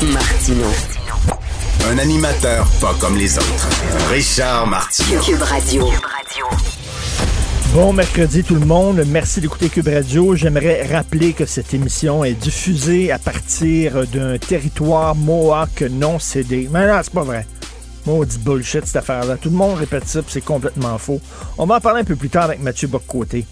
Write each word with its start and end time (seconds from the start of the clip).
Martino. 0.00 0.66
Un 1.90 1.98
animateur 1.98 2.66
pas 2.80 2.94
comme 2.98 3.16
les 3.16 3.36
autres. 3.36 3.68
Richard 4.10 4.66
Martineau. 4.66 5.20
Cube 5.20 5.42
Radio. 5.42 5.86
Bon 7.74 7.92
mercredi 7.92 8.42
tout 8.42 8.54
le 8.54 8.64
monde, 8.64 9.04
merci 9.06 9.40
d'écouter 9.40 9.68
Cube 9.68 9.88
Radio. 9.88 10.34
J'aimerais 10.34 10.86
rappeler 10.86 11.34
que 11.34 11.46
cette 11.46 11.74
émission 11.74 12.24
est 12.24 12.32
diffusée 12.32 13.12
à 13.12 13.18
partir 13.18 14.06
d'un 14.08 14.38
territoire 14.38 15.14
Mohawk 15.14 15.82
non 15.82 16.18
cédé. 16.18 16.68
Mais 16.72 16.86
non, 16.86 17.00
c'est 17.02 17.12
pas 17.12 17.22
vrai. 17.22 17.46
Maudit 18.06 18.38
bullshit 18.38 18.86
cette 18.86 18.96
affaire-là. 18.96 19.36
Tout 19.36 19.50
le 19.50 19.56
monde 19.56 19.78
répète 19.78 20.08
ça, 20.08 20.22
puis 20.22 20.32
c'est 20.32 20.40
complètement 20.40 20.98
faux. 20.98 21.20
On 21.58 21.66
va 21.66 21.76
en 21.76 21.80
parler 21.80 22.00
un 22.00 22.04
peu 22.04 22.16
plus 22.16 22.30
tard 22.30 22.44
avec 22.44 22.60
Mathieu 22.60 22.88
Boccoté. 22.88 23.44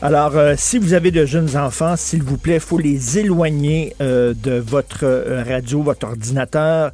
Alors, 0.00 0.36
euh, 0.36 0.54
si 0.56 0.78
vous 0.78 0.92
avez 0.92 1.10
de 1.10 1.26
jeunes 1.26 1.56
enfants, 1.56 1.96
s'il 1.96 2.22
vous 2.22 2.38
plaît, 2.38 2.60
faut 2.60 2.78
les 2.78 3.18
éloigner 3.18 3.96
euh, 4.00 4.32
de 4.32 4.52
votre 4.52 5.00
euh, 5.02 5.42
radio, 5.42 5.82
votre 5.82 6.06
ordinateur. 6.06 6.92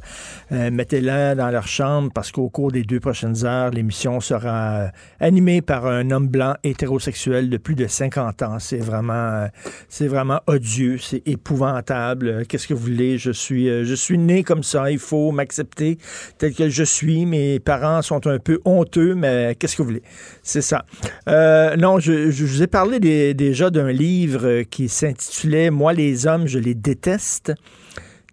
Euh, 0.51 0.69
Mettez-la 0.71 1.35
dans 1.35 1.49
leur 1.49 1.67
chambre 1.67 2.11
parce 2.13 2.31
qu'au 2.31 2.49
cours 2.49 2.71
des 2.71 2.83
deux 2.83 2.99
prochaines 2.99 3.45
heures, 3.45 3.71
l'émission 3.71 4.19
sera 4.19 4.75
euh, 4.75 4.87
animée 5.19 5.61
par 5.61 5.85
un 5.85 6.11
homme 6.11 6.27
blanc 6.27 6.55
hétérosexuel 6.63 7.49
de 7.49 7.57
plus 7.57 7.75
de 7.75 7.87
50 7.87 8.41
ans. 8.43 8.59
C'est 8.59 8.77
vraiment, 8.77 9.13
euh, 9.13 9.47
c'est 9.89 10.07
vraiment 10.07 10.41
odieux, 10.47 10.97
c'est 10.99 11.27
épouvantable. 11.27 12.45
Qu'est-ce 12.47 12.67
que 12.67 12.73
vous 12.73 12.83
voulez? 12.83 13.17
Je 13.17 13.31
suis, 13.31 13.67
je 13.85 13.95
suis 13.95 14.17
né 14.17 14.43
comme 14.43 14.63
ça. 14.63 14.91
Il 14.91 14.99
faut 14.99 15.31
m'accepter 15.31 15.97
tel 16.37 16.53
que 16.53 16.69
je 16.69 16.83
suis. 16.83 17.25
Mes 17.25 17.59
parents 17.59 18.01
sont 18.01 18.27
un 18.27 18.39
peu 18.39 18.59
honteux, 18.65 19.15
mais 19.15 19.55
qu'est-ce 19.57 19.75
que 19.75 19.81
vous 19.81 19.89
voulez? 19.89 20.03
C'est 20.43 20.61
ça. 20.61 20.85
Euh, 21.27 21.75
non, 21.75 21.99
je, 21.99 22.31
je 22.31 22.45
vous 22.45 22.61
ai 22.61 22.67
parlé 22.67 22.99
déjà 23.33 23.69
d'un 23.69 23.91
livre 23.91 24.61
qui 24.63 24.89
s'intitulait 24.89 25.69
Moi 25.69 25.93
les 25.93 26.27
hommes, 26.27 26.47
je 26.47 26.59
les 26.59 26.75
déteste 26.75 27.53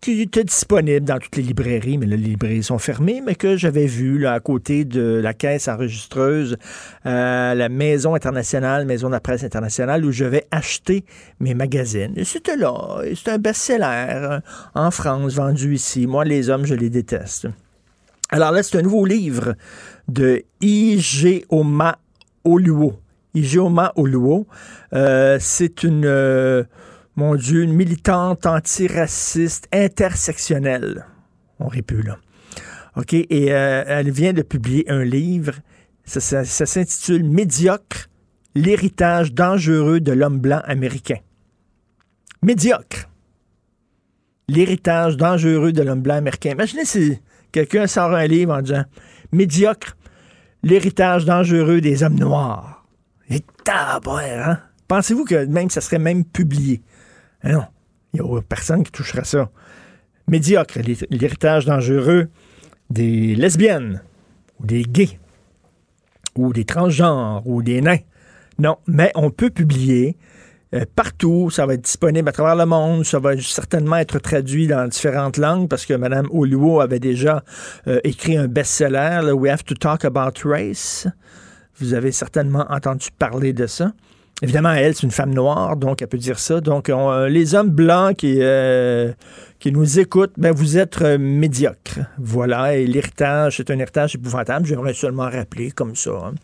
qui 0.03 0.21
était 0.21 0.43
disponible 0.43 1.07
dans 1.07 1.19
toutes 1.19 1.37
les 1.37 1.45
librairies, 1.45 1.97
mais 1.97 2.07
là, 2.07 2.17
les 2.17 2.25
librairies 2.25 2.65
sont 2.65 2.79
fermées, 2.79 3.23
mais 3.25 3.37
que 3.37 3.57
j'avais 3.57 3.87
vu 3.87 4.19
là, 4.19 4.33
à 4.33 4.41
côté 4.41 4.85
de 4.85 5.21
la 5.23 5.33
caisse 5.33 5.69
enregistreuse, 5.69 6.57
euh, 7.07 7.55
la 7.55 7.69
Maison 7.69 8.17
internationale, 8.17 8.85
Maison 8.85 9.07
de 9.07 9.13
la 9.13 9.21
presse 9.21 9.45
internationale, 9.45 10.05
où 10.05 10.11
je 10.11 10.25
vais 10.25 10.45
acheter 10.51 11.05
mes 11.39 11.55
magazines. 11.55 12.15
C'était 12.25 12.57
là, 12.57 13.01
c'est 13.15 13.31
un 13.31 13.39
best-seller 13.39 14.39
en 14.75 14.91
France, 14.91 15.35
vendu 15.35 15.77
ici. 15.77 16.09
Moi, 16.09 16.25
les 16.25 16.51
hommes, 16.51 16.67
je 16.67 16.75
les 16.75 16.91
déteste. 16.91 17.47
Alors 18.29 18.51
là, 18.51 18.65
c'est 18.65 18.79
un 18.79 18.83
nouveau 18.83 19.07
livre 19.07 19.55
de 20.09 20.43
Ijeoma 20.61 21.99
Oluo. 22.43 22.99
Ijeoma 23.35 23.93
Oluo. 23.95 24.49
Euh, 24.95 25.39
c'est 25.41 25.85
une... 25.85 26.05
euh, 26.05 26.65
mon 27.17 27.35
Dieu, 27.35 27.63
une 27.63 27.75
militante 27.75 28.47
antiraciste 28.47 29.69
intersectionnelle. 29.73 31.07
On 31.59 31.69
rit 31.69 31.83
plus, 31.83 32.03
là. 32.03 32.19
OK? 32.97 33.13
Et 33.15 33.53
euh, 33.53 33.85
elle 33.87 34.11
vient 34.11 34.33
de 34.33 34.43
publier 34.43 34.91
un 34.91 35.05
livre. 35.05 35.55
Ça, 36.05 36.45
s'intitule 36.45 37.25
Médiocre, 37.25 38.09
l'héritage 38.55 39.33
dangereux 39.33 40.01
de 40.01 40.13
l'homme 40.13 40.41
blanc 40.41 40.61
américain. 40.65 41.19
Médiocre. 42.43 43.09
L'héritage 44.49 45.17
dangereux 45.17 45.73
de 45.73 45.83
l'homme 45.83 46.03
blanc 46.03 46.17
américain. 46.17 46.51
Imaginez 46.51 46.85
si 46.85 47.19
quelqu'un 47.53 47.87
sort 47.87 48.13
un 48.13 48.27
livre 48.27 48.53
en 48.55 48.63
disant 48.63 48.85
Médiocre, 49.31 49.97
l'héritage 50.63 51.25
dangereux 51.25 51.81
des 51.81 52.03
hommes 52.03 52.19
noirs. 52.19 52.85
Et 53.31 53.41
tabouère, 53.65 54.49
hein? 54.49 54.61
Pensez-vous 54.89 55.25
que 55.25 55.47
même 55.47 55.71
ça 55.71 55.81
serait 55.81 55.99
même 55.99 56.25
publié? 56.25 56.83
Ah 57.43 57.53
non, 57.53 57.65
il 58.15 58.23
n'y 58.23 58.37
a 58.39 58.43
personne 58.43 58.83
qui 58.85 58.93
touchera 58.93 59.25
ça. 59.25 59.51
Médiocre, 60.29 60.79
l'hé- 60.81 61.07
l'héritage 61.11 61.65
dangereux 61.67 62.29
des 62.91 63.35
lesbiennes, 63.35 64.03
ou 64.61 64.67
des 64.67 64.83
gays, 64.83 65.19
ou 66.37 66.53
des 66.53 66.65
transgenres, 66.65 67.43
ou 67.47 67.63
des 67.63 67.81
nains. 67.81 67.99
Non, 68.59 68.77
mais 68.87 69.11
on 69.15 69.31
peut 69.31 69.51
publier 69.51 70.17
euh, 70.75 70.85
partout, 70.95 71.51
ça 71.51 71.67
va 71.67 71.75
être 71.75 71.83
disponible 71.83 72.29
à 72.29 72.33
travers 72.33 72.57
le 72.57 72.65
monde, 72.65 73.05
ça 73.05 73.19
va 73.19 73.37
certainement 73.39 73.97
être 73.97 74.19
traduit 74.19 74.67
dans 74.67 74.87
différentes 74.89 75.37
langues 75.37 75.69
parce 75.69 75.85
que 75.85 75.93
Mme 75.95 76.29
Oluo 76.31 76.81
avait 76.81 77.01
déjà 77.01 77.43
euh, 77.89 78.01
écrit 78.05 78.37
un 78.39 78.47
best-seller, 78.49 79.33
We 79.33 79.53
Have 79.53 79.65
to 79.65 79.75
Talk 79.75 80.05
About 80.05 80.33
Race. 80.45 81.07
Vous 81.79 81.93
avez 81.95 82.13
certainement 82.13 82.67
entendu 82.71 83.09
parler 83.19 83.53
de 83.53 83.67
ça. 83.67 83.93
Évidemment, 84.43 84.73
elle, 84.73 84.95
c'est 84.95 85.05
une 85.05 85.13
femme 85.13 85.33
noire, 85.33 85.77
donc 85.77 86.03
elle 86.03 86.09
peut 86.09 86.19
dire 86.19 86.39
ça. 86.41 86.61
Donc, 86.61 86.91
on- 86.93 87.13
euh, 87.13 87.29
les 87.29 87.55
hommes 87.55 87.71
blancs 87.71 88.17
qui, 88.17 88.39
euh, 88.41 89.13
qui 89.61 89.71
nous 89.71 90.01
écoutent, 90.01 90.33
ben, 90.37 90.51
vous 90.53 90.79
êtes 90.79 91.01
euh, 91.01 91.17
médiocres. 91.17 92.01
Voilà, 92.19 92.75
et 92.77 92.85
l'héritage, 92.85 93.59
c'est 93.59 93.71
un 93.71 93.79
héritage 93.79 94.17
épouvantable. 94.17 94.67
J'aimerais 94.67 94.95
seulement 94.95 95.31
rappeler, 95.31 95.71
comme 95.71 95.95
ça, 95.95 96.11
hein, 96.11 96.35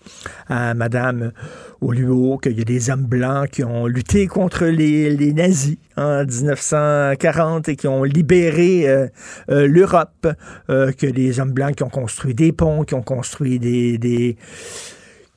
à 0.49 0.75
Madame 0.75 1.33
Oluo, 1.81 2.39
qu'il 2.39 2.57
y 2.57 2.61
a 2.61 2.65
des 2.65 2.89
hommes 2.91 3.05
blancs 3.07 3.49
qui 3.51 3.65
ont 3.65 3.87
lutté 3.87 4.29
contre 4.29 4.67
les, 4.67 5.11
les 5.17 5.33
nazis 5.33 5.77
en 5.97 6.25
1940 6.25 7.69
et 7.69 7.75
qui 7.75 7.89
ont 7.89 8.05
libéré 8.05 8.89
euh, 8.89 9.09
l'Europe, 9.49 10.29
que 10.69 11.07
des 11.07 11.41
hommes 11.41 11.51
blancs 11.53 11.75
qui 11.75 11.83
ont 11.83 11.89
construit 11.89 12.35
des 12.35 12.53
ponts, 12.53 12.85
qui 12.85 12.95
ont 12.95 13.03
construit 13.03 13.59
des- 13.59 13.99
des 13.99 14.37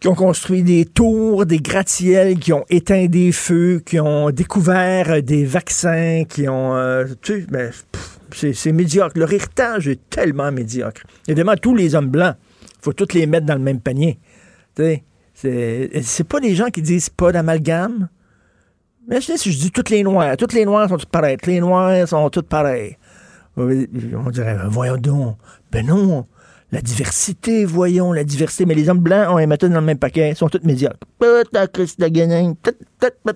qui 0.02 0.08
ont 0.08 0.16
construit 0.16 0.64
des 0.64 0.86
tours, 0.86 1.46
des 1.46 1.60
gratte-ciels, 1.60 2.40
qui 2.40 2.52
ont 2.54 2.66
éteint 2.72 3.06
des 3.06 3.32
feux, 3.32 3.84
qui 3.86 4.00
ont 4.00 4.32
découvert 4.32 5.12
euh, 5.12 5.22
des 5.22 5.46
vaccins, 5.46 6.24
qui 6.28 6.50
ont... 6.50 6.76
euh, 6.76 7.06
tu 7.22 7.42
sais, 7.42 7.48
ben, 7.48 7.72
c'est 8.32 8.72
médiocre. 8.72 9.18
Leur 9.20 9.32
héritage 9.32 9.88
est 9.88 10.10
tellement 10.10 10.52
médiocre. 10.52 11.04
Évidemment, 11.28 11.54
tous 11.56 11.76
les 11.76 11.94
hommes 11.94 12.10
blancs, 12.10 12.36
faut 12.82 12.94
tous 12.94 13.14
les 13.14 13.28
mettre 13.28 13.46
dans 13.46 13.54
le 13.54 13.62
même 13.62 13.80
panier. 13.80 14.18
C'est 14.76 16.28
pas 16.28 16.40
des 16.40 16.56
gens 16.56 16.70
qui 16.70 16.82
disent 16.82 17.10
pas 17.10 17.32
d'amalgame. 17.32 18.10
Imaginez 19.08 19.38
si 19.38 19.52
je 19.52 19.60
dis 19.60 19.72
toutes 19.72 19.92
les 19.92 20.02
noirs. 20.02 20.36
Toutes 20.36 20.54
les 20.54 20.66
noirs 20.66 20.90
sont 20.90 20.98
toutes 20.98 21.10
pareilles. 21.10 21.38
Toutes 21.38 21.48
les 21.48 21.60
noirs 21.60 22.08
sont 22.08 22.28
toutes 22.32 22.48
pareilles. 22.48 22.98
On 23.56 24.30
dirait, 24.32 24.58
voyons 24.68 24.98
donc. 24.98 25.38
Ben 25.72 25.86
non. 25.86 26.26
La 26.72 26.82
diversité, 26.82 27.66
voyons, 27.66 28.14
la 28.14 28.24
diversité. 28.24 28.66
Mais 28.66 28.76
les 28.76 28.90
hommes 28.90 29.00
blancs, 29.00 29.28
on 29.30 29.38
les 29.38 29.46
met 29.46 29.58
tous 29.58 29.68
dans 29.68 29.82
le 29.82 29.86
même 29.86 29.98
paquet. 29.98 30.30
Ils 30.30 30.36
sont 30.38 30.48
tous 30.48 30.64
médiocres. 30.64 31.00
Tout 31.20 31.28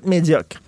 médiocre. 0.05 0.61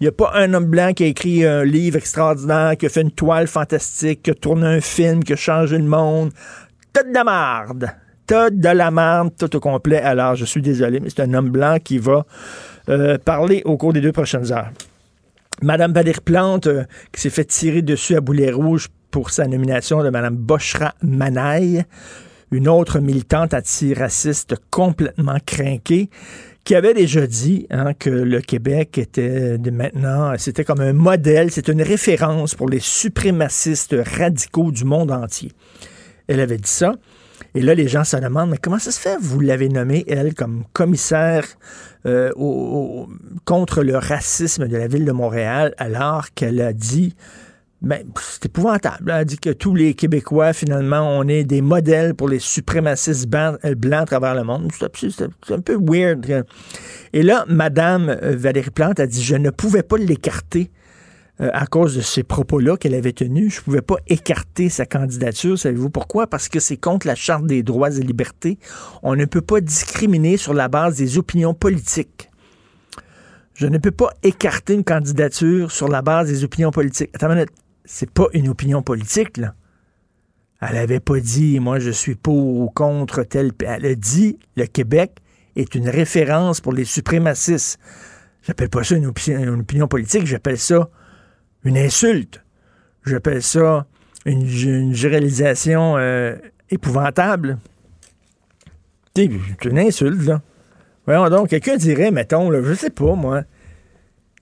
Il 0.00 0.04
n'y 0.04 0.08
a 0.08 0.12
pas 0.12 0.32
un 0.34 0.52
homme 0.54 0.64
blanc 0.64 0.92
qui 0.92 1.04
a 1.04 1.06
écrit 1.06 1.44
un 1.44 1.64
livre 1.64 1.98
extraordinaire, 1.98 2.76
qui 2.76 2.86
a 2.86 2.88
fait 2.88 3.02
une 3.02 3.12
toile 3.12 3.46
fantastique, 3.46 4.22
qui 4.22 4.30
a 4.30 4.34
tourné 4.34 4.66
un 4.66 4.80
film, 4.80 5.22
qui 5.22 5.34
a 5.34 5.36
changé 5.36 5.78
le 5.78 5.84
monde. 5.84 6.32
Tout 6.92 7.08
de 7.08 7.14
la 7.14 7.22
marde. 7.22 7.90
Tout 8.26 8.50
de 8.50 8.68
la 8.68 8.90
marde, 8.90 9.30
tout 9.38 9.54
au 9.54 9.60
complet. 9.60 10.00
Alors, 10.00 10.34
je 10.34 10.44
suis 10.44 10.62
désolé, 10.62 10.98
mais 10.98 11.10
c'est 11.10 11.22
un 11.22 11.34
homme 11.34 11.50
blanc 11.50 11.76
qui 11.82 11.98
va 11.98 12.24
euh, 12.88 13.18
parler 13.18 13.62
au 13.64 13.76
cours 13.76 13.92
des 13.92 14.00
deux 14.00 14.12
prochaines 14.12 14.50
heures. 14.52 14.70
Madame 15.62 15.92
Valérie 15.92 16.20
Plante, 16.24 16.66
euh, 16.66 16.84
qui 17.12 17.20
s'est 17.20 17.30
fait 17.30 17.44
tirer 17.44 17.82
dessus 17.82 18.16
à 18.16 18.20
boulet 18.20 18.50
rouge 18.50 18.88
pour 19.10 19.30
sa 19.30 19.46
nomination 19.46 20.02
de 20.02 20.10
Madame 20.10 20.36
Bochra 20.36 20.94
Manaille, 21.02 21.84
une 22.50 22.68
autre 22.68 22.98
militante 23.00 23.54
antiraciste 23.54 24.54
complètement 24.70 25.38
crinquée, 25.44 26.10
qui 26.64 26.74
avait 26.74 26.94
déjà 26.94 27.26
dit 27.26 27.66
hein, 27.70 27.94
que 27.94 28.10
le 28.10 28.40
Québec 28.40 28.98
était 28.98 29.56
de 29.56 29.70
maintenant, 29.70 30.32
c'était 30.36 30.64
comme 30.64 30.80
un 30.80 30.92
modèle, 30.92 31.50
c'est 31.50 31.68
une 31.68 31.82
référence 31.82 32.54
pour 32.54 32.68
les 32.68 32.80
suprémacistes 32.80 33.96
radicaux 34.16 34.70
du 34.70 34.84
monde 34.84 35.10
entier. 35.10 35.52
Elle 36.28 36.40
avait 36.40 36.58
dit 36.58 36.68
ça. 36.70 36.94
Et 37.54 37.62
là, 37.62 37.74
les 37.74 37.88
gens 37.88 38.04
se 38.04 38.16
demandent, 38.16 38.50
mais 38.50 38.58
comment 38.58 38.78
ça 38.78 38.92
se 38.92 39.00
fait? 39.00 39.16
Vous 39.20 39.40
l'avez 39.40 39.68
nommée, 39.68 40.04
elle, 40.06 40.34
comme 40.34 40.64
commissaire 40.72 41.44
euh, 42.06 42.30
au- 42.36 43.08
contre 43.44 43.82
le 43.82 43.96
racisme 43.96 44.68
de 44.68 44.76
la 44.76 44.86
ville 44.86 45.04
de 45.04 45.12
Montréal, 45.12 45.74
alors 45.78 46.32
qu'elle 46.34 46.60
a 46.60 46.72
dit, 46.72 47.16
ben, 47.82 48.04
c'est 48.20 48.44
épouvantable. 48.46 49.10
Elle 49.10 49.24
dit 49.24 49.38
que 49.38 49.50
tous 49.50 49.74
les 49.74 49.94
Québécois, 49.94 50.52
finalement, 50.52 51.18
on 51.18 51.26
est 51.28 51.44
des 51.44 51.62
modèles 51.62 52.14
pour 52.14 52.28
les 52.28 52.38
suprémacistes 52.38 53.26
ban- 53.26 53.56
euh, 53.64 53.74
blancs 53.74 54.02
à 54.02 54.06
travers 54.06 54.34
le 54.34 54.44
monde. 54.44 54.70
C'est 55.00 55.54
un 55.54 55.60
peu 55.60 55.78
weird. 55.80 56.44
Et 57.14 57.22
là, 57.22 57.46
Madame 57.48 58.10
euh, 58.10 58.36
Valérie 58.36 58.70
Plante 58.70 59.00
a 59.00 59.06
dit, 59.06 59.22
je 59.22 59.34
ne 59.36 59.48
pouvais 59.48 59.82
pas 59.82 59.96
l'écarter 59.96 60.70
euh, 61.40 61.48
à 61.54 61.64
cause 61.64 61.96
de 61.96 62.02
ces 62.02 62.22
propos-là 62.22 62.76
qu'elle 62.76 62.94
avait 62.94 63.14
tenus. 63.14 63.54
Je 63.54 63.60
ne 63.60 63.64
pouvais 63.64 63.80
pas 63.80 63.96
écarter 64.08 64.68
sa 64.68 64.84
candidature. 64.84 65.58
Savez-vous 65.58 65.88
pourquoi? 65.88 66.26
Parce 66.26 66.50
que 66.50 66.60
c'est 66.60 66.76
contre 66.76 67.06
la 67.06 67.14
Charte 67.14 67.46
des 67.46 67.62
droits 67.62 67.96
et 67.96 68.02
libertés. 68.02 68.58
On 69.02 69.16
ne 69.16 69.24
peut 69.24 69.40
pas 69.40 69.62
discriminer 69.62 70.36
sur 70.36 70.52
la 70.52 70.68
base 70.68 70.96
des 70.98 71.16
opinions 71.16 71.54
politiques. 71.54 72.28
Je 73.54 73.66
ne 73.66 73.78
peux 73.78 73.90
pas 73.90 74.10
écarter 74.22 74.74
une 74.74 74.84
candidature 74.84 75.70
sur 75.70 75.88
la 75.88 76.02
base 76.02 76.28
des 76.28 76.44
opinions 76.44 76.70
politiques. 76.70 77.10
Attends 77.14 77.30
minute. 77.30 77.48
C'est 77.92 78.10
pas 78.10 78.28
une 78.34 78.48
opinion 78.48 78.82
politique, 78.82 79.36
là. 79.36 79.52
Elle 80.60 80.76
avait 80.76 81.00
pas 81.00 81.18
dit, 81.18 81.58
moi, 81.58 81.80
je 81.80 81.90
suis 81.90 82.14
pour 82.14 82.60
ou 82.60 82.70
contre 82.70 83.24
tel. 83.24 83.50
Elle 83.66 83.84
a 83.84 83.94
dit, 83.96 84.38
le 84.56 84.66
Québec 84.66 85.16
est 85.56 85.74
une 85.74 85.88
référence 85.88 86.60
pour 86.60 86.72
les 86.72 86.84
suprémacistes. 86.84 87.80
J'appelle 88.42 88.68
pas 88.68 88.84
ça 88.84 88.94
une, 88.94 89.10
opi- 89.10 89.36
une 89.36 89.60
opinion 89.60 89.88
politique, 89.88 90.24
j'appelle 90.24 90.56
ça 90.56 90.88
une 91.64 91.76
insulte. 91.76 92.44
J'appelle 93.04 93.42
ça 93.42 93.86
une, 94.24 94.46
généralisation 94.46 95.96
euh, 95.96 96.36
épouvantable. 96.70 97.58
C'est 99.16 99.64
une 99.64 99.78
insulte, 99.80 100.22
là. 100.26 100.42
Voyons 101.06 101.28
donc, 101.28 101.48
quelqu'un 101.48 101.76
dirait, 101.76 102.12
mettons, 102.12 102.50
là, 102.50 102.62
je 102.62 102.72
sais 102.72 102.90
pas, 102.90 103.16
moi, 103.16 103.42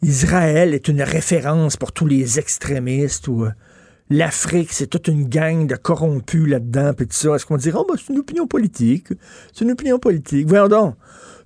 Israël 0.02 0.74
est 0.74 0.88
une 0.88 1.02
référence 1.02 1.76
pour 1.76 1.92
tous 1.92 2.06
les 2.06 2.38
extrémistes 2.38 3.26
ou 3.26 3.44
euh, 3.44 3.50
l'Afrique, 4.10 4.72
c'est 4.72 4.86
toute 4.86 5.08
une 5.08 5.28
gang 5.28 5.66
de 5.66 5.74
corrompus 5.74 6.48
là-dedans, 6.48 6.92
puis 6.94 7.06
tout 7.06 7.16
ça. 7.16 7.34
Est-ce 7.34 7.44
qu'on 7.44 7.56
dirait, 7.56 7.78
oh, 7.80 7.86
ben, 7.88 7.96
c'est 7.98 8.12
une 8.12 8.20
opinion 8.20 8.46
politique? 8.46 9.08
C'est 9.52 9.64
une 9.64 9.72
opinion 9.72 9.98
politique. 9.98 10.46
Voyons 10.46 10.68
donc. 10.68 10.94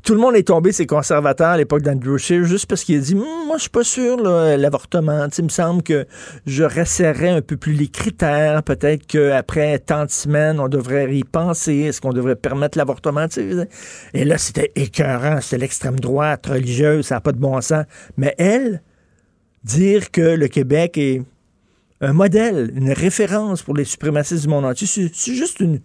Tout 0.03 0.15
le 0.15 0.21
monde 0.21 0.35
est 0.35 0.49
tombé, 0.49 0.73
ces 0.73 0.85
conservateurs 0.85 1.51
à 1.51 1.57
l'époque 1.57 1.83
d'Andrew 1.83 2.19
Scheer, 2.19 2.45
juste 2.45 2.67
parce 2.67 2.83
qu'il 2.83 2.97
a 2.97 3.01
dit, 3.01 3.15
Hum, 3.15 3.47
moi, 3.47 3.57
je 3.57 3.63
suis 3.63 3.71
pas 3.71 3.85
sûr, 3.85 4.17
l'avortement. 4.17 5.29
Il 5.39 5.45
me 5.45 5.49
semble 5.49 5.83
que 5.85 6.07
je 6.45 6.65
resserrais 6.65 7.29
un 7.29 7.41
peu 7.41 7.57
plus 7.57 7.73
les 7.73 7.87
critères. 7.87 8.65
Peut-être 8.65 9.07
qu'après 9.07 9.79
tant 9.79 10.05
de 10.05 10.11
semaines, 10.11 10.59
on 10.59 10.69
devrait 10.69 11.15
y 11.15 11.23
penser. 11.23 11.75
Est-ce 11.77 12.01
qu'on 12.01 12.13
devrait 12.13 12.35
permettre 12.35 12.79
l'avortement? 12.79 13.27
Et 14.15 14.25
là, 14.25 14.39
c'était 14.39 14.73
écœurant. 14.75 15.41
C'était 15.41 15.59
l'extrême 15.59 16.01
droite 16.01 16.47
religieuse. 16.47 17.07
Ça 17.07 17.17
n'a 17.17 17.21
pas 17.21 17.33
de 17.33 17.39
bon 17.39 17.61
sens. 17.61 17.85
Mais 18.17 18.35
elle, 18.39 18.83
dire 19.63 20.11
que 20.11 20.35
le 20.35 20.49
Québec 20.49 20.99
est 20.99 21.23
un 22.01 22.13
modèle, 22.13 22.73
une 22.75 22.91
référence 22.91 23.63
pour 23.63 23.75
les 23.75 23.85
suprémacistes 23.85 24.43
du 24.43 24.49
monde 24.49 24.65
entier, 24.65 24.89
c'est 24.89 25.35
juste 25.35 25.61
une 25.61 25.81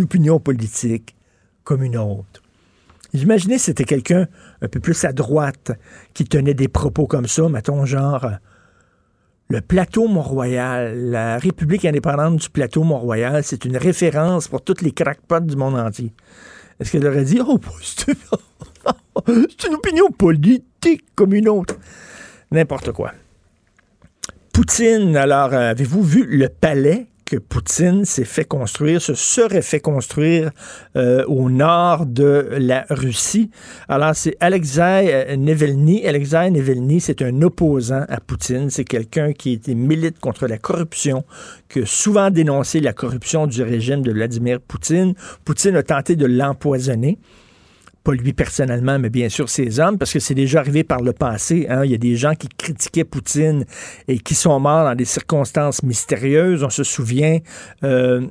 opinion 0.00 0.38
politique 0.38 1.16
comme 1.64 1.82
une 1.82 1.96
autre. 1.96 2.39
J'imaginais 3.12 3.58
c'était 3.58 3.84
quelqu'un 3.84 4.28
un 4.62 4.68
peu 4.68 4.80
plus 4.80 5.04
à 5.04 5.12
droite 5.12 5.72
qui 6.14 6.24
tenait 6.24 6.54
des 6.54 6.68
propos 6.68 7.06
comme 7.06 7.26
ça, 7.26 7.48
mettons 7.48 7.84
genre 7.84 8.24
euh, 8.24 8.30
le 9.48 9.60
plateau 9.60 10.06
Mont-Royal, 10.06 10.96
la 11.10 11.38
République 11.38 11.84
indépendante 11.84 12.36
du 12.36 12.50
plateau 12.50 12.84
Mont-Royal, 12.84 13.42
c'est 13.42 13.64
une 13.64 13.76
référence 13.76 14.46
pour 14.46 14.62
toutes 14.62 14.80
les 14.80 14.92
crackpots 14.92 15.40
du 15.40 15.56
monde 15.56 15.76
entier. 15.76 16.12
Est-ce 16.78 16.92
qu'elle 16.92 17.06
aurait 17.06 17.24
dit, 17.24 17.40
oh, 17.44 17.58
c'est 17.82 18.16
c'est 19.26 19.66
une 19.66 19.74
opinion 19.74 20.08
politique 20.16 21.04
comme 21.16 21.34
une 21.34 21.48
autre? 21.48 21.76
N'importe 22.52 22.92
quoi. 22.92 23.12
Poutine, 24.52 25.16
alors, 25.16 25.52
euh, 25.52 25.70
avez-vous 25.70 26.02
vu 26.02 26.24
le 26.24 26.48
palais? 26.48 27.06
Que 27.30 27.36
Poutine 27.36 28.04
s'est 28.04 28.24
fait 28.24 28.44
construire, 28.44 29.00
se 29.00 29.14
serait 29.14 29.62
fait 29.62 29.78
construire 29.78 30.50
euh, 30.96 31.24
au 31.26 31.48
nord 31.48 32.04
de 32.04 32.48
la 32.58 32.84
Russie. 32.90 33.52
Alors, 33.88 34.16
c'est 34.16 34.36
Alexei 34.40 35.14
euh, 35.14 35.36
Nevelny. 35.36 36.04
Alexei 36.04 36.50
Nevelny, 36.50 37.00
c'est 37.00 37.22
un 37.22 37.40
opposant 37.42 38.04
à 38.08 38.18
Poutine. 38.18 38.68
C'est 38.68 38.82
quelqu'un 38.82 39.32
qui 39.32 39.52
était 39.52 39.76
milite 39.76 40.18
contre 40.18 40.48
la 40.48 40.58
corruption, 40.58 41.24
qui 41.68 41.82
souvent 41.86 42.30
dénoncé 42.30 42.80
la 42.80 42.92
corruption 42.92 43.46
du 43.46 43.62
régime 43.62 44.02
de 44.02 44.10
Vladimir 44.10 44.60
Poutine. 44.60 45.14
Poutine 45.44 45.76
a 45.76 45.84
tenté 45.84 46.16
de 46.16 46.26
l'empoisonner 46.26 47.16
pas 48.02 48.12
lui 48.12 48.32
personnellement, 48.32 48.98
mais 48.98 49.10
bien 49.10 49.28
sûr 49.28 49.48
ses 49.48 49.78
hommes, 49.78 49.98
parce 49.98 50.12
que 50.12 50.20
c'est 50.20 50.34
déjà 50.34 50.60
arrivé 50.60 50.84
par 50.84 51.02
le 51.02 51.12
passé. 51.12 51.66
hein. 51.68 51.84
Il 51.84 51.90
y 51.90 51.94
a 51.94 51.98
des 51.98 52.16
gens 52.16 52.34
qui 52.34 52.48
critiquaient 52.48 53.04
Poutine 53.04 53.64
et 54.08 54.18
qui 54.18 54.34
sont 54.34 54.58
morts 54.58 54.84
dans 54.84 54.94
des 54.94 55.04
circonstances 55.04 55.82
mystérieuses. 55.82 56.62
On 56.62 56.70
se 56.70 56.84
souvient, 56.84 57.38
euh, 57.84 58.26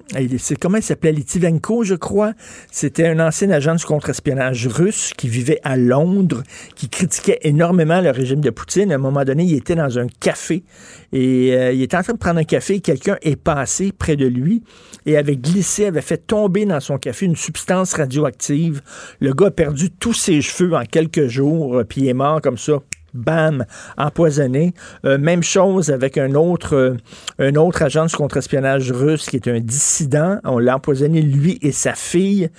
comment 0.59 0.77
il 0.77 0.83
s'appelait, 0.83 1.11
Litivenko, 1.11 1.83
je 1.83 1.95
crois. 1.95 2.33
C'était 2.71 3.07
un 3.07 3.19
ancien 3.19 3.49
agent 3.51 3.75
du 3.75 3.85
contre-espionnage 3.85 4.67
russe 4.67 5.11
qui 5.15 5.27
vivait 5.27 5.59
à 5.63 5.77
Londres, 5.77 6.43
qui 6.75 6.89
critiquait 6.89 7.39
énormément 7.43 8.01
le 8.01 8.09
régime 8.09 8.41
de 8.41 8.49
Poutine. 8.49 8.91
À 8.91 8.95
un 8.95 8.99
moment 8.99 9.23
donné, 9.23 9.43
il 9.43 9.55
était 9.55 9.75
dans 9.75 9.99
un 9.99 10.07
café 10.19 10.63
et 11.11 11.53
euh, 11.53 11.73
il 11.73 11.81
était 11.81 11.97
en 11.97 12.03
train 12.03 12.13
de 12.13 12.17
prendre 12.19 12.39
un 12.39 12.43
café 12.43 12.75
et 12.75 12.79
quelqu'un 12.81 13.17
est 13.21 13.35
passé 13.35 13.91
près 13.91 14.15
de 14.15 14.25
lui 14.25 14.63
et 15.05 15.17
avait 15.17 15.37
glissé, 15.37 15.85
avait 15.85 16.01
fait 16.01 16.17
tomber 16.17 16.65
dans 16.65 16.79
son 16.79 16.97
café 16.97 17.25
une 17.25 17.35
substance 17.35 17.93
radioactive. 17.93 18.81
Le 19.19 19.33
gars 19.33 19.51
perdu 19.59 19.89
tous 19.89 20.13
ses 20.13 20.41
cheveux 20.41 20.73
en 20.73 20.85
quelques 20.85 21.27
jours, 21.27 21.79
euh, 21.79 21.83
puis 21.83 22.03
il 22.03 22.07
est 22.07 22.13
mort 22.13 22.39
comme 22.41 22.57
ça. 22.57 22.77
Bam, 23.13 23.65
empoisonné. 23.97 24.73
Euh, 25.03 25.17
même 25.17 25.43
chose 25.43 25.89
avec 25.89 26.17
un 26.17 26.33
autre, 26.35 26.95
euh, 27.41 27.51
autre 27.55 27.81
agent 27.81 28.05
du 28.05 28.15
contre-espionnage 28.15 28.89
russe 28.93 29.25
qui 29.25 29.35
est 29.35 29.49
un 29.49 29.59
dissident. 29.59 30.37
On 30.45 30.59
l'a 30.59 30.77
empoisonné, 30.77 31.21
lui 31.21 31.59
et 31.61 31.73
sa 31.73 31.93
fille. 31.93 32.49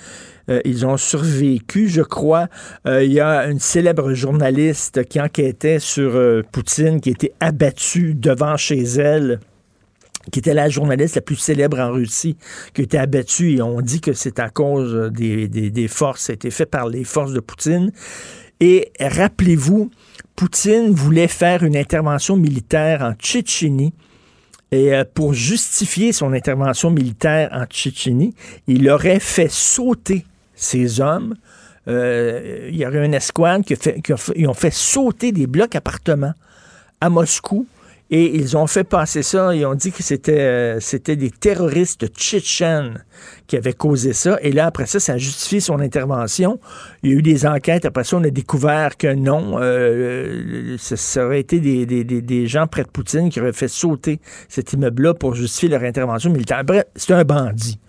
Ils 0.65 0.85
ont 0.85 0.97
survécu, 0.97 1.87
je 1.87 2.01
crois. 2.01 2.47
Il 2.85 3.13
y 3.13 3.21
a 3.21 3.45
une 3.45 3.59
célèbre 3.59 4.13
journaliste 4.13 5.05
qui 5.05 5.21
enquêtait 5.21 5.79
sur 5.79 6.11
Poutine, 6.51 6.99
qui 6.99 7.09
a 7.09 7.13
été 7.13 7.31
abattue 7.39 8.15
devant 8.15 8.57
chez 8.57 8.81
elle 8.81 9.39
qui 10.31 10.39
était 10.39 10.53
la 10.53 10.69
journaliste 10.69 11.15
la 11.15 11.21
plus 11.21 11.35
célèbre 11.35 11.79
en 11.79 11.91
Russie, 11.91 12.37
qui 12.73 12.81
a 12.81 12.83
été 12.83 12.97
abattue, 12.97 13.55
et 13.55 13.61
on 13.61 13.81
dit 13.81 14.01
que 14.01 14.13
c'est 14.13 14.39
à 14.39 14.49
cause 14.49 15.11
des, 15.11 15.47
des, 15.47 15.71
des 15.71 15.87
forces, 15.87 16.23
ça 16.23 16.33
a 16.33 16.35
été 16.35 16.51
fait 16.51 16.65
par 16.65 16.87
les 16.87 17.03
forces 17.03 17.33
de 17.33 17.39
Poutine. 17.39 17.91
Et 18.59 18.91
rappelez-vous, 18.99 19.89
Poutine 20.35 20.91
voulait 20.91 21.27
faire 21.27 21.63
une 21.63 21.75
intervention 21.75 22.37
militaire 22.37 23.01
en 23.01 23.13
Tchétchénie. 23.13 23.93
Et 24.71 24.93
euh, 24.93 25.03
pour 25.13 25.33
justifier 25.33 26.13
son 26.13 26.31
intervention 26.31 26.91
militaire 26.91 27.49
en 27.51 27.65
Tchétchénie, 27.65 28.33
il 28.67 28.89
aurait 28.89 29.19
fait 29.19 29.51
sauter 29.51 30.25
ses 30.55 31.01
hommes. 31.01 31.35
Euh, 31.87 32.69
il 32.71 32.77
y 32.77 32.85
aurait 32.85 33.05
une 33.05 33.15
escouade 33.15 33.65
qui, 33.65 33.73
a 33.73 34.17
fait, 34.17 34.47
ont 34.47 34.53
fait 34.53 34.71
sauter 34.71 35.31
des 35.31 35.47
blocs 35.47 35.75
appartements 35.75 36.33
à 37.01 37.09
Moscou. 37.09 37.65
Et 38.13 38.35
ils 38.35 38.57
ont 38.57 38.67
fait 38.67 38.83
passer 38.83 39.23
ça, 39.23 39.55
ils 39.55 39.65
ont 39.65 39.73
dit 39.73 39.93
que 39.93 40.03
c'était 40.03 40.41
euh, 40.41 40.79
c'était 40.81 41.15
des 41.15 41.31
terroristes 41.31 42.07
tchétchènes 42.07 43.05
qui 43.47 43.55
avaient 43.55 43.73
causé 43.73 44.11
ça. 44.11 44.37
Et 44.41 44.51
là, 44.51 44.65
après 44.65 44.85
ça, 44.85 44.99
ça 44.99 45.13
a 45.13 45.17
justifié 45.17 45.61
son 45.61 45.79
intervention. 45.79 46.59
Il 47.03 47.09
y 47.09 47.13
a 47.13 47.15
eu 47.15 47.21
des 47.21 47.45
enquêtes. 47.45 47.85
Après 47.85 48.03
ça, 48.03 48.17
on 48.17 48.23
a 48.25 48.29
découvert 48.29 48.97
que 48.97 49.13
non, 49.13 49.57
euh, 49.61 50.75
ça, 50.77 50.97
ça 50.97 51.25
aurait 51.25 51.39
été 51.39 51.61
des, 51.61 52.47
gens 52.47 52.67
près 52.67 52.83
de 52.83 52.89
Poutine 52.89 53.29
qui 53.29 53.39
auraient 53.39 53.53
fait 53.53 53.69
sauter 53.69 54.19
cet 54.49 54.73
immeuble-là 54.73 55.13
pour 55.13 55.33
justifier 55.33 55.69
leur 55.69 55.83
intervention 55.83 56.31
militaire. 56.31 56.65
Bref, 56.65 56.83
c'est 56.97 57.13
un 57.13 57.23
bandit. 57.23 57.79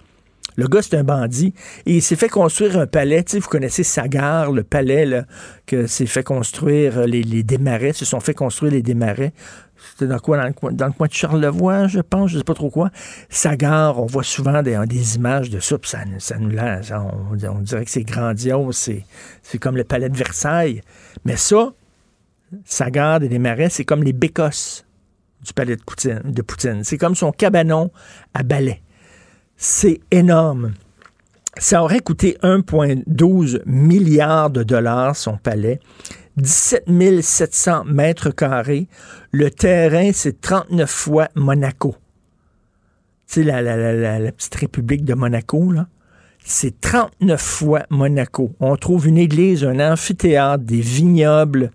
Le 0.57 0.69
gars, 0.69 0.83
c'est 0.83 0.97
un 0.97 1.05
bandit. 1.05 1.55
Et 1.87 1.95
il 1.95 2.03
s'est 2.03 2.17
fait 2.17 2.29
construire 2.29 2.79
un 2.79 2.87
palais. 2.87 3.25
Vous 3.33 3.41
connaissez 3.49 3.83
Sagar, 3.83 4.53
le 4.53 4.63
palais 4.63 5.07
là, 5.07 5.25
que 5.67 5.87
s'est 5.87 6.07
fait 6.07 6.23
construire 6.23 6.99
euh, 6.99 7.07
les, 7.07 7.23
les 7.23 7.43
démarrais, 7.43 7.93
se 7.93 8.05
sont 8.05 8.21
fait 8.21 8.35
construire 8.35 8.73
les 8.73 8.83
démarrais. 8.83 9.33
C'était 9.91 10.07
dans 10.07 10.19
quoi? 10.19 10.39
Dans 10.39 10.47
le, 10.87 10.93
coin, 10.93 11.07
de 11.07 11.13
Charlevoix, 11.13 11.87
je 11.87 12.01
pense, 12.01 12.31
je 12.31 12.39
sais 12.39 12.45
pas 12.45 12.55
trop 12.55 12.71
quoi. 12.71 12.91
Sagar, 13.29 13.99
on 13.99 14.07
voit 14.07 14.23
souvent 14.23 14.63
des, 14.63 15.17
images 15.17 15.51
de 15.51 15.61
ça, 15.61 15.77
ça, 16.19 16.39
nous 16.39 16.51
lance. 16.51 16.93
On, 17.31 17.61
dirait 17.61 17.85
que 17.85 17.91
c'est 17.91 18.05
grandiose, 18.05 18.77
c'est, 19.43 19.59
comme 19.59 19.77
le 19.77 19.85
palais 19.85 20.09
de 20.09 20.17
Versailles. 20.17 20.83
Mais 21.25 21.37
ça, 21.37 21.73
Sagar 22.65 23.23
et 23.23 23.29
des 23.29 23.39
marais, 23.39 23.71
c'est 23.71 23.85
comme 23.85 24.03
les 24.03 24.13
bécosses 24.13 24.85
du 25.45 25.53
palais 25.53 25.77
de 25.77 25.83
Poutine. 25.83 26.23
De 26.25 26.43
Poutine. 26.43 26.85
C'est 26.85 26.99
comme 26.99 27.15
son 27.15 27.33
cabanon 27.33 27.91
à 28.35 28.43
balai. 28.43 28.83
C'est 29.57 30.01
énorme. 30.11 30.73
Ça 31.59 31.83
aurait 31.83 32.01
coûté 32.01 32.39
1,12 32.43 33.63
milliard 33.67 34.51
de 34.51 34.63
dollars, 34.63 35.17
son 35.17 35.37
palais. 35.37 35.81
17 36.37 37.21
700 37.21 37.85
mètres 37.85 38.31
carrés. 38.31 38.89
Le 39.31 39.51
terrain, 39.51 40.11
c'est 40.13 40.41
39 40.41 40.91
fois 40.91 41.29
Monaco. 41.35 41.97
Tu 43.29 43.43
sais, 43.43 43.45
la, 43.45 44.33
petite 44.33 44.55
république 44.55 45.05
de 45.05 45.15
Monaco, 45.15 45.73
là. 45.73 45.87
C'est 46.45 46.81
39 46.81 47.41
fois 47.41 47.83
Monaco. 47.89 48.51
On 48.59 48.75
trouve 48.75 49.07
une 49.07 49.17
église, 49.17 49.65
un 49.65 49.79
amphithéâtre, 49.79 50.65
des 50.65 50.81
vignobles, 50.81 51.71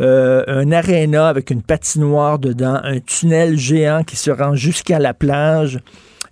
euh, 0.00 0.42
un 0.48 0.72
aréna 0.72 1.28
avec 1.28 1.50
une 1.50 1.62
patinoire 1.62 2.40
dedans, 2.40 2.80
un 2.82 2.98
tunnel 2.98 3.56
géant 3.56 4.02
qui 4.02 4.16
se 4.16 4.32
rend 4.32 4.54
jusqu'à 4.54 4.98
la 4.98 5.14
plage. 5.14 5.78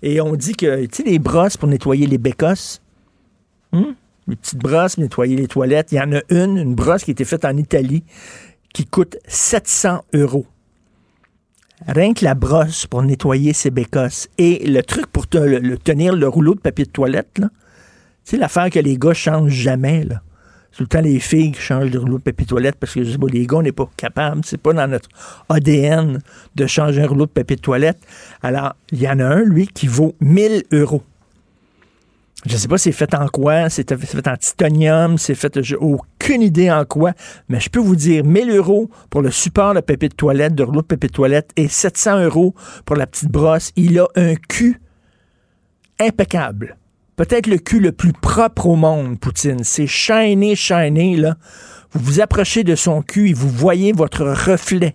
Et 0.02 0.20
on 0.20 0.34
dit 0.34 0.54
que, 0.54 0.84
tu 0.86 0.96
sais, 0.96 1.02
les 1.04 1.20
brosses 1.20 1.56
pour 1.56 1.68
nettoyer 1.68 2.08
les 2.08 2.18
bécosses, 2.18 2.82
hum? 3.72 3.94
Les 4.28 4.36
petites 4.36 4.58
brosses 4.58 4.98
nettoyer 4.98 5.36
les 5.36 5.46
toilettes, 5.46 5.92
il 5.92 5.96
y 5.96 6.00
en 6.00 6.12
a 6.12 6.20
une, 6.30 6.58
une 6.58 6.74
brosse 6.74 7.04
qui 7.04 7.10
a 7.10 7.12
été 7.12 7.24
faite 7.24 7.44
en 7.44 7.56
Italie, 7.56 8.04
qui 8.72 8.84
coûte 8.86 9.16
700 9.26 10.04
euros. 10.14 10.46
Rien 11.86 12.14
que 12.14 12.24
la 12.24 12.34
brosse 12.34 12.86
pour 12.86 13.02
nettoyer 13.02 13.52
ses 13.52 13.70
bécosses. 13.70 14.28
Et 14.38 14.66
le 14.66 14.82
truc 14.82 15.06
pour 15.06 15.26
tenir 15.28 16.14
le 16.14 16.28
rouleau 16.28 16.54
de 16.54 16.60
papier 16.60 16.86
de 16.86 16.90
toilette, 16.90 17.40
c'est 18.24 18.38
l'affaire 18.38 18.70
que 18.70 18.78
les 18.78 18.98
gars 18.98 19.14
changent 19.14 19.52
jamais, 19.52 20.04
là. 20.04 20.22
Tout 20.76 20.82
le 20.82 20.88
temps, 20.88 21.00
les 21.00 21.20
filles 21.20 21.52
qui 21.52 21.60
changent 21.60 21.90
de 21.90 21.98
rouleau 21.98 22.18
de 22.18 22.22
papier 22.22 22.44
de 22.44 22.50
toilette 22.50 22.76
parce 22.78 22.92
que 22.92 23.02
je 23.02 23.16
les 23.32 23.46
gars, 23.46 23.56
on 23.56 23.62
n'est 23.62 23.72
pas 23.72 23.88
capable. 23.96 24.42
C'est 24.44 24.60
pas 24.60 24.74
dans 24.74 24.86
notre 24.86 25.08
ADN 25.48 26.20
de 26.54 26.66
changer 26.66 27.00
un 27.02 27.06
rouleau 27.06 27.24
de 27.24 27.30
papier 27.30 27.56
de 27.56 27.62
toilette. 27.62 27.98
Alors, 28.42 28.74
il 28.92 29.00
y 29.00 29.08
en 29.08 29.18
a 29.20 29.24
un, 29.24 29.42
lui, 29.42 29.68
qui 29.68 29.86
vaut 29.86 30.14
1000 30.20 30.64
euros. 30.72 31.02
Je 32.44 32.52
ne 32.52 32.58
sais 32.58 32.68
pas 32.68 32.78
c'est 32.78 32.92
fait 32.92 33.14
en 33.14 33.26
quoi, 33.28 33.70
c'est 33.70 33.96
fait 33.96 34.28
en 34.28 34.36
titanium, 34.36 35.18
c'est 35.18 35.34
fait, 35.34 35.60
j'ai 35.62 35.76
aucune 35.76 36.42
idée 36.42 36.70
en 36.70 36.84
quoi, 36.84 37.12
mais 37.48 37.58
je 37.58 37.70
peux 37.70 37.80
vous 37.80 37.96
dire 37.96 38.24
1000 38.24 38.50
euros 38.50 38.90
pour 39.10 39.22
le 39.22 39.30
support 39.30 39.74
de 39.74 39.80
papier 39.80 40.08
de 40.08 40.14
toilette, 40.14 40.54
de 40.54 40.62
rouleau 40.62 40.82
de 40.82 40.86
papier 40.86 41.08
de 41.08 41.14
toilette, 41.14 41.50
et 41.56 41.66
700 41.66 42.24
euros 42.24 42.54
pour 42.84 42.96
la 42.96 43.06
petite 43.06 43.30
brosse. 43.30 43.72
Il 43.74 43.98
a 43.98 44.06
un 44.16 44.34
cul 44.34 44.80
impeccable 45.98 46.76
peut-être 47.16 47.46
le 47.46 47.58
cul 47.58 47.80
le 47.80 47.92
plus 47.92 48.12
propre 48.12 48.66
au 48.66 48.76
monde, 48.76 49.18
Poutine. 49.18 49.64
C'est 49.64 49.86
shiny, 49.86 50.54
shiny, 50.54 51.16
là. 51.16 51.36
Vous 51.92 52.00
vous 52.00 52.20
approchez 52.20 52.62
de 52.62 52.74
son 52.74 53.02
cul 53.02 53.30
et 53.30 53.32
vous 53.32 53.48
voyez 53.48 53.92
votre 53.92 54.24
reflet 54.24 54.94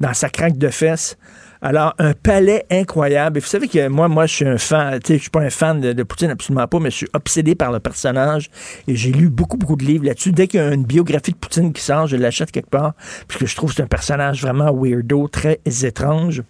dans 0.00 0.14
sa 0.14 0.28
craque 0.28 0.58
de 0.58 0.68
fesses. 0.68 1.16
Alors, 1.62 1.94
un 1.98 2.14
palais 2.14 2.64
incroyable. 2.70 3.36
Et 3.36 3.40
vous 3.40 3.46
savez 3.46 3.68
que 3.68 3.88
moi, 3.88 4.08
moi, 4.08 4.26
je 4.26 4.34
suis 4.34 4.46
un 4.46 4.56
fan, 4.56 4.98
tu 5.00 5.08
sais, 5.08 5.14
je 5.16 5.22
suis 5.22 5.30
pas 5.30 5.42
un 5.42 5.50
fan 5.50 5.80
de, 5.80 6.02
Poutine, 6.02 6.30
absolument 6.30 6.66
pas, 6.66 6.80
mais 6.80 6.90
je 6.90 6.96
suis 6.96 7.08
obsédé 7.12 7.54
par 7.54 7.70
le 7.70 7.80
personnage. 7.80 8.50
Et 8.88 8.96
j'ai 8.96 9.12
lu 9.12 9.28
beaucoup, 9.28 9.58
beaucoup 9.58 9.76
de 9.76 9.84
livres 9.84 10.06
là-dessus. 10.06 10.32
Dès 10.32 10.46
qu'il 10.46 10.58
y 10.58 10.62
a 10.62 10.72
une 10.72 10.84
biographie 10.84 11.32
de 11.32 11.36
Poutine 11.36 11.72
qui 11.74 11.82
sort, 11.82 12.06
je 12.06 12.16
l'achète 12.16 12.50
quelque 12.50 12.70
part, 12.70 12.94
puisque 13.28 13.46
je 13.46 13.56
trouve 13.56 13.70
que 13.70 13.76
c'est 13.76 13.82
un 13.82 13.88
personnage 13.88 14.40
vraiment 14.40 14.72
weirdo, 14.72 15.28
très 15.28 15.60
étrange. 15.82 16.42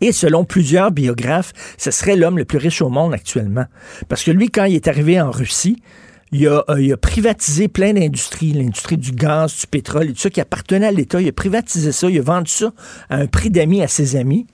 Et 0.00 0.10
selon 0.10 0.44
plusieurs 0.44 0.90
biographes, 0.90 1.52
ce 1.78 1.90
serait 1.92 2.16
l'homme 2.16 2.38
le 2.38 2.44
plus 2.44 2.58
riche 2.58 2.82
au 2.82 2.88
monde 2.88 3.14
actuellement. 3.14 3.66
Parce 4.08 4.24
que 4.24 4.32
lui, 4.32 4.50
quand 4.50 4.64
il 4.64 4.74
est 4.74 4.88
arrivé 4.88 5.20
en 5.20 5.30
Russie, 5.30 5.80
il 6.32 6.48
a, 6.48 6.64
euh, 6.70 6.96
privatisé 6.96 7.68
plein 7.68 7.92
d'industries, 7.92 8.52
l'industrie 8.52 8.96
du 8.96 9.12
gaz, 9.12 9.60
du 9.60 9.66
pétrole 9.66 10.10
et 10.10 10.12
tout 10.14 10.20
ça 10.20 10.30
qui 10.30 10.40
appartenait 10.40 10.86
à 10.86 10.90
l'État. 10.90 11.20
Il 11.20 11.28
a 11.28 11.32
privatisé 11.32 11.92
ça, 11.92 12.08
il 12.08 12.18
a 12.18 12.22
vendu 12.22 12.50
ça 12.50 12.72
à 13.10 13.16
un 13.16 13.26
prix 13.26 13.50
d'amis 13.50 13.82
à 13.82 13.88
ses 13.88 14.16
amis, 14.16 14.46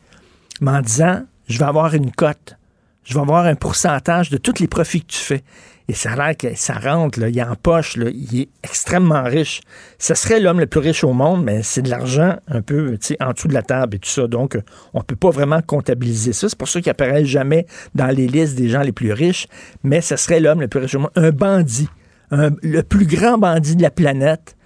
mais 0.61 0.73
en 0.73 0.80
disant, 0.80 1.23
je 1.49 1.58
vais 1.58 1.64
avoir 1.64 1.94
une 1.94 2.11
cote, 2.11 2.56
je 3.04 3.14
vais 3.14 3.20
avoir 3.20 3.47
un 3.47 3.54
pourcentage 3.54 4.28
de 4.28 4.37
tous 4.37 4.58
les 4.58 4.66
profits 4.66 5.02
que 5.02 5.12
tu 5.12 5.18
fais. 5.18 5.44
Et 5.90 5.95
ça 5.95 6.12
a 6.12 6.16
l'air 6.16 6.37
que 6.37 6.54
ça 6.54 6.75
rentre, 6.75 7.18
là, 7.18 7.30
il 7.30 7.38
est 7.38 7.42
en 7.42 7.54
poche, 7.54 7.97
il 7.97 8.40
est 8.42 8.49
extrêmement 8.62 9.23
riche. 9.23 9.62
Ce 9.99 10.12
serait 10.12 10.38
l'homme 10.38 10.61
le 10.61 10.66
plus 10.66 10.80
riche 10.80 11.02
au 11.02 11.14
monde, 11.14 11.42
mais 11.42 11.62
c'est 11.62 11.80
de 11.80 11.88
l'argent 11.88 12.37
un 12.47 12.61
peu 12.61 12.99
en 13.21 13.33
dessous 13.33 13.49
de 13.49 13.54
la 13.54 13.62
table 13.62 13.97
et 13.97 13.99
tout 13.99 14.11
ça. 14.11 14.26
Donc, 14.26 14.59
on 14.92 14.99
ne 14.99 15.04
peut 15.04 15.16
pas 15.16 15.30
vraiment 15.30 15.62
comptabiliser 15.62 16.35
ça. 16.35 16.50
C'est 16.50 16.59
pour 16.59 16.68
ça 16.68 16.83
qu'il 16.83 16.90
apparaît 16.90 17.25
jamais 17.25 17.66
dans 17.95 18.09
les 18.09 18.26
listes 18.26 18.54
des 18.54 18.68
gens 18.68 18.83
les 18.83 18.92
plus 18.92 19.14
riches, 19.14 19.47
mais 19.83 20.02
ce 20.02 20.16
serait 20.16 20.40
l'homme 20.40 20.61
le 20.61 20.68
plus 20.68 20.80
riche 20.80 20.95
au 20.95 20.99
monde. 21.00 21.11
Un 21.16 21.30
bandit, 21.30 21.88
le 22.30 22.83
plus 22.83 23.07
grand 23.07 23.38
bandit 23.38 23.75
de 23.75 23.83
la 23.83 23.90
planète 23.90 24.57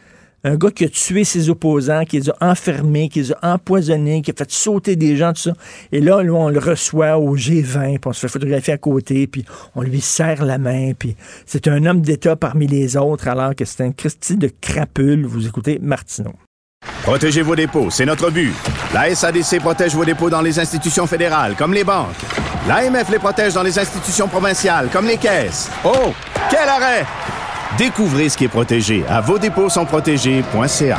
un 0.45 0.57
gars 0.57 0.71
qui 0.71 0.85
a 0.85 0.89
tué 0.89 1.25
ses 1.25 1.51
opposants, 1.51 2.05
qui 2.05 2.19
les 2.19 2.31
a 2.31 2.37
enfermés, 2.41 3.09
qui 3.09 3.21
les 3.21 3.33
a 3.33 3.39
empoisonnés, 3.43 4.23
qui 4.23 4.31
a 4.31 4.35
fait 4.37 4.51
sauter 4.51 4.97
des 4.97 5.17
gens, 5.17 5.33
tout 5.33 5.43
ça. 5.43 5.53
Et 5.93 6.01
là, 6.01 6.19
on 6.19 6.49
le 6.49 6.59
reçoit 6.59 7.19
au 7.19 7.37
G20, 7.37 7.99
puis 7.99 8.01
on 8.07 8.13
se 8.13 8.21
fait 8.21 8.29
photographier 8.29 8.73
à 8.75 8.79
côté, 8.79 9.27
puis 9.27 9.45
on 9.75 9.83
lui 9.83 10.01
serre 10.01 10.45
la 10.45 10.59
main, 10.59 10.93
puis 10.99 11.17
c'est 11.47 11.69
un 11.69 11.85
homme 11.87 12.01
d'État 12.01 12.37
parmi 12.37 12.67
les 12.67 12.97
autres, 12.97 13.29
alors 13.29 13.55
que 13.55 13.65
c'est 13.65 13.85
un 13.85 13.93
Christy 13.93 14.37
de 14.37 14.51
crapule. 14.61 15.27
Vous 15.27 15.47
écoutez 15.47 15.79
Martineau. 15.81 16.35
Protégez 17.03 17.43
vos 17.43 17.57
dépôts, 17.57 17.91
c'est 17.91 18.07
notre 18.07 18.31
but. 18.31 18.53
La 18.93 19.15
SADC 19.15 19.61
protège 19.61 19.95
vos 19.95 20.05
dépôts 20.05 20.31
dans 20.31 20.43
les 20.43 20.59
institutions 20.59 21.07
fédérales, 21.07 21.55
comme 21.57 21.75
les 21.75 21.85
banques. 21.85 22.09
L'AMF 22.69 23.11
les 23.11 23.19
protège 23.19 23.55
dans 23.55 23.63
les 23.63 23.79
institutions 23.79 24.29
provinciales, 24.29 24.89
comme 24.93 25.07
les 25.07 25.17
caisses. 25.17 25.71
Oh, 25.85 26.13
quel 26.51 26.69
arrêt! 26.69 27.05
Découvrez 27.79 28.29
ce 28.29 28.37
qui 28.37 28.45
est 28.45 28.49
protégé 28.49 29.05
à 29.09 29.21
vos 29.21 29.39
dépôts 29.39 29.71
sont 29.71 29.87
protégés.ca. 29.87 30.99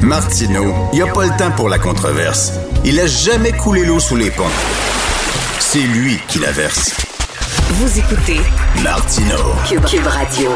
Martineau, 0.00 0.74
il 0.92 0.96
n'y 0.96 1.02
a 1.02 1.12
pas 1.12 1.24
le 1.24 1.36
temps 1.38 1.50
pour 1.52 1.68
la 1.68 1.78
controverse. 1.78 2.52
Il 2.84 2.98
a 3.00 3.06
jamais 3.06 3.52
coulé 3.52 3.84
l'eau 3.84 4.00
sous 4.00 4.16
les 4.16 4.30
ponts. 4.30 4.44
C'est 5.58 5.78
lui 5.78 6.18
qui 6.28 6.38
la 6.38 6.52
verse. 6.52 6.94
Vous 7.70 7.98
écoutez 7.98 8.40
Martineau. 8.82 9.54
Cube, 9.66 10.06
Radio. 10.06 10.50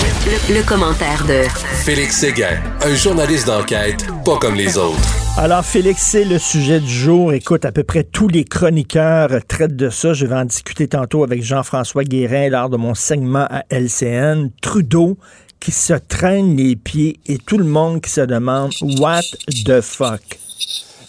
Le, 0.00 0.54
le, 0.54 0.62
commentaire 0.62 1.24
de 1.26 1.42
Félix 1.84 2.18
Séguin, 2.18 2.60
un 2.82 2.94
journaliste 2.94 3.46
d'enquête 3.46 4.04
pas 4.24 4.38
comme 4.38 4.54
les 4.54 4.76
autres. 4.76 4.98
Alors, 5.36 5.64
Félix, 5.64 6.02
c'est 6.02 6.24
le 6.24 6.38
sujet 6.38 6.80
du 6.80 6.90
jour. 6.90 7.32
Écoute, 7.32 7.64
à 7.64 7.72
peu 7.72 7.84
près 7.84 8.04
tous 8.04 8.28
les 8.28 8.44
chroniqueurs 8.44 9.30
traitent 9.46 9.76
de 9.76 9.90
ça. 9.90 10.12
Je 10.12 10.26
vais 10.26 10.34
en 10.34 10.44
discuter 10.44 10.88
tantôt 10.88 11.22
avec 11.22 11.42
Jean-François 11.42 12.04
Guérin 12.04 12.48
lors 12.48 12.70
de 12.70 12.76
mon 12.76 12.94
segment 12.94 13.46
à 13.50 13.64
LCN. 13.70 14.50
Trudeau 14.60 15.16
qui 15.60 15.70
se 15.70 15.94
traîne 15.94 16.56
les 16.56 16.76
pieds 16.76 17.20
et 17.26 17.38
tout 17.38 17.58
le 17.58 17.64
monde 17.64 18.00
qui 18.00 18.10
se 18.10 18.20
demande 18.22 18.72
What 18.98 19.22
the 19.64 19.80
fuck? 19.80 20.38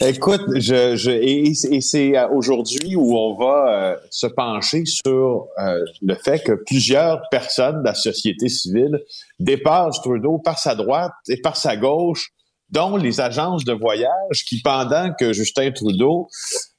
Écoute, 0.02 0.44
je, 0.56 0.96
je 0.96 1.12
et, 1.12 1.82
c'est 1.82 2.14
aujourd'hui 2.26 2.96
où 2.96 3.18
on 3.18 3.36
va 3.38 3.68
euh, 3.68 3.98
se 4.10 4.28
pencher 4.28 4.84
sur 4.86 5.48
euh, 5.58 5.80
le 6.02 6.16
fait 6.16 6.40
que 6.40 6.52
plusieurs 6.52 7.22
personnes 7.32 7.80
de 7.80 7.86
la 7.86 7.94
société 7.94 8.50
civile 8.50 9.00
dépassent 9.40 10.02
Trudeau 10.02 10.40
par 10.40 10.60
sa 10.60 10.76
droite 10.76 11.14
et 11.30 11.40
par 11.40 11.56
sa 11.56 11.78
gauche 11.78 12.32
dont 12.70 12.98
les 12.98 13.22
agences 13.22 13.64
de 13.64 13.74
voyage 13.74 14.44
qui, 14.48 14.62
pendant 14.62 15.14
que 15.18 15.32
Justin 15.32 15.72
Trudeau 15.72 16.28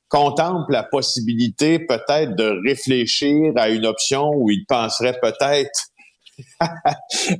contemple 0.08 0.72
la 0.72 0.82
possibilité 0.82 1.78
peut-être 1.78 2.36
de 2.36 2.60
réfléchir 2.66 3.52
à 3.56 3.70
une 3.70 3.86
option 3.86 4.30
où 4.34 4.50
il 4.50 4.64
penserait 4.66 5.18
peut-être 5.20 5.90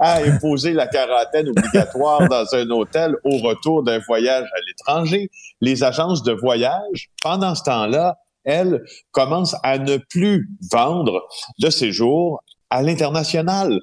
à 0.00 0.22
imposer 0.22 0.72
la 0.72 0.86
quarantaine 0.86 1.48
obligatoire 1.48 2.26
dans 2.28 2.54
un 2.54 2.68
hôtel 2.70 3.14
au 3.24 3.36
retour 3.38 3.82
d'un 3.82 3.98
voyage 3.98 4.44
à 4.44 4.60
l'étranger. 4.66 5.30
Les 5.60 5.84
agences 5.84 6.22
de 6.22 6.32
voyage, 6.32 7.10
pendant 7.22 7.54
ce 7.54 7.62
temps-là, 7.64 8.16
elles 8.44 8.82
commencent 9.10 9.56
à 9.62 9.78
ne 9.78 9.96
plus 9.96 10.48
vendre 10.70 11.26
de 11.58 11.70
séjours 11.70 12.42
à 12.70 12.82
l'international. 12.82 13.80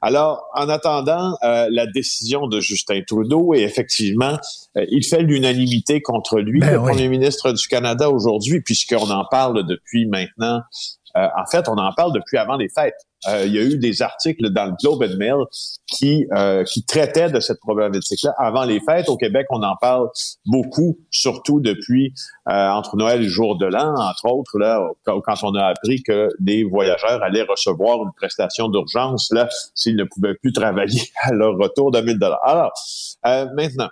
Alors, 0.00 0.44
en 0.54 0.68
attendant 0.68 1.36
euh, 1.42 1.68
la 1.70 1.86
décision 1.86 2.46
de 2.46 2.60
Justin 2.60 3.00
Trudeau, 3.06 3.54
et 3.54 3.62
effectivement, 3.62 4.38
euh, 4.76 4.86
il 4.90 5.04
fait 5.04 5.22
l'unanimité 5.22 6.00
contre 6.00 6.38
lui, 6.38 6.60
ben 6.60 6.72
le 6.72 6.78
premier 6.78 7.08
ministre 7.08 7.52
du 7.52 7.66
Canada 7.66 8.08
aujourd'hui, 8.10 8.60
puisqu'on 8.60 9.10
en 9.10 9.24
parle 9.30 9.66
depuis 9.66 10.06
maintenant. 10.06 10.60
Euh, 11.16 11.28
en 11.36 11.46
fait, 11.46 11.68
on 11.68 11.76
en 11.76 11.92
parle 11.92 12.12
depuis 12.12 12.38
avant 12.38 12.56
les 12.56 12.68
fêtes. 12.68 12.94
Euh, 13.28 13.44
il 13.46 13.52
y 13.52 13.58
a 13.58 13.62
eu 13.62 13.78
des 13.78 14.02
articles 14.02 14.50
dans 14.50 14.66
le 14.66 14.72
Globe 14.80 15.02
and 15.04 15.16
Mail 15.16 15.44
qui, 15.86 16.26
euh, 16.32 16.64
qui 16.64 16.84
traitaient 16.84 17.30
de 17.30 17.38
cette 17.38 17.60
problématique-là 17.60 18.34
avant 18.36 18.64
les 18.64 18.80
fêtes. 18.80 19.08
Au 19.08 19.16
Québec, 19.16 19.46
on 19.50 19.62
en 19.62 19.76
parle 19.76 20.08
beaucoup, 20.46 20.98
surtout 21.10 21.60
depuis 21.60 22.12
euh, 22.48 22.68
entre 22.70 22.96
Noël 22.96 23.22
et 23.22 23.28
jour 23.28 23.56
de 23.56 23.66
l'an, 23.66 23.94
entre 23.96 24.26
autres, 24.26 24.58
là, 24.58 24.84
quand 25.04 25.36
on 25.44 25.54
a 25.54 25.66
appris 25.66 26.02
que 26.02 26.28
des 26.40 26.64
voyageurs 26.64 27.22
allaient 27.22 27.46
recevoir 27.48 28.02
une 28.02 28.12
prestation 28.16 28.68
d'urgence 28.68 29.30
là 29.32 29.48
s'ils 29.74 29.96
ne 29.96 30.04
pouvaient 30.04 30.34
plus 30.34 30.52
travailler 30.52 31.02
à 31.22 31.32
leur 31.32 31.56
retour 31.56 31.92
de 31.92 32.00
1000 32.00 32.18
dollars. 32.18 32.40
Alors, 32.42 32.72
maintenant, 33.54 33.88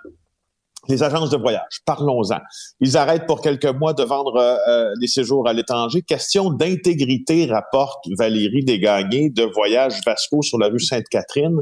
les 0.87 1.03
agences 1.03 1.29
de 1.29 1.37
voyage, 1.37 1.81
parlons-en. 1.85 2.39
Ils 2.79 2.97
arrêtent 2.97 3.27
pour 3.27 3.41
quelques 3.41 3.65
mois 3.65 3.93
de 3.93 4.03
vendre 4.03 4.35
euh, 4.37 4.55
euh 4.67 4.93
des 4.99 5.07
séjours 5.07 5.47
à 5.47 5.53
l'étranger. 5.53 6.01
Question 6.01 6.49
d'intégrité, 6.49 7.45
rapporte 7.45 8.05
Valérie 8.17 8.63
Desgagnés 8.63 9.29
de 9.29 9.43
Voyage 9.43 10.01
Vasco 10.05 10.41
sur 10.41 10.57
la 10.57 10.67
rue 10.67 10.79
Sainte-Catherine. 10.79 11.61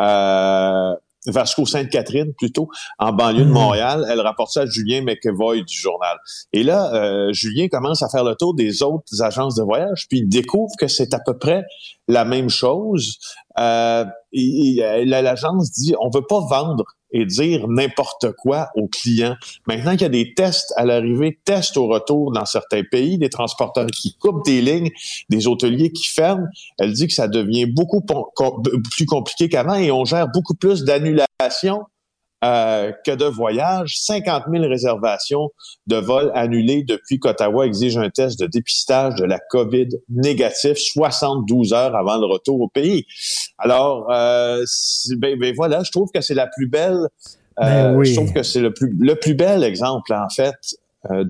Euh, 0.00 0.94
Vasco-Sainte-Catherine 1.26 2.32
plutôt, 2.34 2.68
en 2.98 3.12
banlieue 3.12 3.44
de 3.44 3.50
Montréal. 3.50 4.06
Elle 4.08 4.20
rapporte 4.20 4.52
ça 4.52 4.62
à 4.62 4.66
Julien 4.66 5.02
McEvoy 5.02 5.62
du 5.62 5.76
journal. 5.76 6.16
Et 6.52 6.62
là, 6.62 6.94
euh, 6.94 7.32
Julien 7.32 7.68
commence 7.68 8.02
à 8.02 8.08
faire 8.08 8.24
le 8.24 8.34
tour 8.34 8.54
des 8.54 8.82
autres 8.82 9.22
agences 9.22 9.56
de 9.56 9.62
voyage, 9.62 10.06
puis 10.08 10.20
il 10.20 10.28
découvre 10.28 10.72
que 10.78 10.88
c'est 10.88 11.14
à 11.14 11.20
peu 11.20 11.36
près 11.36 11.64
la 12.08 12.24
même 12.24 12.48
chose. 12.48 13.18
Euh, 13.58 14.04
L'agence 14.32 15.72
dit, 15.72 15.94
on 16.00 16.10
veut 16.10 16.26
pas 16.26 16.40
vendre 16.40 16.84
et 17.12 17.24
dire 17.24 17.66
n'importe 17.68 18.32
quoi 18.32 18.68
aux 18.74 18.88
clients. 18.88 19.36
Maintenant 19.66 19.92
qu'il 19.92 20.02
y 20.02 20.04
a 20.04 20.10
des 20.10 20.34
tests 20.34 20.74
à 20.76 20.84
l'arrivée, 20.84 21.38
tests 21.44 21.76
au 21.76 21.86
retour 21.86 22.32
dans 22.32 22.44
certains 22.44 22.82
pays, 22.82 23.16
des 23.16 23.30
transporteurs 23.30 23.86
qui 23.86 24.16
coupent 24.18 24.44
des 24.44 24.60
lignes, 24.60 24.90
des 25.30 25.46
hôteliers 25.46 25.92
qui 25.92 26.08
ferment, 26.08 26.46
elle 26.78 26.92
dit 26.92 27.06
que 27.06 27.14
ça 27.14 27.28
devient 27.28 27.66
beaucoup 27.66 28.04
plus 28.90 29.06
compliqué 29.06 29.48
qu'avant 29.48 29.74
et 29.76 29.90
on 29.90 30.04
gère 30.04 30.28
beaucoup 30.28 30.54
plus 30.54 30.84
d'annulations 30.84 31.84
euh, 32.46 32.92
que 33.04 33.10
de 33.10 33.24
voyages. 33.24 33.96
50 33.98 34.44
000 34.52 34.68
réservations 34.68 35.50
de 35.86 35.96
vols 35.96 36.30
annulés 36.34 36.84
depuis 36.84 37.18
qu'Ottawa 37.18 37.66
exige 37.66 37.96
un 37.96 38.08
test 38.08 38.38
de 38.38 38.46
dépistage 38.46 39.16
de 39.16 39.24
la 39.24 39.40
COVID 39.50 39.88
négatif 40.08 40.76
72 40.78 41.72
heures 41.72 41.96
avant 41.96 42.18
le 42.18 42.26
retour 42.26 42.60
au 42.60 42.68
pays. 42.68 43.04
Alors, 43.58 44.06
euh, 44.12 44.62
ben, 45.16 45.36
ben, 45.38 45.52
voilà, 45.56 45.82
je 45.82 45.90
trouve 45.90 46.10
que 46.14 46.20
c'est 46.20 46.34
la 46.34 46.46
plus 46.46 46.68
belle. 46.68 47.08
Euh, 47.58 47.94
ben 47.94 48.04
Je 48.04 48.14
trouve 48.14 48.32
que 48.32 48.42
c'est 48.42 48.60
le 48.60 48.72
plus 48.72 48.94
le 48.98 49.16
plus 49.16 49.34
bel 49.34 49.64
exemple 49.64 50.12
en 50.12 50.28
fait 50.28 50.54
euh, 51.10 51.24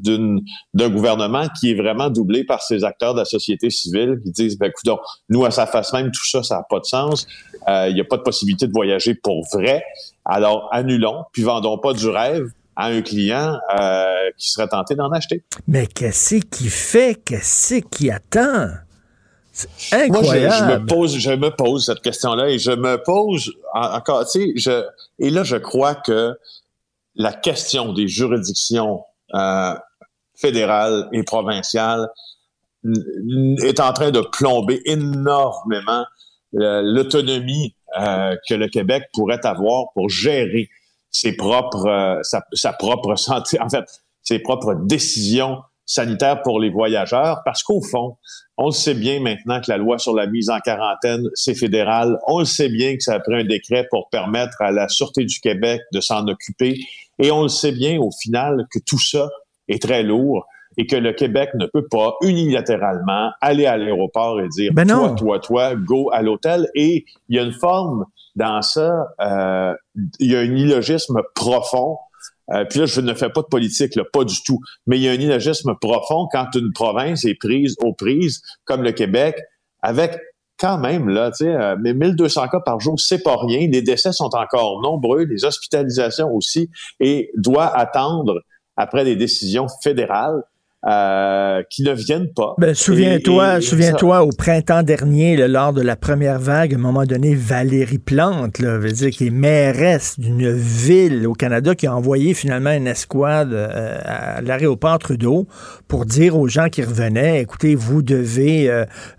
d'un 0.74 0.88
gouvernement 0.88 1.46
qui 1.58 1.72
est 1.72 1.74
vraiment 1.74 2.08
doublé 2.08 2.44
par 2.44 2.62
ces 2.62 2.84
acteurs 2.84 3.14
de 3.14 3.20
la 3.20 3.24
société 3.24 3.68
civile 3.68 4.18
qui 4.22 4.30
disent, 4.30 4.58
ben, 4.58 4.70
écoute, 4.70 5.00
nous, 5.28 5.44
à 5.44 5.50
sa 5.50 5.66
face 5.66 5.92
même, 5.92 6.10
tout 6.10 6.26
ça, 6.26 6.42
ça 6.42 6.56
n'a 6.56 6.62
pas 6.68 6.78
de 6.78 6.84
sens. 6.84 7.26
Euh, 7.68 7.88
il 7.88 7.94
n'y 7.94 8.00
a 8.00 8.04
pas 8.04 8.16
de 8.16 8.22
possibilité 8.22 8.66
de 8.66 8.72
voyager 8.72 9.14
pour 9.14 9.44
vrai. 9.52 9.82
Alors, 10.28 10.68
annulons, 10.72 11.24
puis 11.32 11.42
vendons 11.42 11.78
pas 11.78 11.92
du 11.92 12.08
rêve 12.08 12.50
à 12.74 12.86
un 12.86 13.00
client 13.00 13.58
euh, 13.78 14.30
qui 14.36 14.50
serait 14.50 14.68
tenté 14.68 14.94
d'en 14.94 15.10
acheter. 15.10 15.44
Mais 15.66 15.86
qu'est-ce 15.86 16.36
qui 16.36 16.68
fait? 16.68 17.18
Qu'est-ce 17.24 17.76
qui 17.76 18.10
attend? 18.10 18.68
Incroyable. 19.92 20.12
Moi, 20.12 20.58
je, 20.58 20.64
me 20.64 20.86
pose, 20.86 21.16
je 21.16 21.30
me 21.30 21.48
pose 21.50 21.86
cette 21.86 22.02
question-là 22.02 22.50
et 22.50 22.58
je 22.58 22.72
me 22.72 23.02
pose 23.02 23.54
encore, 23.72 24.28
tu 24.30 24.40
sais, 24.40 24.52
je, 24.56 24.84
et 25.18 25.30
là, 25.30 25.44
je 25.44 25.56
crois 25.56 25.94
que 25.94 26.36
la 27.14 27.32
question 27.32 27.94
des 27.94 28.06
juridictions 28.06 29.02
euh, 29.34 29.74
fédérale 30.34 31.08
et 31.12 31.22
provinciale 31.22 32.08
est 33.64 33.80
en 33.80 33.92
train 33.92 34.10
de 34.10 34.20
plomber 34.20 34.82
énormément 34.84 36.04
euh, 36.54 36.82
l'autonomie 36.82 37.74
euh, 37.98 38.36
que 38.48 38.54
le 38.54 38.68
Québec 38.68 39.04
pourrait 39.12 39.44
avoir 39.44 39.86
pour 39.94 40.08
gérer 40.08 40.68
ses 41.10 41.34
propres, 41.34 42.20
sa, 42.22 42.72
propre 42.72 43.14
santé, 43.16 43.60
en 43.60 43.68
fait, 43.68 43.84
ses 44.22 44.38
propres 44.38 44.74
décisions 44.74 45.58
sanitaires 45.86 46.42
pour 46.42 46.58
les 46.58 46.68
voyageurs, 46.68 47.42
parce 47.44 47.62
qu'au 47.62 47.80
fond, 47.80 48.16
on 48.58 48.66
le 48.66 48.72
sait 48.72 48.94
bien 48.94 49.20
maintenant 49.20 49.60
que 49.60 49.70
la 49.70 49.76
loi 49.76 49.98
sur 49.98 50.14
la 50.14 50.26
mise 50.26 50.50
en 50.50 50.58
quarantaine, 50.58 51.22
c'est 51.34 51.54
fédéral. 51.54 52.18
On 52.26 52.40
le 52.40 52.44
sait 52.44 52.68
bien 52.68 52.96
que 52.96 53.02
ça 53.02 53.14
a 53.14 53.20
pris 53.20 53.34
un 53.34 53.44
décret 53.44 53.86
pour 53.90 54.08
permettre 54.10 54.60
à 54.60 54.72
la 54.72 54.88
Sûreté 54.88 55.24
du 55.24 55.38
Québec 55.40 55.80
de 55.92 56.00
s'en 56.00 56.26
occuper. 56.26 56.80
Et 57.18 57.30
on 57.30 57.42
le 57.42 57.48
sait 57.48 57.72
bien 57.72 57.98
au 58.00 58.10
final 58.10 58.66
que 58.72 58.78
tout 58.84 58.98
ça 58.98 59.28
est 59.68 59.80
très 59.80 60.02
lourd 60.02 60.44
et 60.76 60.86
que 60.86 60.96
le 60.96 61.12
Québec 61.12 61.50
ne 61.54 61.66
peut 61.66 61.86
pas 61.90 62.14
unilatéralement 62.22 63.30
aller 63.40 63.66
à 63.66 63.76
l'aéroport 63.76 64.40
et 64.40 64.48
dire 64.48 64.72
ben 64.74 64.86
toi, 64.86 65.14
toi, 65.16 65.38
toi, 65.38 65.74
go 65.74 66.10
à 66.12 66.22
l'hôtel. 66.22 66.68
Et 66.74 67.04
il 67.28 67.36
y 67.36 67.38
a 67.38 67.42
une 67.42 67.52
forme 67.52 68.04
dans 68.34 68.60
ça, 68.62 69.06
euh, 69.20 69.74
il 70.20 70.30
y 70.30 70.36
a 70.36 70.40
un 70.40 70.54
illogisme 70.54 71.22
profond. 71.34 71.98
Euh, 72.52 72.64
puis 72.68 72.80
là, 72.80 72.86
je 72.86 73.00
ne 73.00 73.14
fais 73.14 73.30
pas 73.30 73.42
de 73.42 73.46
politique, 73.46 73.96
là, 73.96 74.04
pas 74.12 74.24
du 74.24 74.42
tout. 74.44 74.60
Mais 74.86 74.98
il 74.98 75.02
y 75.02 75.08
a 75.08 75.12
un 75.12 75.14
illogisme 75.14 75.74
profond 75.80 76.28
quand 76.30 76.54
une 76.54 76.72
province 76.72 77.24
est 77.24 77.34
prise 77.34 77.74
aux 77.82 77.92
prises, 77.92 78.42
comme 78.64 78.82
le 78.82 78.92
Québec, 78.92 79.40
avec 79.82 80.20
quand 80.58 80.78
même, 80.78 81.08
là, 81.08 81.30
tu 81.30 81.44
sais, 81.44 81.50
euh, 81.50 81.76
mais 81.80 81.92
1200 81.92 82.48
cas 82.48 82.60
par 82.60 82.80
jour, 82.80 82.98
c'est 82.98 83.22
pas 83.22 83.36
rien. 83.36 83.68
Les 83.68 83.82
décès 83.82 84.12
sont 84.12 84.34
encore 84.34 84.80
nombreux, 84.80 85.24
les 85.24 85.44
hospitalisations 85.44 86.32
aussi, 86.32 86.70
et 87.00 87.30
doit 87.36 87.66
attendre 87.76 88.40
après 88.76 89.04
des 89.04 89.16
décisions 89.16 89.66
fédérales. 89.82 90.42
Euh, 90.88 91.62
qui 91.68 91.82
ne 91.82 91.92
viennent 91.92 92.32
pas. 92.32 92.54
Ben, 92.58 92.72
souviens-toi, 92.72 93.60
souviens-toi 93.60 94.22
au 94.22 94.30
printemps 94.30 94.84
dernier, 94.84 95.36
lors 95.48 95.72
de 95.72 95.82
la 95.82 95.96
première 95.96 96.38
vague, 96.38 96.74
à 96.74 96.76
un 96.76 96.80
moment 96.80 97.04
donné, 97.04 97.34
Valérie 97.34 97.98
Plante, 97.98 98.60
là, 98.60 98.78
veut 98.78 98.92
dire 98.92 99.10
qui 99.10 99.26
est 99.26 99.30
mairesse 99.30 100.20
d'une 100.20 100.52
ville 100.52 101.26
au 101.26 101.32
Canada, 101.32 101.74
qui 101.74 101.88
a 101.88 101.94
envoyé 101.94 102.34
finalement 102.34 102.70
une 102.70 102.86
escouade 102.86 103.52
euh, 103.52 103.98
à 104.04 104.40
l'aéroport 104.42 105.00
Trudeau 105.00 105.48
pour 105.88 106.06
dire 106.06 106.38
aux 106.38 106.46
gens 106.46 106.68
qui 106.68 106.84
revenaient, 106.84 107.42
écoutez, 107.42 107.74
vous 107.74 108.02
devez 108.02 108.70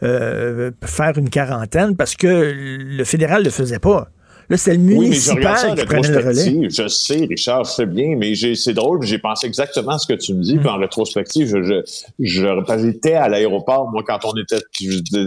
euh, 0.04 0.72
faire 0.86 1.18
une 1.18 1.30
quarantaine 1.30 1.98
parce 1.98 2.16
que 2.16 2.54
le 2.56 3.04
fédéral 3.04 3.44
le 3.44 3.50
faisait 3.50 3.80
pas. 3.80 4.08
Là, 4.50 4.56
c'est 4.56 4.74
le 4.74 4.80
municipal 4.80 5.76
qui 5.76 5.86
prenait 5.86 6.08
le 6.08 6.18
relais. 6.20 6.70
Je 6.70 6.88
sais, 6.88 7.26
Richard, 7.26 7.66
je 7.66 7.72
sais 7.72 7.86
bien, 7.86 8.16
mais 8.16 8.34
c'est 8.36 8.74
drôle, 8.74 9.04
j'ai 9.04 9.20
pensé 9.20 9.46
exactement 9.46 9.94
à 9.94 10.00
ce 10.00 10.08
que 10.08 10.14
tu 10.14 10.34
me 10.34 10.42
dis. 10.42 10.56
Mm. 10.56 10.60
Puis 10.60 10.70
en 10.70 10.78
rétrospective, 10.78 11.48
je, 11.48 11.82
je, 12.20 12.82
j'étais 12.82 13.14
à 13.14 13.28
l'aéroport, 13.28 13.92
moi, 13.92 14.04
quand 14.08 14.20
on 14.24 14.34
était, 14.38 14.60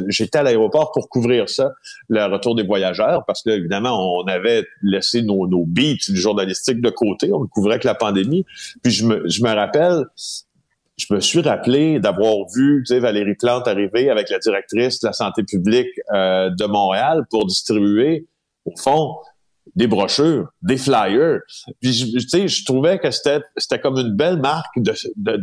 j'étais 0.09 0.39
à 0.39 0.43
l'aéroport 0.43 0.93
pour 0.93 1.11
couvrir 1.11 1.51
ça, 1.51 1.73
le 2.09 2.25
retour 2.33 2.55
des 2.55 2.63
voyageurs, 2.63 3.25
parce 3.27 3.43
que 3.43 3.51
évidemment, 3.51 4.21
on 4.21 4.27
avait 4.27 4.65
laissé 4.83 5.23
nos, 5.23 5.47
nos 5.47 5.67
beats 5.67 5.97
journalistiques 6.15 6.81
de 6.81 6.91
côté, 6.91 7.31
on 7.33 7.43
ne 7.43 7.47
couvrait 7.47 7.79
que 7.79 7.87
la 7.87 7.95
pandémie. 7.95 8.47
Puis 8.83 8.93
je 8.93 9.05
me, 9.05 9.29
je 9.29 9.43
me 9.43 9.51
rappelle, 9.51 10.07
je 10.97 11.13
me 11.15 11.21
suis 11.21 11.41
rappelé 11.41 12.01
d'avoir 12.01 12.47
vu 12.55 12.85
tu 12.87 12.95
sais, 12.95 13.01
Valérie 13.01 13.35
Plante 13.35 13.69
arriver 13.69 14.09
avec 14.09 14.31
la 14.31 14.39
directrice 14.39 15.01
de 15.01 15.09
la 15.09 15.13
santé 15.13 15.43
publique 15.43 15.89
euh, 16.15 16.49
de 16.51 16.65
Montréal 16.65 17.27
pour 17.31 17.47
distribuer 17.47 18.27
au 18.65 18.77
fond, 18.77 19.17
des 19.77 19.87
brochures, 19.87 20.49
des 20.63 20.77
flyers. 20.77 21.41
Puis, 21.81 22.13
tu 22.13 22.21
sais, 22.21 22.49
je 22.49 22.65
trouvais 22.65 22.99
que 22.99 23.11
c'était, 23.11 23.41
c'était 23.57 23.81
comme 23.81 23.99
une 23.99 24.15
belle 24.15 24.39
marque 24.39 24.77
de, 24.77 24.95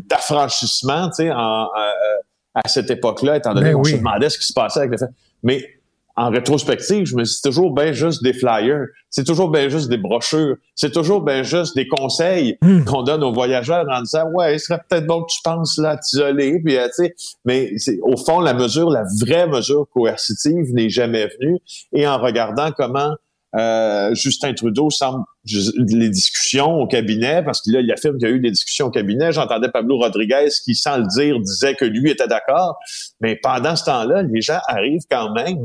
d'affranchissement, 0.08 1.10
tu 1.10 1.23
sais, 1.23 1.30
à 1.30 2.67
cette 2.67 2.89
époque-là, 2.89 3.38
étant 3.38 3.53
donné 3.53 3.71
ben 3.71 3.75
qu'on 3.75 3.84
se 3.84 3.95
demandait 3.95 4.30
ce 4.30 4.39
qui 4.39 4.45
se 4.45 4.53
passait 4.53 4.80
avec 4.80 4.99
les 4.99 5.08
Mais 5.43 5.77
en 6.17 6.32
rétrospective, 6.32 7.06
je 7.06 7.15
me 7.15 7.23
dis, 7.23 7.32
c'est 7.32 7.47
toujours 7.47 7.71
bien 7.71 7.91
juste 7.91 8.23
des 8.23 8.34
flyers, 8.34 8.88
c'est 9.12 9.23
toujours 9.23 9.49
bien 9.49 9.69
juste 9.69 9.88
des 9.88 9.97
brochures, 9.97 10.56
c'est 10.73 10.91
toujours 10.91 11.21
bien 11.21 11.43
juste 11.43 11.75
des 11.75 11.88
conseils 11.88 12.58
hmm. 12.63 12.86
qu'on 12.86 13.03
donne 13.03 13.23
aux 13.23 13.32
voyageurs 13.32 13.86
en 13.88 14.01
disant, 14.01 14.23
ouais, 14.34 14.56
il 14.56 14.60
serait 14.60 14.82
peut-être 14.89 15.06
bon 15.06 15.21
que 15.21 15.32
tu 15.32 15.39
penses 15.43 15.77
là, 15.77 15.95
t'isoler, 15.95 16.60
puis 16.65 16.75
euh, 16.75 16.88
tu 16.88 17.06
sais, 17.06 17.15
mais 17.45 17.71
c'est, 17.77 17.99
au 18.01 18.17
fond, 18.17 18.39
la 18.39 18.56
mesure, 18.56 18.89
la 18.89 19.03
vraie 19.21 19.47
mesure 19.47 19.86
coercitive 19.93 20.73
n'est 20.73 20.89
jamais 20.89 21.27
venue. 21.39 21.60
Et 21.93 22.08
en 22.08 22.17
regardant 22.17 22.71
comment 22.75 23.13
euh, 23.55 24.13
Justin 24.13 24.53
Trudeau 24.53 24.89
semble 24.89 25.23
les 25.45 26.10
discussions 26.10 26.81
au 26.81 26.88
cabinet, 26.88 27.41
parce 27.43 27.62
que 27.62 27.71
là, 27.71 27.79
il 27.79 27.91
affirme 27.91 28.17
qu'il 28.17 28.27
y 28.27 28.31
a 28.31 28.33
eu 28.33 28.39
des 28.39 28.51
discussions 28.51 28.88
au 28.88 28.91
cabinet. 28.91 29.31
J'entendais 29.31 29.69
Pablo 29.69 29.97
Rodriguez 29.97 30.49
qui, 30.63 30.75
sans 30.75 30.97
le 30.97 31.07
dire, 31.07 31.39
disait 31.39 31.75
que 31.75 31.86
lui 31.86 32.12
était 32.12 32.27
d'accord. 32.27 32.77
Mais 33.21 33.38
pendant 33.41 33.75
ce 33.75 33.86
temps-là, 33.86 34.23
les 34.23 34.41
gens 34.41 34.60
arrivent 34.67 35.05
quand 35.10 35.33
même. 35.33 35.60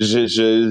je 0.00 0.70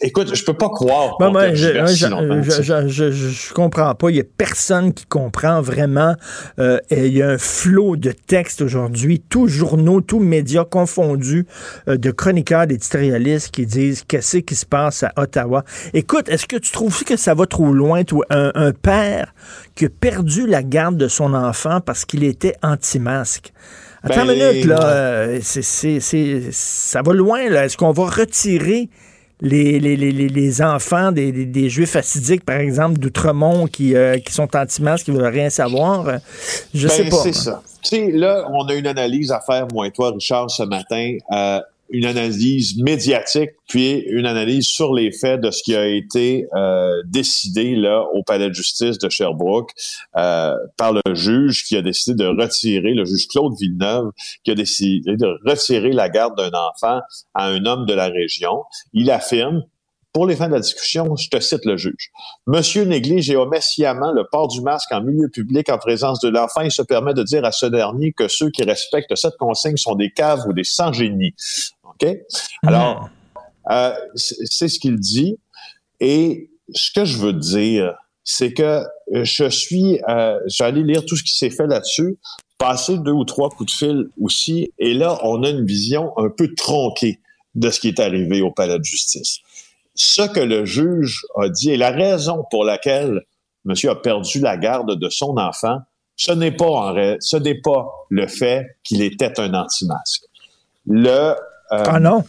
Écoute, 0.00 0.32
je 0.34 0.44
peux 0.44 0.54
pas 0.54 0.68
croire. 0.68 1.16
je, 1.54 2.86
je, 2.86 3.10
je, 3.10 3.52
comprends 3.52 3.92
pas. 3.96 4.10
Il 4.10 4.16
y 4.16 4.20
a 4.20 4.24
personne 4.24 4.94
qui 4.94 5.06
comprend 5.06 5.60
vraiment. 5.60 6.14
Euh, 6.60 6.78
il 6.92 7.12
y 7.12 7.20
a 7.20 7.30
un 7.30 7.38
flot 7.38 7.96
de 7.96 8.12
textes 8.12 8.62
aujourd'hui, 8.62 9.20
tous 9.28 9.48
journaux, 9.48 10.00
tous 10.00 10.20
médias 10.20 10.64
confondus, 10.64 11.46
euh, 11.88 11.96
de 11.96 12.12
chroniqueurs, 12.12 12.68
d'éditorialistes 12.68 13.50
qui 13.50 13.66
disent 13.66 14.04
qu'est-ce 14.06 14.38
qui 14.38 14.54
se 14.54 14.66
passe 14.66 15.02
à 15.02 15.12
Ottawa. 15.16 15.64
Écoute, 15.94 16.28
est-ce 16.28 16.46
que 16.46 16.56
tu 16.56 16.70
trouves 16.70 17.02
que 17.02 17.16
ça 17.16 17.34
va 17.34 17.46
trop 17.46 17.72
loin, 17.72 18.04
toi, 18.04 18.24
un, 18.30 18.52
un 18.54 18.70
père 18.70 19.34
qui 19.74 19.86
a 19.86 19.88
perdu 19.88 20.46
la 20.46 20.62
garde 20.62 20.96
de 20.96 21.08
son 21.08 21.34
enfant 21.34 21.80
parce 21.80 22.04
qu'il 22.04 22.22
était 22.22 22.54
anti-masque? 22.62 23.52
Attends 24.04 24.22
une 24.22 24.38
ben, 24.38 24.52
minute, 24.52 24.64
là. 24.66 24.84
Euh, 24.84 25.38
c'est, 25.42 26.00
ça 26.52 27.02
va 27.02 27.12
loin, 27.12 27.48
là. 27.48 27.64
Est-ce 27.64 27.76
qu'on 27.76 27.92
va 27.92 28.06
retirer 28.06 28.88
les, 29.42 29.80
les, 29.80 29.96
les, 29.96 30.12
les 30.12 30.62
enfants 30.62 31.10
des, 31.10 31.32
des, 31.32 31.68
Juifs 31.68 31.96
assidiques, 31.96 32.44
par 32.44 32.58
exemple, 32.58 32.98
d'Outremont, 32.98 33.66
qui, 33.66 33.96
euh, 33.96 34.18
qui 34.18 34.32
sont 34.32 34.54
anti-masques, 34.56 35.06
qui 35.06 35.10
ne 35.10 35.18
veulent 35.18 35.32
rien 35.32 35.50
savoir. 35.50 36.20
Je 36.72 36.86
sais 36.86 37.04
ben, 37.04 37.10
pas. 37.10 37.16
C'est 37.16 37.34
ça. 37.34 37.60
Tu 37.82 37.88
sais, 37.88 38.10
là, 38.12 38.46
on 38.52 38.64
a 38.66 38.74
une 38.74 38.86
analyse 38.86 39.32
à 39.32 39.40
faire, 39.40 39.66
moi 39.72 39.88
et 39.88 39.90
toi, 39.90 40.12
Richard, 40.12 40.48
ce 40.48 40.62
matin. 40.62 41.16
Euh, 41.32 41.60
une 41.92 42.06
analyse 42.06 42.76
médiatique, 42.78 43.50
puis 43.68 43.98
une 44.08 44.26
analyse 44.26 44.64
sur 44.64 44.94
les 44.94 45.12
faits 45.12 45.40
de 45.40 45.50
ce 45.50 45.62
qui 45.62 45.76
a 45.76 45.86
été 45.86 46.46
euh, 46.54 47.02
décidé 47.04 47.76
là 47.76 48.04
au 48.14 48.22
palais 48.22 48.48
de 48.48 48.54
justice 48.54 48.98
de 48.98 49.08
Sherbrooke 49.10 49.70
euh, 50.16 50.54
par 50.78 50.94
le 50.94 51.14
juge 51.14 51.64
qui 51.64 51.76
a 51.76 51.82
décidé 51.82 52.24
de 52.24 52.26
retirer, 52.26 52.94
le 52.94 53.04
juge 53.04 53.28
Claude 53.28 53.52
Villeneuve, 53.60 54.10
qui 54.42 54.50
a 54.50 54.54
décidé 54.54 55.16
de 55.16 55.38
retirer 55.46 55.92
la 55.92 56.08
garde 56.08 56.36
d'un 56.36 56.50
enfant 56.50 57.00
à 57.34 57.46
un 57.46 57.64
homme 57.66 57.84
de 57.84 57.94
la 57.94 58.08
région. 58.08 58.62
Il 58.94 59.10
affirme 59.10 59.62
Pour 60.14 60.26
les 60.26 60.36
fins 60.36 60.48
de 60.48 60.54
la 60.54 60.60
discussion, 60.60 61.16
je 61.16 61.28
te 61.28 61.40
cite 61.40 61.64
le 61.64 61.76
juge. 61.76 62.10
Monsieur 62.46 62.84
néglige 62.84 63.30
et 63.30 63.36
omet 63.36 63.60
sciemment 63.60 64.12
le 64.12 64.24
port 64.30 64.48
du 64.48 64.60
masque 64.60 64.92
en 64.92 65.02
milieu 65.02 65.28
public 65.28 65.70
en 65.70 65.78
présence 65.78 66.20
de 66.20 66.28
l'enfant 66.28 66.62
et 66.62 66.70
se 66.70 66.82
permet 66.82 67.14
de 67.14 67.22
dire 67.22 67.44
à 67.44 67.52
ce 67.52 67.66
dernier 67.66 68.12
que 68.12 68.28
ceux 68.28 68.50
qui 68.50 68.62
respectent 68.62 69.16
cette 69.16 69.36
consigne 69.38 69.76
sont 69.76 69.94
des 69.94 70.10
caves 70.10 70.44
ou 70.46 70.52
des 70.52 70.64
sans-génies. 70.64 71.34
Alors, 72.62 73.10
euh, 73.70 73.94
c'est 74.14 74.68
ce 74.68 74.78
qu'il 74.78 74.98
dit. 74.98 75.38
Et 76.00 76.50
ce 76.74 76.90
que 76.92 77.04
je 77.04 77.18
veux 77.18 77.32
dire, 77.32 77.94
c'est 78.24 78.52
que 78.52 78.84
euh, 79.14 79.24
je 79.24 79.48
suis, 79.48 80.00
euh, 80.08 80.38
j'allais 80.46 80.82
lire 80.82 81.04
tout 81.04 81.16
ce 81.16 81.22
qui 81.22 81.36
s'est 81.36 81.50
fait 81.50 81.66
là-dessus, 81.66 82.16
passer 82.58 82.98
deux 82.98 83.12
ou 83.12 83.24
trois 83.24 83.50
coups 83.50 83.72
de 83.72 83.76
fil 83.76 84.08
aussi, 84.20 84.72
et 84.78 84.94
là, 84.94 85.18
on 85.24 85.42
a 85.42 85.50
une 85.50 85.66
vision 85.66 86.16
un 86.18 86.28
peu 86.28 86.54
tronquée 86.54 87.20
de 87.54 87.70
ce 87.70 87.80
qui 87.80 87.88
est 87.88 88.00
arrivé 88.00 88.40
au 88.40 88.50
palais 88.50 88.78
de 88.78 88.84
justice. 88.84 89.38
Ce 89.94 90.22
que 90.22 90.40
le 90.40 90.64
juge 90.64 91.22
a 91.36 91.48
dit 91.48 91.70
et 91.70 91.76
la 91.76 91.90
raison 91.90 92.44
pour 92.50 92.64
laquelle 92.64 93.22
monsieur 93.64 93.90
a 93.90 93.96
perdu 93.96 94.40
la 94.40 94.56
garde 94.56 94.98
de 94.98 95.08
son 95.10 95.36
enfant, 95.36 95.78
ce 96.16 96.32
n'est 96.32 96.52
pas 96.52 96.66
en 96.66 97.16
ce 97.20 97.36
n'est 97.36 97.60
pas 97.60 97.90
le 98.08 98.26
fait 98.26 98.78
qu'il 98.84 99.02
était 99.02 99.38
un 99.38 99.54
anti-masque. 99.54 100.24
Le 100.86 101.34
euh, 101.72 101.84
ah 101.86 102.00
non? 102.00 102.22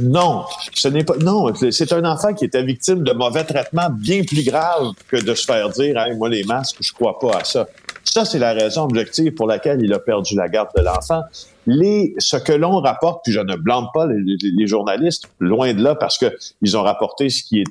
Non, 0.00 0.44
ce 0.74 0.88
n'est 0.88 1.04
pas. 1.04 1.16
Non, 1.16 1.52
c'est 1.54 1.92
un 1.92 2.04
enfant 2.04 2.34
qui 2.34 2.44
était 2.44 2.64
victime 2.64 3.04
de 3.04 3.12
mauvais 3.12 3.44
traitements 3.44 3.88
bien 3.88 4.22
plus 4.24 4.44
graves 4.44 4.92
que 5.08 5.16
de 5.16 5.34
se 5.34 5.44
faire 5.44 5.68
dire, 5.70 5.96
hey, 5.96 6.16
moi 6.16 6.28
les 6.28 6.42
masques, 6.42 6.78
je 6.80 6.92
crois 6.92 7.18
pas 7.20 7.38
à 7.38 7.44
ça. 7.44 7.68
Ça, 8.02 8.24
c'est 8.24 8.40
la 8.40 8.52
raison 8.52 8.82
objective 8.84 9.32
pour 9.34 9.46
laquelle 9.46 9.80
il 9.82 9.92
a 9.92 10.00
perdu 10.00 10.34
la 10.34 10.48
garde 10.48 10.70
de 10.76 10.82
l'enfant. 10.82 11.22
Les, 11.66 12.14
ce 12.18 12.36
que 12.36 12.52
l'on 12.52 12.80
rapporte, 12.80 13.20
puis 13.22 13.32
je 13.32 13.38
ne 13.38 13.54
blâme 13.54 13.86
pas 13.94 14.06
les, 14.08 14.66
journalistes, 14.66 15.26
loin 15.38 15.72
de 15.72 15.82
là, 15.82 15.94
parce 15.94 16.18
que 16.18 16.36
ils 16.62 16.76
ont 16.76 16.82
rapporté 16.82 17.30
ce 17.30 17.44
qui 17.44 17.60
est. 17.60 17.64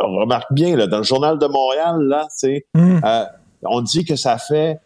On 0.00 0.16
remarque 0.16 0.52
bien 0.52 0.76
là, 0.76 0.86
dans 0.86 0.98
le 0.98 1.02
journal 1.02 1.40
de 1.40 1.46
Montréal, 1.46 2.02
là, 2.02 2.28
mmh. 2.74 3.00
euh, 3.04 3.24
on 3.64 3.80
dit 3.80 4.04
que 4.04 4.14
ça 4.14 4.38
fait 4.38 4.78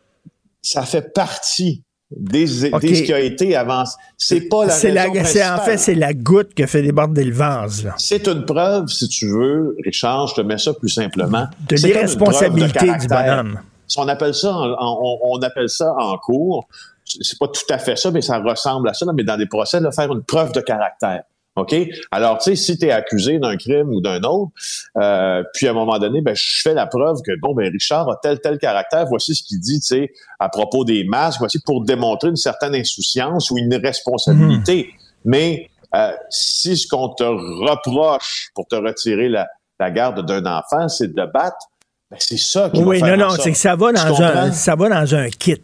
ça 0.62 0.82
fait 0.82 1.12
partie 1.12 1.84
des, 2.16 2.44
des, 2.44 2.46
ce 2.70 3.02
qui 3.02 3.12
a 3.12 3.20
été 3.20 3.54
avancé. 3.54 3.96
C'est 4.16 4.48
pas 4.48 4.66
la 4.66 4.72
c'est 4.72 4.90
la, 4.90 5.08
En 5.08 5.60
fait, 5.60 5.76
c'est 5.76 5.94
la 5.94 6.14
goutte 6.14 6.54
qui 6.54 6.62
a 6.62 6.66
fait 6.66 6.82
déborder 6.82 7.24
le 7.24 7.34
vase. 7.34 7.88
C'est 7.98 8.26
une 8.26 8.44
preuve, 8.44 8.88
si 8.88 9.08
tu 9.08 9.28
veux, 9.28 9.76
Richard, 9.84 10.28
je 10.28 10.34
te 10.36 10.40
mets 10.40 10.58
ça 10.58 10.72
plus 10.72 10.88
simplement. 10.88 11.46
De 11.68 11.76
l'irresponsabilité 11.76 12.86
du 12.98 13.06
bonhomme. 13.06 13.60
On 13.98 14.08
appelle 14.08 14.34
ça, 14.34 14.52
en, 14.52 15.18
on, 15.22 15.40
appelle 15.42 15.68
ça 15.68 15.92
en 15.96 16.16
cours. 16.18 16.66
C'est 17.04 17.38
pas 17.38 17.46
tout 17.48 17.72
à 17.72 17.78
fait 17.78 17.96
ça, 17.96 18.10
mais 18.10 18.22
ça 18.22 18.38
ressemble 18.38 18.88
à 18.88 18.94
ça. 18.94 19.06
mais 19.14 19.22
dans 19.22 19.36
des 19.36 19.46
procès, 19.46 19.80
de 19.80 19.90
faire 19.90 20.12
une 20.12 20.22
preuve 20.22 20.52
de 20.52 20.60
caractère. 20.60 21.22
OK? 21.56 21.74
Alors, 22.10 22.38
tu 22.38 22.50
sais, 22.50 22.56
si 22.56 22.78
tu 22.78 22.86
es 22.86 22.90
accusé 22.90 23.38
d'un 23.38 23.56
crime 23.56 23.88
ou 23.88 24.00
d'un 24.00 24.20
autre, 24.22 24.52
euh, 24.98 25.42
puis 25.54 25.66
à 25.66 25.70
un 25.70 25.74
moment 25.74 25.98
donné, 25.98 26.20
ben, 26.20 26.34
je 26.34 26.60
fais 26.62 26.74
la 26.74 26.86
preuve 26.86 27.16
que, 27.24 27.32
bon, 27.40 27.54
ben, 27.54 27.70
Richard 27.72 28.08
a 28.10 28.16
tel, 28.22 28.40
tel 28.40 28.58
caractère, 28.58 29.06
voici 29.06 29.34
ce 29.34 29.42
qu'il 29.42 29.58
dit, 29.60 29.80
tu 29.80 29.86
sais, 29.86 30.12
à 30.38 30.48
propos 30.50 30.84
des 30.84 31.04
masques, 31.04 31.38
voici 31.40 31.58
pour 31.64 31.82
démontrer 31.84 32.28
une 32.28 32.36
certaine 32.36 32.74
insouciance 32.74 33.50
ou 33.50 33.58
une 33.58 33.72
irresponsabilité. 33.72 34.90
Mhm. 34.92 35.00
Mais 35.24 35.70
euh, 35.94 36.12
si 36.28 36.76
ce 36.76 36.86
qu'on 36.86 37.08
te 37.08 37.24
reproche 37.24 38.50
pour 38.54 38.66
te 38.66 38.76
retirer 38.76 39.28
la, 39.28 39.48
la 39.80 39.90
garde 39.90 40.26
d'un 40.26 40.44
enfant, 40.44 40.88
c'est 40.88 41.12
de 41.12 41.26
battre, 41.32 41.70
ben, 42.10 42.18
c'est 42.20 42.36
ça 42.36 42.70
qui 42.70 42.82
Oui, 42.82 43.00
va 43.00 43.06
faire 43.06 43.16
non, 43.16 43.28
non, 43.28 43.30
c'est 43.30 43.52
que 43.52 43.58
ça 43.58 43.74
va 43.76 43.92
dans 43.92 44.22
un, 44.22 44.52
ça 44.52 44.76
va 44.76 44.88
dans 44.88 45.14
un 45.14 45.28
kit. 45.30 45.60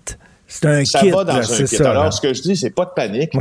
C'est 0.53 0.67
un 0.67 0.85
ça 0.85 1.01
kit. 1.01 1.11
va 1.11 1.25
dans 1.25 1.33
là, 1.35 1.38
un 1.41 1.57
kit. 1.65 1.67
ça, 1.67 1.91
Alors, 1.91 2.05
là. 2.05 2.11
ce 2.11 2.21
que 2.21 2.33
je 2.35 2.43
dis, 2.43 2.57
c'est 2.57 2.71
pas 2.75 2.85
de 2.85 2.91
panique. 2.95 3.33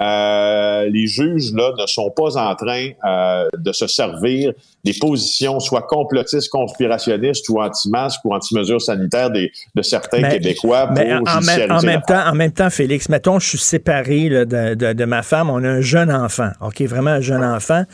Euh, 0.00 0.88
les 0.90 1.06
juges 1.06 1.52
là 1.52 1.72
ne 1.78 1.86
sont 1.86 2.10
pas 2.10 2.36
en 2.36 2.54
train 2.54 2.88
euh, 3.04 3.48
de 3.56 3.72
se 3.72 3.86
servir 3.86 4.52
des 4.82 4.94
positions 4.98 5.60
soit 5.60 5.82
complotistes, 5.82 6.48
conspirationnistes 6.48 7.46
ou 7.50 7.60
anti-masques 7.60 8.20
ou 8.24 8.34
anti-mesures 8.34 8.80
sanitaires 8.80 9.30
des, 9.30 9.52
de 9.74 9.82
certains 9.82 10.20
Mais- 10.22 10.30
Québécois 10.38 10.86
pour 10.86 10.96
Mais 10.96 11.12
en, 11.12 11.18
en 11.18 11.40
même, 11.42 11.70
en 11.70 12.00
temps, 12.00 12.26
en 12.26 12.34
même 12.34 12.52
temps, 12.52 12.70
Félix, 12.70 13.10
mettons, 13.10 13.38
je 13.38 13.48
suis 13.48 13.58
séparé 13.58 14.30
là, 14.30 14.44
de, 14.46 14.74
de- 14.74 14.92
de 14.94 15.04
ma 15.04 15.22
femme, 15.22 15.50
on 15.50 15.62
a 15.64 15.68
un 15.68 15.80
jeune 15.82 16.10
enfant, 16.10 16.50
OK, 16.62 16.80
vraiment 16.82 17.10
un 17.10 17.20
jeune 17.20 17.44
enfant, 17.44 17.84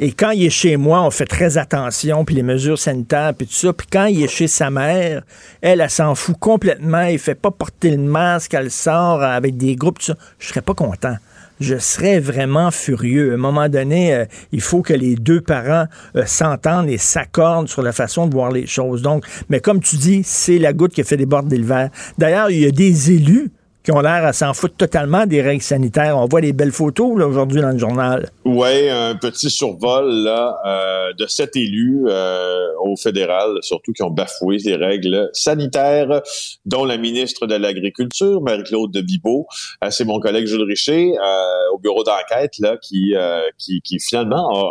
et 0.00 0.12
quand 0.12 0.32
il 0.32 0.44
est 0.44 0.50
chez 0.50 0.76
moi, 0.76 1.02
on 1.02 1.10
fait 1.10 1.24
très 1.24 1.56
attention, 1.56 2.26
puis 2.26 2.34
les 2.34 2.42
mesures 2.42 2.78
sanitaires, 2.78 3.32
puis 3.36 3.46
tout 3.46 3.54
ça, 3.54 3.72
puis 3.72 3.86
quand 3.90 4.04
il 4.06 4.22
est 4.22 4.28
chez 4.28 4.46
sa 4.48 4.68
mère, 4.68 5.22
elle, 5.62 5.80
elle, 5.80 5.88
s'en 5.90 6.14
fout 6.14 6.36
complètement, 6.38 7.04
il 7.04 7.18
fait 7.18 7.34
pas 7.34 7.50
porter 7.52 7.90
le 7.92 7.96
masque, 8.02 8.23
elle 8.54 8.70
sort 8.70 9.22
avec 9.22 9.56
des 9.56 9.76
groupes, 9.76 9.98
je 10.00 10.46
serais 10.46 10.62
pas 10.62 10.74
content. 10.74 11.16
Je 11.60 11.78
serais 11.78 12.18
vraiment 12.18 12.70
furieux. 12.72 13.30
À 13.30 13.34
un 13.34 13.38
moment 13.38 13.68
donné, 13.68 14.12
euh, 14.12 14.24
il 14.50 14.60
faut 14.60 14.82
que 14.82 14.92
les 14.92 15.14
deux 15.14 15.40
parents 15.40 15.86
euh, 16.16 16.26
s'entendent 16.26 16.88
et 16.88 16.98
s'accordent 16.98 17.68
sur 17.68 17.80
la 17.82 17.92
façon 17.92 18.26
de 18.26 18.34
voir 18.34 18.50
les 18.50 18.66
choses. 18.66 19.02
Donc, 19.02 19.24
mais 19.48 19.60
comme 19.60 19.80
tu 19.80 19.96
dis, 19.96 20.22
c'est 20.24 20.58
la 20.58 20.72
goutte 20.72 20.92
qui 20.92 21.00
a 21.00 21.04
fait 21.04 21.16
déborder 21.16 21.56
le 21.56 21.64
verre. 21.64 21.90
D'ailleurs, 22.18 22.50
il 22.50 22.58
y 22.58 22.66
a 22.66 22.72
des 22.72 23.12
élus 23.12 23.52
qui 23.84 23.92
ont 23.92 24.00
l'air 24.00 24.24
à 24.24 24.32
s'en 24.32 24.54
foutre 24.54 24.76
totalement 24.76 25.26
des 25.26 25.42
règles 25.42 25.62
sanitaires. 25.62 26.16
On 26.18 26.26
voit 26.26 26.40
les 26.40 26.54
belles 26.54 26.72
photos 26.72 27.18
là, 27.18 27.26
aujourd'hui 27.28 27.60
dans 27.60 27.70
le 27.70 27.78
journal. 27.78 28.30
Oui, 28.46 28.88
un 28.88 29.14
petit 29.14 29.50
survol 29.50 30.10
là 30.24 30.56
euh, 30.66 31.12
de 31.18 31.26
sept 31.26 31.54
élus 31.54 32.04
euh, 32.08 32.66
au 32.82 32.96
fédéral, 32.96 33.58
surtout 33.60 33.92
qui 33.92 34.02
ont 34.02 34.10
bafoué 34.10 34.56
les 34.64 34.76
règles 34.76 35.28
sanitaires, 35.34 36.22
dont 36.64 36.84
la 36.86 36.96
ministre 36.96 37.46
de 37.46 37.54
l'Agriculture, 37.56 38.40
Marie-Claude 38.40 38.90
de 38.90 39.02
Bibeau. 39.02 39.46
Euh, 39.84 39.88
C'est 39.90 40.04
mon 40.06 40.18
collègue 40.18 40.46
Jules 40.46 40.62
Richer 40.62 41.12
euh, 41.22 41.74
au 41.74 41.78
bureau 41.78 42.02
d'enquête 42.04 42.54
là 42.60 42.76
qui, 42.80 43.14
euh, 43.14 43.40
qui 43.58 43.82
qui 43.82 43.98
finalement 44.00 44.48
a, 44.50 44.62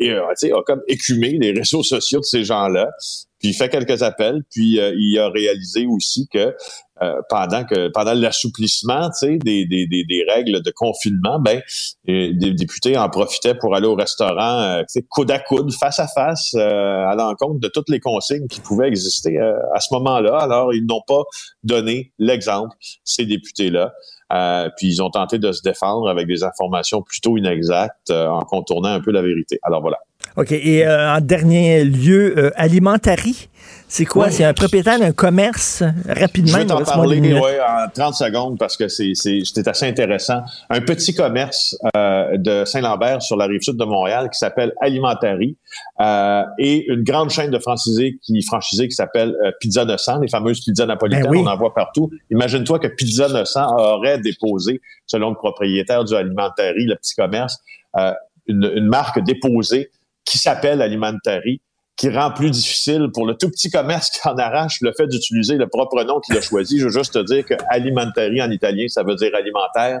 a- 0.00 0.06
a- 0.06 0.58
a 0.58 0.62
comme 0.64 0.80
écumé 0.88 1.36
les 1.40 1.52
réseaux 1.52 1.82
sociaux 1.82 2.20
de 2.20 2.24
ces 2.24 2.44
gens-là. 2.44 2.88
Puis 3.44 3.50
il 3.50 3.54
fait 3.54 3.68
quelques 3.68 4.02
appels, 4.02 4.40
puis 4.50 4.80
euh, 4.80 4.94
il 4.96 5.18
a 5.18 5.28
réalisé 5.28 5.84
aussi 5.86 6.26
que 6.32 6.56
euh, 7.02 7.20
pendant 7.28 7.64
que 7.64 7.88
pendant 7.88 8.14
l'assouplissement, 8.14 9.10
des, 9.20 9.36
des, 9.66 9.66
des, 9.66 9.86
des 9.86 10.24
règles 10.26 10.62
de 10.62 10.70
confinement, 10.70 11.38
ben 11.40 11.60
et 12.06 12.32
des 12.32 12.52
députés 12.52 12.96
en 12.96 13.10
profitaient 13.10 13.54
pour 13.54 13.74
aller 13.76 13.86
au 13.86 13.96
restaurant, 13.96 14.62
euh, 14.62 14.82
coude 15.10 15.30
à 15.30 15.40
coude, 15.40 15.70
face 15.74 15.98
à 15.98 16.08
face, 16.08 16.54
euh, 16.54 17.06
à 17.06 17.14
l'encontre 17.16 17.60
de 17.60 17.68
toutes 17.68 17.90
les 17.90 18.00
consignes 18.00 18.48
qui 18.48 18.60
pouvaient 18.62 18.88
exister 18.88 19.38
euh, 19.38 19.52
à 19.74 19.80
ce 19.80 19.92
moment-là. 19.92 20.38
Alors, 20.38 20.72
ils 20.72 20.86
n'ont 20.86 21.02
pas 21.06 21.24
donné 21.64 22.12
l'exemple, 22.18 22.74
ces 23.04 23.26
députés-là. 23.26 23.92
Euh, 24.32 24.70
puis 24.78 24.86
ils 24.86 25.02
ont 25.02 25.10
tenté 25.10 25.38
de 25.38 25.52
se 25.52 25.60
défendre 25.60 26.08
avec 26.08 26.26
des 26.26 26.44
informations 26.44 27.02
plutôt 27.02 27.36
inexactes 27.36 28.10
euh, 28.10 28.26
en 28.26 28.40
contournant 28.40 28.88
un 28.88 29.00
peu 29.00 29.10
la 29.10 29.20
vérité. 29.20 29.58
Alors 29.62 29.82
voilà. 29.82 29.98
OK. 30.36 30.52
Et 30.52 30.86
euh, 30.86 31.14
en 31.16 31.20
dernier 31.20 31.84
lieu, 31.84 32.34
euh, 32.38 32.50
Alimentari, 32.56 33.48
c'est 33.86 34.04
quoi? 34.04 34.30
C'est 34.30 34.42
un 34.44 34.52
propriétaire 34.52 34.98
d'un 34.98 35.12
commerce, 35.12 35.84
rapidement, 36.08 36.52
Je 36.54 36.58
vais 36.58 36.66
t'en 36.66 36.82
parler 36.82 37.20
ouais, 37.20 37.58
en 37.60 37.88
30 37.94 38.14
secondes 38.14 38.58
parce 38.58 38.76
que 38.76 38.88
c'est 38.88 39.12
c'est- 39.14 39.42
c'était 39.44 39.68
assez 39.68 39.86
intéressant. 39.86 40.42
Un 40.70 40.80
petit 40.80 41.14
commerce 41.14 41.76
euh, 41.96 42.36
de 42.36 42.64
Saint-Lambert 42.64 43.22
sur 43.22 43.36
la 43.36 43.46
rive 43.46 43.60
sud 43.62 43.76
de 43.76 43.84
Montréal 43.84 44.28
qui 44.32 44.38
s'appelle 44.38 44.72
Alimentari 44.80 45.56
euh, 46.00 46.42
et 46.58 46.84
une 46.90 47.04
grande 47.04 47.30
chaîne 47.30 47.50
de 47.50 47.58
franchisés 47.60 48.18
qui 48.22 48.42
franchisés 48.42 48.88
qui 48.88 48.94
s'appelle 48.94 49.34
euh, 49.44 49.52
Pizza 49.60 49.84
900, 49.84 50.20
les 50.20 50.28
fameuses 50.28 50.60
pizzas 50.64 50.86
napolitaines, 50.86 51.24
Ben 51.24 51.30
oui. 51.30 51.42
on 51.44 51.46
en 51.48 51.56
voit 51.56 51.72
partout. 51.74 52.10
Imagine-toi 52.32 52.80
que 52.80 52.88
Pizza 52.88 53.28
900 53.28 53.76
aurait 53.76 54.18
déposé, 54.18 54.80
selon 55.06 55.30
le 55.30 55.36
propriétaire 55.36 56.04
du 56.04 56.14
Alimentari, 56.16 56.86
le 56.86 56.96
petit 56.96 57.14
commerce, 57.14 57.58
euh, 57.96 58.12
une, 58.48 58.70
une 58.74 58.86
marque 58.88 59.22
déposée 59.24 59.90
qui 60.24 60.38
s'appelle 60.38 60.80
Alimentari 60.82 61.60
qui 61.96 62.10
rend 62.10 62.32
plus 62.32 62.50
difficile 62.50 63.06
pour 63.14 63.24
le 63.24 63.34
tout 63.34 63.48
petit 63.48 63.70
commerce 63.70 64.10
qui 64.10 64.18
en 64.26 64.34
arrache 64.36 64.78
le 64.80 64.92
fait 64.96 65.06
d'utiliser 65.06 65.54
le 65.54 65.68
propre 65.68 66.02
nom 66.02 66.18
qu'il 66.18 66.36
a 66.36 66.40
choisi. 66.40 66.80
Je 66.80 66.86
veux 66.86 66.90
juste 66.90 67.12
te 67.14 67.22
dire 67.24 67.44
que 67.44 67.54
alimentari 67.70 68.42
en 68.42 68.50
italien, 68.50 68.86
ça 68.88 69.04
veut 69.04 69.14
dire 69.14 69.30
alimentaire. 69.32 70.00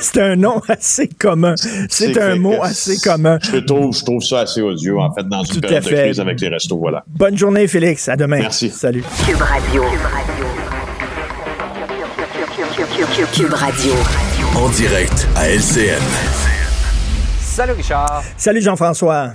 C'est- 0.00 0.16
un 0.22 0.36
nom 0.36 0.60
assez 0.68 1.08
commun. 1.08 1.56
C'est 1.90 2.16
un 2.18 2.36
mot 2.36 2.62
assez 2.62 2.98
commun. 2.98 3.40
Je 3.42 3.56
trouve, 3.58 3.92
je 3.96 4.04
trouve 4.04 4.22
ça 4.22 4.40
assez 4.42 4.62
odieux, 4.62 4.96
en 4.96 5.12
fait, 5.12 5.26
dans 5.28 5.42
Tout 5.42 5.54
une 5.58 5.64
à 5.64 5.68
période 5.68 5.82
de 5.84 5.88
fait. 5.88 6.04
crise 6.04 6.20
avec 6.20 6.40
les 6.40 6.48
restos. 6.50 6.78
Voilà. 6.78 7.02
Bonne 7.08 7.36
journée, 7.36 7.66
Félix. 7.66 8.08
À 8.08 8.14
demain. 8.14 8.38
Merci. 8.38 8.70
Salut. 8.70 9.02
Cube 9.26 9.42
Radio. 9.42 9.82
Cube 13.34 13.52
Radio. 13.54 13.92
En 14.56 14.68
direct 14.68 15.26
à 15.34 15.48
LCN. 15.48 16.37
Salut 17.58 17.72
Richard. 17.72 18.22
Salut, 18.36 18.62
Jean-François. 18.62 19.32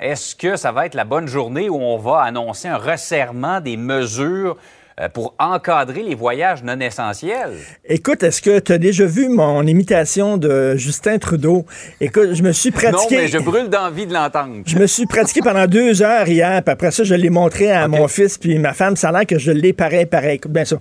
Est-ce 0.00 0.34
que 0.34 0.56
ça 0.56 0.72
va 0.72 0.86
être 0.86 0.94
la 0.94 1.04
bonne 1.04 1.28
journée 1.28 1.68
où 1.68 1.76
on 1.76 1.98
va 1.98 2.22
annoncer 2.22 2.68
un 2.68 2.78
resserrement 2.78 3.60
des 3.60 3.76
mesures 3.76 4.56
euh, 4.98 5.10
pour 5.10 5.34
encadrer 5.38 6.04
les 6.04 6.14
voyages 6.14 6.62
non 6.62 6.80
essentiels? 6.80 7.58
Écoute, 7.84 8.22
est-ce 8.22 8.40
que 8.40 8.60
tu 8.60 8.72
as 8.72 8.78
déjà 8.78 9.04
vu 9.04 9.28
mon 9.28 9.66
imitation 9.66 10.38
de 10.38 10.74
Justin 10.76 11.18
Trudeau? 11.18 11.66
Écoute, 12.00 12.32
je 12.32 12.42
me 12.42 12.52
suis 12.52 12.70
Non, 12.82 12.92
pratiqué. 12.92 13.16
mais 13.18 13.28
je 13.28 13.36
brûle 13.36 13.68
d'envie 13.68 14.06
de 14.06 14.14
l'entendre. 14.14 14.62
Je 14.64 14.78
me 14.78 14.86
suis 14.86 15.04
pratiqué 15.04 15.42
pendant 15.42 15.66
deux 15.66 16.00
heures 16.00 16.26
hier, 16.26 16.62
puis 16.62 16.72
après 16.72 16.92
ça, 16.92 17.04
je 17.04 17.14
l'ai 17.14 17.28
montré 17.28 17.70
à 17.70 17.88
mon 17.88 18.08
fils 18.08 18.38
puis 18.38 18.58
ma 18.58 18.72
femme. 18.72 18.96
Ça 18.96 19.10
a 19.10 19.12
l'air 19.12 19.26
que 19.26 19.38
je 19.38 19.52
l'ai 19.52 19.74
pareil, 19.74 20.06
pareil. 20.06 20.36
Écoute 20.36 20.52
bien 20.52 20.64
ça. 20.64 20.76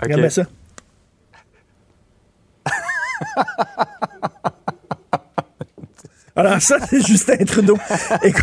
Regarde 0.00 0.22
bien 0.22 0.30
ça. 0.30 0.44
Alors 6.34 6.62
ça, 6.62 6.78
c'est 6.88 7.06
Justin 7.06 7.36
Trudeau. 7.44 7.78
Écoute, 8.22 8.42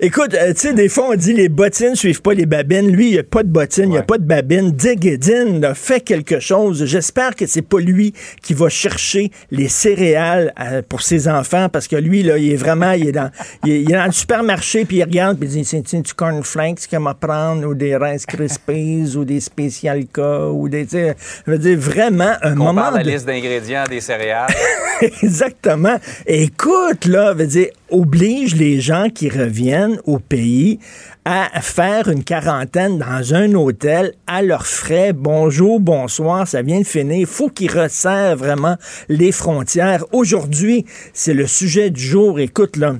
écoute, 0.00 0.34
euh, 0.34 0.52
tu 0.54 0.60
sais, 0.60 0.72
des 0.74 0.88
fois, 0.88 1.08
on 1.10 1.14
dit 1.14 1.32
les 1.32 1.48
bottines 1.48 1.94
suivent 1.94 2.22
pas 2.22 2.34
les 2.34 2.46
babines. 2.46 2.90
Lui, 2.90 3.08
il 3.08 3.12
n'y 3.12 3.18
a 3.18 3.22
pas 3.24 3.42
de 3.42 3.48
bottines, 3.48 3.84
il 3.84 3.90
n'y 3.90 3.98
a 3.98 4.02
pas 4.02 4.18
de 4.18 4.24
babines. 4.24 4.70
Dig 4.72 5.04
it 5.04 5.28
in, 5.28 5.60
là, 5.60 5.74
fait 5.74 6.00
quelque 6.00 6.40
chose. 6.40 6.84
J'espère 6.86 7.34
que 7.36 7.46
c'est 7.46 7.62
pas 7.62 7.78
lui 7.80 8.12
qui 8.42 8.54
va 8.54 8.68
chercher 8.68 9.30
les 9.50 9.68
céréales 9.68 10.52
euh, 10.60 10.82
pour 10.88 11.02
ses 11.02 11.28
enfants 11.28 11.68
parce 11.68 11.86
que 11.88 11.96
lui, 11.96 12.22
là, 12.22 12.38
il 12.38 12.52
est 12.52 12.56
vraiment, 12.56 12.92
il 12.92 13.08
est 13.08 13.12
dans, 13.12 13.30
il 13.64 13.72
est, 13.72 13.82
il 13.82 13.90
est 13.90 13.96
dans 13.96 14.06
le 14.06 14.12
supermarché 14.12 14.84
puis 14.84 14.96
il 14.98 15.02
regarde 15.04 15.38
puis 15.38 15.48
il 15.48 15.62
dit, 15.62 15.64
c'est 15.64 16.00
du 16.02 16.14
cornflakes 16.14 16.86
qu'il 16.88 16.98
m'a 17.00 17.14
prendre 17.14 17.66
ou 17.66 17.74
des 17.74 17.96
Rice 17.96 18.26
Krispies 18.26 19.16
ou 19.16 19.24
des 19.24 19.40
Special 19.40 20.04
K 20.06 20.18
ou 20.52 20.68
des, 20.68 20.86
tu 20.86 20.98
je 21.46 21.50
veux 21.50 21.58
dire, 21.58 21.78
vraiment, 21.78 22.32
un 22.42 22.52
On 22.54 22.64
moment 22.64 22.80
parle 22.82 22.96
la 22.98 23.02
de- 23.02 23.10
liste 23.10 23.26
d'ingrédients 23.26 23.84
des 23.88 24.00
céréales. 24.00 24.48
Exactement. 25.22 25.96
Écoute, 26.26 27.04
là, 27.06 27.32
veut 27.34 27.46
dire, 27.46 27.68
oblige 27.90 28.56
les 28.56 28.80
gens 28.80 29.08
qui 29.14 29.28
reviennent 29.28 29.73
au 30.04 30.18
pays 30.18 30.78
à 31.24 31.60
faire 31.60 32.08
une 32.08 32.24
quarantaine 32.24 32.98
dans 32.98 33.34
un 33.34 33.54
hôtel 33.54 34.12
à 34.26 34.42
leurs 34.42 34.66
frais. 34.66 35.12
Bonjour, 35.12 35.80
bonsoir, 35.80 36.46
ça 36.46 36.62
vient 36.62 36.80
de 36.80 36.86
finir. 36.86 37.16
Il 37.16 37.26
faut 37.26 37.48
qu'ils 37.48 37.70
resserrent 37.70 38.36
vraiment 38.36 38.76
les 39.08 39.32
frontières. 39.32 40.04
Aujourd'hui, 40.12 40.84
c'est 41.12 41.34
le 41.34 41.46
sujet 41.46 41.90
du 41.90 42.02
jour. 42.02 42.38
Écoute, 42.38 42.76
là. 42.76 42.96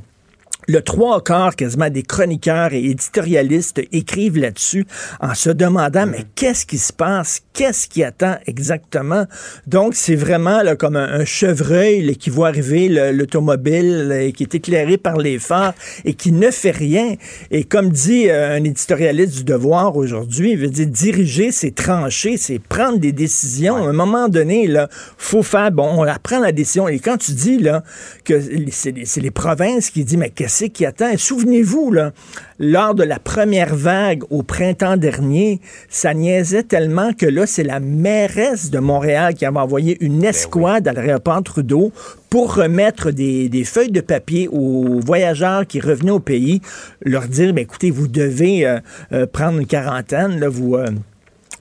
Le 0.66 0.81
trois 0.81 1.22
quarts 1.22 1.57
quasiment 1.57 1.90
des 1.90 2.03
chroniqueurs 2.03 2.72
et 2.72 2.85
éditorialistes 2.85 3.83
écrivent 3.92 4.38
là-dessus 4.38 4.87
en 5.20 5.35
se 5.35 5.50
demandant 5.50 6.07
mais 6.07 6.24
qu'est-ce 6.35 6.64
qui 6.64 6.79
se 6.79 6.92
passe, 6.92 7.42
qu'est-ce 7.53 7.87
qui 7.88 8.03
attend 8.03 8.37
exactement? 8.46 9.27
Donc 9.66 9.94
c'est 9.94 10.14
vraiment 10.14 10.62
là, 10.62 10.74
comme 10.77 10.96
un, 10.96 11.20
un 11.20 11.24
chevreuil 11.24 12.03
là, 12.03 12.14
qui 12.14 12.31
voit 12.31 12.48
arriver 12.48 12.88
le- 12.88 13.12
l'automobile 13.12 14.33
qui 14.35 14.44
est 14.44 14.55
éclairé 14.55 14.96
par 14.96 15.18
les 15.18 15.38
phares 15.38 15.74
et 16.05 16.14
qui 16.14 16.33
ne 16.33 16.50
fait 16.50 16.70
rien. 16.70 17.14
Et 17.50 17.64
comme 17.64 17.90
dit 17.90 18.31
euh, 18.31 18.57
un 18.57 18.64
éditorialiste 18.64 19.37
du 19.37 19.44
Devoir 19.44 19.96
aujourd'hui, 19.96 20.53
il 20.53 20.59
veut 20.59 20.68
dire 20.70 20.87
diriger, 20.87 21.53
c'est 21.53 21.74
trancher, 21.74 22.37
c'est 22.37 22.59
prendre 22.59 22.98
des 22.98 23.12
décisions. 23.12 23.77
À 23.77 23.88
un 23.88 23.92
moment 23.92 24.29
donné, 24.29 24.66
là, 24.66 24.88
faut 25.18 25.42
faire 25.42 25.70
bon, 25.70 26.03
on 26.03 26.14
prend 26.22 26.40
la 26.40 26.53
décision. 26.53 26.88
Et 26.88 26.98
quand 27.00 27.18
tu 27.18 27.33
dis 27.33 27.59
là 27.59 27.83
que 28.24 28.40
c'est 28.70 28.92
les, 28.92 29.05
c'est 29.05 29.20
les 29.20 29.31
provinces 29.31 29.90
qui 29.90 30.05
disent 30.05 30.16
mais 30.16 30.31
qu'est-ce 30.31 30.54
qui 30.62 30.87
attend 30.87 31.09
Et 31.11 31.17
Souvenez-vous 31.17 31.90
là, 31.90 32.12
lors 32.59 32.95
de 32.95 33.03
la 33.03 33.19
première 33.19 33.75
vague 33.75 34.23
au 34.31 34.43
printemps 34.43 34.97
dernier, 34.97 35.61
ça 35.88 36.14
niaisait 36.14 36.62
tellement 36.62 37.12
que 37.12 37.27
là 37.27 37.47
c'est 37.47 37.64
la 37.64 37.81
mairesse 37.81 38.71
de 38.71 38.79
Montréal 38.79 39.35
qui 39.35 39.45
avait 39.45 39.59
envoyé 39.59 39.97
une 40.01 40.25
escouade 40.25 40.87
à 40.87 40.93
l'aéroport 40.93 41.43
Trudeau 41.43 41.93
pour 42.31 42.55
remettre 42.55 43.11
des, 43.11 43.49
des 43.49 43.64
feuilles 43.64 43.90
de 43.90 44.01
papier 44.01 44.49
aux 44.49 45.01
voyageurs 45.01 45.67
qui 45.67 45.81
revenaient 45.81 46.11
au 46.11 46.21
pays, 46.21 46.61
leur 47.03 47.29
dire 47.29 47.53
ben, 47.53 47.62
écoutez 47.62 47.90
vous 47.90 48.09
devez 48.09 48.67
euh, 48.67 48.79
euh, 49.12 49.27
prendre 49.27 49.59
une 49.59 49.67
quarantaine 49.67 50.38
là, 50.40 50.49
vous 50.49 50.77
euh, 50.77 50.87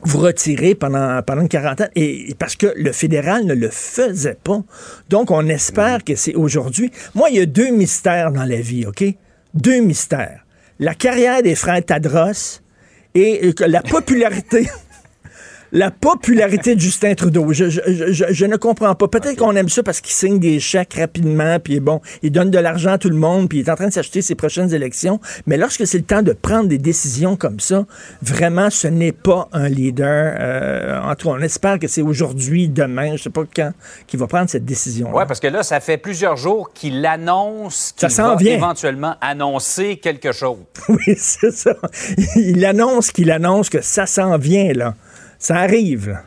vous 0.06 0.20
retirez 0.20 0.76
pendant, 0.76 1.22
pendant 1.24 1.42
une 1.42 1.50
quarantaine. 1.50 1.90
Et 1.96 2.36
parce 2.38 2.56
que 2.56 2.74
le 2.76 2.92
fédéral 2.92 3.46
ne 3.46 3.54
le 3.54 3.70
faisait 3.70 4.38
pas. 4.44 4.62
Donc, 5.10 5.32
on 5.32 5.48
espère 5.48 6.04
que 6.04 6.16
c'est 6.16 6.36
aujourd'hui. 6.36 6.92
Moi, 7.16 7.30
il 7.30 7.38
y 7.38 7.42
a 7.42 7.46
deux 7.46 7.72
mystères 7.72 8.32
dans 8.32 8.46
la 8.46 8.62
vie, 8.62 8.86
OK? 8.86 9.04
Deux 9.54 9.82
mystères. 9.82 10.46
La 10.80 10.96
carrière 10.96 11.44
des 11.44 11.56
frères 11.56 11.84
Tadros 11.86 12.62
et 13.16 13.54
la 13.60 13.82
popularité. 13.82 14.68
La 15.76 15.90
popularité 15.90 16.76
de 16.76 16.80
Justin 16.80 17.16
Trudeau, 17.16 17.52
je, 17.52 17.68
je, 17.68 17.82
je, 17.88 18.26
je 18.30 18.46
ne 18.46 18.58
comprends 18.58 18.94
pas. 18.94 19.08
Peut-être 19.08 19.38
qu'on 19.38 19.56
aime 19.56 19.70
ça 19.70 19.82
parce 19.82 20.02
qu'il 20.02 20.14
signe 20.14 20.38
des 20.38 20.60
chèques 20.60 20.94
rapidement, 20.94 21.58
puis 21.60 21.80
bon, 21.80 22.00
il 22.22 22.32
donne 22.32 22.52
de 22.52 22.60
l'argent 22.60 22.92
à 22.92 22.98
tout 23.00 23.10
le 23.10 23.16
monde, 23.16 23.50
puis 23.50 23.58
il 23.58 23.66
est 23.66 23.72
en 23.72 23.76
train 23.76 23.88
de 23.88 23.94
s'acheter 23.94 24.22
ses 24.22 24.36
prochaines 24.36 24.72
élections. 24.72 25.20
Mais 25.48 25.58
lorsque 25.58 25.88
c'est 25.88 25.98
le 25.98 26.04
temps 26.04 26.22
de 26.22 26.34
prendre 26.34 26.68
des 26.68 26.78
décisions 26.78 27.36
comme 27.36 27.60
ça, 27.60 27.88
vraiment, 28.22 28.70
ce 28.70 28.88
n'est 28.88 29.14
pas 29.14 29.50
un 29.52 29.68
leader. 29.68 30.36
Euh, 30.40 31.02
en 31.02 31.16
tout 31.16 31.30
cas, 31.30 31.38
on 31.40 31.42
espère 31.42 31.80
que 31.80 31.88
c'est 31.88 32.04
aujourd'hui, 32.04 32.70
demain, 32.70 33.16
je 33.16 33.24
sais 33.24 33.32
pas 33.32 33.42
quand, 33.56 33.72
qu'il 34.06 34.20
va 34.20 34.28
prendre 34.28 34.52
cette 34.52 34.66
décision. 34.66 35.10
Oui, 35.12 35.24
parce 35.28 35.40
que 35.40 35.48
là, 35.48 35.64
ça 35.64 35.80
fait 35.80 35.98
plusieurs 35.98 36.38
jours 36.38 36.72
qu'il 36.72 37.04
annonce 37.04 37.94
qu'il 37.98 38.10
va 38.10 38.36
vient. 38.36 38.58
éventuellement 38.58 39.16
annoncer 39.22 39.98
quelque 39.98 40.34
chose. 40.34 40.60
Oui, 40.88 41.16
c'est 41.18 41.52
ça. 41.52 41.74
Il 42.36 42.64
annonce 42.64 43.10
qu'il 43.10 43.32
annonce 43.32 43.70
que 43.70 43.82
ça 43.82 44.06
s'en 44.06 44.38
vient, 44.38 44.72
là. 44.74 44.94
Ça 45.44 45.58
arrive. 45.58 46.18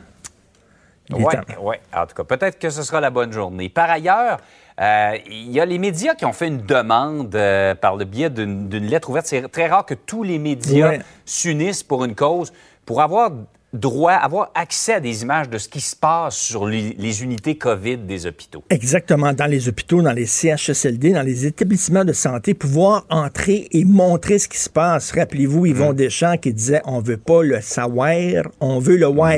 Oui, 1.09 1.23
ouais. 1.59 1.81
en 1.91 2.05
tout 2.05 2.13
cas, 2.13 2.23
peut-être 2.23 2.59
que 2.59 2.69
ce 2.69 2.83
sera 2.83 3.01
la 3.01 3.09
bonne 3.09 3.33
journée. 3.33 3.67
Par 3.67 3.89
ailleurs, 3.89 4.37
euh, 4.79 5.17
il 5.25 5.51
y 5.51 5.59
a 5.59 5.65
les 5.65 5.79
médias 5.79 6.13
qui 6.13 6.23
ont 6.25 6.33
fait 6.33 6.45
une 6.49 6.61
demande 6.61 7.33
euh, 7.33 7.73
par 7.73 7.95
le 7.95 8.05
biais 8.05 8.29
d'une 8.29 8.69
lettre 8.85 9.09
ouverte. 9.09 9.25
C'est 9.25 9.49
très 9.49 9.65
rare 9.65 9.87
que 9.87 9.95
tous 9.95 10.21
les 10.21 10.37
médias 10.37 10.89
Ouais. 10.89 10.99
s'unissent 11.25 11.81
pour 11.81 12.05
une 12.05 12.13
cause, 12.13 12.53
pour 12.85 13.01
avoir 13.01 13.31
droit, 13.77 14.13
avoir 14.13 14.51
accès 14.55 14.95
à 14.95 14.99
des 14.99 15.21
images 15.21 15.49
de 15.49 15.57
ce 15.57 15.69
qui 15.69 15.81
se 15.81 15.95
passe 15.95 16.35
sur 16.35 16.67
les, 16.67 16.95
les 16.97 17.23
unités 17.23 17.57
COVID 17.57 17.97
des 17.97 18.25
hôpitaux. 18.25 18.63
Exactement, 18.69 19.33
dans 19.33 19.45
les 19.45 19.69
hôpitaux, 19.69 20.01
dans 20.01 20.11
les 20.11 20.25
CHSLD, 20.25 21.13
dans 21.13 21.21
les 21.21 21.45
établissements 21.45 22.05
de 22.05 22.13
santé, 22.13 22.53
pouvoir 22.53 23.05
entrer 23.09 23.67
et 23.71 23.85
montrer 23.85 24.39
ce 24.39 24.47
qui 24.47 24.57
se 24.57 24.69
passe. 24.69 25.11
Rappelez-vous 25.11 25.67
Yvon 25.67 25.93
Deschamps 25.93 26.37
qui 26.37 26.53
disait 26.53 26.81
on 26.85 26.99
veut 26.99 27.17
pas 27.17 27.43
le 27.43 27.61
savoir, 27.61 28.43
on 28.59 28.79
veut 28.79 28.97
le 28.97 29.05
voir. 29.05 29.35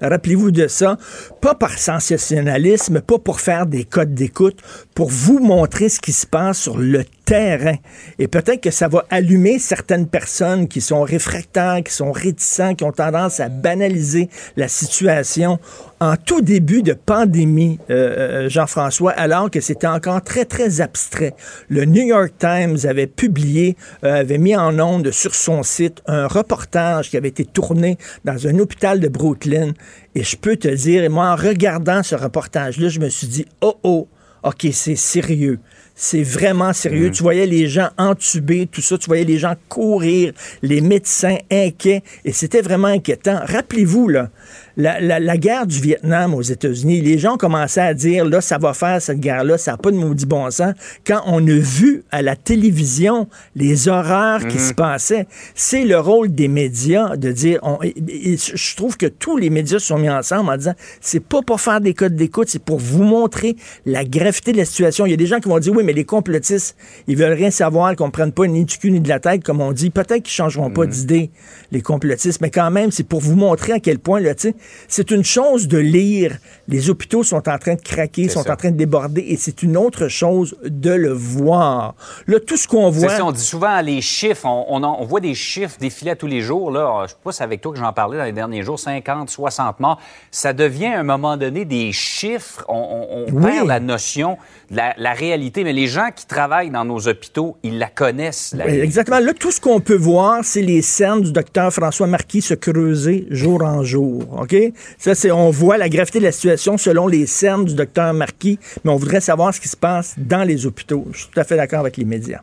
Rappelez-vous 0.00 0.50
de 0.50 0.66
ça, 0.66 0.96
pas 1.40 1.54
par 1.54 1.78
sensationnalisme, 1.78 3.00
pas 3.00 3.18
pour 3.18 3.40
faire 3.40 3.66
des 3.66 3.84
codes 3.84 4.14
d'écoute, 4.14 4.58
pour 4.94 5.08
vous 5.08 5.38
montrer 5.38 5.88
ce 5.88 6.00
qui 6.00 6.12
se 6.12 6.26
passe 6.26 6.58
sur 6.58 6.78
le 6.78 7.04
terrain. 7.04 7.19
Et 7.32 8.26
peut-être 8.26 8.60
que 8.60 8.70
ça 8.70 8.88
va 8.88 9.04
allumer 9.08 9.60
certaines 9.60 10.08
personnes 10.08 10.66
qui 10.66 10.80
sont 10.80 11.02
réfractaires, 11.02 11.80
qui 11.84 11.92
sont 11.92 12.10
réticents, 12.10 12.74
qui 12.74 12.82
ont 12.82 12.92
tendance 12.92 13.38
à 13.38 13.48
banaliser 13.48 14.28
la 14.56 14.66
situation 14.66 15.60
en 16.00 16.16
tout 16.16 16.40
début 16.40 16.82
de 16.82 16.92
pandémie, 16.92 17.78
euh, 17.90 18.46
euh, 18.46 18.48
Jean-François, 18.48 19.12
alors 19.12 19.50
que 19.50 19.60
c'était 19.60 19.86
encore 19.86 20.22
très, 20.22 20.44
très 20.44 20.80
abstrait. 20.80 21.34
Le 21.68 21.84
New 21.84 22.02
York 22.02 22.32
Times 22.38 22.78
avait 22.84 23.06
publié, 23.06 23.76
euh, 24.02 24.20
avait 24.20 24.38
mis 24.38 24.56
en 24.56 24.78
onde 24.80 25.10
sur 25.12 25.34
son 25.34 25.62
site 25.62 26.02
un 26.06 26.26
reportage 26.26 27.10
qui 27.10 27.16
avait 27.16 27.28
été 27.28 27.44
tourné 27.44 27.96
dans 28.24 28.46
un 28.48 28.58
hôpital 28.58 28.98
de 28.98 29.08
Brooklyn. 29.08 29.72
Et 30.14 30.24
je 30.24 30.36
peux 30.36 30.56
te 30.56 30.68
dire, 30.68 31.08
moi, 31.10 31.28
en 31.30 31.36
regardant 31.36 32.02
ce 32.02 32.16
reportage-là, 32.16 32.88
je 32.88 32.98
me 32.98 33.08
suis 33.08 33.28
dit, 33.28 33.44
oh, 33.60 33.76
oh, 33.84 34.08
OK, 34.42 34.66
c'est 34.72 34.96
sérieux. 34.96 35.58
C'est 36.02 36.22
vraiment 36.22 36.72
sérieux. 36.72 37.10
Tu 37.10 37.22
voyais 37.22 37.44
les 37.44 37.68
gens 37.68 37.90
entubés, 37.98 38.66
tout 38.66 38.80
ça. 38.80 38.96
Tu 38.96 39.04
voyais 39.06 39.24
les 39.24 39.36
gens 39.36 39.54
courir, 39.68 40.32
les 40.62 40.80
médecins 40.80 41.36
inquiets. 41.52 42.02
Et 42.24 42.32
c'était 42.32 42.62
vraiment 42.62 42.88
inquiétant. 42.88 43.38
Rappelez-vous, 43.44 44.08
là, 44.08 44.30
la, 44.76 45.00
la- 45.00 45.20
la 45.20 45.36
guerre 45.36 45.66
du 45.66 45.80
Vietnam 45.80 46.34
aux 46.34 46.42
États-Unis, 46.42 47.00
les 47.00 47.18
gens 47.18 47.36
commençaient 47.36 47.80
à 47.80 47.94
dire, 47.94 48.24
là, 48.24 48.40
ça 48.40 48.58
va 48.58 48.72
faire 48.74 49.00
cette 49.02 49.20
guerre-là, 49.20 49.58
ça 49.58 49.72
n'a 49.72 49.76
pas 49.76 49.90
de 49.90 49.96
maudit 49.96 50.26
bon 50.26 50.50
sens. 50.50 50.74
Quand 51.06 51.22
on 51.26 51.46
a 51.46 51.50
vu 51.58 52.02
à 52.10 52.22
la 52.22 52.36
télévision 52.36 53.28
les 53.56 53.88
horreurs 53.88 54.46
qui 54.46 54.58
se 54.58 54.72
passaient, 54.74 55.26
c'est 55.54 55.84
le 55.84 55.98
rôle 55.98 56.34
des 56.34 56.48
médias 56.48 57.16
de 57.16 57.32
dire, 57.32 57.58
on- 57.62 57.78
et- 57.82 57.94
et 58.08 58.36
je 58.36 58.76
trouve 58.76 58.96
que 58.96 59.06
tous 59.06 59.36
les 59.36 59.50
médias 59.50 59.78
se 59.78 59.86
sont 59.86 59.98
mis 59.98 60.10
ensemble 60.10 60.50
en 60.50 60.56
disant, 60.56 60.74
c'est 61.00 61.20
pas 61.24 61.42
pour 61.42 61.60
faire 61.60 61.80
des 61.80 61.94
codes 61.94 62.16
d'écoute, 62.16 62.48
c'est 62.48 62.62
pour 62.62 62.78
vous 62.78 63.02
montrer 63.02 63.56
la 63.86 64.04
gravité 64.04 64.52
de 64.52 64.58
la 64.58 64.64
situation. 64.64 65.06
Il 65.06 65.10
y 65.10 65.14
a 65.14 65.16
des 65.16 65.26
gens 65.26 65.40
qui 65.40 65.48
vont 65.48 65.58
dire, 65.58 65.72
oui, 65.74 65.82
mais 65.84 65.92
les 65.92 66.04
complotistes, 66.04 66.76
ils 67.08 67.16
veulent 67.16 67.32
rien 67.32 67.50
savoir, 67.50 67.96
qu'on 67.96 68.10
prenne 68.10 68.32
pas 68.32 68.46
ni 68.46 68.64
du 68.64 68.78
cul 68.78 68.90
ni 68.90 69.00
de 69.00 69.08
la 69.08 69.20
tête, 69.20 69.42
comme 69.42 69.60
on 69.60 69.72
dit. 69.72 69.90
Peut-être 69.90 70.22
qu'ils 70.22 70.32
changeront 70.32 70.70
pas 70.70 70.86
d'idée, 70.86 71.30
les 71.72 71.80
complotistes, 71.82 72.40
mais 72.40 72.50
quand 72.50 72.70
même, 72.70 72.90
c'est 72.90 73.04
pour 73.06 73.20
vous 73.20 73.36
montrer 73.36 73.72
à 73.72 73.80
quel 73.80 73.98
point, 73.98 74.20
là, 74.20 74.34
tu 74.34 74.48
sais, 74.48 74.54
c'est 74.88 75.10
une 75.10 75.24
chose 75.24 75.68
de 75.68 75.78
lire, 75.78 76.38
les 76.68 76.90
hôpitaux 76.90 77.22
sont 77.24 77.48
en 77.48 77.58
train 77.58 77.74
de 77.74 77.80
craquer, 77.80 78.28
sont 78.28 78.42
ça. 78.42 78.52
en 78.52 78.56
train 78.56 78.70
de 78.70 78.76
déborder, 78.76 79.22
et 79.28 79.36
c'est 79.36 79.62
une 79.62 79.76
autre 79.76 80.08
chose 80.08 80.56
de 80.64 80.90
le 80.90 81.12
voir. 81.12 81.94
Là, 82.26 82.38
tout 82.40 82.56
ce 82.56 82.66
qu'on 82.68 82.90
voit... 82.90 83.08
ça, 83.08 83.24
on 83.24 83.32
dit 83.32 83.40
souvent 83.42 83.80
les 83.80 84.00
chiffres. 84.00 84.46
On, 84.46 84.66
on 84.68 84.82
en- 84.82 84.98
on 85.00 85.04
voit 85.04 85.20
des 85.20 85.34
chiffres 85.34 85.76
défiler 85.80 86.12
à 86.12 86.16
tous 86.16 86.26
les 86.26 86.40
jours. 86.40 86.70
Là. 86.70 87.04
Je 87.06 87.10
sais 87.10 87.16
pas 87.22 87.32
si 87.32 87.38
c'est 87.38 87.44
avec 87.44 87.60
toi 87.60 87.72
que 87.72 87.78
j'en 87.78 87.92
parlais 87.92 88.18
dans 88.18 88.24
les 88.24 88.32
derniers 88.32 88.62
jours, 88.62 88.78
50, 88.78 89.30
60 89.30 89.80
morts. 89.80 90.00
Ça 90.30 90.52
devient 90.52 90.86
à 90.86 91.00
un 91.00 91.04
moment 91.04 91.36
donné 91.36 91.64
des 91.64 91.92
chiffres. 91.92 92.64
On, 92.68 93.06
on- 93.28 93.32
Oui. 93.32 93.50
perd 93.52 93.68
la 93.68 93.80
notion 93.80 94.38
la, 94.70 94.94
la 94.96 95.12
réalité. 95.12 95.64
Mais 95.64 95.72
les 95.72 95.86
gens 95.86 96.10
qui 96.14 96.26
travaillent 96.26 96.70
dans 96.70 96.84
nos 96.84 97.08
hôpitaux, 97.08 97.56
ils 97.62 97.78
la 97.78 97.88
connaissent. 97.88 98.54
La. 98.56 98.66
Exactement. 98.68 99.18
Là, 99.18 99.34
tout 99.34 99.50
ce 99.50 99.60
qu'on 99.60 99.80
peut 99.80 99.96
voir, 99.96 100.44
c'est 100.44 100.62
les 100.62 100.82
scènes 100.82 101.22
du 101.22 101.32
docteur 101.32 101.72
François 101.72 102.06
Marquis 102.06 102.42
se 102.42 102.54
creuser 102.54 103.26
jour 103.30 103.62
en 103.62 103.82
jour. 103.82 104.22
OK? 104.40 104.56
Ça, 104.98 105.14
c'est, 105.14 105.30
on 105.30 105.50
voit 105.50 105.78
la 105.78 105.88
gravité 105.88 106.18
de 106.18 106.24
la 106.24 106.32
situation 106.32 106.78
selon 106.78 107.06
les 107.06 107.26
scènes 107.26 107.64
du 107.64 107.74
docteur 107.74 108.12
Marquis, 108.14 108.58
mais 108.84 108.90
on 108.90 108.96
voudrait 108.96 109.20
savoir 109.20 109.54
ce 109.54 109.60
qui 109.60 109.68
se 109.68 109.76
passe 109.76 110.14
dans 110.18 110.44
les 110.44 110.66
hôpitaux. 110.66 111.06
Je 111.12 111.18
suis 111.18 111.28
tout 111.28 111.40
à 111.40 111.44
fait 111.44 111.56
d'accord 111.56 111.80
avec 111.80 111.96
les 111.96 112.04
médias. 112.04 112.40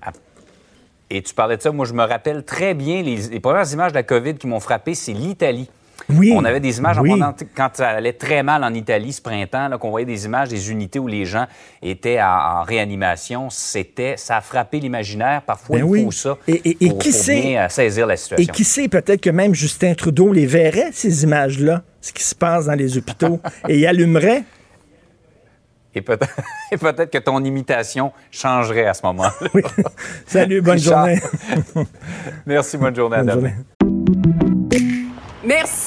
Et 1.09 1.21
tu 1.21 1.33
parlais 1.33 1.55
de 1.55 1.61
ça. 1.61 1.71
Moi, 1.71 1.85
je 1.85 1.93
me 1.93 2.03
rappelle 2.03 2.43
très 2.43 2.73
bien 2.73 3.01
les, 3.01 3.15
les 3.15 3.39
premières 3.39 3.71
images 3.71 3.91
de 3.91 3.97
la 3.97 4.03
COVID 4.03 4.35
qui 4.35 4.47
m'ont 4.47 4.59
frappé, 4.59 4.93
c'est 4.93 5.13
l'Italie. 5.13 5.69
Oui. 6.09 6.31
On 6.35 6.45
avait 6.45 6.59
des 6.59 6.77
images 6.77 6.97
en 6.99 7.01
Oui. 7.01 7.09
pendant- 7.09 7.33
quand 7.55 7.69
ça 7.73 7.89
allait 7.89 8.13
très 8.13 8.41
mal 8.43 8.63
en 8.63 8.73
Italie 8.73 9.11
ce 9.11 9.21
printemps, 9.21 9.69
qu'on 9.79 9.89
voyait 9.89 10.05
des 10.05 10.25
images 10.25 10.47
des 10.49 10.71
unités 10.71 10.99
où 10.99 11.07
les 11.07 11.25
gens 11.25 11.47
étaient 11.81 12.21
en, 12.21 12.59
en 12.59 12.63
réanimation. 12.63 13.49
C'était, 13.49 14.15
ça 14.15 14.37
a 14.37 14.41
frappé 14.41 14.79
l'imaginaire. 14.79 15.41
Parfois, 15.41 15.77
Ben 15.79 15.85
il 15.85 15.89
oui. 15.89 16.03
faut 16.05 16.11
ça 16.11 16.37
Et- 16.47 16.53
et- 16.69 16.77
et 16.85 16.89
pour, 16.89 16.99
qui 16.99 17.09
pour 17.09 17.19
sait- 17.19 17.41
bien 17.41 17.65
euh, 17.65 17.69
saisir 17.69 18.07
la 18.07 18.13
Et 18.13 18.17
situation. 18.17 18.53
qui 18.53 18.63
sait, 18.63 18.87
peut-être 18.87 19.21
que 19.21 19.29
même 19.29 19.53
Justin 19.53 19.93
Trudeau 19.95 20.31
les 20.31 20.45
verrait, 20.45 20.89
ces 20.93 21.23
images-là, 21.23 21.83
ce 21.99 22.13
qui 22.13 22.23
se 22.23 22.35
passe 22.35 22.65
dans 22.67 22.75
les 22.75 22.97
hôpitaux, 22.97 23.39
et 23.67 23.77
il 23.79 23.85
allumerait? 23.87 24.43
Et 25.95 26.01
peut-être, 26.01 26.29
et 26.71 27.07
que 27.07 27.17
ton 27.17 27.43
imitation 27.43 28.11
changerait 28.29 28.85
à 28.85 28.93
ce 28.93 29.01
moment-là. 29.07 29.33
Oui. 29.53 29.63
Salut, 30.27 30.61
bonne 30.61 30.75
Richard. 30.75 31.07
journée. 31.07 31.19
Merci, 32.45 32.77
bonne 32.77 32.95
journée 32.95 33.17
à 33.17 33.23
Bonne 33.23 33.33
journée. 33.33 33.55
Merci, 35.45 35.86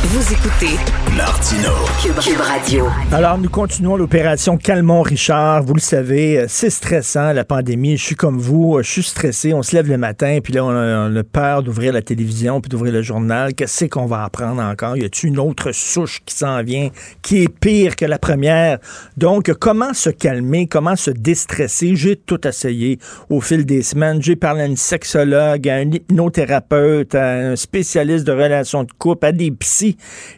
Vous 0.00 0.32
écoutez 0.32 0.76
Martino. 1.16 1.70
Cube, 2.00 2.14
Cube 2.20 2.40
Radio. 2.40 2.86
Alors, 3.10 3.36
nous 3.36 3.48
continuons 3.48 3.96
l'opération 3.96 4.56
Calmont 4.56 5.02
Richard. 5.02 5.64
Vous 5.64 5.74
le 5.74 5.80
savez, 5.80 6.38
euh, 6.38 6.44
c'est 6.48 6.70
stressant, 6.70 7.32
la 7.32 7.44
pandémie. 7.44 7.96
Je 7.96 8.04
suis 8.04 8.14
comme 8.14 8.38
vous, 8.38 8.76
euh, 8.76 8.82
je 8.82 8.90
suis 8.90 9.02
stressé. 9.02 9.52
On 9.52 9.64
se 9.64 9.74
lève 9.74 9.88
le 9.88 9.98
matin, 9.98 10.38
puis 10.42 10.52
là, 10.52 10.64
on 10.64 10.70
a, 10.70 11.08
on 11.10 11.16
a 11.16 11.24
peur 11.24 11.64
d'ouvrir 11.64 11.92
la 11.92 12.00
télévision, 12.00 12.60
puis 12.60 12.68
d'ouvrir 12.68 12.92
le 12.92 13.02
journal. 13.02 13.54
Qu'est-ce 13.54 13.86
qu'on 13.86 14.06
va 14.06 14.22
apprendre 14.22 14.62
encore? 14.62 14.96
Y 14.96 15.04
a-t-il 15.04 15.30
une 15.30 15.40
autre 15.40 15.72
souche 15.72 16.22
qui 16.24 16.36
s'en 16.36 16.62
vient, 16.62 16.90
qui 17.20 17.42
est 17.42 17.48
pire 17.48 17.96
que 17.96 18.04
la 18.04 18.20
première? 18.20 18.78
Donc, 19.16 19.52
comment 19.54 19.94
se 19.94 20.10
calmer? 20.10 20.68
Comment 20.68 20.94
se 20.94 21.10
déstresser? 21.10 21.96
J'ai 21.96 22.14
tout 22.14 22.46
essayé 22.46 23.00
au 23.30 23.40
fil 23.40 23.66
des 23.66 23.82
semaines. 23.82 24.22
J'ai 24.22 24.36
parlé 24.36 24.62
à 24.62 24.66
une 24.66 24.76
sexologue, 24.76 25.68
à 25.68 25.74
un 25.74 25.90
hypnothérapeute, 25.90 27.16
à 27.16 27.32
un 27.32 27.56
spécialiste 27.56 28.24
de 28.24 28.32
relations 28.32 28.84
de 28.84 28.92
couple, 28.96 29.26
à 29.26 29.32
des 29.32 29.50
psys. 29.50 29.87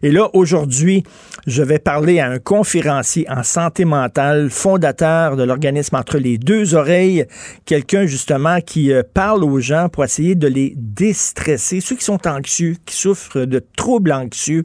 Et 0.02 0.10
là, 0.10 0.28
aujourd'hui, 0.34 1.02
je 1.46 1.62
vais 1.62 1.78
parler 1.78 2.20
à 2.20 2.28
un 2.28 2.38
conférencier 2.38 3.26
en 3.30 3.42
santé 3.42 3.84
mentale, 3.84 4.50
fondateur 4.50 5.36
de 5.36 5.42
l'organisme 5.42 5.96
Entre 5.96 6.18
les 6.18 6.38
deux 6.38 6.74
oreilles, 6.74 7.24
quelqu'un 7.64 8.06
justement 8.06 8.60
qui 8.60 8.92
euh, 8.92 9.02
parle 9.02 9.44
aux 9.44 9.60
gens 9.60 9.88
pour 9.88 10.04
essayer 10.04 10.34
de 10.34 10.46
les 10.46 10.74
déstresser, 10.76 11.80
ceux 11.80 11.96
qui 11.96 12.04
sont 12.04 12.26
anxieux, 12.26 12.76
qui 12.84 12.96
souffrent 12.96 13.44
de 13.44 13.64
troubles 13.76 14.12
anxieux. 14.12 14.64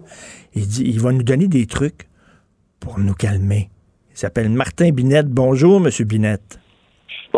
Il, 0.54 0.68
dit, 0.68 0.84
il 0.86 1.00
va 1.00 1.12
nous 1.12 1.24
donner 1.24 1.48
des 1.48 1.66
trucs 1.66 2.08
pour 2.80 3.00
nous 3.00 3.14
calmer. 3.14 3.70
Il 4.12 4.18
s'appelle 4.18 4.50
Martin 4.50 4.92
Binette. 4.92 5.28
Bonjour, 5.28 5.80
Monsieur 5.80 6.06
Binette. 6.06 6.60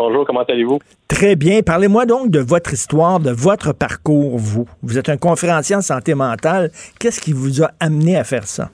Bonjour, 0.00 0.24
comment 0.24 0.42
allez-vous? 0.44 0.78
Très 1.08 1.34
bien. 1.34 1.60
Parlez-moi 1.62 2.06
donc 2.06 2.30
de 2.30 2.38
votre 2.38 2.72
histoire, 2.72 3.18
de 3.18 3.32
votre 3.32 3.72
parcours, 3.72 4.38
vous. 4.38 4.64
Vous 4.80 4.96
êtes 4.96 5.08
un 5.08 5.16
conférencier 5.16 5.74
en 5.74 5.80
santé 5.80 6.14
mentale. 6.14 6.70
Qu'est-ce 7.00 7.20
qui 7.20 7.32
vous 7.32 7.64
a 7.64 7.70
amené 7.80 8.16
à 8.16 8.22
faire 8.22 8.44
ça? 8.44 8.70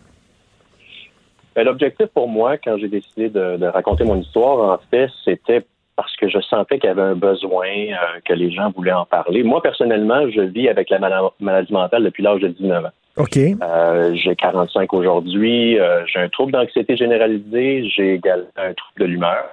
Ben, 1.57 1.65
L'objectif 1.65 2.09
pour 2.09 2.29
moi, 2.29 2.59
quand 2.59 2.77
j'ai 2.77 2.89
décidé 2.89 3.31
de, 3.31 3.57
de 3.57 3.65
raconter 3.67 4.05
mon 4.05 4.21
histoire, 4.21 4.75
en 4.75 4.79
fait, 4.91 5.09
c'était 5.25 5.65
parce 5.97 6.15
que 6.17 6.29
je 6.29 6.41
sentais 6.41 6.79
qu'il 6.79 6.89
y 6.89 6.91
avait 6.91 7.01
un 7.01 7.15
besoin, 7.15 7.69
euh, 7.69 8.21
que 8.27 8.35
les 8.35 8.51
gens 8.53 8.71
voulaient 8.77 8.93
en 8.93 9.07
parler. 9.07 9.43
Moi, 9.45 9.63
personnellement, 9.63 10.29
je 10.31 10.43
vis 10.43 10.69
avec 10.69 10.91
la 10.91 10.99
mala- 10.99 11.31
maladie 11.41 11.73
mentale 11.73 12.05
depuis 12.05 12.23
l'âge 12.23 12.41
de 12.43 12.49
19 12.49 12.85
ans. 12.85 12.89
OK. 13.17 13.37
Euh, 13.39 14.13
j'ai 14.15 14.35
45 14.37 14.93
aujourd'hui, 14.93 15.79
euh, 15.79 16.05
j'ai 16.13 16.19
un 16.19 16.29
trouble 16.29 16.53
d'anxiété 16.53 16.97
généralisée, 16.97 17.89
j'ai 17.97 18.15
également 18.15 18.45
un 18.57 18.75
trouble 18.75 18.99
de 19.01 19.05
l'humeur. 19.05 19.45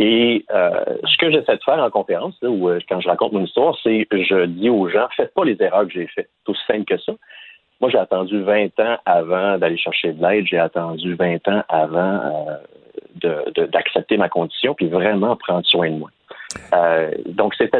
Et 0.00 0.44
euh, 0.54 0.84
ce 1.04 1.16
que 1.18 1.30
j'essaie 1.30 1.56
de 1.56 1.62
faire 1.64 1.78
en 1.82 1.90
conférence, 1.90 2.36
là, 2.40 2.48
ou 2.50 2.68
euh, 2.68 2.78
quand 2.88 3.00
je 3.00 3.08
raconte 3.08 3.32
mon 3.32 3.44
histoire, 3.44 3.76
c'est 3.82 4.06
je 4.12 4.44
dis 4.46 4.70
aux 4.70 4.88
gens, 4.88 5.08
faites 5.16 5.34
pas 5.34 5.44
les 5.44 5.60
erreurs 5.60 5.86
que 5.86 5.92
j'ai 5.92 6.06
faites. 6.06 6.30
C'est 6.44 6.50
aussi 6.52 6.62
simple 6.66 6.84
que 6.84 6.98
ça. 6.98 7.12
Moi, 7.80 7.90
j'ai 7.90 7.98
attendu 7.98 8.40
20 8.42 8.78
ans 8.80 8.96
avant 9.06 9.58
d'aller 9.58 9.76
chercher 9.76 10.12
de 10.12 10.22
l'aide. 10.24 10.46
J'ai 10.46 10.58
attendu 10.58 11.14
20 11.14 11.46
ans 11.48 11.62
avant 11.68 12.20
euh, 12.24 12.56
de- 13.16 13.50
de- 13.54 13.66
d'accepter 13.66 14.16
ma 14.16 14.28
condition, 14.28 14.74
puis 14.74 14.88
vraiment 14.88 15.36
prendre 15.36 15.66
soin 15.66 15.90
de 15.90 15.96
moi. 15.96 16.10
Euh, 16.74 17.10
donc, 17.26 17.54
c'est 17.58 17.70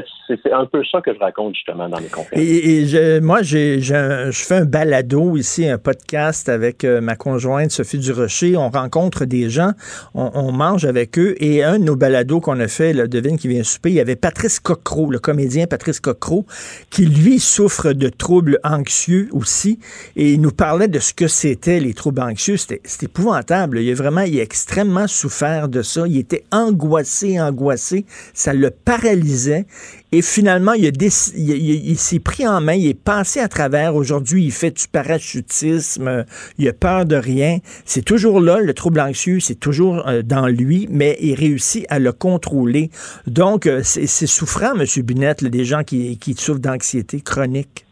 un 0.53 0.67
peu 0.67 0.83
ça 0.91 1.01
que 1.01 1.13
je 1.13 1.19
raconte 1.19 1.55
justement 1.55 1.89
dans 1.89 2.01
mes 2.01 2.09
conférences. 2.09 2.45
Et, 2.45 3.21
moi, 3.21 3.43
je 3.43 4.31
fais 4.33 4.57
un 4.57 4.65
balado 4.65 5.37
ici, 5.37 5.69
un 5.69 5.79
podcast 5.79 6.49
avec 6.49 6.85
euh, 6.85 7.01
ma 7.01 7.17
conjointe 7.17 7.71
Sophie 7.71 7.99
Durocher. 7.99 8.57
On 8.57 8.71
rencontre 8.71 9.25
des 9.25 9.51
gens, 9.51 9.73
on, 10.15 10.53
mange 10.53 10.85
avec 10.85 11.19
eux. 11.19 11.35
Et 11.39 11.63
un 11.63 11.79
de 11.79 11.85
nos 11.85 11.97
balados 11.97 12.41
qu'on 12.41 12.61
a 12.61 12.69
fait, 12.69 12.93
là, 12.93 13.07
devine 13.07 13.39
qui 13.39 13.49
vient 13.49 13.63
souper, 13.63 13.91
il 13.91 13.97
y 13.97 14.01
avait 14.01 14.17
Patrice 14.17 14.61
Cocro, 14.61 15.11
le 15.11 15.19
comédien 15.19 15.67
Patrice 15.67 16.01
Cocro, 16.01 16.47
qui 16.91 17.07
lui 17.07 17.39
souffre 17.39 17.93
de 17.93 18.09
troubles 18.09 18.59
anxieux 18.65 19.29
aussi. 19.33 19.79
Et 20.17 20.33
il 20.33 20.41
nous 20.41 20.51
parlait 20.51 20.89
de 20.89 20.99
ce 20.99 21.13
que 21.13 21.29
c'était 21.29 21.81
les 21.81 21.95
troubles 21.95 22.23
anxieux. 22.23 22.57
C'était 22.57 22.81
épouvantable. 23.03 23.81
Il 23.81 23.91
a 23.91 23.95
vraiment, 23.95 24.23
il 24.23 24.39
a 24.41 24.43
extrêmement 24.43 25.07
souffert 25.07 25.69
de 25.69 25.83
ça. 25.83 26.07
Il 26.07 26.19
était 26.19 26.45
angoissé, 26.51 27.41
angoissé. 27.41 28.07
Ça 28.35 28.53
le 28.53 28.68
paralysait. 28.71 29.67
Et 30.11 30.23
finalement, 30.23 30.73
il, 30.73 31.97
s'est 31.97 32.21
pris 32.21 32.47
en 32.47 32.61
main, 32.61 32.75
il 32.75 32.89
est 32.89 33.05
passé 33.05 33.41
à 33.41 33.49
travers. 33.49 33.95
Aujourd'hui, 33.95 34.45
il 34.45 34.53
fait 34.53 34.71
du 34.71 34.89
parachutisme, 34.89 36.25
il 36.59 36.69
a 36.69 36.73
peur 36.73 37.05
de 37.05 37.17
rien. 37.17 37.59
C'est 37.85 38.05
toujours 38.05 38.41
là, 38.41 38.59
le 38.59 38.73
trouble 38.73 39.01
anxieux, 39.01 39.41
c'est 39.41 39.61
toujours 39.61 40.09
euh, 40.09 40.23
dans 40.23 40.47
lui, 40.47 40.89
mais 40.91 41.17
il 41.21 41.35
réussit 41.35 41.85
à 41.91 41.99
le 41.99 42.13
contrôler. 42.13 42.91
Donc, 43.27 43.67
euh, 43.67 43.81
c'est 43.83 44.27
souffrant, 44.27 44.73
M. 44.75 44.85
Binette, 45.05 45.43
là, 45.43 45.51
des 45.51 45.65
gens 45.65 45.83
qui, 45.83 46.19
qui 46.19 46.33
souffrent 46.35 46.61
d'anxiété 46.61 47.21
chronique. 47.21 47.85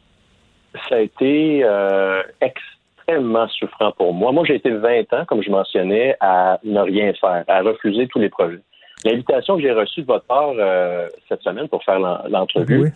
ça 0.88 0.96
a 0.96 1.00
été 1.00 1.62
euh, 1.64 2.22
extrêmement 2.40 3.48
souffrant 3.48 3.92
pour 3.92 4.14
moi. 4.14 4.32
Moi, 4.32 4.44
j'ai 4.46 4.56
été 4.56 4.70
20 4.70 5.12
ans, 5.12 5.24
comme 5.26 5.42
je 5.42 5.50
mentionnais, 5.50 6.16
à 6.20 6.58
ne 6.64 6.80
rien 6.80 7.12
faire, 7.20 7.44
à 7.46 7.60
refuser 7.62 8.06
tous 8.08 8.18
les 8.18 8.28
projets. 8.30 8.62
L'invitation 9.10 9.56
que 9.56 9.62
j'ai 9.62 9.72
reçue 9.72 10.02
de 10.02 10.06
votre 10.06 10.24
part 10.26 10.52
euh, 10.58 11.08
cette 11.28 11.42
semaine 11.42 11.68
pour 11.68 11.82
faire 11.84 11.98
l'en- 11.98 12.22
l'entrevue, 12.28 12.78
Oui. 12.82 12.88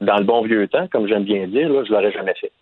dans 0.00 0.18
le 0.18 0.24
bon 0.24 0.42
vieux 0.42 0.66
temps, 0.68 0.88
comme 0.88 1.06
j'aime 1.08 1.24
bien 1.24 1.46
dire, 1.46 1.68
là, 1.68 1.84
je 1.84 1.92
l'aurais 1.92 2.12
jamais 2.12 2.34
fait. 2.34 2.52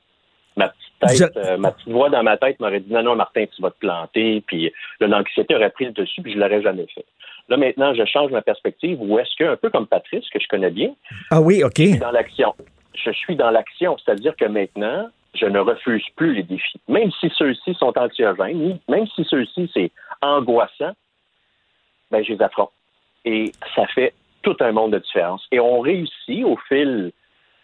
Ma 0.57 0.69
petite 0.69 0.93
tête, 1.01 1.33
Je- 1.35 1.41
euh, 1.53 1.57
ma 1.57 1.73
petite 1.73 1.89
voix 1.89 2.11
dans 2.11 2.23
ma 2.23 2.37
tête 2.37 2.61
m'aurait 2.61 2.81
dit 2.81 2.93
non, 2.93 3.03
non, 3.03 3.17
Martin, 3.17 3.45
tu 3.47 3.61
vas 3.63 3.71
te 3.71 3.79
planter, 3.79 4.43
puis 4.47 4.73
l'anxiété 5.01 5.55
aurait 5.57 5.71
pris 5.71 5.87
le 5.87 5.93
dessus, 5.93 6.23
puis 6.23 6.33
je 6.35 6.39
l'aurais 6.39 6.63
jamais 6.63 6.87
fait. 6.95 7.05
Là, 7.49 7.57
maintenant, 7.57 7.93
je 7.95 8.05
change 8.07 8.31
ma 8.31 8.41
perspective 8.43 8.99
où 9.03 9.19
est-ce 9.19 9.35
que, 9.39 9.45
un 9.45 9.57
peu 9.57 9.69
comme 9.71 9.87
Patrice, 9.87 10.29
que 10.31 10.39
je 10.41 10.47
connais 10.49 10.71
bien, 10.71 10.95
Ah 11.31 11.41
oui, 11.41 11.63
OK. 11.65 11.73
je 11.79 11.83
suis 11.89 11.99
dans 11.99 12.11
l'action. 12.13 12.55
Je 12.95 13.11
suis 13.11 13.37
dans 13.37 13.51
l'action, 13.51 13.97
c'est-à-dire 13.99 14.35
que 14.37 14.45
maintenant, 14.47 15.09
je 15.35 15.47
ne 15.47 15.59
refuse 15.59 16.05
plus 16.17 16.35
les 16.35 16.43
défis. 16.45 16.81
Même 16.89 17.11
si 17.21 17.29
ceux-ci 17.37 17.75
sont 17.75 17.93
anxiogènes, 17.99 18.79
même 18.89 19.07
si 19.09 19.25
ceux-ci, 19.25 19.69
c'est 19.75 19.91
angoissant, 20.23 20.93
ben, 22.11 22.23
je 22.25 22.33
les 22.33 22.41
affronte. 22.43 22.71
Et 23.25 23.53
ça 23.75 23.87
fait 23.87 24.13
tout 24.43 24.57
un 24.61 24.73
monde 24.73 24.93
de 24.93 24.99
différence. 24.99 25.47
Et 25.51 25.61
on 25.61 25.81
réussit 25.81 26.45
au 26.45 26.57
fil 26.69 27.13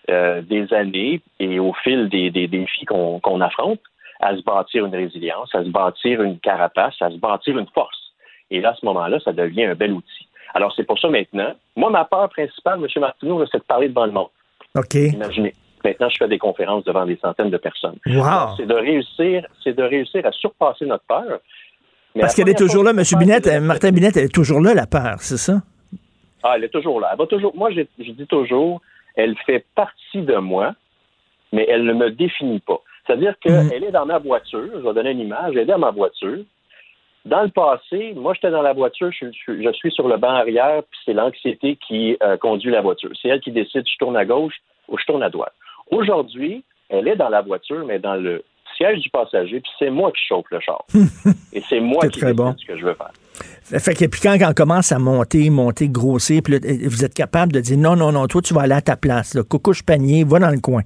euh, 0.08 0.40
des 0.42 0.72
années 0.72 1.20
et 1.38 1.60
au 1.60 1.72
fil 1.84 2.08
des, 2.08 2.30
des 2.30 2.48
défis 2.48 2.84
qu'on 2.86 3.40
affronte 3.40 3.80
à 4.20 4.36
se 4.36 4.42
bâtir 4.42 4.86
une 4.86 4.94
résilience, 4.94 5.54
à 5.54 5.64
se 5.64 5.68
bâtir 5.68 6.22
une 6.22 6.38
carapace, 6.38 6.94
à 7.00 7.10
se 7.10 7.16
bâtir 7.16 7.58
une 7.58 7.68
force. 7.68 8.12
Et 8.50 8.60
là, 8.60 8.70
à 8.70 8.74
ce 8.74 8.84
moment-là, 8.86 9.18
ça 9.20 9.32
devient 9.32 9.64
un 9.64 9.74
bel 9.74 9.92
outil. 9.92 10.26
Alors, 10.54 10.72
c'est 10.74 10.84
pour 10.84 10.98
ça 10.98 11.08
maintenant, 11.08 11.52
moi, 11.76 11.90
ma 11.90 12.04
peur 12.04 12.28
principale, 12.28 12.80
M. 12.80 12.88
Martineau, 13.00 13.44
c'est 13.50 13.58
de 13.58 13.62
parler 13.62 13.88
devant 13.88 14.06
le 14.06 14.12
monde. 14.12 14.28
OK. 14.76 14.94
Imaginez. 14.94 15.54
Maintenant, 15.84 16.08
je 16.10 16.16
fais 16.18 16.28
des 16.28 16.38
conférences 16.38 16.84
devant 16.84 17.06
des 17.06 17.16
centaines 17.16 17.50
de 17.50 17.56
personnes. 17.56 17.96
Wow. 18.06 18.56
C'est 18.56 18.66
de 18.66 18.74
réussir, 18.74 19.46
c'est 19.64 19.74
de 19.74 19.82
réussir 19.82 20.26
à 20.26 20.32
surpasser 20.32 20.84
notre 20.84 21.04
peur. 21.04 21.40
Mais 22.14 22.22
Parce 22.22 22.34
qu'elle 22.34 22.48
est 22.48 22.58
toujours 22.58 22.82
là, 22.84 22.90
M. 22.90 23.02
Binette, 23.18 23.46
euh, 23.46 23.60
Martin 23.60 23.92
Binette, 23.92 24.16
elle 24.16 24.24
est 24.24 24.34
toujours 24.34 24.60
là, 24.60 24.74
la 24.74 24.86
peur, 24.86 25.16
c'est 25.20 25.36
ça? 25.36 25.62
Ah, 26.42 26.54
elle 26.56 26.64
est 26.64 26.68
toujours 26.68 27.00
là. 27.00 27.10
Elle 27.12 27.18
va 27.18 27.26
toujours. 27.26 27.54
Moi, 27.54 27.70
je, 27.70 27.82
je 27.98 28.10
dis 28.12 28.26
toujours, 28.26 28.80
elle 29.14 29.36
fait 29.46 29.64
partie 29.74 30.22
de 30.22 30.36
moi, 30.36 30.74
mais 31.52 31.66
elle 31.68 31.84
ne 31.84 31.92
me 31.92 32.10
définit 32.10 32.60
pas. 32.60 32.80
C'est-à-dire 33.06 33.34
qu'elle 33.40 33.66
Mhm. 33.66 33.72
est 33.84 33.90
dans 33.92 34.06
ma 34.06 34.18
voiture. 34.18 34.68
Je 34.74 34.78
vais 34.80 34.94
donner 34.94 35.10
une 35.10 35.20
image. 35.20 35.52
Elle 35.52 35.58
est 35.62 35.64
dans 35.66 35.78
ma 35.78 35.90
voiture. 35.90 36.38
Dans 37.26 37.42
le 37.42 37.50
passé, 37.50 38.14
moi, 38.16 38.32
j'étais 38.34 38.50
dans 38.50 38.62
la 38.62 38.72
voiture, 38.72 39.10
je, 39.12 39.26
je- 39.46 39.62
je 39.62 39.72
suis 39.72 39.90
sur 39.92 40.08
le 40.08 40.16
banc 40.16 40.30
arrière, 40.30 40.82
puis 40.90 41.00
c'est 41.04 41.12
l'anxiété 41.12 41.76
qui 41.76 42.16
euh, 42.22 42.36
conduit 42.38 42.70
la 42.70 42.80
voiture. 42.80 43.10
C'est 43.20 43.28
elle 43.28 43.40
qui 43.40 43.52
décide 43.52 43.84
si 43.86 43.92
je 43.92 43.98
tourne 43.98 44.16
à 44.16 44.24
gauche 44.24 44.54
ou 44.88 44.96
je 44.98 45.04
tourne 45.04 45.22
à 45.22 45.28
droite. 45.28 45.52
Aujourd'hui, 45.90 46.64
elle 46.88 47.06
est 47.08 47.16
dans 47.16 47.28
la 47.28 47.42
voiture, 47.42 47.84
mais 47.84 47.98
dans 47.98 48.14
le 48.14 48.42
siège 48.76 49.00
du 49.00 49.10
passager, 49.10 49.60
puis 49.60 49.70
c'est 49.78 49.90
moi 49.90 50.10
qui 50.12 50.24
chauffe 50.26 50.46
le 50.50 50.60
char. 50.60 50.84
Et 51.52 51.62
c'est 51.68 51.80
moi 51.80 52.06
qui 52.08 52.20
décide 52.20 52.36
bon. 52.36 52.54
ce 52.58 52.66
que 52.66 52.78
je 52.78 52.84
veux 52.84 52.94
faire. 52.94 53.12
Fait 53.80 53.94
que 53.94 54.06
puis 54.06 54.20
quand 54.20 54.36
on 54.42 54.52
commence 54.52 54.92
à 54.92 54.98
monter, 54.98 55.48
monter, 55.50 55.88
grossir, 55.88 56.42
puis 56.42 56.58
là, 56.58 56.58
vous 56.86 57.04
êtes 57.04 57.14
capable 57.14 57.52
de 57.52 57.60
dire 57.60 57.78
non, 57.78 57.96
non, 57.96 58.12
non, 58.12 58.26
toi, 58.26 58.42
tu 58.42 58.52
vas 58.54 58.62
aller 58.62 58.74
à 58.74 58.80
ta 58.80 58.96
place. 58.96 59.34
Là. 59.34 59.42
Coucouche 59.42 59.82
panier, 59.82 60.24
va 60.24 60.38
dans 60.38 60.50
le 60.50 60.60
coin. 60.60 60.82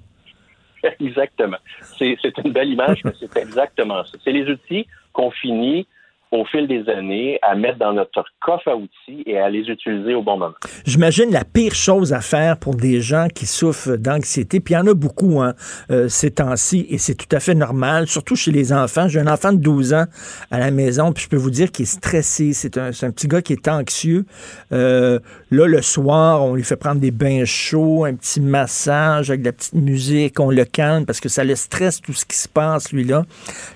exactement. 1.00 1.56
C'est 1.98 2.16
une 2.44 2.52
belle 2.52 2.68
image, 2.68 3.00
mais 3.04 3.12
c'est 3.18 3.36
exactement 3.36 4.04
ça. 4.04 4.18
C'est 4.22 4.32
les 4.32 4.48
outils 4.48 4.86
qu'on 5.12 5.30
finit 5.30 5.86
au 6.30 6.44
fil 6.44 6.66
des 6.66 6.88
années 6.90 7.38
à 7.42 7.54
mettre 7.54 7.78
dans 7.78 7.92
notre 7.92 8.24
coffre 8.40 8.68
à 8.68 8.76
outils 8.76 9.22
et 9.26 9.38
à 9.38 9.48
les 9.48 9.68
utiliser 9.68 10.14
au 10.14 10.22
bon 10.22 10.38
moment. 10.38 10.54
J'imagine 10.84 11.30
la 11.30 11.44
pire 11.44 11.74
chose 11.74 12.12
à 12.12 12.20
faire 12.20 12.58
pour 12.58 12.74
des 12.74 13.00
gens 13.00 13.28
qui 13.32 13.46
souffrent 13.46 13.96
d'anxiété, 13.96 14.60
puis 14.60 14.74
il 14.74 14.76
y 14.76 14.80
en 14.80 14.86
a 14.86 14.94
beaucoup 14.94 15.40
hein, 15.40 15.54
euh, 15.90 16.08
ces 16.08 16.32
temps-ci, 16.32 16.86
et 16.90 16.98
c'est 16.98 17.14
tout 17.14 17.34
à 17.34 17.40
fait 17.40 17.54
normal, 17.54 18.06
surtout 18.06 18.36
chez 18.36 18.50
les 18.50 18.72
enfants. 18.72 19.08
J'ai 19.08 19.20
un 19.20 19.26
enfant 19.26 19.52
de 19.52 19.58
12 19.58 19.94
ans 19.94 20.04
à 20.50 20.58
la 20.58 20.70
maison, 20.70 21.12
puis 21.12 21.24
je 21.24 21.28
peux 21.28 21.36
vous 21.36 21.50
dire 21.50 21.70
qu'il 21.70 21.84
est 21.84 21.86
stressé. 21.86 22.52
C'est 22.52 22.78
un, 22.78 22.88
un 22.88 23.10
petit 23.10 23.28
gars 23.28 23.42
qui 23.42 23.52
est 23.52 23.68
anxieux. 23.68 24.24
Euh, 24.72 25.18
là, 25.50 25.66
le 25.66 25.82
soir, 25.82 26.42
on 26.42 26.54
lui 26.54 26.64
fait 26.64 26.76
prendre 26.76 27.00
des 27.00 27.10
bains 27.10 27.44
chauds, 27.44 28.04
un 28.04 28.14
petit 28.14 28.40
massage 28.40 29.30
avec 29.30 29.42
de 29.42 29.46
la 29.46 29.52
petite 29.52 29.74
musique, 29.74 30.40
on 30.40 30.50
le 30.50 30.64
calme 30.64 31.06
parce 31.06 31.20
que 31.20 31.28
ça 31.28 31.44
le 31.44 31.54
stresse 31.54 32.00
tout 32.00 32.12
ce 32.12 32.24
qui 32.24 32.36
se 32.36 32.48
passe, 32.48 32.92
lui-là. 32.92 33.24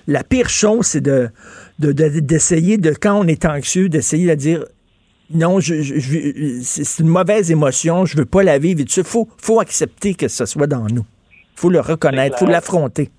La 0.07 0.23
pire 0.23 0.49
chose, 0.49 0.85
c'est 0.87 1.01
de 1.01 1.29
de- 1.79 1.91
de- 1.91 2.19
d'essayer 2.19 2.77
de, 2.77 2.91
quand 2.91 3.15
on 3.19 3.23
est 3.27 3.45
anxieux, 3.45 3.89
d'essayer 3.89 4.27
de 4.27 4.35
dire 4.35 4.63
non, 5.31 5.59
je, 5.59 5.81
je- 5.81 5.99
je- 5.99 6.59
c'est 6.63 7.03
une 7.03 7.09
mauvaise 7.09 7.51
émotion, 7.51 8.05
je 8.05 8.17
veux 8.17 8.25
pas 8.25 8.41
la 8.43 8.57
vivre. 8.57 8.81
Il 8.81 9.03
faut, 9.03 9.27
faut 9.37 9.59
accepter 9.59 10.13
que 10.15 10.27
ce 10.27 10.45
soit 10.45 10.67
dans 10.67 10.87
nous. 10.87 11.05
faut 11.55 11.69
le 11.69 11.79
reconnaître, 11.81 12.37
faut 12.39 12.45
clair. 12.45 12.57
l'affronter. 12.57 13.09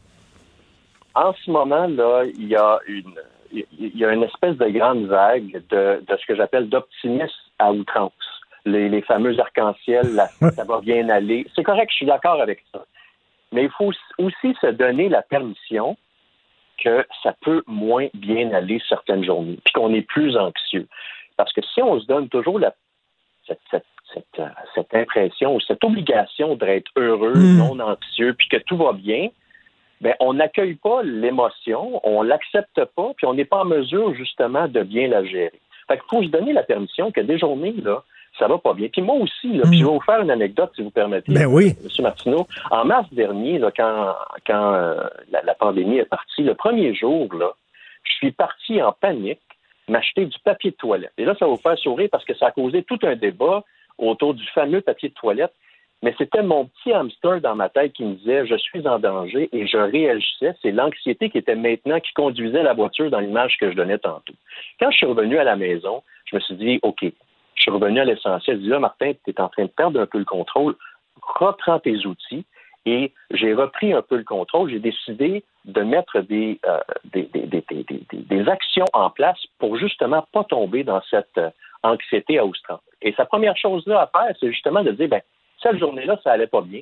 En 1.15 1.33
ce 1.45 1.51
moment, 1.51 1.87
là, 1.87 2.25
il 2.25 2.49
y 2.49 2.57
a 2.57 2.79
une, 2.89 3.15
il 3.53 3.97
y 3.97 4.05
a 4.05 4.13
une 4.13 4.23
espèce 4.23 4.57
de 4.57 4.69
grande 4.71 5.07
vague 5.07 5.63
de, 5.71 6.01
de 6.07 6.17
ce 6.21 6.27
que 6.27 6.35
j'appelle 6.37 6.69
d'optimisme 6.69 7.31
à 7.59 7.73
outrance. 7.73 8.13
Les, 8.65 8.89
les 8.89 9.03
fameux 9.03 9.39
arcs-en-ciel, 9.39 10.07
ça 10.55 10.65
va 10.65 10.81
bien 10.81 11.09
aller. 11.09 11.47
C'est 11.55 11.63
correct, 11.63 11.91
je 11.91 11.97
suis 11.97 12.07
d'accord 12.07 12.41
avec 12.41 12.63
ça. 12.73 12.85
Mais 13.53 13.65
il 13.65 13.71
faut 13.77 13.91
aussi 14.19 14.55
se 14.61 14.69
donner 14.73 15.09
la 15.09 15.23
permission 15.23 15.97
que 16.83 17.07
ça 17.23 17.35
peut 17.41 17.63
moins 17.67 18.09
bien 18.15 18.53
aller 18.53 18.81
certaines 18.89 19.25
journées, 19.25 19.59
puis 19.65 19.73
qu'on 19.73 19.93
est 19.95 20.03
plus 20.03 20.37
anxieux. 20.37 20.87
Parce 21.37 21.53
que 21.53 21.61
si 21.75 21.83
on 21.83 22.01
se 22.01 22.07
donne 22.07 22.29
toujours 22.29 22.59
la, 22.59 22.75
cette, 23.47 23.61
cette, 23.71 23.85
cette, 24.13 24.39
euh, 24.39 24.49
cette 24.75 24.95
impression 24.95 25.55
ou 25.55 25.61
cette 25.61 25.83
obligation 25.85 26.57
d'être 26.57 26.91
heureux, 26.97 27.35
Mm. 27.35 27.59
non 27.59 27.81
anxieux, 27.81 28.35
puis 28.35 28.49
que 28.49 28.57
tout 28.59 28.77
va 28.77 28.93
bien, 28.93 29.29
ben, 30.01 30.15
on 30.21 30.35
n'accueille 30.35 30.77
pas 30.77 31.03
l'émotion, 31.03 32.01
on 32.05 32.23
l'accepte 32.23 32.85
pas, 32.97 33.13
puis 33.17 33.27
on 33.27 33.35
n'est 33.35 33.45
pas 33.45 33.63
en 33.63 33.67
mesure 33.67 34.15
justement 34.15 34.67
de 34.67 34.83
bien 34.83 35.09
la 35.09 35.25
gérer. 35.25 35.61
Fait 35.89 35.99
qu'il 35.99 36.09
faut 36.09 36.23
se 36.23 36.29
donner 36.29 36.53
la 36.53 36.63
permission 36.63 37.11
que 37.11 37.21
des 37.21 37.39
journées, 37.39 37.75
là, 37.83 38.03
ça 38.41 38.49
va 38.49 38.59
pas 38.59 38.75
bien. 38.75 38.89
Puis 38.89 39.03
moi 39.03 39.15
aussi, 39.17 39.53
là, 39.53 39.63
puis 39.69 39.79
je 39.79 39.85
vais 39.85 39.91
vous 39.91 40.01
faire 40.01 40.21
une 40.21 40.31
anecdote, 40.31 40.73
si 40.75 40.83
vous 40.83 40.91
permettez, 40.91 41.33
Ben 41.33 41.47
oui. 41.47 41.77
M. 41.85 42.03
Martineau. 42.03 42.47
En 42.71 42.85
mars 42.85 43.07
dernier, 43.13 43.59
là, 43.59 43.71
quand, 43.71 44.17
quand 44.47 44.75
euh, 44.75 45.05
la, 45.31 45.43
la 45.43 45.55
pandémie 45.55 45.99
est 45.99 46.07
partie, 46.07 46.43
le 46.43 46.55
premier 46.55 46.95
jour, 46.95 47.33
là, 47.35 47.53
je 48.03 48.13
suis 48.15 48.33
parti 48.33 48.83
en 48.83 48.93
panique 48.93 49.41
m'acheter 49.89 50.25
du 50.25 50.39
papier 50.45 50.71
de 50.71 50.77
toilette. 50.77 51.13
Et 51.19 51.25
là, 51.25 51.35
ça 51.39 51.45
va 51.47 51.53
vous 51.53 51.59
faire 51.59 51.79
sourire 51.79 52.09
parce 52.11 52.25
que 52.25 52.35
ça 52.35 52.47
a 52.47 52.51
causé 52.51 52.83
tout 52.83 52.99
un 53.03 53.17
débat 53.17 53.63
autour 53.99 54.35
du 54.35 54.47
fameux 54.55 54.81
papier 54.81 55.11
de 55.11 55.15
toilette. 55.15 55.53
Mais 56.03 56.15
c'était 56.17 56.43
mon 56.43 56.65
petit 56.65 56.93
hamster 56.95 57.43
dans 57.43 57.55
ma 57.55 57.69
tête 57.69 57.93
qui 57.93 58.05
me 58.05 58.15
disait 58.15 58.47
je 58.47 58.57
suis 58.57 58.89
en 58.89 58.99
danger 58.99 59.51
et 59.53 59.67
je 59.67 59.77
réagissais. 59.77 60.55
C'est 60.63 60.71
l'anxiété 60.71 61.29
qui 61.29 61.37
était 61.37 61.57
maintenant 61.57 62.01
qui 62.01 62.13
conduisait 62.15 62.63
la 62.63 62.73
voiture 62.73 63.11
dans 63.11 63.21
l'image 63.21 63.59
que 63.61 63.71
je 63.71 63.77
donnais 63.77 63.99
tantôt. 63.99 64.33
Quand 64.79 64.91
je 64.91 64.97
suis 64.97 65.07
revenu 65.07 65.37
à 65.37 65.45
la 65.45 65.57
maison, 65.57 66.03
je 66.25 66.37
me 66.37 66.41
suis 66.41 66.55
dit 66.55 66.81
OK, 66.83 67.05
je 67.61 67.65
suis 67.65 67.71
revenu 67.71 68.01
à 68.01 68.05
l'essentiel. 68.07 68.57
Je 68.57 68.63
dis 68.63 68.69
là, 68.69 68.79
Martin, 68.79 69.13
tu 69.13 69.31
es 69.31 69.41
en 69.41 69.51
train 69.51 69.65
de 69.65 69.69
perdre 69.69 70.01
un 70.01 70.07
peu 70.07 70.19
le 70.19 70.25
contrôle. 70.25 70.75
Reprends 71.21 71.79
tes 71.79 72.07
outils. 72.07 72.47
Et 72.87 73.13
j'ai 73.33 73.53
repris 73.53 73.93
un 73.93 74.01
peu 74.01 74.17
le 74.17 74.25
contrôle. 74.25 74.71
J'ai 74.71 74.79
décidé 74.79 75.45
de 75.67 75.83
mettre 75.83 76.21
des, 76.21 76.59
euh, 76.65 76.81
des, 77.13 78.49
actions 78.49 78.87
en 78.95 79.11
place 79.11 79.39
pour 79.59 79.77
justement 79.77 80.27
pas 80.33 80.45
tomber 80.45 80.83
dans 80.83 81.03
cette 81.11 81.37
euh, 81.37 81.51
anxiété 81.83 82.39
à 82.39 82.47
outrance. 82.47 82.81
Et 83.03 83.13
sa 83.13 83.27
première 83.27 83.59
chose 83.59 83.87
là 83.87 84.01
à 84.01 84.07
faire, 84.07 84.35
c'est 84.41 84.51
justement 84.51 84.83
de 84.83 84.93
dire, 84.93 85.09
ben, 85.09 85.21
cette 85.63 85.77
journée-là, 85.77 86.19
ça 86.25 86.33
allait 86.33 86.47
pas 86.47 86.63
bien. 86.63 86.81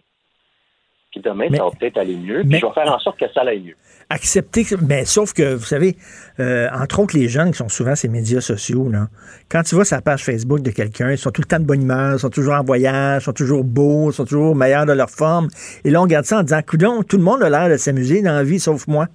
Puis 1.10 1.20
demain, 1.22 1.46
Mais- 1.50 1.56
ça 1.56 1.64
va 1.64 1.70
peut-être 1.70 1.96
aller 1.96 2.16
mieux. 2.16 2.40
Puis 2.40 2.48
mais- 2.50 2.58
je 2.60 2.66
vais 2.66 2.72
faire 2.72 2.92
en 2.92 2.98
sorte 2.98 3.18
que 3.18 3.24
ça 3.32 3.40
aille 3.40 3.62
mieux. 3.62 3.76
Accepter, 4.10 4.64
mais 4.86 5.04
sauf 5.04 5.32
que, 5.32 5.54
vous 5.54 5.64
savez, 5.64 5.96
euh, 6.40 6.68
entre 6.72 7.00
autres, 7.00 7.16
les 7.16 7.28
jeunes 7.28 7.50
qui 7.50 7.58
sont 7.58 7.68
souvent 7.68 7.94
ces 7.94 8.08
médias 8.08 8.40
sociaux, 8.40 8.88
là, 8.90 9.08
quand 9.50 9.62
tu 9.62 9.74
vas 9.74 9.84
sur 9.84 9.96
la 9.96 10.02
page 10.02 10.24
Facebook 10.24 10.60
de 10.60 10.70
quelqu'un, 10.70 11.10
ils 11.10 11.18
sont 11.18 11.30
tout 11.30 11.40
le 11.42 11.46
temps 11.46 11.58
de 11.58 11.64
bonne 11.64 11.82
humeur, 11.82 12.14
ils 12.14 12.18
sont 12.18 12.30
toujours 12.30 12.54
en 12.54 12.62
voyage, 12.62 13.22
ils 13.22 13.24
sont 13.24 13.32
toujours 13.32 13.64
beaux, 13.64 14.10
ils 14.10 14.14
sont 14.14 14.24
toujours 14.24 14.54
meilleurs 14.54 14.86
de 14.86 14.92
leur 14.92 15.10
forme. 15.10 15.48
Et 15.84 15.90
là, 15.90 16.00
on 16.00 16.04
regarde 16.04 16.24
ça 16.26 16.38
en 16.38 16.42
disant, 16.42 16.60
coudon, 16.66 17.02
tout 17.02 17.16
le 17.16 17.22
monde 17.22 17.42
a 17.42 17.48
l'air 17.50 17.68
de 17.70 17.76
s'amuser 17.76 18.22
dans 18.22 18.34
la 18.34 18.44
vie, 18.44 18.60
sauf 18.60 18.86
moi. 18.86 19.06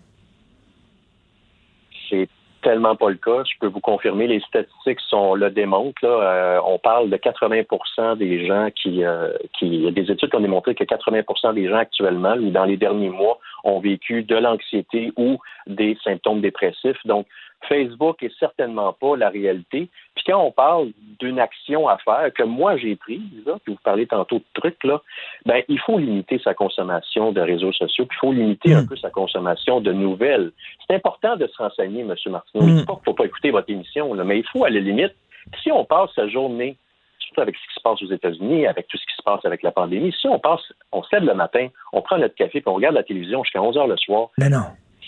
C'est 2.10 2.28
tellement 2.64 2.96
pas 2.96 3.10
le 3.10 3.18
cas. 3.18 3.44
Je 3.46 3.58
peux 3.60 3.68
vous 3.68 3.80
confirmer, 3.80 4.28
les 4.28 4.40
statistiques 4.42 5.00
sont 5.02 5.36
le 5.36 5.52
démontrent. 5.52 6.04
Là. 6.04 6.10
Euh, 6.10 6.60
on 6.66 6.80
parle 6.80 7.10
de 7.10 7.18
80% 7.18 8.18
des 8.18 8.46
gens 8.48 8.70
qui, 8.76 9.04
euh, 9.04 9.34
qui. 9.58 9.68
Il 9.68 9.84
y 9.84 9.88
a 9.88 9.92
des 9.92 10.10
études 10.12 10.30
qui 10.30 10.36
ont 10.36 10.42
démontré 10.42 10.74
que 10.74 10.84
80% 10.84 11.54
des 11.54 11.70
gens 11.70 11.78
actuellement, 11.78 12.34
ou 12.34 12.50
dans 12.50 12.66
les 12.66 12.78
derniers 12.78 13.10
mois, 13.10 13.40
ont 13.64 13.80
vécu 13.80 14.24
de 14.24 14.36
l'anxiété 14.36 15.12
ou 15.18 15.38
des 15.68 15.98
symptômes 16.04 16.42
dépressifs. 16.42 17.06
Donc, 17.06 17.28
Facebook 17.68 18.22
est 18.24 18.38
certainement 18.40 18.94
pas 18.94 19.16
la 19.16 19.30
réalité. 19.30 19.90
Puis 20.16 20.24
quand 20.28 20.40
on 20.40 20.52
parle 20.52 20.90
d'une 21.20 21.40
action 21.40 21.88
à 21.88 21.98
faire 21.98 22.32
que 22.34 22.44
moi 22.44 22.78
j'ai 22.78 22.96
prise, 22.96 23.22
là, 23.46 23.58
puis 23.64 23.74
vous 23.74 23.80
parlez 23.84 24.06
tantôt 24.08 24.38
de 24.38 24.44
trucs, 24.54 24.84
là, 24.84 25.02
ben 25.46 25.62
il 25.68 25.80
faut 25.80 25.98
limiter 25.98 26.40
sa 26.44 26.54
consommation 26.54 27.32
de 27.32 27.42
réseaux 27.42 27.74
sociaux, 27.74 28.06
puis 28.06 28.18
il 28.18 28.26
faut 28.26 28.34
limiter 28.34 28.74
un 28.74 28.86
peu 28.86 28.96
sa 28.98 29.10
consommation 29.10 29.82
de 29.82 29.92
nouvelles. 29.92 30.52
C'est 30.88 30.96
important 30.96 31.36
de 31.36 31.48
se 31.48 31.58
renseigner, 31.58 32.02
M. 32.02 32.14
Martineau. 32.28 32.68
Je 32.68 32.74
dis 32.74 32.86
pas 32.86 32.96
qu'il 32.96 33.04
faut 33.06 33.14
pas 33.14 33.26
écouter 33.26 33.52
votre 33.52 33.70
émission, 33.70 34.14
là, 34.14 34.24
mais 34.24 34.40
il 34.40 34.48
faut 34.48 34.66
à 34.66 34.70
la 34.70 34.80
limite, 34.80 35.14
si 35.62 35.72
on 35.72 35.86
passe 35.86 36.10
sa 36.16 36.28
journée, 36.28 36.78
surtout 37.20 37.42
avec 37.42 37.56
ce 37.56 37.68
qui 37.68 37.76
se 37.76 37.82
passe 37.82 38.02
aux 38.02 38.12
États-Unis, 38.12 38.68
avec 38.68 38.88
tout 38.88 38.98
ce 38.98 39.06
qui 39.06 39.16
se 39.16 39.24
passe 39.24 39.44
avec 39.46 39.64
la 39.64 39.72
pandémie, 39.72 40.14
si 40.20 40.28
on 40.28 40.40
passe, 40.40 40.62
on 40.92 41.04
se 41.04 41.16
lève 41.16 41.26
le 41.26 41.34
matin, 41.34 41.68
on 41.92 42.02
prend 42.02 42.18
notre 42.18 42.36
café, 42.36 42.62
puis 42.62 42.70
on 42.70 42.76
regarde 42.76 42.96
la 42.96 43.04
télévision 43.04 43.44
jusqu'à 43.44 43.62
11 43.62 43.78
heures 43.78 43.88
le 43.88 43.98
soir, 43.98 44.30
Mais 44.38 44.50
non. 44.50 44.64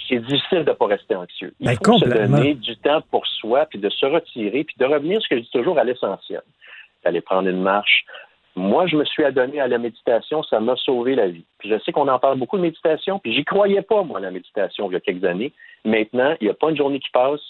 C'est 0.08 0.20
difficile 0.20 0.64
de 0.64 0.70
ne 0.70 0.76
pas 0.76 0.88
rester 0.88 1.16
anxieux. 1.16 1.54
Il 1.60 1.68
Ben, 1.68 1.78
faut 1.84 1.98
se 2.00 2.06
donner 2.06 2.54
du 2.54 2.76
temps 2.78 3.02
pour 3.12 3.26
soi, 3.28 3.66
puis 3.66 3.80
de 3.80 3.90
se 3.90 4.06
retirer, 4.06 4.64
puis 4.64 4.76
de 4.80 4.86
revenir, 4.86 5.22
ce 5.22 5.28
que 5.28 5.38
je 5.38 5.42
dis 5.42 5.50
toujours, 5.52 5.78
à 5.78 5.84
l'essentiel. 5.84 6.42
D'aller 7.04 7.22
prendre 7.22 7.48
une 7.50 7.62
marche. 7.62 8.06
Moi, 8.56 8.88
je 8.88 8.96
me 8.96 9.04
suis 9.04 9.24
adonné 9.26 9.60
à 9.60 9.68
la 9.68 9.78
méditation, 9.78 10.42
ça 10.44 10.60
m'a 10.60 10.76
sauvé 10.78 11.16
la 11.16 11.28
vie. 11.28 11.44
Puis 11.60 11.70
je 11.70 11.78
sais 11.80 11.92
qu'on 11.92 12.08
en 12.08 12.20
parle 12.20 12.40
beaucoup 12.40 12.58
de 12.58 12.62
méditation, 12.62 13.20
puis 13.20 13.34
j'y 13.34 13.44
croyais 13.44 13.82
pas, 13.82 14.04
moi, 14.04 14.20
la 14.20 14.32
méditation, 14.32 14.90
il 14.90 14.94
y 14.94 14.96
a 14.96 15.02
quelques 15.02 15.26
années. 15.26 15.52
Maintenant, 15.84 16.36
il 16.40 16.46
n'y 16.46 16.52
a 16.52 16.54
pas 16.54 16.70
une 16.70 16.78
journée 16.78 17.00
qui 17.00 17.12
passe 17.12 17.42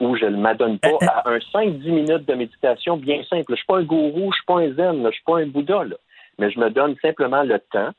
où 0.00 0.16
je 0.16 0.26
ne 0.26 0.36
m'adonne 0.36 0.78
pas 0.78 0.98
à 1.02 1.28
un 1.30 1.38
5-10 1.38 1.90
minutes 1.90 2.28
de 2.28 2.34
méditation 2.34 2.96
bien 2.96 3.22
simple. 3.24 3.44
Je 3.48 3.52
ne 3.52 3.56
suis 3.56 3.66
pas 3.66 3.78
un 3.78 3.82
gourou, 3.84 4.20
je 4.20 4.26
ne 4.26 4.32
suis 4.32 4.44
pas 4.46 4.58
un 4.60 4.72
zen, 4.72 5.02
je 5.02 5.06
ne 5.06 5.10
suis 5.10 5.22
pas 5.24 5.38
un 5.38 5.46
Bouddha, 5.46 5.84
là. 5.84 5.96
mais 6.38 6.50
je 6.50 6.58
me 6.60 6.70
donne 6.70 6.94
simplement 7.02 7.42
le 7.42 7.58
temps, 7.58 7.90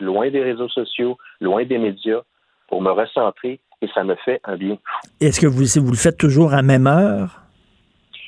loin 0.00 0.30
des 0.30 0.42
réseaux 0.42 0.68
sociaux, 0.68 1.16
loin 1.40 1.64
des 1.64 1.78
médias, 1.78 2.22
pour 2.68 2.82
me 2.82 2.90
recentrer 2.90 3.60
et 3.82 3.88
ça 3.94 4.04
me 4.04 4.14
fait 4.16 4.40
un 4.44 4.56
bien 4.56 4.76
fou. 4.76 5.08
Est-ce 5.20 5.40
que 5.40 5.46
vous, 5.46 5.64
vous 5.84 5.92
le 5.92 5.96
faites 5.96 6.18
toujours 6.18 6.54
à 6.54 6.62
même 6.62 6.86
heure? 6.86 7.42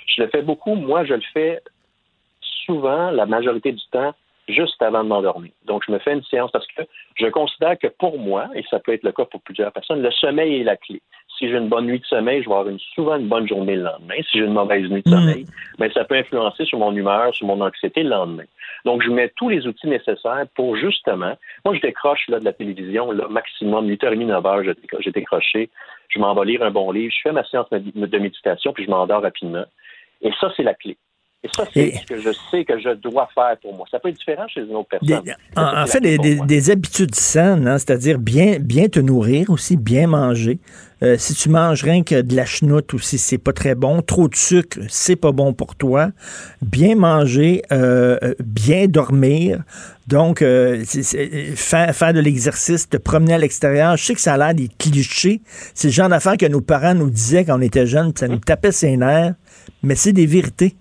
Je 0.07 0.22
le 0.22 0.28
fais 0.28 0.43
beaucoup. 0.43 0.74
Moi, 0.74 1.05
je 1.05 1.14
le 1.14 1.22
fais 1.32 1.61
souvent, 2.64 3.11
la 3.11 3.26
majorité 3.26 3.72
du 3.72 3.84
temps, 3.91 4.14
juste 4.49 4.80
avant 4.80 5.03
de 5.03 5.09
m'endormir. 5.09 5.53
Donc, 5.64 5.82
je 5.87 5.93
me 5.93 5.99
fais 5.99 6.12
une 6.12 6.24
séance 6.24 6.51
parce 6.53 6.66
que 6.66 6.82
je 7.16 7.26
considère 7.26 7.78
que 7.78 7.89
pour 7.89 8.18
moi, 8.18 8.49
et 8.55 8.64
ça 8.70 8.78
peut 8.78 8.93
être 8.93 9.03
le 9.03 9.12
cas 9.12 9.24
pour 9.24 9.41
plusieurs 9.43 9.72
personnes, 9.72 10.03
le 10.03 10.11
sommeil 10.12 10.61
est 10.61 10.64
la 10.64 10.76
clé. 10.76 11.01
Si 11.39 11.49
j'ai 11.49 11.57
une 11.57 11.68
bonne 11.68 11.87
nuit 11.87 12.01
de 12.01 12.05
sommeil, 12.07 12.43
je 12.43 12.49
vais 12.49 12.55
avoir 12.55 12.68
une, 12.68 12.78
souvent 12.95 13.16
une 13.16 13.28
bonne 13.28 13.47
journée 13.47 13.76
le 13.76 13.82
lendemain. 13.82 14.14
Si 14.30 14.39
j'ai 14.39 14.45
une 14.45 14.53
mauvaise 14.55 14.89
nuit 14.89 15.03
de 15.05 15.11
sommeil, 15.11 15.47
ben, 15.78 15.91
ça 15.93 16.05
peut 16.05 16.14
influencer 16.16 16.64
sur 16.64 16.78
mon 16.78 16.95
humeur, 16.95 17.34
sur 17.34 17.47
mon 17.47 17.61
anxiété 17.61 18.03
le 18.03 18.11
lendemain. 18.11 18.45
Donc, 18.84 19.03
je 19.03 19.11
mets 19.11 19.30
tous 19.37 19.49
les 19.49 19.66
outils 19.66 19.89
nécessaires 19.89 20.47
pour 20.55 20.76
justement, 20.76 21.34
moi, 21.64 21.74
je 21.74 21.80
décroche 21.80 22.26
là, 22.28 22.39
de 22.41 22.45
la 22.45 22.53
télévision, 22.53 23.11
là, 23.11 23.26
maximum 23.28 23.89
8h30, 23.89 24.26
9h, 24.26 24.64
je 24.64 24.70
décroche- 24.70 25.03
j'ai 25.03 25.11
décroché. 25.11 25.70
Je 26.09 26.18
m'en 26.18 26.34
vais 26.34 26.47
lire 26.47 26.62
un 26.62 26.70
bon 26.70 26.91
livre, 26.91 27.12
je 27.14 27.20
fais 27.22 27.32
ma 27.32 27.45
séance 27.45 27.68
de 27.70 28.18
méditation, 28.18 28.72
puis 28.72 28.84
je 28.84 28.91
m'endors 28.91 29.22
rapidement. 29.22 29.64
Et 30.22 30.30
ça, 30.41 30.51
c'est 30.57 30.62
la 30.62 30.74
clé. 30.74 30.97
Et 31.47 31.57
ça, 31.57 31.64
c'est 31.72 31.94
ce 31.94 32.07
que 32.07 32.20
je 32.20 32.30
sais 32.51 32.64
que 32.64 32.78
je 32.78 32.90
dois 32.94 33.28
faire 33.34 33.57
pour 33.62 33.74
moi. 33.74 33.86
Ça 33.90 34.01
peut 34.01 34.09
être 34.09 34.16
différent 34.16 34.49
chez 34.49 34.62
une 34.62 34.74
autre 34.74 34.88
personne. 34.88 35.24
Des, 35.24 35.32
en, 35.57 35.82
en 35.82 35.86
fait, 35.86 36.01
des, 36.01 36.18
des, 36.18 36.40
des, 36.40 36.70
habitudes 36.70 37.14
saines, 37.14 37.68
hein, 37.68 37.78
c'est-à-dire 37.78 38.18
bien, 38.18 38.59
bien 38.59 38.88
te 38.88 38.99
nourrir 38.99 39.51
aussi, 39.51 39.76
bien 39.76 40.09
manger. 40.09 40.59
Euh, 41.03 41.16
si 41.18 41.34
tu 41.34 41.51
manges 41.51 41.84
rien 41.84 42.03
que 42.03 42.22
de 42.22 42.34
la 42.34 42.47
chenoute 42.47 42.94
aussi, 42.94 43.18
c'est 43.18 43.38
pas 43.38 43.53
très 43.53 43.74
bon. 43.74 44.03
Trop 44.03 44.28
de 44.28 44.34
sucre, 44.34 44.78
c'est 44.88 45.14
pas 45.14 45.30
bon 45.30 45.53
pour 45.53 45.76
toi. 45.76 46.11
Bien 46.62 46.97
manger, 46.97 47.62
euh, 47.70 48.34
bien 48.42 48.86
dormir. 48.88 49.62
Donc, 50.09 50.42
euh, 50.42 50.84
faire, 50.84 51.94
faire 51.94 52.12
de 52.12 52.20
l'exercice, 52.20 52.88
te 52.88 52.97
promener 52.97 53.34
à 53.34 53.38
l'extérieur. 53.38 53.97
Je 53.97 54.05
sais 54.05 54.14
que 54.14 54.20
ça 54.20 54.34
a 54.34 54.38
l'air 54.38 54.55
des 54.55 54.68
clichés. 54.68 55.42
C'est 55.74 55.88
le 55.88 55.92
genre 55.92 56.09
d'affaires 56.09 56.38
que 56.38 56.47
nos 56.47 56.61
parents 56.61 56.94
nous 56.94 57.11
disaient 57.11 57.44
quand 57.44 57.59
on 57.59 57.62
était 57.62 57.86
jeunes, 57.86 58.12
ça 58.16 58.26
nous 58.26 58.38
tapait 58.38 58.72
ses 58.72 58.97
nerfs. 58.97 59.34
Mais 59.82 59.94
c'est 59.94 60.12
des 60.12 60.26
vérités 60.26 60.76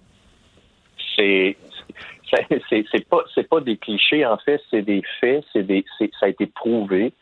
c'est 1.16 1.58
c'est 2.70 3.10
pas 3.10 3.24
c'est 3.34 3.48
pas 3.48 3.62
des 3.62 3.78
clichés 3.78 4.26
en 4.26 4.38
fait, 4.38 4.62
c'est 4.70 4.82
des 4.82 5.02
faits, 5.20 5.44
c'est 5.54 5.64
des 5.64 5.86
ça 6.00 6.26
a 6.26 6.30
été 6.30 6.46
prouvé. 6.48 7.14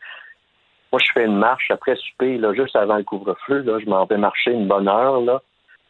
Moi, 0.92 1.00
je 1.04 1.12
fais 1.12 1.24
une 1.24 1.38
marche 1.38 1.70
après 1.72 1.96
souper, 1.96 2.38
là, 2.38 2.54
juste 2.54 2.76
avant 2.76 2.96
le 2.96 3.02
couvre-feu, 3.02 3.62
là, 3.62 3.80
je 3.80 3.86
m'en 3.86 4.04
vais 4.04 4.16
marcher 4.16 4.52
une 4.52 4.68
bonne 4.68 4.86
heure 4.86 5.20
là, 5.22 5.42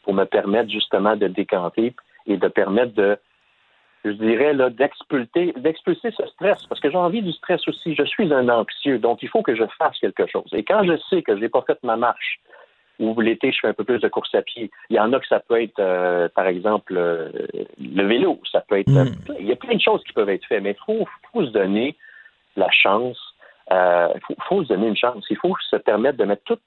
pour 0.02 0.14
me 0.14 0.24
permettre 0.24 0.70
justement 0.70 1.14
de 1.14 1.28
décanter 1.28 1.94
et 2.26 2.38
de 2.38 2.48
permettre 2.48 2.94
de 2.94 3.18
je 4.04 4.10
dirais 4.10 4.52
là 4.52 4.70
d'expulser 4.70 5.52
d'expulser 5.56 6.10
ce 6.10 6.26
stress 6.26 6.66
parce 6.66 6.80
que 6.80 6.90
j'ai 6.90 6.96
envie 6.96 7.22
du 7.22 7.32
stress 7.32 7.66
aussi. 7.68 7.94
Je 7.94 8.04
suis 8.04 8.32
un 8.32 8.48
anxieux, 8.48 8.98
donc 8.98 9.22
il 9.22 9.28
faut 9.28 9.42
que 9.42 9.54
je 9.54 9.64
fasse 9.78 9.98
quelque 9.98 10.26
chose. 10.26 10.48
Et 10.52 10.62
quand 10.62 10.84
je 10.84 10.96
sais 11.10 11.22
que 11.22 11.38
j'ai 11.38 11.48
pas 11.48 11.62
fait 11.66 11.78
ma 11.82 11.96
marche, 11.96 12.40
ou 12.98 13.20
l'été, 13.20 13.52
je 13.52 13.58
fais 13.60 13.68
un 13.68 13.74
peu 13.74 13.84
plus 13.84 13.98
de 13.98 14.08
course 14.08 14.34
à 14.34 14.42
pied. 14.42 14.70
Il 14.90 14.96
y 14.96 15.00
en 15.00 15.12
a 15.12 15.20
que 15.20 15.26
ça 15.26 15.40
peut 15.40 15.60
être, 15.60 15.78
euh, 15.80 16.28
par 16.28 16.46
exemple, 16.46 16.94
euh, 16.96 17.30
le 17.78 18.06
vélo. 18.06 18.40
Ça 18.50 18.60
peut 18.60 18.78
être. 18.78 18.90
Mm. 18.90 19.14
il 19.40 19.46
y 19.46 19.52
a 19.52 19.56
plein 19.56 19.74
de 19.74 19.80
choses 19.80 20.02
qui 20.04 20.12
peuvent 20.12 20.28
être 20.28 20.46
faites, 20.46 20.62
mais 20.62 20.76
il 20.78 20.84
faut, 20.84 21.06
faut, 21.32 21.44
se 21.44 21.50
donner 21.50 21.96
la 22.56 22.70
chance. 22.70 23.18
Il 23.70 23.74
euh, 23.74 24.08
faut, 24.26 24.36
faut, 24.48 24.62
se 24.62 24.68
donner 24.68 24.88
une 24.88 24.96
chance. 24.96 25.24
Il 25.30 25.36
faut 25.36 25.54
se 25.70 25.76
permettre 25.76 26.18
de 26.18 26.24
mettre 26.24 26.42
toutes 26.44 26.60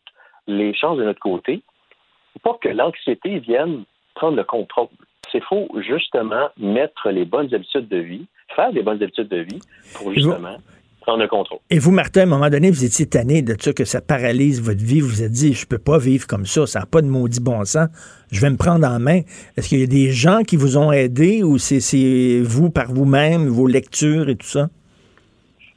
les 0.47 0.73
chances 0.73 0.97
de 0.97 1.03
notre 1.03 1.19
côté 1.19 1.61
pour 2.43 2.59
que 2.59 2.69
l'anxiété 2.69 3.39
vienne 3.39 3.84
prendre 4.15 4.38
le 4.38 4.43
contrôle. 4.43 4.88
C'est 5.32 5.43
faut 5.43 5.67
justement 5.78 6.49
mettre 6.57 7.09
les 7.09 7.25
bonnes 7.25 7.53
habitudes 7.53 7.88
de 7.88 7.97
vie, 7.97 8.25
faire 8.55 8.71
des 8.71 8.82
bonnes 8.82 9.01
habitudes 9.03 9.28
de 9.28 9.41
vie 9.41 9.59
pour 9.95 10.13
justement 10.13 10.57
contrôle. 11.28 11.60
Et 11.70 11.80
vous, 11.80 11.91
Martin, 11.91 12.22
à 12.22 12.24
un 12.24 12.28
moment 12.28 12.49
donné, 12.49 12.70
vous 12.70 12.84
étiez 12.84 13.05
tanné 13.05 13.41
de 13.41 13.55
ça, 13.60 13.74
que 13.74 13.86
ça 13.86 14.01
paralyse 14.01 14.62
votre 14.62 14.84
vie. 14.84 14.99
Vous 14.99 15.08
vous 15.08 15.24
êtes 15.24 15.32
dit, 15.32 15.53
je 15.53 15.66
peux 15.66 15.78
pas 15.78 15.97
vivre 15.97 16.28
comme 16.28 16.45
ça, 16.45 16.66
ça 16.66 16.80
n'a 16.80 16.86
pas 16.86 17.01
de 17.01 17.08
maudit 17.08 17.39
bon 17.39 17.64
sens. 17.66 17.88
Je 18.32 18.41
vais 18.41 18.49
me 18.49 18.58
prendre 18.58 18.86
en 18.88 18.99
main. 18.99 19.22
Est-ce 19.55 19.70
qu'il 19.70 19.80
y 19.80 19.84
a 19.84 19.88
des 19.88 20.12
gens 20.12 20.43
qui 20.43 20.58
vous 20.58 20.78
ont 20.78 20.91
aidé 20.91 21.43
ou 21.43 21.58
c'est 21.58 22.41
vous 22.41 22.70
par 22.70 22.91
vous-même, 22.91 23.47
vos 23.47 23.68
lectures 23.68 24.30
et 24.30 24.36
tout 24.36 24.47
ça? 24.47 24.68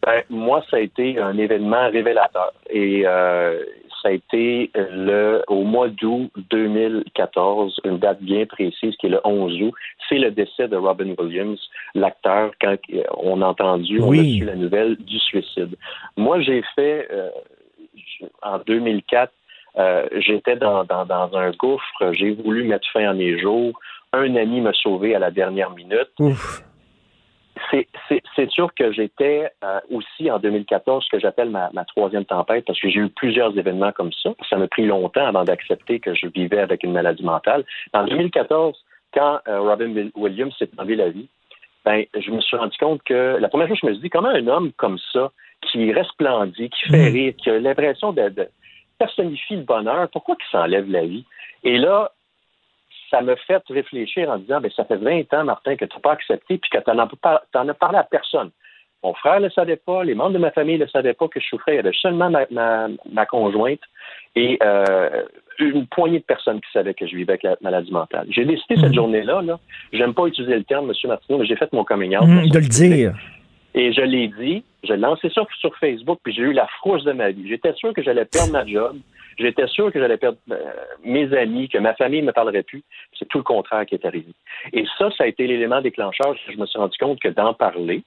Ben, 0.05 0.22
moi, 0.31 0.64
ça 0.70 0.78
a 0.78 0.81
été 0.81 1.18
un 1.18 1.37
événement 1.37 1.91
révélateur. 1.91 2.53
Et 2.70 3.03
euh, 3.07 3.62
ça 4.03 4.09
a 4.09 4.12
été 4.12 4.70
le 4.74 5.42
au 5.48 5.64
mois 5.64 5.88
d'août 5.88 6.30
2014, 6.51 7.80
une 7.84 7.98
date 7.98 8.22
bien 8.22 8.46
précise 8.46 8.96
qui 8.96 9.07
est 9.07 9.11
le 9.11 9.20
11 9.24 9.62
août. 9.62 9.74
C'est 10.09 10.18
le 10.18 10.30
décès 10.30 10.68
de 10.68 10.76
Robin 10.76 11.14
Williams, 11.18 11.61
l'acteur, 11.94 12.53
quand 12.61 12.76
on 13.16 13.42
a 13.42 13.46
entendu, 13.46 14.01
on 14.01 14.12
a 14.12 14.24
su 14.24 14.44
la 14.44 14.57
nouvelle 14.57 14.96
du 14.96 15.18
suicide. 15.18 15.76
Moi, 16.16 16.40
j'ai 16.40 16.62
fait 16.74 17.09
euh, 17.11 17.30
en 18.42 18.59
2004, 18.59 19.32
euh, 19.78 20.07
j'étais 20.18 20.57
dans, 20.57 20.84
dans, 20.84 21.05
dans, 21.05 21.36
un 21.36 21.51
gouffre, 21.53 22.12
j'ai 22.12 22.32
voulu 22.32 22.64
mettre 22.64 22.88
fin 22.92 23.09
à 23.09 23.12
mes 23.12 23.38
jours. 23.38 23.78
Un 24.12 24.34
ami 24.34 24.61
m'a 24.61 24.72
sauvé 24.72 25.14
à 25.14 25.18
la 25.18 25.30
dernière 25.30 25.70
minute. 25.70 26.11
Ouf 26.18 26.64
c'est 28.36 28.50
sûr 28.50 28.72
que 28.74 28.92
j'étais 28.92 29.50
euh, 29.64 29.80
aussi 29.90 30.30
en 30.30 30.38
2014 30.38 31.04
ce 31.04 31.10
que 31.10 31.20
j'appelle 31.20 31.50
ma, 31.50 31.70
ma, 31.72 31.84
troisième 31.84 32.24
tempête 32.24 32.64
parce 32.66 32.80
que 32.80 32.88
j'ai 32.88 33.00
eu 33.00 33.08
plusieurs 33.08 33.56
événements 33.56 33.92
comme 33.92 34.12
ça. 34.12 34.30
Ça 34.48 34.56
m'a 34.56 34.68
pris 34.68 34.86
longtemps 34.86 35.26
avant 35.26 35.44
d'accepter 35.44 36.00
que 36.00 36.14
je 36.14 36.26
vivais 36.26 36.60
avec 36.60 36.82
une 36.82 36.92
maladie 36.92 37.24
mentale. 37.24 37.64
En 37.92 38.04
2014, 38.04 38.76
quand 39.12 39.40
euh, 39.48 39.60
Robin 39.60 40.10
Williams 40.14 40.54
s'est 40.58 40.70
enlevé 40.78 40.96
la 40.96 41.10
vie, 41.10 41.28
ben, 41.84 42.04
je 42.14 42.30
me 42.30 42.40
suis 42.40 42.56
rendu 42.56 42.76
compte 42.78 43.02
que 43.04 43.38
la 43.40 43.48
première 43.48 43.68
chose 43.68 43.78
je 43.82 43.86
me 43.86 43.92
suis 43.92 44.02
dit, 44.02 44.10
comment 44.10 44.28
un 44.28 44.46
homme 44.46 44.72
comme 44.76 44.98
ça, 45.12 45.30
qui 45.62 45.92
resplendit, 45.92 46.70
qui 46.70 46.88
fait 46.88 47.10
mm. 47.10 47.12
rire, 47.12 47.34
qui 47.36 47.50
a 47.50 47.58
l'impression 47.58 48.12
de, 48.12 48.28
de 48.28 48.48
personnifie 48.98 49.56
le 49.56 49.62
bonheur, 49.62 50.08
pourquoi 50.10 50.36
il 50.38 50.50
s'enlève 50.50 50.90
la 50.90 51.06
vie? 51.06 51.24
Et 51.64 51.78
là, 51.78 52.12
ça 53.11 53.20
me 53.20 53.34
fait 53.46 53.62
réfléchir 53.68 54.30
en 54.30 54.38
disant, 54.38 54.61
ben, 54.61 54.70
ça 54.74 54.84
fait 54.84 54.96
20 54.96 55.32
ans, 55.34 55.44
Martin, 55.44 55.76
que 55.76 55.84
tu 55.84 55.96
n'as 55.96 56.00
pas 56.00 56.12
accepté 56.12 56.58
puis 56.58 56.70
que 56.70 56.78
tu 56.78 56.90
n'en 56.90 57.68
as 57.68 57.74
parlé 57.74 57.98
à 57.98 58.04
personne. 58.04 58.50
Mon 59.02 59.14
frère 59.14 59.40
ne 59.40 59.46
le 59.46 59.50
savait 59.50 59.76
pas, 59.76 60.04
les 60.04 60.14
membres 60.14 60.32
de 60.32 60.38
ma 60.38 60.50
famille 60.50 60.76
ne 60.76 60.84
le 60.84 60.90
savaient 60.90 61.14
pas 61.14 61.26
que 61.28 61.40
je 61.40 61.46
souffrais. 61.46 61.72
Il 61.72 61.76
y 61.76 61.78
avait 61.78 61.92
seulement 61.94 62.30
ma, 62.30 62.88
ma, 63.11 63.26
conjointe 63.26 63.80
et 64.36 64.58
euh, 64.62 65.22
une 65.58 65.86
poignée 65.86 66.18
de 66.18 66.24
personnes 66.24 66.61
qui 66.61 66.70
savaient 66.70 66.92
que 66.92 67.06
je 67.06 67.16
vivais 67.16 67.32
avec 67.32 67.42
la 67.42 67.56
maladie 67.62 67.92
mentale. 67.92 68.26
J'ai 68.28 68.44
décidé 68.44 68.76
cette 68.76 68.90
mhm. 68.90 68.94
journée-là, 68.94 69.40
là, 69.40 69.58
j'aime 69.92 70.12
pas 70.12 70.26
utiliser 70.26 70.54
le 70.54 70.64
terme, 70.64 70.90
M. 70.90 71.08
Martineau, 71.08 71.38
mais 71.38 71.46
j'ai 71.46 71.56
fait 71.56 71.72
mon 71.72 71.84
coming 71.84 72.14
out. 72.14 72.26
Mhm, 72.26 72.50
de 72.50 72.58
le 72.58 72.68
dire. 72.68 73.14
Et 73.74 73.92
je 73.92 74.02
l'ai 74.02 74.28
dit, 74.28 74.64
je 74.84 74.92
l'ai 74.92 74.98
lancé 74.98 75.30
ça 75.30 75.46
sur 75.61 75.74
Facebook, 75.76 76.18
puis 76.22 76.34
j'ai 76.34 76.42
eu 76.42 76.52
la 76.52 76.66
frousse 76.78 77.04
de 77.04 77.12
ma 77.12 77.30
vie. 77.30 77.48
J'étais 77.48 77.72
sûr 77.74 77.94
que 77.94 78.02
j'allais 78.02 78.26
perdre 78.26 78.52
ma 78.52 78.66
job. 78.66 78.98
J'étais 79.41 79.66
sûr 79.68 79.91
que 79.91 79.99
j'allais 79.99 80.18
perdre 80.18 80.38
euh, 80.51 80.72
mes 81.03 81.34
amis, 81.34 81.70
que 81.70 81.78
ma 81.78 81.95
famille 81.95 82.20
ne 82.20 82.26
me 82.26 82.32
parlerait 82.32 82.62
plus. 82.62 82.82
C'est 83.18 83.26
tout 83.26 83.38
le 83.38 83.45
contraire 83.45 83.86
qui 83.86 83.95
est 83.95 84.05
arrivé. 84.05 84.32
Et 84.74 84.84
ça, 84.99 85.11
ça 85.16 85.24
a 85.24 85.26
été 85.26 85.47
l'élément 85.47 85.80
déclencheur. 85.80 86.36
Je 86.47 86.59
me 86.59 86.66
suis 86.66 86.78
rendu 86.78 86.97
compte 86.99 87.20
que 87.20 87.28
d'en 87.28 87.55
parler, 87.55 88.03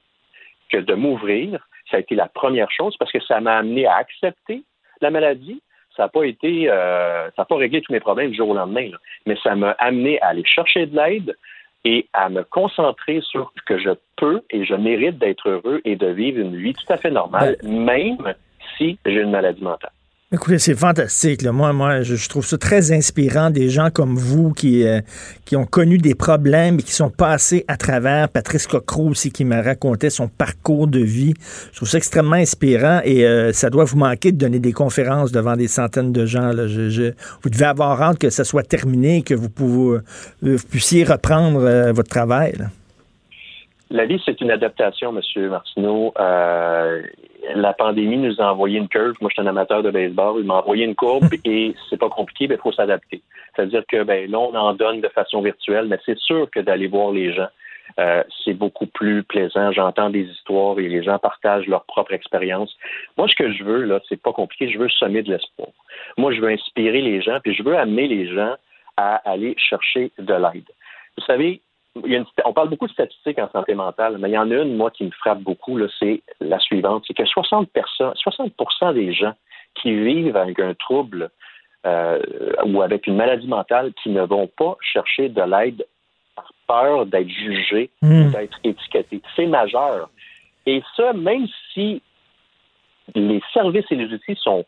que 0.70 0.78
de 0.78 0.94
m'ouvrir, 0.94 1.68
ça 1.90 1.98
a 1.98 2.02
été 2.02 2.14
la 2.14 2.28
première 2.28 2.70
chose 2.70 2.96
parce 2.98 3.12
que 3.12 3.20
ça 3.22 3.42
m'a 3.42 3.58
amené 3.58 3.88
à 3.88 3.96
accepter 3.96 4.62
la 5.02 5.10
maladie. 5.10 5.60
Ça 5.98 6.04
n'a 6.04 6.10
pas 6.10 6.24
été, 6.24 6.70
euh, 6.70 7.26
ça 7.32 7.42
n'a 7.42 7.46
pas 7.46 7.56
réglé 7.56 7.82
tous 7.82 7.92
mes 7.92 8.00
problèmes 8.00 8.30
du 8.30 8.38
jour 8.38 8.50
au 8.50 8.54
lendemain, 8.54 8.90
mais 9.26 9.36
ça 9.44 9.56
m'a 9.56 9.72
amené 9.72 10.22
à 10.22 10.28
aller 10.28 10.46
chercher 10.46 10.86
de 10.86 10.96
l'aide 10.96 11.36
et 11.84 12.08
à 12.14 12.30
me 12.30 12.44
concentrer 12.44 13.22
sur 13.22 13.52
ce 13.58 13.62
que 13.64 13.80
je 13.80 13.92
peux 14.18 14.42
et 14.52 14.66
je 14.66 14.76
mérite 14.76 15.18
d'être 15.18 15.50
heureux 15.50 15.82
et 15.84 15.96
de 15.96 16.08
vivre 16.08 16.40
une 16.40 16.56
vie 16.56 16.74
tout 16.74 16.94
à 16.94 16.98
fait 16.98 17.12
normale, 17.12 17.58
ben 17.64 17.72
même 17.72 18.36
si 18.78 18.98
j'ai 19.06 19.22
une 19.22 19.32
maladie 19.32 19.64
mentale. 19.64 19.92
Écoutez, 20.34 20.58
c'est 20.58 20.74
fantastique. 20.74 21.44
Là. 21.44 21.52
Moi, 21.52 21.74
moi 21.74 22.02
je, 22.02 22.28
trouve 22.28 22.44
ça 22.44 22.58
très 22.58 22.92
inspirant, 22.92 23.52
des 23.52 23.70
gens 23.70 23.92
comme 23.94 24.16
vous 24.16 24.52
qui, 24.52 24.84
euh, 24.84 25.00
qui 25.46 25.56
ont 25.56 25.66
connu 25.66 26.00
des 26.00 26.16
problèmes 26.16 26.80
et 26.80 26.82
qui 26.82 26.92
sont 26.92 27.12
passés 27.12 27.66
à 27.68 27.78
travers. 27.78 28.30
Patrice 28.30 28.66
Cocro 28.66 29.10
aussi 29.10 29.32
qui 29.32 29.46
m'a 29.46 29.62
raconté 29.62 30.10
son 30.10 30.28
parcours 30.28 30.88
de 30.88 30.98
vie. 30.98 31.36
Je 31.72 31.76
trouve 31.76 31.88
ça 31.88 32.00
extrêmement 32.00 32.38
inspirant 32.38 33.00
et 33.04 33.28
euh, 33.28 33.54
ça 33.54 33.70
doit 33.70 33.84
vous 33.84 34.00
manquer 34.00 34.32
de 34.32 34.38
donner 34.40 34.58
des 34.58 34.74
conférences 34.74 35.32
devant 35.32 35.56
des 35.56 35.68
centaines 35.68 36.12
de 36.12 36.26
gens. 36.26 36.52
Là. 36.52 36.66
Je, 36.66 37.14
vous 37.44 37.50
devez 37.52 37.66
avoir 37.66 38.02
hâte 38.02 38.18
que 38.18 38.32
ça 38.32 38.44
soit 38.44 38.64
terminé, 38.64 39.22
que 39.22 39.36
vous, 39.36 39.52
pouvez, 39.52 40.00
euh, 40.44 40.58
puissiez 40.72 41.04
reprendre 41.04 41.92
votre 41.92 42.10
travail. 42.10 42.54
Là. 42.58 42.66
La 43.94 44.08
vie, 44.08 44.20
c'est 44.26 44.42
une 44.42 44.50
adaptation, 44.50 45.16
M. 45.16 45.50
Martineau. 45.50 46.14
Euh, 46.20 47.04
la 47.56 47.74
pandémie 47.74 48.18
nous 48.18 48.40
a 48.42 48.52
envoyé 48.52 48.80
une 48.80 48.88
curve. 48.88 49.16
Moi, 49.22 49.30
je 49.30 49.34
suis 49.34 49.42
un 49.42 49.50
amateur 49.50 49.84
de 49.84 49.92
baseball. 49.92 50.40
Il 50.40 50.46
m'a 50.46 50.56
envoyé 50.56 50.86
une 50.86 50.96
courbe 50.96 51.28
et 51.46 51.76
c'est 51.90 52.00
pas 52.00 52.10
compliqué, 52.10 52.48
mais 52.48 52.56
il 52.56 52.62
faut 52.62 52.72
s'adapter. 52.72 53.22
C'est-à-dire 53.56 53.84
que 53.88 54.04
ben, 54.04 54.30
là, 54.30 54.40
on 54.40 54.56
en 54.56 54.74
donne 54.74 55.02
de 55.02 55.10
façon 55.10 55.42
virtuelle, 55.42 55.86
mais 55.88 56.00
c'est 56.06 56.18
sûr 56.18 56.50
que 56.50 56.60
d'aller 56.60 56.88
voir 56.88 57.12
les 57.12 57.34
gens, 57.34 57.50
euh, 58.00 58.24
c'est 58.44 58.54
beaucoup 58.54 58.88
plus 58.88 59.24
plaisant. 59.24 59.72
J'entends 59.72 60.10
des 60.10 60.24
histoires 60.24 60.80
et 60.80 60.88
les 60.88 61.04
gens 61.04 61.20
partagent 61.20 61.68
leur 61.68 61.84
propre 61.86 62.14
expérience. 62.14 62.76
Moi, 63.18 63.28
ce 63.28 63.36
que 63.36 63.52
je 63.52 63.64
veux, 63.64 63.84
là, 63.84 64.00
c'est 64.10 64.22
pas 64.22 64.34
compliqué. 64.34 64.72
Je 64.72 64.80
veux 64.80 64.90
semer 64.90 65.22
de 65.22 65.32
l'espoir. 65.32 65.70
Moi, 66.18 66.34
je 66.34 66.42
veux 66.42 66.50
inspirer 66.50 67.02
les 67.02 67.22
gens, 67.22 67.40
puis 67.44 67.54
je 67.54 67.64
veux 67.64 67.78
amener 67.78 68.08
les 68.08 68.34
gens 68.34 68.56
à 68.98 69.16
aller 69.30 69.56
chercher 69.58 70.12
de 70.18 70.34
l'aide. 70.34 70.70
Vous 71.18 71.24
savez, 71.26 71.62
on 71.96 72.54
parle 72.54 72.70
beaucoup 72.70 72.88
de 72.88 72.92
statistiques 72.92 73.40
en 73.40 73.50
santé 73.52 73.76
mentale, 73.76 74.18
mais 74.20 74.30
il 74.30 74.34
y 74.34 74.38
en 74.38 74.50
a 74.50 74.56
une, 74.56 74.76
moi, 74.76 74.92
qui 74.92 75.04
me 75.04 75.12
frappe 75.12 75.42
beaucoup, 75.42 75.80
c'est 76.00 76.22
la 76.40 76.60
suivante. 76.60 77.04
C'est 77.08 77.14
que 77.14 77.26
60, 77.26 77.70
60 78.16 78.94
des 78.94 79.14
gens 79.14 79.34
qui 79.76 79.94
vivent 79.94 80.38
avec 80.38 80.60
un 80.60 80.74
trouble 80.74 81.30
euh, 81.86 82.20
ou 82.66 82.82
avec 82.82 83.08
une 83.08 83.16
maladie 83.16 83.48
mentale 83.48 83.94
qui 84.02 84.10
ne 84.10 84.22
vont 84.22 84.48
pas 84.48 84.76
chercher 84.82 85.30
de 85.30 85.42
l'aide 85.42 85.86
par 86.36 86.52
peur 86.68 87.06
d'être 87.06 87.30
jugés 87.30 87.90
hmm. 88.02 88.28
ou 88.28 88.32
d'être 88.32 88.60
étiquetés. 88.64 89.22
C'est 89.36 89.46
majeur. 89.46 90.10
Et 90.66 90.82
ça, 90.96 91.14
même 91.14 91.48
si 91.74 92.02
les 93.14 93.42
services 93.54 93.86
et 93.92 93.96
les 93.96 94.12
outils 94.14 94.38
sont 94.42 94.66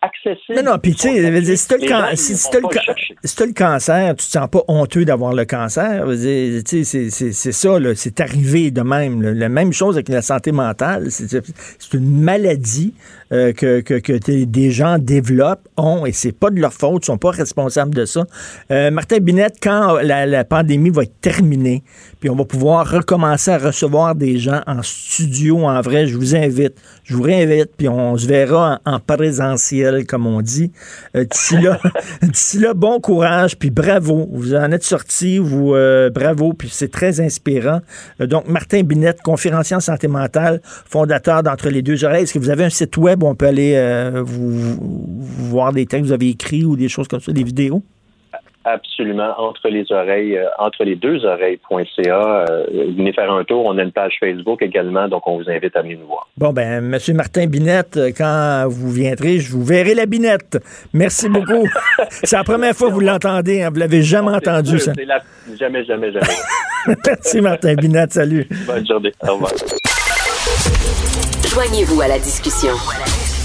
accessible. 0.00 0.62
Non, 0.62 0.72
non, 0.72 0.78
puis 0.78 0.94
tu 0.94 1.08
sais, 1.08 2.16
si 2.16 2.36
si 2.36 2.44
vont 2.44 2.50
t'as 2.50 3.46
le 3.46 3.52
cancer, 3.52 4.10
tu 4.16 4.26
te 4.26 4.30
sens 4.30 4.48
pas 4.48 4.62
honteux 4.68 5.04
d'avoir 5.04 5.32
le 5.32 5.44
cancer. 5.44 6.04
Tu 6.06 6.84
c'est- 6.84 7.32
ça, 7.32 7.78
c'est 7.94 8.20
arrivé 8.20 8.70
de 8.70 8.82
même. 8.82 9.22
là. 9.22 9.32
La 9.34 9.48
même 9.48 9.72
chose 9.72 9.96
avec 9.96 10.08
la 10.08 10.22
santé 10.22 10.52
mentale. 10.52 11.10
C'est 11.10 11.28
c'est 11.28 11.94
une 11.94 12.20
maladie 12.20 12.94
euh, 13.32 13.52
que, 13.52 13.80
que, 13.80 13.94
que 13.94 14.44
des 14.44 14.70
gens 14.70 14.98
développent, 14.98 15.68
ont, 15.76 16.06
et 16.06 16.12
c'est 16.12 16.32
pas 16.32 16.50
de 16.50 16.60
leur 16.60 16.72
faute, 16.72 17.04
ils 17.04 17.06
sont 17.06 17.18
pas 17.18 17.30
responsables 17.30 17.94
de 17.94 18.04
ça. 18.04 18.24
Euh, 18.70 18.90
Martin 18.90 19.18
Binette, 19.18 19.56
quand 19.62 19.98
la, 20.02 20.26
la 20.26 20.44
pandémie 20.44 20.90
va 20.90 21.02
être 21.02 21.20
terminée, 21.20 21.82
puis 22.20 22.30
on 22.30 22.36
va 22.36 22.44
pouvoir 22.44 22.90
recommencer 22.90 23.50
à 23.50 23.58
recevoir 23.58 24.14
des 24.14 24.38
gens 24.38 24.60
en 24.66 24.82
studio, 24.82 25.64
en 25.64 25.80
vrai, 25.80 26.06
je 26.06 26.16
vous 26.16 26.34
invite, 26.34 26.74
je 27.04 27.14
vous 27.14 27.22
réinvite, 27.22 27.70
puis 27.76 27.88
on 27.88 28.16
se 28.16 28.26
verra 28.26 28.80
en, 28.84 28.94
en 28.94 29.00
présentiel, 29.00 30.06
comme 30.06 30.26
on 30.26 30.40
dit. 30.40 30.72
Euh, 31.16 31.24
D'ici 31.24 31.58
là, 31.58 31.78
d'ici 32.22 32.58
là, 32.58 32.74
bon 32.74 33.00
courage, 33.00 33.56
puis 33.58 33.70
bravo. 33.70 34.28
Vous 34.32 34.54
en 34.54 34.70
êtes 34.72 34.82
sortis, 34.82 35.38
vous, 35.38 35.74
euh, 35.74 36.10
bravo, 36.10 36.52
puis 36.52 36.68
c'est 36.70 36.90
très 36.90 37.20
inspirant. 37.20 37.80
Euh, 38.20 38.26
donc, 38.26 38.48
Martin 38.48 38.82
Binette, 38.82 39.22
conférencier 39.22 39.76
en 39.76 39.80
santé 39.80 40.08
mentale, 40.08 40.60
fondateur 40.64 41.42
d'Entre 41.42 41.68
les 41.68 41.82
deux 41.82 42.04
oreilles. 42.04 42.24
Est-ce 42.24 42.34
que 42.34 42.38
vous 42.38 42.50
avez 42.50 42.64
un 42.64 42.70
site 42.70 42.96
web 42.96 43.17
où 43.24 43.28
on 43.28 43.34
peut 43.34 43.46
aller 43.46 43.74
euh, 43.76 44.22
vous, 44.24 44.52
vous 44.52 45.48
voir 45.50 45.72
des 45.72 45.86
textes 45.86 46.02
que 46.02 46.06
vous 46.08 46.12
avez 46.12 46.28
écrits 46.30 46.64
ou 46.64 46.76
des 46.76 46.88
choses 46.88 47.08
comme 47.08 47.20
ça, 47.20 47.32
des 47.32 47.44
vidéos? 47.44 47.82
Absolument, 48.64 49.32
entre 49.38 49.68
les 49.70 49.90
oreilles, 49.90 50.36
euh, 50.36 50.44
entre 50.58 50.84
les 50.84 50.94
deux 50.94 51.24
oreilles.ca. 51.24 52.44
Euh, 52.50 52.66
venez 52.96 53.14
faire 53.14 53.32
un 53.32 53.42
tour. 53.44 53.64
On 53.64 53.78
a 53.78 53.82
une 53.82 53.92
page 53.92 54.14
Facebook 54.20 54.60
également, 54.60 55.08
donc 55.08 55.26
on 55.26 55.38
vous 55.38 55.48
invite 55.48 55.74
à 55.74 55.80
venir 55.80 55.98
nous 56.00 56.06
voir. 56.06 56.28
Bon, 56.36 56.52
ben, 56.52 56.82
Monsieur 56.82 57.14
Martin 57.14 57.46
Binette, 57.46 57.96
euh, 57.96 58.10
quand 58.14 58.66
vous 58.68 58.90
viendrez, 58.90 59.38
je 59.38 59.50
vous 59.52 59.64
verrai 59.64 59.94
la 59.94 60.04
binette. 60.04 60.58
Merci 60.92 61.30
beaucoup. 61.30 61.66
C'est 62.10 62.36
la 62.36 62.44
première 62.44 62.74
fois 62.74 62.88
que 62.88 62.94
vous 62.94 63.00
l'entendez, 63.00 63.62
hein. 63.62 63.70
vous 63.72 63.78
l'avez 63.80 64.02
jamais 64.02 64.32
entendu, 64.32 64.78
ça. 64.78 64.92
La- 65.06 65.22
Jamais, 65.58 65.82
jamais, 65.86 66.12
jamais. 66.12 66.26
Merci, 67.06 67.40
Martin 67.40 67.74
Binette. 67.74 68.12
Salut. 68.12 68.46
Bonne 68.66 68.86
journée. 68.86 69.12
Au 69.26 69.32
revoir. 69.34 69.52
Joignez-vous 71.58 72.00
à 72.02 72.06
la 72.06 72.20
discussion. 72.20 72.72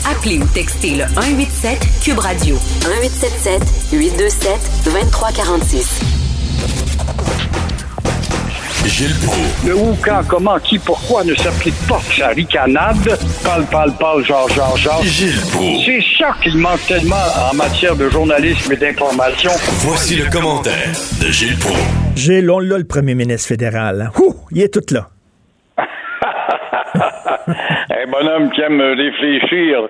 Appelez 0.07 0.37
ou 0.37 0.45
textez 0.53 0.91
le 0.91 1.05
187 1.15 1.79
Cube 2.03 2.19
Radio 2.19 2.53
1877 2.85 3.63
827 3.91 4.51
2346. 4.85 6.01
Gilles 8.85 9.15
Proulx. 9.25 9.65
Le 9.65 9.75
où, 9.75 9.97
quand, 10.05 10.21
comment, 10.27 10.59
qui, 10.59 10.77
pourquoi 10.77 11.23
ne 11.23 11.33
s'applique 11.33 11.73
pas 11.87 11.99
sa 12.15 12.27
ricanade? 12.27 13.17
Parle, 13.43 13.65
parle, 13.65 13.93
parle, 13.93 14.23
genre, 14.23 14.47
genre, 14.47 14.77
genre. 14.77 15.03
Gilles 15.03 15.41
Proulx. 15.51 15.83
C'est 15.83 16.03
ça 16.19 16.35
qu'il 16.43 16.55
manque 16.59 16.85
tellement 16.87 17.15
en 17.51 17.55
matière 17.55 17.95
de 17.95 18.09
journalisme 18.09 18.73
et 18.73 18.77
d'information. 18.77 19.49
Voici 19.79 20.17
le 20.17 20.29
commentaire 20.29 20.91
de 21.19 21.31
Gilles 21.31 21.57
Proulx. 21.57 21.79
J'ai 22.15 22.41
là, 22.41 22.61
là, 22.61 22.77
le 22.77 22.85
premier 22.85 23.15
ministre 23.15 23.47
fédéral. 23.47 24.11
Ouh, 24.19 24.35
il 24.51 24.61
est 24.61 24.71
tout 24.71 24.93
là. 24.93 25.09
Un 28.03 28.09
bonhomme 28.09 28.49
qui 28.51 28.59
aime 28.59 28.81
réfléchir, 28.81 29.87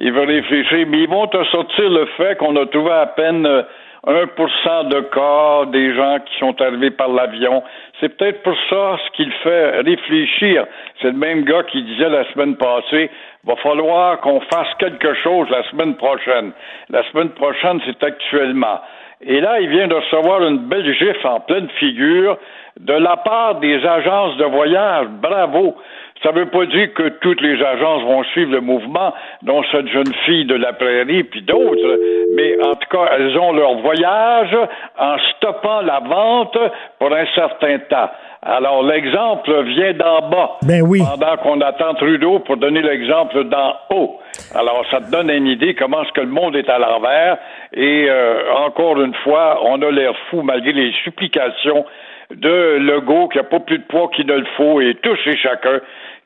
il 0.00 0.12
veut 0.12 0.24
réfléchir, 0.24 0.84
mais 0.88 1.02
ils 1.02 1.08
vont 1.08 1.28
te 1.28 1.44
sortir 1.44 1.88
le 1.90 2.06
fait 2.16 2.36
qu'on 2.36 2.56
a 2.56 2.66
trouvé 2.66 2.90
à 2.90 3.06
peine 3.06 3.46
euh, 3.46 3.62
1% 4.04 4.88
de 4.88 5.00
cas 5.02 5.70
des 5.70 5.94
gens 5.94 6.18
qui 6.26 6.38
sont 6.40 6.60
arrivés 6.60 6.90
par 6.90 7.08
l'avion. 7.08 7.62
C'est 8.00 8.08
peut-être 8.16 8.42
pour 8.42 8.56
ça 8.68 8.98
ce 9.04 9.10
qu'il 9.16 9.30
fait 9.44 9.80
réfléchir. 9.80 10.66
C'est 11.00 11.12
le 11.12 11.16
même 11.16 11.44
gars 11.44 11.62
qui 11.62 11.84
disait 11.84 12.08
la 12.08 12.24
semaine 12.32 12.56
passée, 12.56 13.10
va 13.44 13.54
falloir 13.56 14.18
qu'on 14.20 14.40
fasse 14.40 14.74
quelque 14.80 15.14
chose 15.22 15.48
la 15.50 15.62
semaine 15.70 15.94
prochaine. 15.94 16.50
La 16.90 17.04
semaine 17.12 17.30
prochaine, 17.30 17.80
c'est 17.86 18.02
actuellement. 18.02 18.80
Et 19.24 19.40
là, 19.40 19.60
il 19.60 19.68
vient 19.68 19.86
de 19.86 19.94
recevoir 19.94 20.42
une 20.42 20.58
belle 20.66 20.92
gifle 20.94 21.28
en 21.28 21.38
pleine 21.38 21.68
figure 21.78 22.38
de 22.80 22.94
la 22.94 23.16
part 23.18 23.60
des 23.60 23.86
agences 23.86 24.36
de 24.36 24.44
voyage. 24.46 25.06
Bravo. 25.22 25.76
Ça 26.22 26.30
ne 26.30 26.38
veut 26.38 26.50
pas 26.50 26.66
dire 26.66 26.94
que 26.94 27.08
toutes 27.20 27.40
les 27.40 27.60
agences 27.62 28.02
vont 28.04 28.22
suivre 28.24 28.52
le 28.52 28.60
mouvement, 28.60 29.12
dont 29.42 29.62
cette 29.72 29.88
jeune 29.88 30.12
fille 30.24 30.44
de 30.44 30.54
la 30.54 30.72
prairie, 30.72 31.24
puis 31.24 31.42
d'autres, 31.42 31.98
mais 32.34 32.56
en 32.64 32.74
tout 32.74 32.88
cas, 32.90 33.10
elles 33.16 33.36
ont 33.38 33.52
leur 33.52 33.74
voyage 33.78 34.56
en 34.98 35.18
stoppant 35.36 35.80
la 35.80 36.00
vente 36.00 36.56
pour 36.98 37.12
un 37.12 37.26
certain 37.34 37.78
temps. 37.90 38.10
Alors, 38.44 38.82
l'exemple 38.82 39.62
vient 39.64 39.92
d'en 39.92 40.28
bas. 40.28 40.58
Ben 40.62 40.82
oui. 40.82 41.00
Pendant 41.00 41.36
qu'on 41.36 41.60
attend 41.60 41.94
Trudeau 41.94 42.40
pour 42.40 42.56
donner 42.56 42.82
l'exemple 42.82 43.44
d'en 43.44 43.76
haut. 43.90 44.18
Alors, 44.54 44.84
ça 44.90 45.00
te 45.00 45.10
donne 45.10 45.30
une 45.30 45.46
idée 45.46 45.74
comment 45.74 46.02
est-ce 46.02 46.12
que 46.12 46.22
le 46.22 46.26
monde 46.26 46.56
est 46.56 46.68
à 46.68 46.78
l'envers. 46.78 47.38
Et 47.72 48.06
euh, 48.08 48.52
encore 48.66 49.00
une 49.00 49.14
fois, 49.22 49.60
on 49.64 49.80
a 49.82 49.90
l'air 49.90 50.12
fou 50.28 50.42
malgré 50.42 50.72
les 50.72 50.92
supplications 51.04 51.84
de 52.30 52.78
Legault 52.78 53.28
qui 53.28 53.38
n'a 53.38 53.44
pas 53.44 53.60
plus 53.60 53.78
de 53.78 53.84
poids 53.84 54.10
qu'il 54.14 54.26
ne 54.26 54.34
le 54.34 54.46
faut 54.56 54.80
et 54.80 54.94
tous 54.96 55.18
et 55.26 55.36
chacun 55.36 55.80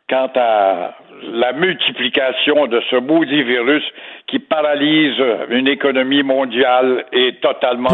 quant 0.08 0.30
à 0.36 0.94
la 1.22 1.52
multiplication 1.52 2.66
de 2.66 2.80
ce 2.90 2.96
maudit 2.96 3.42
virus 3.42 3.82
qui 4.28 4.38
paralyse 4.38 5.14
une 5.50 5.66
économie 5.66 6.22
mondiale 6.22 7.04
et 7.12 7.36
totalement 7.40 7.88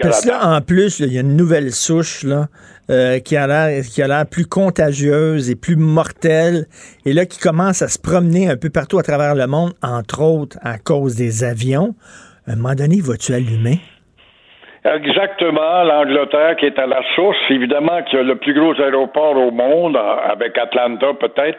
Parce 0.00 0.24
que 0.24 0.28
là, 0.28 0.56
en 0.56 0.60
plus, 0.60 1.00
il 1.00 1.12
y 1.12 1.18
a 1.18 1.22
une 1.22 1.36
nouvelle 1.36 1.72
souche 1.72 2.22
là, 2.22 2.46
euh, 2.90 3.18
qui 3.18 3.36
a 3.36 3.46
l'air 3.46 3.82
qui 3.84 4.02
a 4.02 4.08
l'air 4.08 4.26
plus 4.26 4.46
contagieuse 4.46 5.50
et 5.50 5.56
plus 5.56 5.76
mortelle, 5.76 6.66
et 7.04 7.12
là 7.12 7.26
qui 7.26 7.40
commence 7.40 7.82
à 7.82 7.88
se 7.88 7.98
promener 7.98 8.48
un 8.48 8.56
peu 8.56 8.70
partout 8.70 8.98
à 8.98 9.02
travers 9.02 9.34
le 9.34 9.46
monde, 9.46 9.72
entre 9.82 10.22
autres 10.22 10.58
à 10.62 10.78
cause 10.78 11.16
des 11.16 11.44
avions. 11.44 11.94
À 12.46 12.52
un 12.52 12.56
moment 12.56 12.74
donné, 12.74 13.00
vas-tu 13.00 13.32
allumer? 13.32 13.80
Exactement, 14.94 15.82
l'Angleterre 15.82 16.54
qui 16.54 16.66
est 16.66 16.78
à 16.78 16.86
la 16.86 17.02
source, 17.16 17.36
évidemment 17.50 18.02
qui 18.04 18.16
a 18.16 18.22
le 18.22 18.36
plus 18.36 18.54
gros 18.54 18.80
aéroport 18.80 19.36
au 19.36 19.50
monde, 19.50 19.96
euh, 19.96 20.16
avec 20.30 20.56
Atlanta 20.56 21.12
peut-être, 21.14 21.58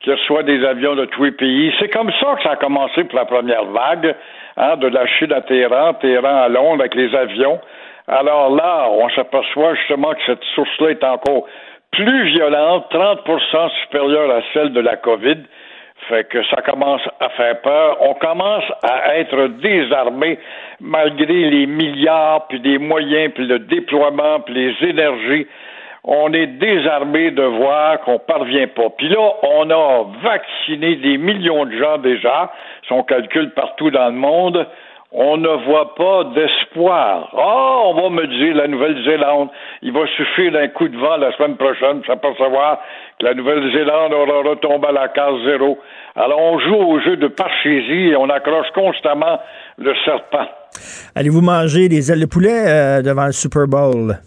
qui 0.00 0.12
reçoit 0.12 0.44
des 0.44 0.64
avions 0.64 0.94
de 0.94 1.06
tous 1.06 1.24
les 1.24 1.32
pays. 1.32 1.74
C'est 1.80 1.88
comme 1.88 2.12
ça 2.20 2.36
que 2.36 2.42
ça 2.44 2.50
a 2.52 2.56
commencé 2.56 3.02
pour 3.02 3.18
la 3.18 3.24
première 3.24 3.64
vague, 3.64 4.14
hein, 4.56 4.76
de 4.76 4.86
la 4.86 5.06
Chine 5.06 5.32
à 5.32 5.40
Téhéran, 5.40 5.94
Téhéran 5.94 6.42
à 6.42 6.48
Londres 6.48 6.82
avec 6.82 6.94
les 6.94 7.12
avions. 7.16 7.58
Alors 8.06 8.54
là, 8.54 8.86
on 8.90 9.08
s'aperçoit 9.10 9.74
justement 9.74 10.12
que 10.12 10.22
cette 10.26 10.44
source-là 10.54 10.90
est 10.90 11.02
encore 11.02 11.46
plus 11.90 12.28
violente, 12.28 12.86
30% 12.92 13.70
supérieure 13.82 14.30
à 14.30 14.40
celle 14.54 14.72
de 14.72 14.80
la 14.80 14.94
COVID. 14.94 15.38
Fait 16.08 16.24
que 16.24 16.42
ça 16.44 16.62
commence 16.62 17.02
à 17.20 17.28
faire 17.30 17.60
peur. 17.60 17.98
On 18.00 18.14
commence 18.14 18.64
à 18.82 19.18
être 19.18 19.48
désarmé 19.60 20.38
malgré 20.80 21.50
les 21.50 21.66
milliards, 21.66 22.46
puis 22.48 22.60
des 22.60 22.78
moyens, 22.78 23.32
puis 23.34 23.46
le 23.46 23.58
déploiement, 23.58 24.40
puis 24.40 24.54
les 24.54 24.88
énergies. 24.88 25.46
On 26.04 26.32
est 26.32 26.46
désarmé 26.46 27.30
de 27.32 27.42
voir 27.42 28.00
qu'on 28.00 28.18
parvient 28.18 28.68
pas. 28.68 28.88
Puis 28.96 29.08
là, 29.08 29.32
on 29.42 29.68
a 29.68 30.04
vacciné 30.22 30.96
des 30.96 31.18
millions 31.18 31.66
de 31.66 31.76
gens 31.76 31.98
déjà, 31.98 32.50
si 32.86 32.92
on 32.92 33.02
calcule 33.02 33.50
partout 33.50 33.90
dans 33.90 34.06
le 34.06 34.12
monde. 34.12 34.66
On 35.10 35.38
ne 35.38 35.48
voit 35.64 35.94
pas 35.94 36.24
d'espoir. 36.34 37.30
Ah, 37.34 37.78
on 37.86 37.94
va 37.94 38.10
me 38.10 38.26
dire 38.26 38.54
la 38.54 38.68
Nouvelle-Zélande, 38.68 39.48
il 39.80 39.90
va 39.92 40.06
suffire 40.06 40.52
d'un 40.52 40.68
coup 40.68 40.86
de 40.86 40.98
vent 40.98 41.16
la 41.16 41.32
semaine 41.32 41.56
prochaine 41.56 42.00
pour 42.00 42.06
s'apercevoir 42.06 42.78
que 43.18 43.24
la 43.24 43.32
Nouvelle-Zélande 43.32 44.12
aura 44.12 44.50
retombé 44.50 44.88
à 44.88 44.92
la 44.92 45.08
case 45.08 45.42
zéro. 45.46 45.78
Alors 46.18 46.40
on 46.40 46.58
joue 46.58 46.74
au 46.74 47.00
jeu 47.00 47.16
de 47.16 47.28
parchésie 47.28 48.08
et 48.10 48.16
on 48.16 48.28
accroche 48.28 48.66
constamment 48.74 49.38
le 49.78 49.94
serpent. 50.04 50.48
Allez-vous 51.14 51.40
manger 51.40 51.88
des 51.88 52.10
ailes 52.10 52.20
de 52.20 52.26
poulet 52.26 52.64
euh, 52.66 53.02
devant 53.02 53.26
le 53.26 53.32
Super 53.32 53.68
Bowl? 53.68 54.18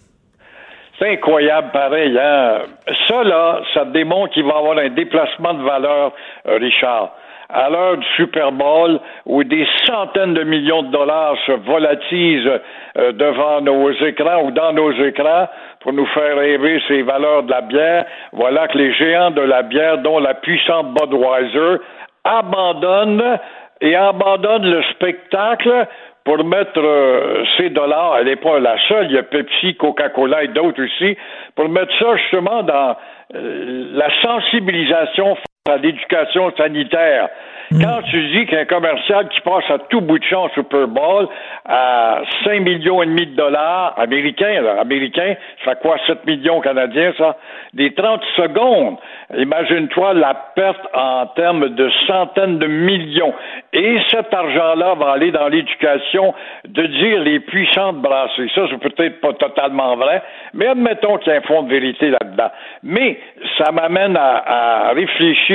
C'est 0.98 1.14
incroyable, 1.14 1.72
pareil. 1.74 2.18
Hein? 2.18 2.60
Ça, 3.08 3.24
là, 3.24 3.62
ça 3.74 3.86
démontre 3.86 4.34
qu'il 4.34 4.44
va 4.44 4.54
y 4.54 4.58
avoir 4.58 4.78
un 4.78 4.90
déplacement 4.90 5.54
de 5.54 5.64
valeur, 5.64 6.14
euh, 6.48 6.58
Richard. 6.60 7.12
À 7.54 7.70
l'heure 7.70 7.98
du 7.98 8.08
Super 8.16 8.52
Bowl, 8.52 9.00
où 9.26 9.44
des 9.44 9.68
centaines 9.86 10.34
de 10.34 10.44
millions 10.44 10.84
de 10.84 10.92
dollars 10.92 11.36
se 11.46 11.52
volatilisent 11.52 12.60
euh, 12.98 13.12
devant 13.12 13.62
nos 13.62 13.92
écrans 13.92 14.44
ou 14.44 14.52
dans 14.52 14.72
nos 14.72 14.92
écrans 14.94 15.48
pour 15.82 15.92
nous 15.92 16.06
faire 16.08 16.38
rêver 16.38 16.82
ces 16.88 17.02
valeurs 17.02 17.44
de 17.44 17.52
la 17.52 17.62
bière, 17.62 18.06
voilà 18.32 18.68
que 18.68 18.78
les 18.78 18.94
géants 18.94 19.32
de 19.32 19.42
la 19.42 19.64
bière, 19.64 19.98
dont 19.98 20.20
la 20.20 20.36
puissante 20.36 20.94
Budweiser, 20.94 21.82
abandonnent 22.24 23.40
et 23.82 23.96
abandonnent 23.96 24.70
le 24.70 24.84
spectacle 24.94 25.88
pour 26.24 26.44
mettre 26.46 26.80
euh, 26.80 27.44
ces 27.58 27.70
dollars, 27.70 28.18
elle 28.20 28.28
n'est 28.28 28.36
pas 28.36 28.60
la 28.60 28.78
seule, 28.88 29.08
il 29.08 29.16
y 29.16 29.18
a 29.18 29.24
Pepsi, 29.24 29.76
Coca-Cola 29.76 30.44
et 30.44 30.50
d'autres 30.50 30.84
aussi, 30.84 31.18
pour 31.56 31.68
mettre 31.68 31.92
ça 31.98 32.16
justement 32.18 32.64
dans 32.64 32.96
euh, 33.36 33.88
la 33.94 34.10
sensibilisation 34.22 35.36
à 35.70 35.78
l'éducation 35.78 36.52
sanitaire. 36.58 37.30
Quand 37.70 38.02
tu 38.10 38.20
dis 38.32 38.48
qu'un 38.48 38.66
commercial 38.66 39.30
qui 39.30 39.40
passe 39.42 39.64
à 39.70 39.78
tout 39.78 40.02
bout 40.02 40.18
de 40.18 40.24
champ 40.24 40.46
au 40.46 40.50
Super 40.50 40.88
Bowl 40.88 41.28
à 41.66 42.22
5 42.44 42.62
millions 42.62 43.02
et 43.04 43.06
demi 43.06 43.28
de 43.28 43.36
dollars 43.36 43.94
américains, 43.98 44.60
là, 44.60 44.82
américains, 44.82 45.36
ça 45.64 45.72
fait 45.72 45.82
quoi, 45.82 45.98
7 46.08 46.26
millions 46.26 46.60
canadiens, 46.62 47.14
ça? 47.18 47.38
Des 47.74 47.94
30 47.94 48.22
secondes 48.36 48.98
Imagine-toi 49.38 50.16
la 50.16 50.34
perte 50.56 50.86
en 50.94 51.28
termes 51.28 51.70
de 51.70 51.90
centaines 52.06 52.60
de 52.60 52.68
millions. 52.68 53.34
Et 53.72 53.98
cet 54.10 54.34
argent-là 54.34 54.96
va 54.96 55.12
aller 55.12 55.32
dans 55.32 55.48
l'éducation 55.48 56.34
de 56.68 56.86
dire 56.86 57.20
les 57.22 57.40
puissantes 57.40 58.02
brasseries. 58.02 58.52
Ça, 58.54 58.64
c'est 58.70 58.80
peut-être 58.80 59.22
pas 59.22 59.32
totalement 59.34 59.96
vrai, 59.96 60.22
mais 60.54 60.68
admettons 60.68 61.18
qu'il 61.18 61.32
y 61.32 61.36
a 61.36 61.40
un 61.40 61.42
fond 61.44 61.64
de 61.64 61.70
vérité 61.70 62.10
là-dedans. 62.10 62.52
Mais 62.84 63.20
ça 63.58 63.72
m'amène 63.72 64.18
à, 64.18 64.90
à 64.90 64.94
réfléchir 64.94 65.51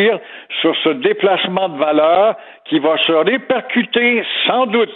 sur 0.60 0.74
ce 0.84 0.90
déplacement 0.90 1.68
de 1.68 1.78
valeur 1.78 2.36
qui 2.68 2.78
va 2.78 2.96
se 2.98 3.12
répercuter 3.12 4.22
sans 4.46 4.66
doute 4.66 4.92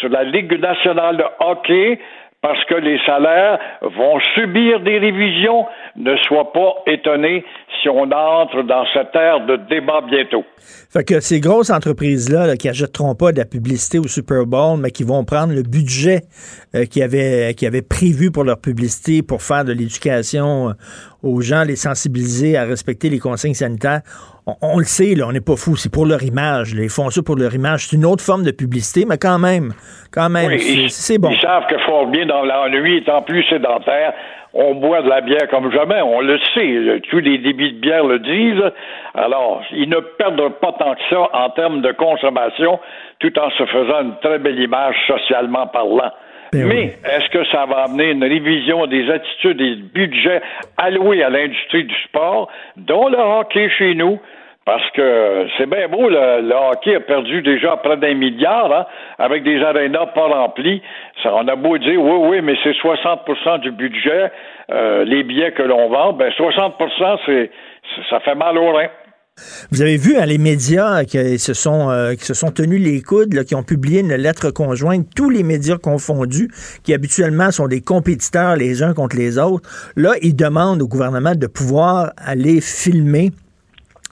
sur 0.00 0.08
la 0.08 0.24
Ligue 0.24 0.58
nationale 0.58 1.16
de 1.16 1.24
hockey 1.40 1.98
parce 2.44 2.62
que 2.66 2.74
les 2.74 2.98
salaires 3.06 3.58
vont 3.80 4.20
subir 4.34 4.80
des 4.80 4.98
révisions. 4.98 5.64
Ne 5.96 6.14
sois 6.28 6.52
pas 6.52 6.74
étonné 6.86 7.42
si 7.80 7.88
on 7.88 8.02
entre 8.02 8.62
dans 8.64 8.84
cette 8.92 9.16
ère 9.16 9.46
de 9.46 9.56
débat 9.70 10.02
bientôt. 10.02 10.44
Fait 10.92 11.04
que 11.04 11.20
ces 11.20 11.40
grosses 11.40 11.70
entreprises-là 11.70 12.54
qui 12.58 12.66
n'achèteront 12.66 13.14
pas 13.14 13.32
de 13.32 13.38
la 13.38 13.46
publicité 13.46 13.98
au 13.98 14.08
Super 14.08 14.44
Bowl, 14.44 14.78
mais 14.78 14.90
qui 14.90 15.04
vont 15.04 15.24
prendre 15.24 15.54
le 15.54 15.62
budget 15.62 16.20
euh, 16.74 16.84
qu'ils 16.84 17.02
avaient, 17.02 17.82
prévu 17.88 18.30
pour 18.30 18.44
leur 18.44 18.60
publicité 18.60 19.22
pour 19.22 19.40
faire 19.40 19.64
de 19.64 19.72
l'éducation 19.72 20.68
euh, 20.68 20.72
aux 21.22 21.40
gens, 21.40 21.64
les 21.64 21.76
sensibiliser 21.76 22.58
à 22.58 22.64
respecter 22.64 23.08
les 23.08 23.20
consignes 23.20 23.54
sanitaires, 23.54 24.02
on, 24.46 24.78
le 24.78 24.84
sait, 24.84 25.14
là, 25.14 25.26
on 25.26 25.32
n'est 25.32 25.40
pas 25.40 25.56
fou, 25.56 25.76
c'est 25.76 25.92
pour 25.92 26.06
leur 26.06 26.22
image. 26.22 26.72
Ils 26.72 26.90
font 26.90 27.08
ça 27.10 27.22
pour 27.22 27.36
leur 27.36 27.54
image. 27.54 27.86
C'est 27.86 27.96
une 27.96 28.04
autre 28.04 28.22
forme 28.22 28.44
de 28.44 28.50
publicité, 28.50 29.06
mais 29.08 29.16
quand 29.16 29.38
même, 29.38 29.72
quand 30.12 30.28
même, 30.28 30.58
c'est 30.88 31.18
bon. 31.18 31.30
Ils 31.30 31.40
savent 31.40 31.66
que 31.66 31.78
fort 31.78 32.06
bien 32.08 32.26
dans 32.26 32.44
l'ennui 32.44 32.98
étant 32.98 33.22
plus 33.22 33.42
sédentaire, 33.44 34.12
on 34.52 34.74
boit 34.76 35.02
de 35.02 35.08
la 35.08 35.20
bière 35.20 35.48
comme 35.50 35.72
jamais, 35.72 36.00
on 36.02 36.20
le 36.20 36.38
sait. 36.54 37.00
Tous 37.10 37.18
les 37.18 37.38
débits 37.38 37.72
de 37.72 37.80
bière 37.80 38.04
le 38.04 38.18
disent. 38.18 38.72
Alors, 39.14 39.62
ils 39.72 39.88
ne 39.88 39.98
perdent 39.98 40.48
pas 40.60 40.72
tant 40.78 40.94
que 40.94 41.00
ça 41.10 41.28
en 41.32 41.50
termes 41.50 41.80
de 41.80 41.92
consommation, 41.92 42.78
tout 43.20 43.36
en 43.38 43.50
se 43.50 43.64
faisant 43.66 44.02
une 44.02 44.16
très 44.22 44.38
belle 44.38 44.60
image 44.60 44.94
socialement 45.06 45.66
parlant. 45.66 46.12
Ben 46.54 46.68
Mais 46.68 46.96
est-ce 47.04 47.28
que 47.30 47.44
ça 47.46 47.66
va 47.66 47.84
amener 47.84 48.12
une 48.12 48.22
révision 48.22 48.86
des 48.86 49.10
attitudes 49.10 49.60
et 49.60 49.74
budgets 49.74 50.40
alloués 50.76 51.22
à 51.22 51.30
l'industrie 51.30 51.84
du 51.84 51.94
sport, 52.04 52.48
dont 52.76 53.08
le 53.08 53.18
hockey 53.18 53.68
chez 53.70 53.94
nous? 53.94 54.20
Parce 54.64 54.88
que 54.92 55.46
c'est 55.58 55.68
bien 55.68 55.88
beau, 55.88 56.08
le, 56.08 56.54
hockey 56.54 56.94
a 56.94 57.00
perdu 57.00 57.42
déjà 57.42 57.76
près 57.76 57.98
d'un 57.98 58.14
milliard, 58.14 58.72
hein, 58.72 58.86
avec 59.18 59.42
des 59.42 59.62
arénas 59.62 60.06
pas 60.06 60.26
remplis. 60.26 60.80
Ça, 61.22 61.34
on 61.34 61.46
a 61.48 61.56
beau 61.56 61.76
dire, 61.76 62.00
oui, 62.00 62.28
oui, 62.28 62.40
mais 62.40 62.54
c'est 62.62 62.72
60% 62.72 63.60
du 63.60 63.72
budget, 63.72 64.30
euh, 64.70 65.04
les 65.04 65.22
billets 65.22 65.52
que 65.52 65.62
l'on 65.62 65.88
vend. 65.88 66.14
Ben 66.14 66.30
60% 66.30 67.18
c'est 67.26 67.50
ça 68.08 68.20
fait 68.20 68.34
mal 68.34 68.56
au 68.56 68.72
rein. 68.72 68.88
Vous 69.70 69.82
avez 69.82 69.96
vu 69.96 70.16
hein, 70.16 70.26
les 70.26 70.38
médias 70.38 71.04
qui 71.04 71.38
se 71.38 71.54
sont, 71.54 71.90
euh, 71.90 72.14
qui 72.14 72.24
se 72.24 72.34
sont 72.34 72.50
tenus 72.50 72.80
les 72.80 73.02
coudes, 73.02 73.42
qui 73.44 73.54
ont 73.54 73.62
publié 73.62 74.00
une 74.00 74.14
lettre 74.14 74.50
conjointe, 74.50 75.08
tous 75.14 75.30
les 75.30 75.42
médias 75.42 75.78
confondus, 75.78 76.50
qui 76.82 76.94
habituellement 76.94 77.50
sont 77.50 77.66
des 77.66 77.80
compétiteurs 77.80 78.56
les 78.56 78.82
uns 78.82 78.94
contre 78.94 79.16
les 79.16 79.38
autres. 79.38 79.68
Là, 79.96 80.14
ils 80.22 80.36
demandent 80.36 80.82
au 80.82 80.88
gouvernement 80.88 81.34
de 81.34 81.46
pouvoir 81.46 82.12
aller 82.16 82.60
filmer 82.60 83.32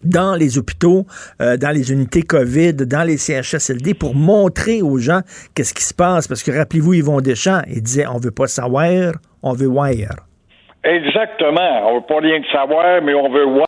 dans 0.02 0.34
les 0.34 0.58
hôpitaux, 0.58 1.06
euh, 1.40 1.56
dans 1.56 1.70
les 1.70 1.92
unités 1.92 2.22
COVID, 2.22 2.74
dans 2.74 3.06
les 3.06 3.16
CHSLD 3.16 3.94
pour 3.94 4.16
montrer 4.16 4.82
aux 4.82 4.98
gens 4.98 5.20
qu'est-ce 5.54 5.74
qui 5.74 5.84
se 5.84 5.94
passe. 5.94 6.26
Parce 6.26 6.42
que 6.42 6.50
rappelez-vous, 6.50 6.94
Yvon 6.94 7.20
Deschamps, 7.20 7.62
il 7.68 7.82
disait 7.82 8.06
on 8.08 8.18
veut 8.18 8.32
pas 8.32 8.48
savoir, 8.48 9.12
on 9.42 9.52
veut 9.52 9.68
voir. 9.68 10.31
Exactement. 10.84 11.88
On 11.88 11.94
veut 11.96 12.06
pas 12.06 12.18
rien 12.18 12.40
de 12.40 12.46
savoir, 12.46 13.02
mais 13.02 13.14
on 13.14 13.28
veut 13.28 13.44
voir. 13.44 13.66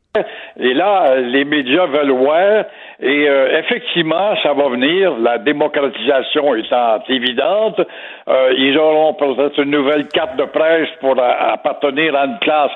Et 0.58 0.74
là, 0.74 1.16
les 1.20 1.44
médias 1.44 1.86
veulent 1.86 2.10
voir. 2.10 2.64
Et 3.00 3.28
euh, 3.28 3.58
effectivement, 3.58 4.34
ça 4.42 4.52
va 4.52 4.68
venir. 4.68 5.16
La 5.18 5.38
démocratisation 5.38 6.54
étant 6.54 7.02
évidente, 7.08 7.80
euh, 8.28 8.54
ils 8.56 8.78
auront 8.78 9.14
peut-être 9.14 9.60
une 9.60 9.70
nouvelle 9.70 10.06
carte 10.08 10.36
de 10.36 10.44
presse 10.44 10.88
pour 11.00 11.16
appartenir 11.20 12.16
à 12.16 12.26
une 12.26 12.38
classe 12.38 12.72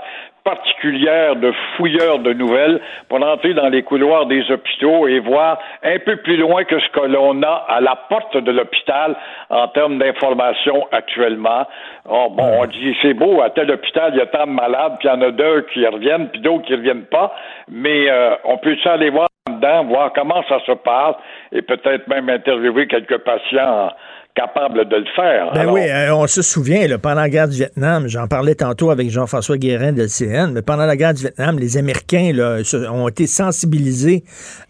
particulière 0.49 1.37
de 1.37 1.53
fouilleurs 1.77 2.21
de 2.21 2.33
nouvelles 2.33 2.81
pour 3.09 3.23
entrer 3.23 3.53
dans 3.53 3.69
les 3.69 3.83
couloirs 3.83 4.25
des 4.25 4.51
hôpitaux 4.51 5.07
et 5.07 5.19
voir 5.19 5.59
un 5.83 5.99
peu 5.99 6.17
plus 6.17 6.39
loin 6.39 6.65
que 6.65 6.81
ce 6.81 6.89
que 6.89 7.07
l'on 7.07 7.43
a 7.43 7.67
à 7.69 7.83
la 7.83 7.97
porte 8.09 8.35
de 8.39 8.51
l'hôpital 8.51 9.15
en 9.51 9.69
termes 9.69 9.99
d'information 9.99 10.89
actuellement. 10.91 11.67
Oh, 12.09 12.29
bon, 12.31 12.63
on 12.63 12.65
dit 12.65 12.97
c'est 13.03 13.13
beau, 13.13 13.43
à 13.43 13.51
tel 13.51 13.71
hôpital, 13.71 14.13
il 14.15 14.19
y 14.19 14.23
a 14.23 14.27
tant 14.27 14.47
de 14.47 14.53
malades, 14.53 14.95
puis 14.99 15.09
il 15.09 15.13
y 15.13 15.15
en 15.15 15.21
a 15.21 15.31
deux 15.31 15.67
qui 15.73 15.87
reviennent, 15.87 16.29
puis 16.29 16.41
d'autres 16.41 16.65
qui 16.65 16.73
ne 16.73 16.79
reviennent 16.79 17.07
pas, 17.07 17.35
mais 17.69 18.11
euh, 18.11 18.35
on 18.45 18.57
peut 18.57 18.77
aller 18.87 19.11
voir 19.11 19.29
dedans, 19.51 19.85
voir 19.85 20.13
comment 20.15 20.43
ça 20.49 20.61
se 20.65 20.73
passe 20.73 21.17
et 21.53 21.61
peut-être 21.61 22.09
même 22.09 22.31
interviewer 22.31 22.87
quelques 22.87 23.19
patients 23.19 23.91
capable 24.39 24.89
de 24.89 24.97
le 24.97 25.05
faire. 25.17 25.51
Ben 25.53 25.69
oui, 25.69 25.81
euh, 25.89 26.15
on 26.15 26.29
se 26.29 26.43
souvient, 26.43 26.87
pendant 26.99 27.23
la 27.23 27.29
guerre 27.29 27.49
du 27.49 27.57
Vietnam, 27.57 28.07
j'en 28.07 28.29
parlais 28.29 28.55
tantôt 28.55 28.91
avec 28.91 29.11
Jean-François 29.11 29.59
Guérin 29.59 29.93
de 29.93 30.07
CN, 30.07 30.53
mais 30.53 30.63
pendant 30.63 30.87
la 30.87 30.97
guerre 30.97 31.13
du 31.13 31.23
Vietnam, 31.23 31.59
les 31.59 31.77
Américains 31.77 32.31
là, 32.33 32.59
ont 32.93 33.09
été 33.09 33.27
sensibilisés 33.27 34.23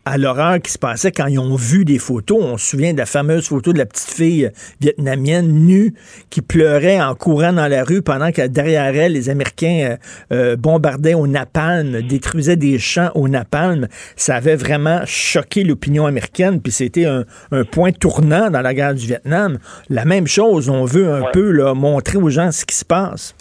à 0.07 0.17
l'horreur 0.17 0.59
qui 0.61 0.73
se 0.73 0.79
passait 0.79 1.13
quand 1.13 1.27
ils 1.27 1.39
ont 1.39 1.55
vu 1.55 1.85
des 1.85 1.99
photos. 1.99 2.39
On 2.41 2.57
se 2.57 2.71
souvient 2.71 2.95
de 2.95 2.99
la 2.99 3.05
fameuse 3.05 3.47
photo 3.47 3.75
de 3.75 3.79
la 3.79 3.85
petite 3.85 4.11
fille 4.11 4.51
vietnamienne 4.81 5.53
nue 5.53 5.93
qui 6.31 6.41
pleurait 6.41 7.01
en 7.03 7.15
courant 7.15 7.53
dans 7.53 7.69
la 7.69 7.85
rue 7.85 8.01
pendant 8.01 8.33
que 8.33 8.47
derrière 8.47 8.97
elle, 8.97 9.13
les 9.13 9.29
Américains 9.29 9.91
euh, 9.91 9.97
euh, 10.33 10.57
bombardaient 10.57 11.13
au 11.13 11.27
napalm, 11.27 12.01
détruisaient 12.01 12.57
des 12.57 12.79
champs 12.79 13.11
au 13.15 13.29
napalm. 13.29 13.87
Ça 14.17 14.37
avait 14.37 14.57
vraiment 14.57 15.01
choqué 15.05 15.63
l'opinion 15.63 16.07
américaine, 16.07 16.63
puis 16.63 16.73
c'était 16.73 17.05
un, 17.05 17.25
un 17.53 17.65
point 17.65 17.93
tournant 17.93 18.49
dans 18.49 18.63
la 18.63 18.73
guerre 18.73 18.95
du 18.95 19.07
Vietnam 19.07 19.58
la 19.91 20.05
même 20.05 20.27
chose. 20.27 20.69
On 20.69 20.85
veut 20.85 21.13
un 21.13 21.25
peu 21.33 21.73
montrer 21.75 22.19
aux 22.19 22.31
gens 22.31 22.51
ce 22.53 22.65
qui 22.65 22.75
se 22.75 22.85
passe. 22.85 23.35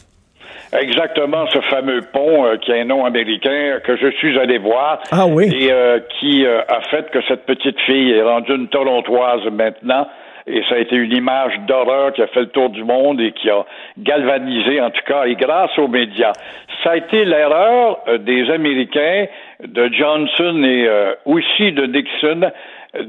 Exactement, 0.73 1.47
ce 1.47 1.59
fameux 1.61 2.01
pont 2.11 2.45
euh, 2.45 2.57
qui 2.57 2.73
a 2.73 2.75
un 2.75 2.85
nom 2.85 3.05
américain 3.05 3.79
que 3.85 3.95
je 3.95 4.09
suis 4.17 4.37
allé 4.37 4.57
voir. 4.57 4.99
Ah 5.11 5.25
oui. 5.25 5.49
Et 5.53 5.71
euh, 5.71 5.99
qui 6.19 6.45
euh, 6.45 6.61
a 6.67 6.81
fait 6.89 7.09
que 7.09 7.19
cette 7.27 7.45
petite 7.45 7.79
fille 7.81 8.11
est 8.11 8.21
rendue 8.21 8.55
une 8.55 8.67
Torontoise 8.67 9.45
maintenant. 9.51 10.07
Et 10.45 10.63
ça 10.69 10.75
a 10.75 10.77
été 10.77 10.95
une 10.95 11.11
image 11.11 11.53
d'horreur 11.67 12.13
qui 12.13 12.21
a 12.21 12.27
fait 12.27 12.41
le 12.41 12.47
tour 12.47 12.69
du 12.69 12.83
monde 12.83 13.19
et 13.19 13.33
qui 13.33 13.49
a 13.49 13.65
galvanisé, 13.97 14.79
en 14.79 14.89
tout 14.91 15.03
cas, 15.05 15.25
et 15.25 15.35
grâce 15.35 15.77
aux 15.77 15.89
médias. 15.89 16.31
Ça 16.83 16.91
a 16.91 16.95
été 16.95 17.25
l'erreur 17.25 17.99
des 18.19 18.49
Américains, 18.49 19.25
de 19.61 19.89
Johnson 19.91 20.63
et 20.63 20.89
aussi 21.25 21.73
de 21.73 21.87
Dixon, 21.87 22.49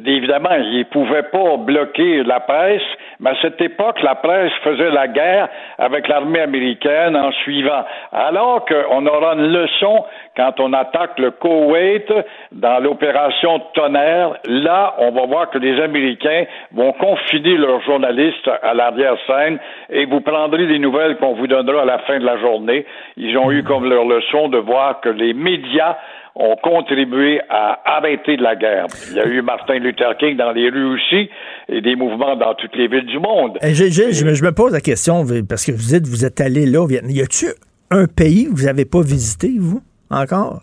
évidemment, 0.07 0.55
ils 0.55 0.79
ne 0.79 0.85
pouvaient 0.85 1.25
pas 1.25 1.57
bloquer 1.57 2.23
la 2.23 2.41
presse, 2.41 2.83
mais 3.21 3.31
à 3.31 3.35
cette 3.43 3.61
époque, 3.61 4.03
la 4.03 4.15
presse 4.15 4.53
faisait 4.63 4.91
la 4.91 5.09
guerre 5.09 5.49
avec 5.79 6.09
l'armée 6.09 6.41
américaine 6.41 7.17
en 7.17 7.33
suivant. 7.33 7.85
Alors 8.13 8.65
qu'on 8.65 9.07
aura 9.07 9.35
une 9.35 9.53
leçon 9.53 10.05
quand 10.37 10.61
on 10.61 10.73
attaque 10.73 11.19
le 11.19 11.33
Koweït 11.33 12.13
dans 12.53 12.83
l'opération 12.83 13.61
Tonnerre, 13.75 14.35
là, 14.47 14.95
on 14.99 15.11
va 15.11 15.27
voir 15.27 15.51
que 15.51 15.59
les 15.59 15.81
Américains 15.81 16.45
vont 16.73 16.93
confiner 16.93 17.57
leurs 17.57 17.83
journalistes 17.83 18.51
à 18.63 18.75
l'arrière-scène 18.75 19.59
et 19.91 20.05
vous 20.05 20.21
prendrez 20.21 20.67
des 20.67 20.79
nouvelles 20.79 21.17
qu'on 21.17 21.35
vous 21.35 21.47
donnera 21.47 21.83
à 21.83 21.85
la 21.85 21.99
fin 22.01 22.19
de 22.19 22.25
la 22.25 22.39
journée. 22.39 22.87
Ils 23.17 23.37
ont 23.37 23.51
eu 23.51 23.63
comme 23.65 23.89
leur 23.89 24.05
leçon 24.05 24.49
de 24.49 24.59
voir 24.59 25.01
que 25.01 25.09
les 25.09 25.35
médias 25.35 25.97
ont 26.39 26.57
contribué 26.57 27.41
à 27.51 27.81
arrêter 27.85 28.37
de 28.37 28.43
la 28.43 28.55
guerre. 28.55 28.87
Il 29.11 29.17
y 29.17 29.21
a 29.21 29.27
eu 29.27 29.43
Martin 29.43 29.75
Luther 29.75 30.17
King 30.19 30.37
dans 30.37 30.53
les 30.53 30.71
rues 30.71 30.95
aussi 30.95 31.29
et 31.69 31.81
des 31.81 31.97
mouvements 31.97 32.37
dans 32.37 32.55
toutes 32.55 32.77
les 32.77 32.87
villes 32.87 33.07
du 33.07 33.19
monde. 33.19 33.59
Eh, 33.61 33.75
je, 33.75 34.45
me, 34.45 34.53
pose 34.53 34.73
la 34.73 34.81
question, 34.81 35.25
parce 35.49 35.67
que 35.67 35.73
vous 35.73 35.95
êtes, 35.97 36.07
vous 36.07 36.25
êtes 36.25 36.41
allé 36.41 36.65
là 36.65 36.81
au 36.81 36.87
Vietnam. 36.87 37.11
Y 37.11 37.23
a-tu 37.23 37.47
un 37.91 38.07
pays 38.07 38.45
que 38.45 38.51
vous 38.51 38.67
n'avez 38.67 38.85
pas 38.85 39.03
visité, 39.03 39.51
vous, 39.59 39.83
encore? 40.11 40.63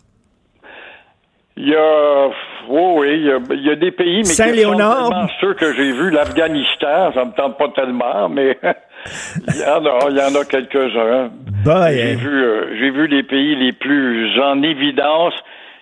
Il 1.58 1.70
y 1.70 1.76
a, 1.76 2.28
oui, 2.70 3.30
il 3.52 3.66
y 3.66 3.70
a, 3.70 3.76
des 3.76 3.92
pays, 3.92 4.18
mais 4.18 4.24
Saint-Léonard. 4.26 5.30
ceux 5.40 5.54
que 5.54 5.74
j'ai 5.74 5.92
vus, 5.92 6.10
l'Afghanistan, 6.10 7.14
ça 7.14 7.26
me 7.26 7.32
tente 7.36 7.58
pas 7.58 7.70
tellement, 7.70 8.28
mais 8.30 8.58
il 9.48 9.62
y 9.62 9.66
en 9.66 9.86
a, 9.86 10.10
il 10.10 10.18
y 10.18 10.22
en 10.22 10.40
a 10.40 10.46
quelques-uns. 10.46 11.32
J'ai 11.66 12.16
vu, 12.16 12.44
euh, 12.44 12.78
j'ai 12.78 12.92
vu 12.92 13.08
les 13.08 13.24
pays 13.24 13.56
les 13.56 13.72
plus 13.72 14.40
en 14.40 14.62
évidence 14.64 15.34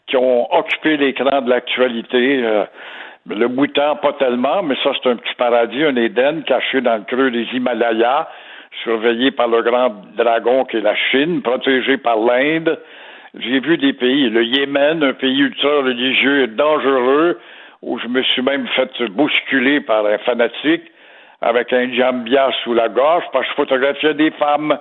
qui 0.08 0.18
ont 0.18 0.54
occupé 0.54 0.97
l'écran 0.97 1.41
de 1.41 1.49
l'actualité. 1.49 2.43
Euh, 2.43 2.66
le 3.30 3.47
Bhoutan, 3.47 3.95
pas 3.97 4.14
tellement, 4.14 4.64
mais 4.64 4.76
ça, 4.84 4.91
c'est 5.01 5.10
un 5.10 5.16
petit 5.16 5.36
paradis, 5.36 5.84
un 5.84 5.95
Éden 5.95 6.43
caché 6.43 6.82
dans 6.82 6.97
le 6.97 7.04
creux 7.04 7.32
des 7.32 7.47
Himalayas, 7.54 8.28
surveillé 8.84 9.32
par 9.32 9.47
le 9.47 9.62
grand 9.62 9.95
dragon 10.18 10.66
qui 10.66 10.78
est 10.78 10.82
la 10.82 10.95
Chine, 10.95 11.41
protégé 11.41 11.97
par 11.97 12.18
l'Inde. 12.18 12.78
J'ai 13.39 13.60
vu 13.60 13.78
des 13.78 13.93
pays, 13.93 14.30
le 14.30 14.43
Yémen, 14.43 15.04
un 15.04 15.14
pays 15.14 15.39
ultra-religieux 15.39 16.43
et 16.43 16.47
dangereux, 16.47 17.39
où 17.82 17.97
je 17.99 18.08
me 18.08 18.22
suis 18.24 18.41
même 18.41 18.68
fait 18.76 19.04
bousculer 19.10 19.82
par 19.82 20.06
un 20.06 20.18
fanatique 20.20 20.84
avec 21.41 21.74
un 21.74 21.91
jambia 21.93 22.49
sous 22.64 22.74
la 22.74 22.89
gorge 22.89 23.24
parce 23.34 23.45
que 23.45 23.51
je 23.51 23.56
photographiais 23.56 24.14
des 24.14 24.32
femmes. 24.32 24.78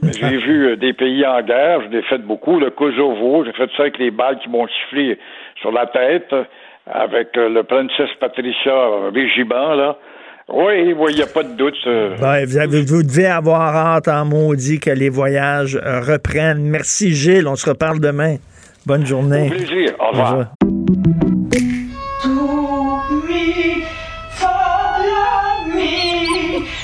J'ai 0.20 0.36
vu 0.38 0.66
euh, 0.72 0.76
des 0.76 0.92
pays 0.92 1.24
en 1.26 1.40
guerre, 1.42 1.80
je 1.84 1.88
l'ai 1.96 2.02
fait 2.02 2.18
beaucoup, 2.18 2.58
le 2.58 2.70
Kosovo, 2.70 3.44
j'ai 3.44 3.52
fait 3.52 3.70
ça 3.76 3.82
avec 3.82 3.98
les 3.98 4.10
balles 4.10 4.38
qui 4.42 4.48
m'ont 4.48 4.66
sifflé 4.66 5.18
sur 5.60 5.72
la 5.72 5.86
tête, 5.86 6.34
avec 6.86 7.28
euh, 7.36 7.48
le 7.48 7.62
Princesse 7.62 8.10
Patricia 8.20 8.72
Régiment, 9.14 9.74
là. 9.74 9.96
Oui, 10.48 10.94
il 11.10 11.14
n'y 11.16 11.22
a 11.22 11.26
pas 11.26 11.44
de 11.44 11.56
doute. 11.56 11.76
euh. 11.86 12.16
Ben, 12.20 12.44
vous, 12.44 12.58
avez- 12.58 12.82
vous 12.84 13.02
devez 13.04 13.26
avoir 13.26 13.74
hâte 13.76 14.08
en 14.08 14.24
maudit 14.24 14.80
que 14.80 14.90
les 14.90 15.08
voyages 15.08 15.76
euh, 15.76 16.00
reprennent. 16.00 16.62
Merci 16.68 17.12
Gilles, 17.14 17.46
on 17.46 17.54
se 17.56 17.70
reparle 17.70 18.00
demain. 18.00 18.36
Bonne 18.84 19.06
journée. 19.06 19.46
Au 19.46 19.50
plaisir. 19.50 19.90
Au 20.00 20.08
revoir. 20.08 20.46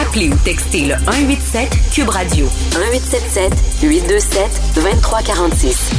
Appelez 0.00 0.30
ou 0.30 0.36
textez 0.42 0.86
le 0.86 0.94
187 1.04 1.68
Cube 1.92 2.08
Radio 2.08 2.46
1877 2.46 3.52
827 3.82 4.74
2346. 4.76 5.92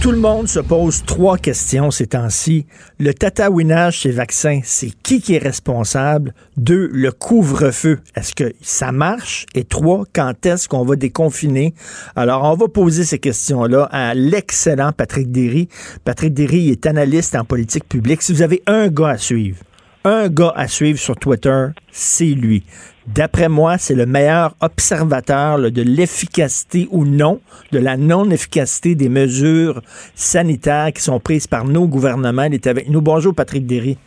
Tout 0.00 0.12
le 0.12 0.18
monde 0.18 0.48
se 0.48 0.60
pose 0.60 1.04
trois 1.04 1.36
questions 1.36 1.90
ces 1.90 2.06
temps-ci. 2.06 2.66
Le 2.98 3.12
tatouinage 3.12 3.98
chez 3.98 4.12
vaccins, 4.12 4.60
c'est 4.64 4.90
qui 5.02 5.20
qui 5.20 5.34
est 5.34 5.38
responsable? 5.38 6.34
Deux, 6.56 6.88
le 6.90 7.12
couvre-feu, 7.12 8.00
est-ce 8.16 8.34
que 8.34 8.54
ça 8.62 8.92
marche? 8.92 9.44
Et 9.54 9.64
trois, 9.64 10.04
quand 10.14 10.46
est-ce 10.46 10.66
qu'on 10.66 10.84
va 10.84 10.96
déconfiner? 10.96 11.74
Alors, 12.16 12.44
on 12.44 12.56
va 12.56 12.68
poser 12.68 13.04
ces 13.04 13.18
questions-là 13.18 13.88
à 13.92 14.14
l'excellent 14.14 14.92
Patrick 14.92 15.30
Derry. 15.30 15.68
Patrick 16.04 16.32
Derry 16.32 16.70
est 16.70 16.86
analyste 16.86 17.36
en 17.36 17.44
politique 17.44 17.88
publique. 17.88 18.22
Si 18.22 18.32
vous 18.32 18.42
avez 18.42 18.62
un 18.66 18.88
gars 18.88 19.10
à 19.10 19.18
suivre, 19.18 19.58
un 20.04 20.28
gars 20.28 20.52
à 20.56 20.68
suivre 20.68 20.98
sur 20.98 21.16
Twitter, 21.16 21.66
c'est 21.90 22.24
lui. 22.24 22.64
D'après 23.06 23.48
moi, 23.48 23.78
c'est 23.78 23.94
le 23.94 24.06
meilleur 24.06 24.54
observateur 24.60 25.58
de 25.58 25.82
l'efficacité 25.82 26.88
ou 26.90 27.04
non, 27.04 27.40
de 27.72 27.78
la 27.78 27.96
non-efficacité 27.96 28.94
des 28.94 29.08
mesures 29.08 29.82
sanitaires 30.14 30.92
qui 30.92 31.02
sont 31.02 31.18
prises 31.18 31.46
par 31.46 31.64
nos 31.64 31.88
gouvernements. 31.88 32.44
Il 32.44 32.54
est 32.54 32.66
avec 32.66 32.88
nous. 32.88 33.00
Bonjour, 33.00 33.34
Patrick 33.34 33.66
Derry. 33.66 33.98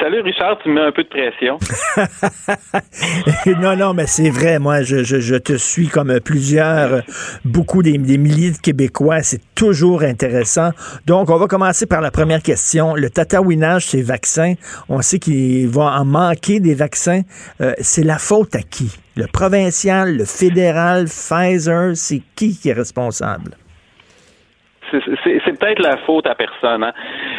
Salut 0.00 0.22
Richard, 0.22 0.58
tu 0.62 0.70
me 0.70 0.74
mets 0.74 0.80
un 0.80 0.92
peu 0.92 1.04
de 1.04 1.08
pression. 1.08 1.58
non, 3.60 3.76
non, 3.76 3.94
mais 3.94 4.06
c'est 4.06 4.30
vrai. 4.30 4.58
Moi, 4.58 4.82
je, 4.82 5.04
je, 5.04 5.20
je 5.20 5.36
te 5.36 5.56
suis 5.56 5.86
comme 5.86 6.18
plusieurs, 6.20 7.02
beaucoup 7.44 7.82
des, 7.82 7.96
des 7.96 8.18
milliers 8.18 8.50
de 8.50 8.56
Québécois. 8.56 9.22
C'est 9.22 9.40
toujours 9.54 10.02
intéressant. 10.02 10.70
Donc, 11.06 11.30
on 11.30 11.36
va 11.36 11.46
commencer 11.46 11.86
par 11.86 12.00
la 12.00 12.10
première 12.10 12.42
question. 12.42 12.96
Le 12.96 13.08
tatouinage, 13.08 13.86
ces 13.86 14.02
vaccins. 14.02 14.54
On 14.88 15.00
sait 15.00 15.20
qu'il 15.20 15.68
va 15.68 16.00
en 16.00 16.04
manquer 16.04 16.58
des 16.58 16.74
vaccins. 16.74 17.22
Euh, 17.60 17.72
c'est 17.78 18.04
la 18.04 18.18
faute 18.18 18.56
à 18.56 18.62
qui? 18.62 18.96
Le 19.16 19.26
provincial, 19.26 20.16
le 20.16 20.24
fédéral, 20.24 21.04
Pfizer, 21.04 21.92
c'est 21.94 22.22
qui 22.34 22.56
qui 22.56 22.70
est 22.70 22.72
responsable? 22.72 23.52
C'est- 24.90 25.58
peut-être 25.58 25.82
la 25.82 25.96
faute 25.98 26.26
à 26.26 26.34
personne. 26.34 26.82
hein. 26.84 26.92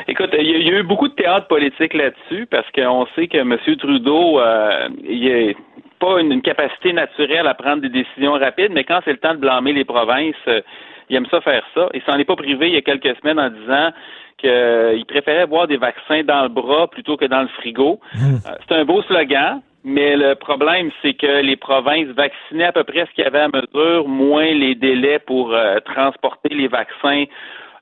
Écoute, 0.08 0.30
il 0.38 0.50
y, 0.50 0.70
a- 0.72 0.76
a 0.76 0.80
eu 0.80 0.84
beaucoup 0.84 1.08
de 1.08 1.14
théâtre 1.14 1.48
politique 1.48 1.94
là-dessus 1.94 2.46
parce 2.50 2.70
qu'on 2.72 3.06
sait 3.16 3.28
que 3.28 3.38
M. 3.38 3.58
Trudeau, 3.78 4.40
euh, 4.40 4.90
il 5.04 5.48
n'a 5.48 5.54
pas 6.00 6.20
une, 6.22 6.32
une 6.32 6.42
capacité 6.42 6.94
naturelle 6.94 7.48
à 7.48 7.54
prendre 7.54 7.82
des 7.82 7.90
décisions 7.90 8.34
rapides, 8.34 8.72
mais 8.72 8.84
quand 8.84 9.00
c'est 9.06 9.12
le 9.12 9.18
temps 9.18 9.34
de 9.34 9.40
blâmer 9.40 9.74
les 9.74 9.86
provinces, 9.86 10.36
euh, 10.48 10.62
il 11.10 11.16
aime 11.16 11.26
ça 11.32 11.42
faire 11.42 11.64
ça. 11.74 11.90
Il 11.94 12.02
s'en 12.04 12.18
est 12.18 12.26
pas 12.26 12.36
privé 12.36 12.68
il 12.68 12.74
y 12.74 12.78
a 12.78 12.82
quelques 12.82 13.16
semaines 13.20 13.40
en 13.40 13.50
disant 13.50 13.90
qu'il 14.38 15.06
préférait 15.06 15.48
boire 15.48 15.68
des 15.68 15.78
vaccins 15.78 16.24
dans 16.24 16.44
le 16.44 16.50
bras 16.50 16.88
plutôt 16.88 17.18
que 17.18 17.26
dans 17.26 17.42
le 17.42 17.48
frigo. 17.48 18.00
Euh, 18.16 18.52
C'est 18.68 18.76
un 18.76 18.86
beau 18.86 19.02
slogan, 19.04 19.62
mais 19.84 20.16
le 20.16 20.36
problème, 20.36 20.92
c'est 21.02 21.14
que 21.14 21.42
les 21.42 21.56
provinces 21.56 22.08
vaccinaient 22.08 22.66
à 22.66 22.72
peu 22.72 22.84
près 22.84 23.06
ce 23.06 23.12
qu'il 23.12 23.24
y 23.24 23.28
avait 23.28 23.40
à 23.40 23.50
mesure, 23.50 24.08
moins 24.08 24.52
les 24.52 24.76
délais 24.76 25.20
pour 25.20 25.54
euh, 25.54 25.80
transporter 25.80 26.50
les 26.50 26.68
vaccins 26.68 27.26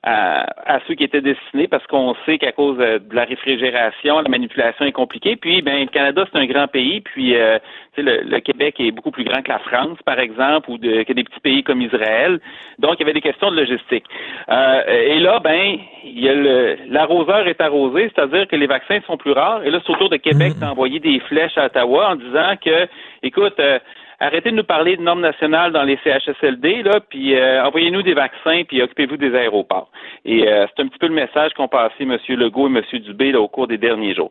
à, 0.08 0.74
à 0.74 0.80
ceux 0.86 0.94
qui 0.94 1.04
étaient 1.04 1.20
destinés, 1.32 1.68
parce 1.68 1.86
qu'on 1.86 2.14
sait 2.24 2.38
qu'à 2.38 2.52
cause 2.52 2.78
de 2.78 3.14
la 3.20 3.24
réfrigération, 3.24 4.20
la 4.20 4.28
manipulation 4.28 4.84
est 4.86 4.92
compliquée. 4.92 5.36
Puis, 5.36 5.60
ben, 5.62 5.80
le 5.80 5.86
Canada, 5.86 6.24
c'est 6.30 6.38
un 6.38 6.46
grand 6.46 6.68
pays, 6.68 7.00
puis 7.00 7.36
euh, 7.36 7.58
tu 7.94 7.96
sais, 7.96 8.02
le, 8.02 8.14
le 8.34 8.40
Québec 8.40 8.76
est 8.78 8.90
beaucoup 8.90 9.10
plus 9.10 9.24
grand 9.24 9.42
que 9.42 9.50
la 9.50 9.58
France, 9.58 9.98
par 10.04 10.18
exemple, 10.18 10.70
ou 10.70 10.78
de, 10.78 11.02
que 11.02 11.12
des 11.12 11.24
petits 11.24 11.40
pays 11.40 11.62
comme 11.62 11.82
Israël. 11.82 12.40
Donc, 12.78 12.94
il 12.96 13.00
y 13.00 13.02
avait 13.04 13.12
des 13.12 13.20
questions 13.20 13.50
de 13.50 13.56
logistique. 13.56 14.04
Euh, 14.48 14.82
et 15.14 15.20
là, 15.20 15.40
ben, 15.40 15.78
il 16.04 16.20
y 16.20 16.28
a 16.28 16.34
le, 16.34 16.78
l'arroseur 16.88 17.46
est 17.46 17.60
arrosé, 17.60 18.10
c'est-à-dire 18.14 18.46
que 18.48 18.56
les 18.56 18.66
vaccins 18.66 19.00
sont 19.06 19.18
plus 19.18 19.32
rares. 19.32 19.62
Et 19.64 19.70
là, 19.70 19.78
c'est 19.84 19.92
au 19.92 19.96
tour 19.96 20.10
de 20.10 20.16
Québec 20.16 20.54
d'envoyer 20.60 21.00
des 21.00 21.20
flèches 21.28 21.58
à 21.58 21.66
Ottawa 21.66 22.10
en 22.12 22.16
disant 22.16 22.54
que, 22.64 22.88
écoute, 23.22 23.58
euh, 23.60 23.78
arrêtez 24.20 24.50
de 24.50 24.56
nous 24.56 24.64
parler 24.64 24.96
de 24.96 25.02
normes 25.02 25.20
nationales 25.20 25.72
dans 25.72 25.84
les 25.84 25.98
CHSLD, 26.04 26.82
là, 26.82 27.00
puis 27.08 27.34
euh, 27.36 27.64
envoyez-nous 27.64 28.02
des 28.02 28.14
vaccins, 28.14 28.62
puis 28.66 28.82
occupez-vous 28.82 29.16
des 29.16 29.34
aéroports. 29.34 29.90
Et 30.24 30.48
euh, 30.48 30.66
c'est 30.68 30.82
un 30.82 30.88
petit 30.88 30.98
peu 30.98 31.08
le 31.08 31.14
message 31.14 31.52
qu'ont 31.54 31.68
passé 31.68 31.94
M. 32.00 32.18
Legault 32.28 32.68
et 32.68 32.76
M. 32.76 33.00
Dubé 33.00 33.32
là, 33.32 33.40
au 33.40 33.48
cours 33.48 33.66
des 33.66 33.78
derniers 33.78 34.14
jours. 34.14 34.30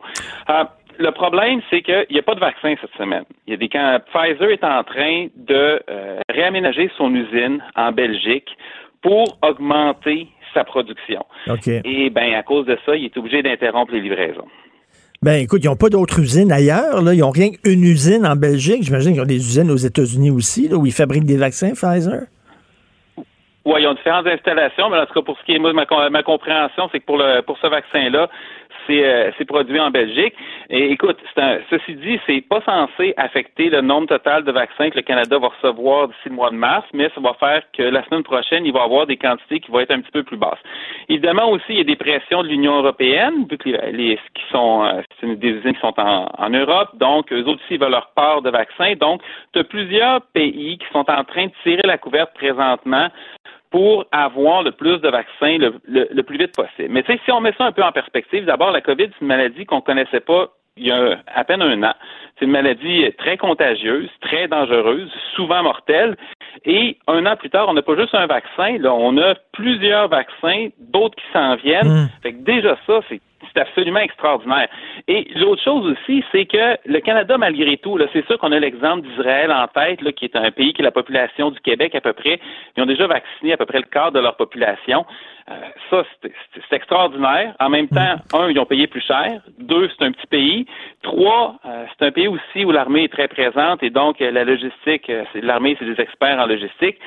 Euh, 0.50 0.64
le 0.98 1.10
problème, 1.12 1.60
c'est 1.70 1.82
qu'il 1.82 2.06
n'y 2.10 2.18
a 2.18 2.22
pas 2.22 2.34
de 2.34 2.40
vaccin 2.40 2.74
cette 2.80 2.94
semaine. 2.96 3.24
Il 3.46 3.52
y 3.52 3.54
a 3.54 3.56
des 3.56 3.68
camps. 3.68 3.98
Pfizer 4.12 4.50
est 4.50 4.64
en 4.64 4.82
train 4.82 5.28
de 5.36 5.80
euh, 5.88 6.20
réaménager 6.28 6.90
son 6.96 7.14
usine 7.14 7.62
en 7.76 7.92
Belgique 7.92 8.48
pour 9.00 9.38
augmenter 9.42 10.26
sa 10.52 10.64
production. 10.64 11.24
OK. 11.48 11.68
Et 11.68 12.10
ben 12.10 12.34
à 12.34 12.42
cause 12.42 12.66
de 12.66 12.76
ça, 12.84 12.96
il 12.96 13.04
est 13.04 13.16
obligé 13.16 13.42
d'interrompre 13.42 13.92
les 13.92 14.00
livraisons. 14.00 14.48
Ben, 15.20 15.42
écoute, 15.42 15.64
ils 15.64 15.66
n'ont 15.66 15.76
pas 15.76 15.88
d'autres 15.88 16.20
usines 16.20 16.52
ailleurs. 16.52 17.02
Là. 17.02 17.12
Ils 17.12 17.20
n'ont 17.20 17.30
rien 17.30 17.50
qu'une 17.50 17.82
usine 17.82 18.24
en 18.24 18.36
Belgique. 18.36 18.84
J'imagine 18.84 19.12
qu'ils 19.12 19.22
ont 19.22 19.26
des 19.26 19.36
usines 19.36 19.70
aux 19.70 19.76
États-Unis 19.76 20.30
aussi, 20.30 20.68
là, 20.68 20.76
où 20.76 20.86
ils 20.86 20.92
fabriquent 20.92 21.26
des 21.26 21.36
vaccins, 21.36 21.72
Pfizer. 21.72 22.22
Oui, 23.64 23.82
ils 23.82 23.86
ont 23.86 23.94
différentes 23.94 24.26
installations, 24.26 24.88
mais 24.88 24.98
en 24.98 25.06
tout 25.06 25.14
cas, 25.14 25.22
pour 25.22 25.36
ce 25.38 25.44
qui 25.44 25.52
est 25.54 25.58
moi, 25.58 25.72
ma, 25.72 25.84
com- 25.86 26.08
ma 26.10 26.22
compréhension, 26.22 26.88
c'est 26.92 27.00
que 27.00 27.40
pour 27.42 27.58
ce 27.60 27.66
vaccin-là, 27.66 28.30
c'est 28.88 29.04
euh, 29.04 29.30
c'est 29.38 29.44
produit 29.44 29.78
en 29.78 29.90
Belgique. 29.90 30.34
Et 30.70 30.90
écoute, 30.90 31.18
un, 31.36 31.58
ceci 31.70 31.94
dit, 31.94 32.18
c'est 32.26 32.40
pas 32.40 32.60
censé 32.62 33.14
affecter 33.16 33.70
le 33.70 33.80
nombre 33.80 34.08
total 34.08 34.44
de 34.44 34.52
vaccins 34.52 34.90
que 34.90 34.96
le 34.96 35.02
Canada 35.02 35.38
va 35.38 35.48
recevoir 35.48 36.08
d'ici 36.08 36.28
le 36.28 36.34
mois 36.34 36.50
de 36.50 36.56
mars, 36.56 36.86
mais 36.92 37.08
ça 37.14 37.20
va 37.20 37.34
faire 37.34 37.62
que 37.72 37.82
la 37.82 38.04
semaine 38.06 38.24
prochaine, 38.24 38.66
il 38.66 38.72
va 38.72 38.80
y 38.80 38.84
avoir 38.84 39.06
des 39.06 39.16
quantités 39.16 39.60
qui 39.60 39.70
vont 39.70 39.80
être 39.80 39.92
un 39.92 40.00
petit 40.00 40.10
peu 40.10 40.24
plus 40.24 40.36
basses. 40.36 40.58
Évidemment 41.08 41.50
aussi, 41.50 41.64
il 41.70 41.78
y 41.78 41.80
a 41.80 41.84
des 41.84 41.96
pressions 41.96 42.42
de 42.42 42.48
l'Union 42.48 42.78
européenne, 42.78 43.46
vu 43.48 43.56
que 43.56 43.68
les, 43.68 44.18
qui 44.34 44.42
sont 44.50 44.84
euh, 44.84 45.02
c'est 45.20 45.38
des 45.38 45.50
usines 45.50 45.74
qui 45.74 45.80
sont 45.80 45.94
en, 45.98 46.28
en 46.36 46.50
Europe, 46.50 46.90
donc 46.94 47.32
eux 47.32 47.44
aussi 47.46 47.76
veulent 47.76 47.90
leur 47.90 48.10
part 48.14 48.42
de 48.42 48.50
vaccins. 48.50 48.94
Donc, 48.94 49.22
tu 49.52 49.60
as 49.60 49.64
plusieurs 49.64 50.22
pays 50.32 50.78
qui 50.78 50.86
sont 50.92 51.08
en 51.08 51.24
train 51.24 51.46
de 51.46 51.52
tirer 51.62 51.82
la 51.84 51.98
couverte 51.98 52.32
présentement 52.34 53.08
pour 53.70 54.06
avoir 54.12 54.62
le 54.62 54.72
plus 54.72 54.98
de 54.98 55.08
vaccins 55.08 55.58
le, 55.58 55.74
le- 55.86 56.08
le 56.10 56.22
plus 56.22 56.38
vite 56.38 56.54
possible. 56.56 56.88
Mais 56.90 57.02
tu 57.02 57.12
sais, 57.12 57.20
si 57.24 57.32
on 57.32 57.40
met 57.40 57.52
ça 57.58 57.64
un 57.64 57.72
peu 57.72 57.82
en 57.82 57.92
perspective, 57.92 58.44
d'abord, 58.44 58.70
la 58.70 58.80
COVID, 58.80 59.04
c'est 59.10 59.20
une 59.20 59.26
maladie 59.28 59.66
qu'on 59.66 59.80
connaissait 59.80 60.20
pas 60.20 60.48
il 60.80 60.86
y 60.86 60.92
a 60.92 61.18
à 61.34 61.42
peine 61.42 61.60
un 61.60 61.82
an. 61.82 61.92
C'est 62.38 62.44
une 62.44 62.52
maladie 62.52 63.04
très 63.18 63.36
contagieuse, 63.36 64.08
très 64.20 64.46
dangereuse, 64.46 65.10
souvent 65.34 65.64
mortelle. 65.64 66.16
Et 66.64 66.96
un 67.08 67.26
an 67.26 67.34
plus 67.36 67.50
tard, 67.50 67.68
on 67.68 67.72
n'a 67.74 67.82
pas 67.82 67.96
juste 67.96 68.14
un 68.14 68.26
vaccin, 68.26 68.78
là, 68.78 68.94
on 68.94 69.18
a 69.18 69.34
plusieurs 69.52 70.06
vaccins, 70.08 70.68
d'autres 70.78 71.16
qui 71.16 71.32
s'en 71.32 71.56
viennent. 71.56 72.08
Fait 72.22 72.32
que 72.32 72.38
déjà 72.44 72.76
ça, 72.86 73.00
c'est 73.08 73.20
c'est 73.52 73.60
absolument 73.60 74.00
extraordinaire. 74.00 74.68
Et 75.06 75.28
l'autre 75.36 75.62
chose 75.62 75.86
aussi, 75.92 76.24
c'est 76.32 76.46
que 76.46 76.76
le 76.86 77.00
Canada, 77.00 77.38
malgré 77.38 77.76
tout, 77.76 77.96
là, 77.96 78.06
c'est 78.12 78.26
sûr 78.26 78.38
qu'on 78.38 78.52
a 78.52 78.58
l'exemple 78.58 79.06
d'Israël 79.06 79.52
en 79.52 79.66
tête, 79.68 80.02
là, 80.02 80.12
qui 80.12 80.24
est 80.24 80.36
un 80.36 80.50
pays 80.50 80.72
qui 80.72 80.82
a 80.82 80.84
la 80.84 80.90
population 80.90 81.50
du 81.50 81.60
Québec 81.60 81.94
à 81.94 82.00
peu 82.00 82.12
près. 82.12 82.40
Ils 82.76 82.82
ont 82.82 82.86
déjà 82.86 83.06
vacciné 83.06 83.52
à 83.52 83.56
peu 83.56 83.66
près 83.66 83.78
le 83.78 83.84
quart 83.84 84.12
de 84.12 84.20
leur 84.20 84.36
population. 84.36 85.06
Euh, 85.50 85.54
ça, 85.90 86.04
c'est 86.22 86.76
extraordinaire. 86.76 87.54
En 87.58 87.70
même 87.70 87.88
temps, 87.88 88.16
un, 88.34 88.50
ils 88.50 88.58
ont 88.58 88.66
payé 88.66 88.86
plus 88.86 89.00
cher. 89.00 89.40
Deux, 89.58 89.88
c'est 89.88 90.04
un 90.04 90.12
petit 90.12 90.26
pays. 90.26 90.66
Trois, 91.02 91.56
euh, 91.64 91.86
c'est 91.98 92.06
un 92.06 92.10
pays 92.10 92.28
aussi 92.28 92.64
où 92.64 92.70
l'armée 92.70 93.04
est 93.04 93.12
très 93.12 93.28
présente 93.28 93.82
et 93.82 93.90
donc 93.90 94.20
euh, 94.20 94.30
la 94.30 94.44
logistique, 94.44 95.08
euh, 95.08 95.24
c'est 95.32 95.42
l'armée, 95.42 95.76
c'est 95.78 95.86
des 95.86 96.00
experts 96.00 96.38
en 96.38 96.46
logistique. 96.46 96.98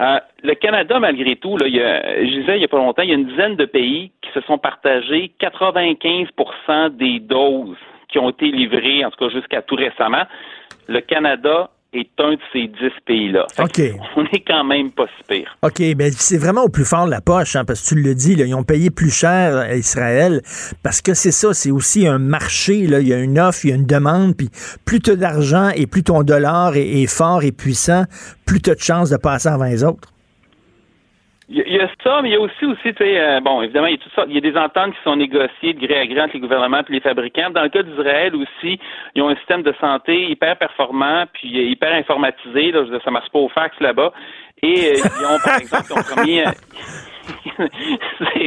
Euh, 0.00 0.18
le 0.42 0.54
Canada, 0.54 0.98
malgré 0.98 1.36
tout, 1.36 1.56
là, 1.56 1.66
il 1.66 1.74
y 1.74 1.82
a, 1.82 2.24
je 2.24 2.40
disais 2.40 2.56
il 2.56 2.58
n'y 2.58 2.64
a 2.64 2.68
pas 2.68 2.78
longtemps, 2.78 3.02
il 3.02 3.10
y 3.10 3.12
a 3.12 3.16
une 3.16 3.26
dizaine 3.26 3.56
de 3.56 3.64
pays 3.64 4.10
qui 4.22 4.30
se 4.32 4.40
sont 4.42 4.58
partagés 4.58 5.32
95% 5.40 6.96
des 6.96 7.20
doses 7.20 7.76
qui 8.08 8.18
ont 8.18 8.30
été 8.30 8.46
livrées, 8.46 9.04
en 9.04 9.10
tout 9.10 9.24
cas 9.24 9.32
jusqu'à 9.32 9.62
tout 9.62 9.76
récemment. 9.76 10.24
Le 10.88 11.00
Canada 11.00 11.70
est 11.94 12.10
un 12.18 12.32
de 12.32 12.40
ces 12.52 12.66
dix 12.68 12.92
pays-là. 13.06 13.46
On 13.58 14.24
est 14.26 14.44
quand 14.46 14.64
même 14.64 14.90
pas 14.90 15.06
si 15.16 15.24
pire. 15.28 15.56
OK, 15.62 15.80
ben 15.96 16.12
c'est 16.12 16.38
vraiment 16.38 16.62
au 16.62 16.68
plus 16.68 16.84
fort 16.84 17.06
de 17.06 17.10
la 17.10 17.20
poche, 17.20 17.56
hein, 17.56 17.64
parce 17.64 17.82
que 17.82 17.94
tu 17.94 17.94
le 18.00 18.14
dis, 18.14 18.34
là, 18.34 18.44
ils 18.44 18.54
ont 18.54 18.64
payé 18.64 18.90
plus 18.90 19.10
cher 19.10 19.56
à 19.56 19.74
Israël, 19.74 20.42
parce 20.82 21.00
que 21.00 21.14
c'est 21.14 21.32
ça, 21.32 21.54
c'est 21.54 21.70
aussi 21.70 22.06
un 22.06 22.18
marché, 22.18 22.86
là, 22.86 23.00
il 23.00 23.08
y 23.08 23.14
a 23.14 23.18
une 23.18 23.38
offre, 23.38 23.64
il 23.64 23.70
y 23.70 23.72
a 23.72 23.76
une 23.76 23.86
demande, 23.86 24.36
puis 24.36 24.50
plus 24.84 25.00
tu 25.00 25.12
as 25.12 25.16
d'argent 25.16 25.70
et 25.74 25.86
plus 25.86 26.02
ton 26.02 26.22
dollar 26.22 26.76
est, 26.76 27.02
est 27.02 27.06
fort 27.06 27.42
et 27.42 27.52
puissant, 27.52 28.04
plus 28.46 28.60
tu 28.60 28.70
as 28.70 28.74
de 28.74 28.80
chances 28.80 29.10
de 29.10 29.16
passer 29.16 29.48
avant 29.48 29.64
les 29.64 29.84
autres. 29.84 30.13
Il 31.56 31.72
y, 31.72 31.78
a- 31.78 31.88
ça, 32.02 32.20
mais 32.20 32.30
il 32.30 32.32
y 32.32 32.36
a 32.36 32.40
aussi, 32.40 32.64
aussi 32.64 32.92
tu 32.94 33.04
sais, 33.04 33.20
euh, 33.20 33.40
bon, 33.40 33.62
évidemment, 33.62 33.86
il 33.86 33.92
y, 33.92 33.94
a 33.94 33.98
toutes 33.98 34.12
sortes- 34.12 34.26
il 34.28 34.34
y 34.34 34.38
a 34.38 34.40
des 34.40 34.56
ententes 34.58 34.92
qui 34.94 35.02
sont 35.04 35.14
négociées 35.14 35.72
de 35.72 35.86
gré 35.86 36.00
à 36.00 36.06
gré 36.06 36.20
entre 36.20 36.34
les 36.34 36.40
gouvernements 36.40 36.80
et 36.88 36.92
les 36.92 37.00
fabricants. 37.00 37.50
Dans 37.50 37.62
le 37.62 37.68
cas 37.68 37.82
d'Israël 37.84 38.34
aussi, 38.34 38.80
ils 39.14 39.22
ont 39.22 39.28
un 39.28 39.36
système 39.36 39.62
de 39.62 39.72
santé 39.80 40.30
hyper 40.30 40.56
performant 40.56 41.24
puis 41.32 41.56
euh, 41.58 41.62
hyper 41.70 41.94
informatisé. 41.94 42.72
Là, 42.72 42.84
ça 43.04 43.10
marche 43.12 43.30
pas 43.30 43.38
au 43.38 43.48
fax 43.48 43.78
là-bas. 43.80 44.12
Et 44.62 44.92
euh, 44.92 44.94
ils 44.96 45.26
ont, 45.26 45.38
par 45.44 45.58
exemple, 45.58 45.84
ils 45.90 45.92
ont 45.92 46.02
promis... 46.14 46.40
euh, 46.40 46.50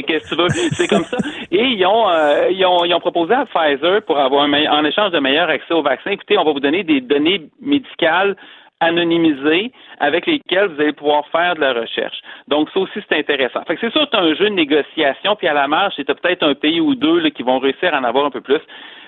qu'est-ce 0.08 0.30
que 0.30 0.36
tu 0.36 0.42
veux? 0.42 0.50
C'est 0.74 0.88
comme 0.88 1.04
ça 1.04 1.18
et 1.52 1.64
ils 1.64 1.86
ont, 1.86 2.06
ils 2.52 2.64
ont 2.66 2.86
ils 2.86 2.94
ont 2.94 3.00
proposé 3.00 3.34
à 3.34 3.46
Pfizer 3.48 4.04
pour 4.04 4.20
avoir 4.20 4.44
un 4.44 4.54
en 4.68 4.86
échange 4.86 5.12
de 5.12 5.20
meilleur 5.20 5.50
accès 5.50 5.74
au 5.74 5.82
vaccin 5.82 6.12
écoutez 6.12 6.38
on 6.38 6.44
va 6.44 6.52
vous 6.52 6.60
donner 6.60 6.84
des 6.84 7.02
données 7.02 7.42
médicales 7.60 8.36
anonymisées 8.80 9.72
avec 10.00 10.26
lesquelles 10.28 10.68
vous 10.68 10.82
allez 10.82 10.94
pouvoir 10.94 11.28
faire 11.28 11.56
de 11.56 11.62
la 11.62 11.74
recherche. 11.74 12.20
Donc, 12.48 12.70
ça 12.72 12.80
aussi, 12.80 13.00
c'est 13.10 13.18
intéressant. 13.18 13.64
Fait 13.66 13.76
que 13.76 13.82
c'est 13.82 13.92
sûr, 13.92 14.08
c'est 14.12 14.18
un 14.18 14.34
jeu 14.36 14.46
de 14.46 14.56
négociation, 14.56 15.36
puis 15.36 15.48
à 15.48 15.54
la 15.54 15.68
marge, 15.68 15.94
c'est 15.96 16.06
peut-être 16.06 16.44
un 16.44 16.54
pays 16.54 16.80
ou 16.80 16.94
deux 16.96 17.20
là, 17.20 17.30
qui 17.32 17.44
vont 17.44 17.60
réussir 17.60 17.94
à 17.94 18.00
en 18.00 18.04
avoir 18.04 18.26
un 18.26 18.30
peu 18.30 18.42
plus. 18.42 18.60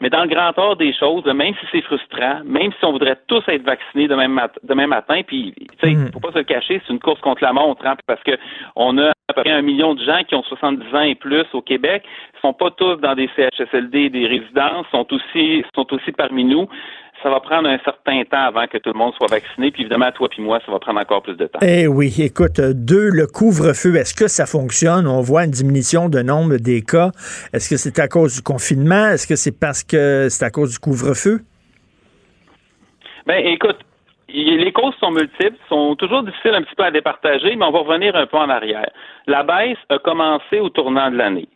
Mais 0.02 0.10
dans 0.10 0.24
le 0.24 0.30
grand 0.30 0.58
ordre 0.58 0.78
des 0.78 0.94
choses, 0.94 1.26
là, 1.26 1.34
même 1.34 1.54
si 1.60 1.66
c'est 1.72 1.82
frustrant, 1.82 2.40
même 2.46 2.72
si 2.72 2.86
on 2.86 2.94
voudrait 2.94 3.18
tous 3.28 3.44
être 3.48 3.64
vaccinés 3.64 4.08
demain, 4.08 4.28
mat- 4.30 4.58
demain 4.64 4.88
matin, 4.88 5.22
puis, 5.28 5.54
tu 5.82 5.96
sais, 5.96 6.12
faut 6.14 6.20
pas 6.22 6.32
se 6.32 6.38
le 6.38 6.44
cacher, 6.46 6.82
c'est 6.86 6.94
une 6.94 7.00
course 7.00 7.20
contre 7.22 7.44
la 7.44 7.54
montre, 7.54 7.86
hein, 7.86 7.96
parce 8.08 8.24
que 8.24 8.32
on 8.76 8.98
a 8.98 9.10
à 9.10 9.34
peu 9.34 9.44
près 9.44 9.52
un 9.52 9.62
million 9.62 9.94
de 9.94 10.04
gens 10.04 10.24
qui 10.28 10.34
ont 10.36 10.44
70 10.44 10.96
ans 10.96 11.02
et 11.02 11.16
plus 11.16 11.46
au 11.54 11.62
Québec, 11.62 12.04
Ils 12.36 12.40
sont 12.42 12.54
pas 12.54 12.72
tous 12.72 12.96
dans 12.96 13.14
des 13.14 13.30
CHSLD, 13.36 14.10
des 14.10 14.26
résidences, 14.26 14.88
sont 14.92 15.06
aussi, 15.14 15.64
sont 15.76 15.94
aussi 15.94 16.12
parmi 16.14 16.46
nous 16.46 16.68
ça 17.22 17.30
va 17.30 17.40
prendre 17.40 17.68
un 17.68 17.80
certain 17.84 18.24
temps 18.24 18.48
avant 18.48 18.68
que 18.68 18.78
tout 18.78 18.92
le 18.92 18.98
monde 18.98 19.14
soit 19.16 19.28
vacciné. 19.28 19.72
Puis 19.72 19.84
évidemment, 19.84 20.12
toi 20.12 20.30
puis 20.30 20.42
moi, 20.42 20.60
ça 20.66 20.72
va 20.72 20.80
prendre 20.80 21.00
encore 21.00 21.22
plus 21.22 21.36
de 21.36 21.46
temps. 21.46 21.60
Eh 21.62 21.88
oui, 21.88 22.14
écoute, 22.20 22.60
deux, 22.60 23.10
le 23.10 23.28
couvre-feu, 23.28 23.96
est-ce 23.96 24.14
que 24.14 24.28
ça 24.28 24.46
fonctionne? 24.46 25.08
On 25.08 25.22
voit 25.22 25.46
une 25.46 25.52
diminution 25.52 26.10
de 26.10 26.22
nombre 26.22 26.58
des 26.58 26.82
cas. 26.82 27.12
Est-ce 27.54 27.70
que 27.70 27.78
c'est 27.78 28.00
à 28.00 28.08
cause 28.08 28.36
du 28.36 28.42
confinement? 28.42 29.10
Est-ce 29.10 29.28
que 29.28 29.36
c'est 29.36 29.58
parce 29.58 29.84
que 29.84 30.28
c'est 30.30 30.46
à 30.46 30.50
cause 30.50 30.72
du 30.72 30.80
couvre-feu? 30.80 31.42
Ben, 33.26 33.46
écoute, 33.46 33.78
les 34.32 34.72
causes 34.72 34.96
sont 35.00 35.12
multiples, 35.12 35.58
sont 35.68 35.96
toujours 35.96 36.24
difficiles 36.24 36.56
un 36.56 36.62
petit 36.62 36.76
peu 36.76 36.84
à 36.84 36.92
départager, 36.92 37.56
mais 37.56 37.66
on 37.66 37.72
va 37.72 37.80
revenir 37.80 38.16
un 38.16 38.26
peu 38.26 38.38
en 38.38 38.50
arrière. 38.50 38.90
La 39.28 39.44
baisse 39.44 39.78
a 39.90 39.98
commencé 40.00 40.60
au 40.60 40.70
tournant 40.70 41.10
de 41.12 41.18
l'année. 41.18 41.48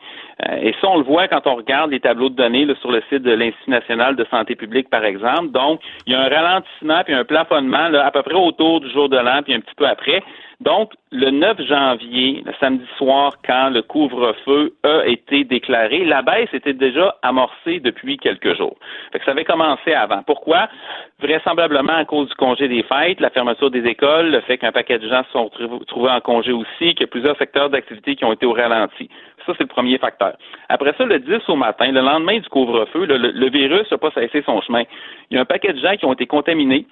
Euh, 0.47 0.55
et 0.61 0.75
ça, 0.81 0.89
on 0.89 0.97
le 0.97 1.03
voit 1.03 1.27
quand 1.27 1.45
on 1.45 1.55
regarde 1.55 1.91
les 1.91 1.99
tableaux 1.99 2.29
de 2.29 2.35
données 2.35 2.67
sur 2.81 2.91
le 2.91 3.01
site 3.09 3.23
de 3.23 3.31
l'Institut 3.31 3.69
national 3.69 4.15
de 4.15 4.25
santé 4.25 4.55
publique, 4.55 4.89
par 4.89 5.05
exemple. 5.05 5.51
Donc, 5.51 5.81
il 6.05 6.13
y 6.13 6.15
a 6.15 6.21
un 6.21 6.29
ralentissement 6.29 7.03
puis 7.03 7.13
un 7.13 7.23
plafonnement 7.23 7.93
à 7.93 8.11
peu 8.11 8.23
près 8.23 8.33
autour 8.33 8.81
du 8.81 8.89
jour 8.91 9.09
de 9.09 9.17
l'an 9.17 9.41
puis 9.43 9.53
un 9.53 9.59
petit 9.59 9.75
peu 9.75 9.87
après. 9.87 10.23
Donc, 10.61 10.91
le 11.11 11.29
9 11.31 11.61
janvier, 11.67 12.43
le 12.45 12.53
samedi 12.59 12.85
soir, 12.97 13.33
quand 13.45 13.69
le 13.69 13.81
couvre-feu 13.81 14.73
a 14.83 15.05
été 15.05 15.43
déclaré, 15.43 16.05
la 16.05 16.21
baisse 16.21 16.49
était 16.53 16.73
déjà 16.73 17.15
amorcée 17.21 17.79
depuis 17.79 18.17
quelques 18.17 18.55
jours. 18.55 18.75
Fait 19.11 19.19
que 19.19 19.25
ça 19.25 19.31
avait 19.31 19.43
commencé 19.45 19.93
avant. 19.93 20.23
Pourquoi? 20.23 20.69
Vraisemblablement 21.19 21.93
à 21.95 22.05
cause 22.05 22.29
du 22.29 22.35
congé 22.35 22.67
des 22.67 22.83
fêtes, 22.83 23.19
la 23.19 23.29
fermeture 23.29 23.71
des 23.71 23.85
écoles, 23.85 24.31
le 24.31 24.41
fait 24.41 24.57
qu'un 24.57 24.71
paquet 24.71 24.99
de 24.99 25.07
gens 25.07 25.23
se 25.25 25.31
sont 25.31 25.49
trouvés 25.87 26.11
en 26.11 26.21
congé 26.21 26.51
aussi, 26.51 26.93
qu'il 26.93 27.01
y 27.01 27.03
a 27.03 27.07
plusieurs 27.07 27.37
secteurs 27.37 27.69
d'activité 27.69 28.15
qui 28.15 28.25
ont 28.25 28.33
été 28.33 28.45
au 28.45 28.53
ralenti. 28.53 29.09
Ça, 29.45 29.53
c'est 29.57 29.63
le 29.63 29.67
premier 29.67 29.97
facteur. 29.97 30.33
Après 30.69 30.93
ça, 30.97 31.05
le 31.05 31.19
10 31.19 31.47
au 31.49 31.55
matin, 31.55 31.91
le 31.91 32.01
lendemain 32.01 32.39
du 32.39 32.47
couvre-feu, 32.49 33.05
le, 33.05 33.17
le- 33.17 33.31
le 33.31 33.49
virus 33.49 33.89
n'a 33.91 33.97
pas 33.97 34.11
cessé 34.11 34.41
son 34.45 34.61
chemin. 34.61 34.83
Il 35.29 35.35
y 35.35 35.37
a 35.37 35.41
un 35.41 35.45
paquet 35.45 35.73
de 35.73 35.79
gens 35.79 35.95
qui 35.97 36.05
ont 36.05 36.13
été 36.13 36.25
contaminés 36.25 36.85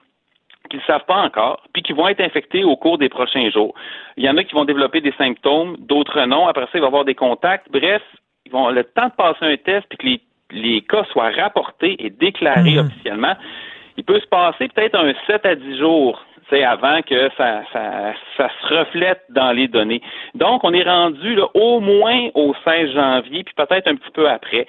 qu'ils 0.71 0.79
ne 0.79 0.85
savent 0.85 1.05
pas 1.05 1.21
encore, 1.21 1.61
puis 1.73 1.83
qui 1.83 1.93
vont 1.93 2.07
être 2.07 2.21
infectés 2.21 2.63
au 2.63 2.75
cours 2.75 2.97
des 2.97 3.09
prochains 3.09 3.49
jours. 3.51 3.75
Il 4.17 4.23
y 4.23 4.29
en 4.29 4.37
a 4.37 4.43
qui 4.43 4.55
vont 4.55 4.65
développer 4.65 5.01
des 5.01 5.13
symptômes, 5.17 5.77
d'autres 5.79 6.25
non. 6.25 6.47
Après 6.47 6.65
ça, 6.65 6.71
il 6.75 6.79
va 6.79 6.85
y 6.85 6.87
avoir 6.87 7.05
des 7.05 7.15
contacts. 7.15 7.67
Bref, 7.71 8.01
ils 8.45 8.51
vont 8.51 8.69
le 8.69 8.83
temps 8.83 9.07
de 9.07 9.13
passer 9.13 9.45
un 9.45 9.57
test, 9.57 9.85
puis 9.89 9.97
que 9.97 10.05
les, 10.07 10.21
les 10.51 10.81
cas 10.81 11.03
soient 11.11 11.29
rapportés 11.29 11.95
et 12.03 12.09
déclarés 12.09 12.79
officiellement. 12.79 13.35
Il 13.97 14.03
peut 14.03 14.19
se 14.19 14.27
passer 14.27 14.69
peut-être 14.69 14.95
un 14.95 15.13
7 15.27 15.45
à 15.45 15.55
10 15.55 15.77
jours 15.77 16.25
avant 16.59 17.01
que 17.01 17.29
ça, 17.37 17.61
ça, 17.71 18.13
ça 18.35 18.49
se 18.49 18.73
reflète 18.73 19.21
dans 19.29 19.51
les 19.51 19.67
données. 19.67 20.01
Donc, 20.35 20.63
on 20.63 20.73
est 20.73 20.83
rendu 20.83 21.35
là, 21.35 21.47
au 21.53 21.79
moins 21.79 22.29
au 22.33 22.53
16 22.65 22.91
janvier, 22.93 23.43
puis 23.43 23.53
peut-être 23.55 23.87
un 23.87 23.95
petit 23.95 24.11
peu 24.13 24.29
après. 24.29 24.67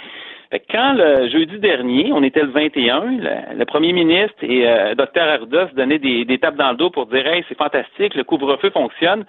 Fait 0.52 0.60
que 0.60 0.70
Quand 0.70 0.92
le 0.92 1.30
jeudi 1.30 1.58
dernier, 1.60 2.12
on 2.12 2.22
était 2.22 2.42
le 2.42 2.50
21, 2.50 3.00
le, 3.00 3.56
le 3.56 3.64
premier 3.64 3.94
ministre 3.94 4.36
et 4.42 4.68
euh, 4.68 4.94
Dr 4.94 5.22
Arruda 5.22 5.70
se 5.70 5.74
donnaient 5.74 5.98
des, 5.98 6.26
des 6.26 6.38
tapes 6.38 6.56
dans 6.56 6.72
le 6.72 6.76
dos 6.76 6.90
pour 6.90 7.06
dire 7.06 7.26
Hey, 7.26 7.42
c'est 7.48 7.56
fantastique, 7.56 8.14
le 8.14 8.22
couvre-feu 8.22 8.68
fonctionne. 8.68 9.24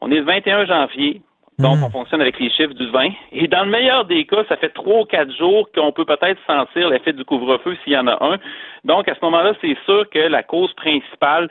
On 0.00 0.10
est 0.10 0.16
le 0.16 0.24
21 0.24 0.66
janvier, 0.66 1.22
donc 1.60 1.78
on 1.82 1.90
fonctionne 1.90 2.20
avec 2.20 2.38
les 2.40 2.50
chiffres 2.50 2.74
du 2.74 2.90
20. 2.90 3.10
Et 3.30 3.46
dans 3.46 3.64
le 3.64 3.70
meilleur 3.70 4.06
des 4.06 4.26
cas, 4.26 4.44
ça 4.48 4.56
fait 4.56 4.70
trois 4.70 5.02
ou 5.02 5.04
quatre 5.04 5.32
jours 5.36 5.68
qu'on 5.72 5.92
peut 5.92 6.04
peut-être 6.04 6.40
sentir 6.48 6.90
l'effet 6.90 7.12
du 7.12 7.24
couvre-feu 7.24 7.76
s'il 7.84 7.92
y 7.92 7.96
en 7.96 8.08
a 8.08 8.18
un. 8.22 8.36
Donc 8.84 9.08
à 9.08 9.14
ce 9.14 9.20
moment-là, 9.22 9.52
c'est 9.60 9.76
sûr 9.84 10.10
que 10.10 10.18
la 10.18 10.42
cause 10.42 10.72
principale 10.74 11.48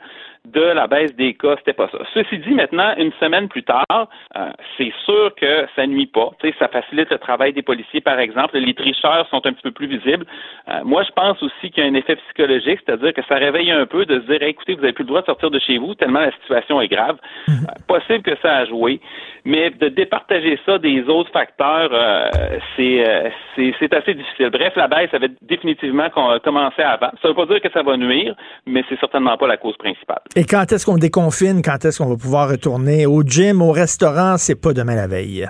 de 0.52 0.60
la 0.60 0.86
baisse 0.86 1.14
des 1.16 1.34
cas, 1.34 1.56
c'était 1.58 1.72
pas 1.72 1.88
ça. 1.90 1.98
Ceci 2.14 2.38
dit, 2.38 2.54
maintenant, 2.54 2.94
une 2.96 3.12
semaine 3.20 3.48
plus 3.48 3.62
tard, 3.62 3.84
euh, 3.90 4.50
c'est 4.76 4.92
sûr 5.04 5.34
que 5.34 5.66
ça 5.74 5.86
nuit 5.86 6.06
pas. 6.06 6.30
Tu 6.40 6.48
sais, 6.48 6.54
ça 6.58 6.68
facilite 6.68 7.10
le 7.10 7.18
travail 7.18 7.52
des 7.52 7.62
policiers, 7.62 8.00
par 8.00 8.18
exemple. 8.18 8.56
Les 8.58 8.74
tricheurs 8.74 9.26
sont 9.28 9.44
un 9.46 9.52
petit 9.52 9.62
peu 9.62 9.72
plus 9.72 9.86
visibles. 9.86 10.26
Euh, 10.68 10.80
moi, 10.84 11.02
je 11.02 11.10
pense 11.12 11.42
aussi 11.42 11.70
qu'il 11.70 11.84
y 11.84 11.86
a 11.86 11.90
un 11.90 11.94
effet 11.94 12.16
psychologique, 12.16 12.80
c'est-à-dire 12.84 13.12
que 13.12 13.22
ça 13.28 13.36
réveille 13.36 13.70
un 13.70 13.86
peu 13.86 14.04
de 14.06 14.20
se 14.20 14.26
dire, 14.26 14.42
écoutez, 14.42 14.74
vous 14.74 14.82
n'avez 14.82 14.92
plus 14.92 15.04
le 15.04 15.08
droit 15.08 15.20
de 15.20 15.26
sortir 15.26 15.50
de 15.50 15.58
chez 15.58 15.78
vous 15.78 15.94
tellement 15.94 16.20
la 16.20 16.32
situation 16.32 16.80
est 16.80 16.88
grave. 16.88 17.18
Euh, 17.48 17.52
possible 17.88 18.22
que 18.22 18.36
ça 18.42 18.56
a 18.56 18.64
joué, 18.66 19.00
mais 19.46 19.70
de 19.70 19.88
départager 19.88 20.58
ça 20.66 20.76
des 20.78 21.02
autres 21.04 21.30
facteurs, 21.32 21.90
euh, 21.92 22.28
c'est 22.76 23.08
euh, 23.08 23.30
c'est 23.54 23.72
c'est 23.78 23.94
assez 23.94 24.12
difficile. 24.14 24.50
Bref, 24.50 24.72
la 24.76 24.88
baisse 24.88 25.14
avait 25.14 25.30
définitivement 25.42 26.10
com- 26.10 26.38
commencé 26.44 26.82
avant. 26.82 27.10
Ça 27.22 27.24
ne 27.24 27.28
veut 27.28 27.34
pas 27.34 27.46
dire 27.46 27.60
que 27.62 27.70
ça 27.70 27.82
va 27.82 27.96
nuire, 27.96 28.34
mais 28.66 28.82
c'est 28.88 28.98
certainement 29.00 29.36
pas 29.38 29.46
la 29.46 29.56
cause 29.56 29.76
principale. 29.76 30.20
Et 30.34 30.44
quand 30.44 30.70
est-ce 30.72 30.84
qu'on 30.84 30.98
déconfine? 30.98 31.62
Quand 31.64 31.84
est-ce 31.84 32.02
qu'on 32.02 32.10
va 32.10 32.16
pouvoir 32.16 32.50
retourner 32.50 33.06
au 33.06 33.22
gym, 33.22 33.62
au 33.62 33.70
restaurant? 33.72 34.36
C'est 34.36 34.60
pas 34.60 34.72
demain 34.74 34.96
la 34.96 35.06
veille. 35.06 35.46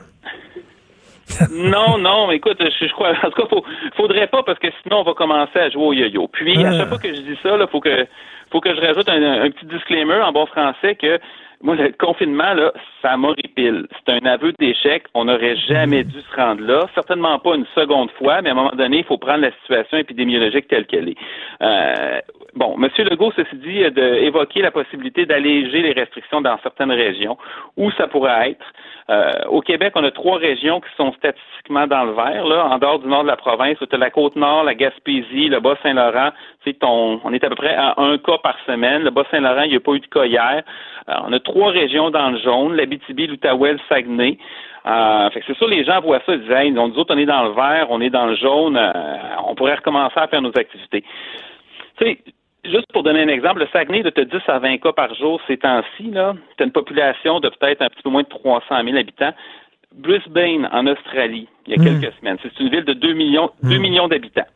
non, 1.51 1.99
non, 1.99 2.31
écoute, 2.31 2.59
je, 2.61 2.87
je 2.87 2.93
crois, 2.93 3.11
en 3.11 3.31
tout 3.31 3.43
cas, 3.43 3.49
faut, 3.51 3.65
faudrait 3.97 4.29
pas 4.29 4.43
parce 4.45 4.59
que 4.61 4.69
sinon 4.83 5.01
on 5.01 5.03
va 5.03 5.15
commencer 5.15 5.59
à 5.59 5.71
jouer 5.71 5.85
au 5.85 5.93
yo-yo. 5.93 6.29
Puis 6.29 6.57
à 6.65 6.69
Ah. 6.69 6.73
chaque 6.79 6.89
fois 6.89 6.99
que 6.99 7.09
je 7.13 7.21
dis 7.21 7.37
ça, 7.43 7.57
là, 7.57 7.67
faut 7.67 7.81
que, 7.81 8.07
faut 8.53 8.61
que 8.61 8.73
je 8.75 8.81
rajoute 8.81 9.09
un, 9.09 9.43
un 9.43 9.51
petit 9.51 9.67
disclaimer 9.67 10.21
en 10.23 10.31
bon 10.33 10.47
français 10.47 10.95
que 10.95 11.19
moi 11.63 11.75
le 11.75 11.93
confinement 11.99 12.55
là, 12.55 12.73
ça 13.03 13.17
m'horripile. 13.17 13.87
C'est 13.97 14.13
un 14.13 14.27
aveu 14.27 14.53
d'échec. 14.59 15.05
On 15.15 15.25
n'aurait 15.25 15.57
jamais 15.57 16.05
dû 16.05 16.21
se 16.21 16.37
rendre 16.37 16.63
là, 16.63 16.87
certainement 16.95 17.39
pas 17.39 17.55
une 17.55 17.67
seconde 17.75 18.11
fois, 18.13 18.43
mais 18.43 18.51
à 18.51 18.53
un 18.53 18.57
moment 18.57 18.75
donné, 18.75 18.99
il 18.99 19.05
faut 19.05 19.19
prendre 19.19 19.41
la 19.41 19.53
situation 19.53 19.99
épidémiologique 19.99 20.69
telle 20.69 20.87
qu'elle 20.87 21.09
est. 21.11 21.17
Euh, 21.63 22.21
bon, 22.55 22.77
M. 22.83 22.89
Legault, 23.11 23.33
ceci 23.37 23.57
dit, 23.57 23.85
a 23.85 23.91
de 23.91 24.03
évoquer 24.03 24.63
la 24.63 24.71
possibilité 24.71 25.27
d'alléger 25.27 25.83
les 25.83 25.93
restrictions 25.93 26.41
dans 26.41 26.59
certaines 26.63 26.93
régions 26.93 27.39
où 27.77 27.91
ça 27.93 28.07
pourrait 28.07 28.51
être. 28.51 28.67
Euh, 29.09 29.31
au 29.51 29.61
Québec, 29.61 29.93
on 29.95 30.03
a 30.03 30.11
trois 30.11 30.39
régions 30.39 30.81
qui 30.81 30.89
sont 30.97 31.13
statistiquement 31.13 31.87
dans 31.87 32.05
le 32.05 32.13
vert, 32.13 32.45
là, 32.45 32.67
en 32.67 32.79
dehors 32.79 32.99
du 32.99 33.07
nord 33.07 33.23
de 33.23 33.29
la 33.29 33.37
province. 33.37 33.77
As 33.81 33.97
la 33.97 34.11
Côte-Nord, 34.11 34.65
la 34.65 34.75
Gaspésie, 34.75 35.49
le 35.49 35.61
Bas-Saint-Laurent. 35.61 36.31
On 36.83 37.33
est 37.33 37.45
à 37.45 37.49
peu 37.49 37.55
près 37.55 37.75
à 37.75 37.95
un 37.99 38.19
cas 38.19 38.39
par 38.39 38.57
semaine. 38.67 39.03
Le 39.03 39.11
Bas-Saint-Laurent, 39.11 39.63
il 39.63 39.71
n'y 39.71 39.77
a 39.77 39.81
pas 39.81 39.93
eu 39.93 40.01
de 40.01 40.07
cas 40.07 40.25
hier. 40.25 40.63
Euh, 41.09 41.15
on 41.27 41.33
a 41.33 41.41
trois 41.41 41.71
régions 41.71 42.11
dans 42.11 42.31
le 42.31 42.39
jaune, 42.39 42.75
l'Abitibi, 42.75 43.27
l'Outaouais, 43.27 43.75
le 43.75 43.81
Saguenay. 43.89 44.39
Euh, 44.87 45.31
fait 45.31 45.41
que 45.41 45.47
c'est 45.47 45.57
sûr, 45.57 45.69
les 45.69 45.85
gens 45.85 46.01
voient 46.01 46.21
ça, 46.27 46.35
ils 46.35 46.41
disent, 46.41 46.51
hey, 46.51 46.71
nous 46.71 46.99
autres, 46.99 47.15
on 47.15 47.19
est 47.19 47.27
dans 47.27 47.45
le 47.45 47.51
vert, 47.51 47.87
on 47.91 48.01
est 48.01 48.11
dans 48.11 48.27
le 48.27 48.37
jaune, 48.37 48.77
euh, 48.77 48.93
on 49.45 49.55
pourrait 49.55 49.75
recommencer 49.75 50.19
à 50.19 50.29
faire 50.29 50.43
nos 50.43 50.57
activités. 50.57 51.03
Tu 51.99 52.05
sais, 52.05 52.19
juste 52.65 52.93
pour 52.93 53.03
donner 53.03 53.23
un 53.23 53.29
exemple, 53.29 53.61
le 53.61 53.69
Saguenay, 53.73 54.03
de 54.03 54.11
te 54.11 54.21
10 54.21 54.37
à 54.49 54.59
20 54.59 54.79
cas 54.79 54.93
par 54.93 55.13
jour 55.15 55.41
ces 55.47 55.57
temps-ci, 55.57 56.11
là, 56.11 56.35
tu 56.57 56.63
as 56.63 56.67
une 56.67 56.73
population 56.73 57.41
de 57.41 57.49
peut-être 57.49 57.83
un 57.83 57.89
petit 57.89 58.03
peu 58.03 58.11
moins 58.11 58.23
de 58.23 58.29
300 58.29 58.85
000 58.85 58.97
habitants. 58.97 59.33
Brisbane, 59.93 60.69
en 60.73 60.87
Australie, 60.87 61.49
il 61.67 61.77
y 61.77 61.81
a 61.81 61.83
quelques 61.83 62.13
semaines, 62.21 62.37
c'est 62.43 62.61
une 62.61 62.69
ville 62.69 62.85
de 62.85 62.93
2 62.93 63.13
millions, 63.15 63.51
2 63.63 63.79
millions 63.79 64.09
d'habitants. 64.09 64.47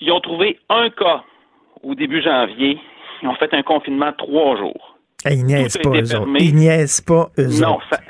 Ils 0.00 0.12
ont 0.12 0.20
trouvé 0.20 0.58
un 0.68 0.90
cas 0.90 1.22
au 1.82 1.94
début 1.94 2.22
janvier. 2.22 2.78
Ils 3.22 3.28
ont 3.28 3.34
fait 3.34 3.52
un 3.54 3.62
confinement 3.62 4.10
de 4.10 4.16
trois 4.16 4.56
jours. 4.56 4.96
Hey, 5.24 5.38
ils 5.38 5.44
niaisent 5.44 5.76
pas, 5.78 5.90
été 5.90 6.14
eux 6.14 6.20
autres. 6.20 6.30
Ils 6.38 6.54
niaisent 6.54 7.00
pas, 7.00 7.28
eux 7.38 7.48
Non, 7.60 7.76
autres. 7.76 7.86
ça- 7.90 8.00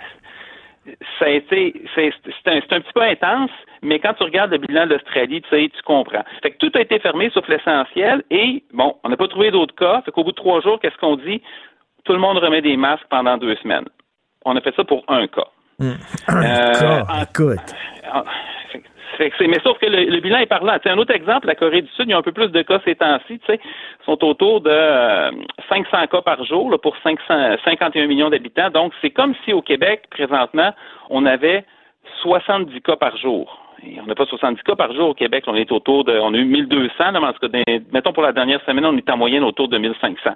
ça 1.18 1.24
a 1.26 1.28
été, 1.30 1.74
c'est 1.94 2.10
un, 2.46 2.56
un, 2.56 2.60
petit 2.80 2.92
peu 2.94 3.02
intense, 3.02 3.50
mais 3.82 3.98
quand 3.98 4.14
tu 4.14 4.24
regardes 4.24 4.50
le 4.52 4.58
bilan 4.58 4.86
de 4.86 4.94
l'Australie, 4.94 5.42
tu 5.42 5.48
sais, 5.50 5.70
tu 5.74 5.82
comprends. 5.82 6.24
Fait 6.42 6.50
que 6.50 6.56
tout 6.58 6.70
a 6.74 6.80
été 6.80 6.98
fermé 6.98 7.30
sauf 7.30 7.46
l'essentiel 7.48 8.22
et, 8.30 8.62
bon, 8.72 8.96
on 9.04 9.08
n'a 9.08 9.16
pas 9.16 9.28
trouvé 9.28 9.50
d'autres 9.50 9.74
cas. 9.74 10.02
Fait 10.02 10.10
qu'au 10.10 10.24
bout 10.24 10.30
de 10.32 10.36
trois 10.36 10.60
jours, 10.60 10.78
qu'est-ce 10.80 10.96
qu'on 10.96 11.16
dit? 11.16 11.42
Tout 12.04 12.12
le 12.12 12.18
monde 12.18 12.38
remet 12.38 12.62
des 12.62 12.76
masques 12.76 13.06
pendant 13.10 13.36
deux 13.36 13.56
semaines. 13.56 13.86
On 14.44 14.56
a 14.56 14.60
fait 14.60 14.74
ça 14.76 14.84
pour 14.84 15.04
un 15.08 15.26
cas. 15.26 15.46
Hum, 15.80 15.96
un 16.28 16.42
euh, 16.42 16.72
cas, 16.72 17.04
écoute. 17.22 17.74
Mais 19.18 19.60
sauf 19.62 19.78
que 19.78 19.86
le, 19.86 20.20
bilan 20.20 20.38
est 20.38 20.46
parlant. 20.46 20.76
C'est 20.82 20.90
un 20.90 20.98
autre 20.98 21.14
exemple, 21.14 21.46
la 21.46 21.54
Corée 21.54 21.82
du 21.82 21.88
Sud, 21.88 22.06
il 22.06 22.10
y 22.10 22.12
a 22.14 22.18
un 22.18 22.22
peu 22.22 22.32
plus 22.32 22.48
de 22.48 22.62
cas 22.62 22.80
ces 22.84 22.94
temps-ci, 22.94 23.40
sais, 23.46 23.60
sont 24.04 24.22
autour 24.24 24.60
de 24.60 24.70
500 25.68 25.88
euh, 25.92 26.06
cas 26.06 26.22
par 26.22 26.44
jour 26.44 26.70
là, 26.70 26.78
pour 26.78 26.96
551 27.02 28.06
millions 28.06 28.30
d'habitants. 28.30 28.70
Donc, 28.70 28.92
c'est 29.00 29.10
comme 29.10 29.34
si 29.44 29.52
au 29.52 29.62
Québec, 29.62 30.04
présentement, 30.10 30.72
on 31.10 31.26
avait 31.26 31.64
70 32.22 32.80
cas 32.82 32.96
par 32.96 33.16
jour. 33.16 33.64
Et 33.86 34.00
on 34.00 34.06
n'a 34.06 34.14
pas 34.14 34.26
70 34.26 34.62
cas 34.62 34.74
par 34.74 34.92
jour 34.92 35.10
au 35.10 35.14
Québec. 35.14 35.44
On 35.46 35.54
est 35.54 35.70
autour 35.70 36.04
de, 36.04 36.18
on 36.18 36.34
a 36.34 36.36
eu 36.36 36.44
1200, 36.44 37.12
là, 37.12 37.20
mais 37.20 37.26
en 37.26 37.32
tout 37.32 37.48
cas, 37.48 37.62
mettons 37.92 38.12
pour 38.12 38.22
la 38.22 38.32
dernière 38.32 38.62
semaine, 38.64 38.84
on 38.86 38.96
est 38.96 39.10
en 39.10 39.16
moyenne 39.16 39.44
autour 39.44 39.68
de 39.68 39.78
1500. 39.78 40.30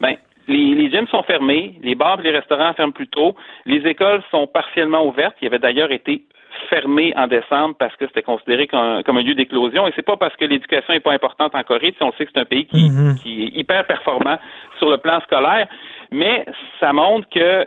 Ben, 0.00 0.16
les, 0.48 0.74
les 0.74 0.90
gyms 0.90 1.08
sont 1.08 1.22
fermés, 1.22 1.74
les 1.82 1.94
bars 1.94 2.20
et 2.20 2.22
les 2.22 2.30
restaurants 2.30 2.72
ferment 2.74 2.92
plus 2.92 3.08
tôt, 3.08 3.34
les 3.66 3.86
écoles 3.86 4.22
sont 4.30 4.46
partiellement 4.46 5.06
ouvertes. 5.06 5.36
Il 5.40 5.44
y 5.44 5.48
avait 5.48 5.58
d'ailleurs 5.58 5.92
été 5.92 6.22
fermé 6.68 7.12
en 7.16 7.26
décembre 7.26 7.74
parce 7.78 7.94
que 7.96 8.06
c'était 8.06 8.22
considéré 8.22 8.66
comme, 8.66 9.16
un 9.16 9.22
lieu 9.22 9.34
d'éclosion. 9.34 9.86
Et 9.86 9.92
c'est 9.96 10.04
pas 10.04 10.16
parce 10.16 10.34
que 10.36 10.44
l'éducation 10.44 10.94
est 10.94 11.00
pas 11.00 11.12
importante 11.12 11.54
en 11.54 11.62
Corée. 11.62 11.94
Si 11.96 12.02
on 12.02 12.12
sait 12.12 12.26
que 12.26 12.32
c'est 12.34 12.40
un 12.40 12.44
pays 12.44 12.66
qui, 12.66 12.90
mhm. 12.90 13.16
qui, 13.22 13.44
est 13.44 13.58
hyper 13.58 13.86
performant 13.86 14.38
sur 14.78 14.90
le 14.90 14.98
plan 14.98 15.20
scolaire, 15.20 15.68
mais 16.10 16.44
ça 16.80 16.92
montre 16.92 17.28
que 17.28 17.40
euh, 17.40 17.64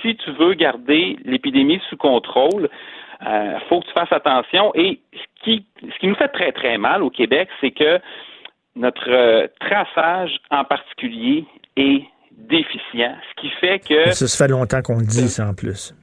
si 0.00 0.16
tu 0.16 0.30
veux 0.32 0.54
garder 0.54 1.16
l'épidémie 1.24 1.80
sous 1.88 1.96
contrôle, 1.96 2.68
euh, 3.26 3.58
faut 3.68 3.80
que 3.80 3.86
tu 3.86 3.92
fasses 3.92 4.12
attention. 4.12 4.72
Et 4.74 5.00
ce 5.12 5.44
qui, 5.44 5.66
ce 5.80 5.98
qui 5.98 6.08
nous 6.08 6.16
fait 6.16 6.28
très 6.28 6.52
très 6.52 6.78
mal 6.78 7.02
au 7.02 7.10
Québec, 7.10 7.48
c'est 7.60 7.72
que 7.72 8.00
notre 8.76 9.10
euh, 9.10 9.46
traçage 9.60 10.38
en 10.50 10.64
particulier 10.64 11.44
est 11.76 12.04
déficient, 12.32 13.14
ce 13.30 13.40
qui 13.40 13.50
fait 13.60 13.78
que... 13.78 14.10
Ça, 14.10 14.26
se 14.26 14.36
fait 14.36 14.50
longtemps 14.50 14.80
qu'on 14.82 14.98
le 14.98 15.04
dit, 15.04 15.28
ça, 15.28 15.46
en 15.46 15.54
plus 15.54 15.94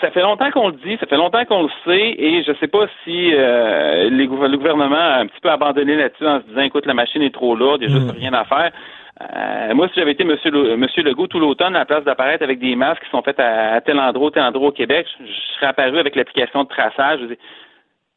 ça 0.00 0.10
fait 0.10 0.22
longtemps 0.22 0.50
qu'on 0.50 0.68
le 0.68 0.74
dit, 0.84 0.96
ça 0.98 1.06
fait 1.06 1.16
longtemps 1.16 1.44
qu'on 1.44 1.64
le 1.64 1.70
sait, 1.84 2.14
et 2.18 2.42
je 2.42 2.50
ne 2.50 2.56
sais 2.56 2.68
pas 2.68 2.86
si 3.04 3.34
euh, 3.34 4.10
les, 4.10 4.26
le 4.26 4.56
gouvernement 4.56 4.96
a 4.96 5.20
un 5.20 5.26
petit 5.26 5.40
peu 5.40 5.50
abandonné 5.50 5.96
là-dessus 5.96 6.26
en 6.26 6.40
se 6.40 6.46
disant, 6.46 6.62
écoute, 6.62 6.86
la 6.86 6.94
machine 6.94 7.22
est 7.22 7.34
trop 7.34 7.54
lourde, 7.54 7.82
il 7.82 7.88
n'y 7.88 7.94
a 7.94 7.98
juste 7.98 8.14
mm. 8.14 8.18
rien 8.18 8.32
à 8.32 8.44
faire. 8.44 8.72
Euh, 9.20 9.74
moi, 9.74 9.88
si 9.88 9.94
j'avais 9.96 10.12
été 10.12 10.24
Monsieur, 10.24 10.50
le, 10.50 10.76
Monsieur 10.76 11.02
Legault 11.02 11.26
tout 11.26 11.38
l'automne, 11.38 11.76
à 11.76 11.80
la 11.80 11.84
place 11.84 12.04
d'apparaître 12.04 12.42
avec 12.42 12.58
des 12.58 12.74
masques 12.74 13.04
qui 13.04 13.10
sont 13.10 13.22
faits 13.22 13.38
à, 13.38 13.80
tel 13.82 13.98
endroit, 14.00 14.30
tel 14.30 14.42
endroit 14.42 14.68
au 14.68 14.72
Québec, 14.72 15.06
je, 15.20 15.56
serais 15.56 15.66
apparu 15.66 15.98
avec 15.98 16.16
l'application 16.16 16.64
de 16.64 16.68
traçage. 16.68 17.20
Je 17.20 17.34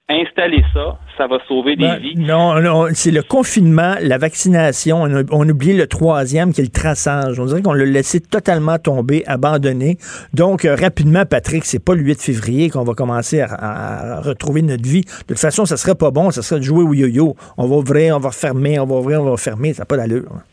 installer 0.09 0.63
ça, 0.73 0.97
ça 1.17 1.27
va 1.27 1.37
sauver 1.47 1.75
des 1.75 1.85
ben, 1.85 1.97
vies. 1.97 2.15
Non, 2.15 2.59
non 2.59 2.87
c'est 2.93 3.11
le 3.11 3.23
confinement, 3.23 3.95
la 4.01 4.17
vaccination. 4.17 5.03
On, 5.31 5.49
oublie 5.49 5.75
le 5.75 5.87
troisième 5.87 6.53
qui 6.53 6.61
est 6.61 6.65
le 6.65 6.69
traçage. 6.69 7.39
On 7.39 7.45
dirait 7.45 7.61
qu'on 7.61 7.73
l'a 7.73 7.85
laissé 7.85 8.19
totalement 8.19 8.77
tomber, 8.77 9.23
abandonné. 9.27 9.97
Donc, 10.33 10.65
euh, 10.65 10.75
rapidement, 10.75 11.25
Patrick, 11.25 11.63
c'est 11.65 11.83
pas 11.83 11.95
le 11.95 12.01
8 12.01 12.21
février 12.21 12.69
qu'on 12.69 12.83
va 12.83 12.93
commencer 12.93 13.41
à, 13.41 14.21
retrouver 14.21 14.61
notre 14.61 14.83
vie. 14.83 15.01
De 15.01 15.27
toute 15.27 15.39
façon, 15.39 15.65
ça 15.65 15.77
serait 15.77 15.95
pas 15.95 16.11
bon, 16.11 16.31
ça 16.31 16.41
serait 16.41 16.59
de 16.59 16.65
jouer 16.65 16.83
au 16.83 16.93
yo-yo. 16.93 17.35
On 17.57 17.67
va 17.67 17.75
ouvrir, 17.77 18.17
on 18.17 18.19
va 18.19 18.31
fermer, 18.31 18.79
on 18.79 18.85
va 18.85 18.95
ouvrir, 18.95 19.21
on 19.21 19.29
va 19.29 19.37
fermer. 19.37 19.73
Ça 19.73 19.83
n'a 19.83 19.85
pas 19.85 19.97
d'allure. 19.97 20.29
Hein. 20.33 20.43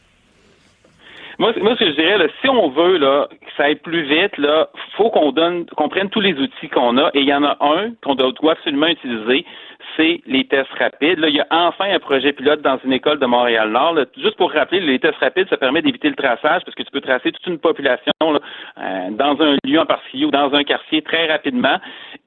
Moi, 1.40 1.54
moi, 1.62 1.74
ce 1.74 1.84
que 1.84 1.90
je 1.90 1.96
dirais, 1.96 2.18
là, 2.18 2.26
si 2.42 2.48
on 2.50 2.68
veut 2.70 2.98
là, 2.98 3.26
ça 3.60 3.66
aille 3.66 3.76
plus 3.76 4.02
vite, 4.02 4.38
là, 4.38 4.70
faut 4.96 5.10
qu'on 5.10 5.32
donne, 5.32 5.66
qu'on 5.76 5.90
prenne 5.90 6.08
tous 6.08 6.20
les 6.20 6.32
outils 6.32 6.68
qu'on 6.70 6.96
a. 6.96 7.10
Et 7.12 7.20
il 7.20 7.28
y 7.28 7.34
en 7.34 7.44
a 7.44 7.58
un 7.60 7.92
qu'on 8.02 8.14
doit 8.14 8.52
absolument 8.52 8.86
utiliser, 8.86 9.44
c'est 9.96 10.22
les 10.26 10.46
tests 10.46 10.72
rapides. 10.78 11.18
Là, 11.18 11.28
il 11.28 11.36
y 11.36 11.40
a 11.40 11.46
enfin 11.50 11.92
un 11.92 11.98
projet 11.98 12.32
pilote 12.32 12.62
dans 12.62 12.78
une 12.84 12.94
école 12.94 13.18
de 13.18 13.26
Montréal-Nord. 13.26 13.98
Juste 14.16 14.36
pour 14.36 14.50
rappeler, 14.52 14.80
les 14.80 14.98
tests 14.98 15.18
rapides, 15.18 15.48
ça 15.50 15.58
permet 15.58 15.82
d'éviter 15.82 16.08
le 16.08 16.14
traçage 16.14 16.62
parce 16.64 16.74
que 16.74 16.82
tu 16.82 16.90
peux 16.90 17.02
tracer 17.02 17.32
toute 17.32 17.46
une 17.46 17.58
population 17.58 18.12
euh, 18.22 19.10
dans 19.10 19.36
un 19.42 19.56
lieu 19.64 19.78
en 19.78 19.86
particulier 19.86 20.24
ou 20.24 20.30
dans 20.30 20.54
un 20.54 20.64
quartier 20.64 21.02
très 21.02 21.30
rapidement 21.30 21.78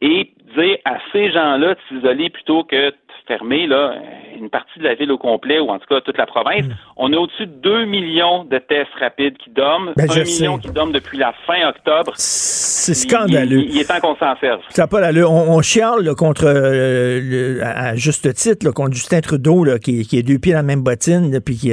et 0.02 0.32
dire 0.56 0.78
à 0.86 0.98
ces 1.12 1.32
gens-là 1.32 1.74
de 1.74 1.80
s'isoler 1.90 2.30
plutôt 2.30 2.64
que 2.64 2.92
fermer 3.28 3.68
là, 3.68 3.96
une 4.40 4.50
partie 4.50 4.80
de 4.80 4.84
la 4.84 4.96
ville 4.96 5.12
au 5.12 5.18
complet, 5.18 5.60
ou 5.60 5.70
en 5.70 5.80
tout 5.80 5.88
cas 5.88 6.02
toute 6.02 6.18
la 6.18 6.26
province. 6.26 6.66
Hmm. 6.66 6.74
On 6.98 7.14
a 7.14 7.18
au-dessus 7.18 7.46
de 7.46 7.54
2 7.62 7.86
millions 7.86 8.44
de 8.44 8.58
tests 8.58 8.94
rapides 9.00 9.38
qui 9.38 9.50
dorment. 9.50 9.94
1 9.98 10.06
ben, 10.06 10.24
million 10.24 10.58
qui 10.58 10.70
dorment 10.70 10.92
depuis 10.92 11.18
la 11.18 11.34
fin 11.46 11.70
octobre. 11.70 12.14
C'est 12.18 12.94
scandaleux. 12.94 13.64
Il, 13.64 13.80
est 13.80 13.86
temps 13.86 14.00
qu'on 14.02 14.16
s'en 14.16 14.36
serve. 14.40 14.62
Ça 14.70 14.88
pas 14.88 15.12
On, 15.14 15.56
on 15.56 15.62
chiale 15.62 16.14
contre, 16.16 16.46
euh, 16.48 17.62
à 17.64 17.96
juste 17.96 18.34
titre, 18.34 18.72
contre 18.72 18.94
Justin 18.94 19.22
Trudeau, 19.22 19.64
là, 19.64 19.80
qui, 19.80 20.06
qui 20.06 20.18
est 20.18 20.24
deux 20.24 20.40
pieds 20.40 20.54
dans 20.54 20.60
la 20.60 20.64
même 20.64 20.82
bottine. 20.82 21.40
puis 21.40 21.56
qui, 21.56 21.72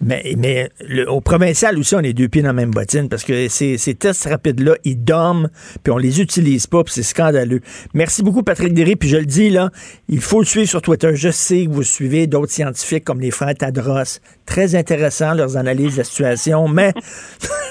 mais 0.00 0.22
mais 0.36 0.68
au 1.08 1.20
provincial 1.20 1.78
aussi, 1.78 1.94
on 1.94 2.00
est 2.00 2.12
deux 2.12 2.28
pieds 2.28 2.42
dans 2.42 2.48
la 2.48 2.52
même 2.52 2.70
bottine 2.70 3.08
parce 3.08 3.24
que 3.24 3.48
ces, 3.48 3.78
ces 3.78 3.94
tests 3.94 4.28
rapides-là, 4.28 4.74
ils 4.84 5.02
dorment, 5.02 5.48
puis 5.82 5.92
on 5.92 5.98
les 5.98 6.20
utilise 6.20 6.66
pas, 6.66 6.84
puis 6.84 6.92
c'est 6.92 7.02
scandaleux. 7.02 7.60
Merci 7.94 8.22
beaucoup, 8.22 8.42
Patrick 8.42 8.74
Derry. 8.74 8.96
Puis 8.96 9.08
je 9.08 9.16
le 9.16 9.24
dis, 9.24 9.50
là, 9.50 9.70
il 10.08 10.20
faut 10.20 10.40
le 10.40 10.46
suivre 10.46 10.68
sur 10.68 10.81
Twitter. 10.82 11.14
Je 11.14 11.30
sais 11.30 11.66
que 11.66 11.70
vous 11.70 11.82
suivez 11.82 12.26
d'autres 12.26 12.52
scientifiques 12.52 13.04
comme 13.04 13.20
les 13.20 13.30
frères 13.30 13.54
Tadros. 13.54 14.20
Très 14.46 14.74
intéressant, 14.74 15.34
leurs 15.34 15.56
analyses 15.56 15.94
de 15.94 15.98
la 15.98 16.04
situation, 16.04 16.68
mais 16.68 16.92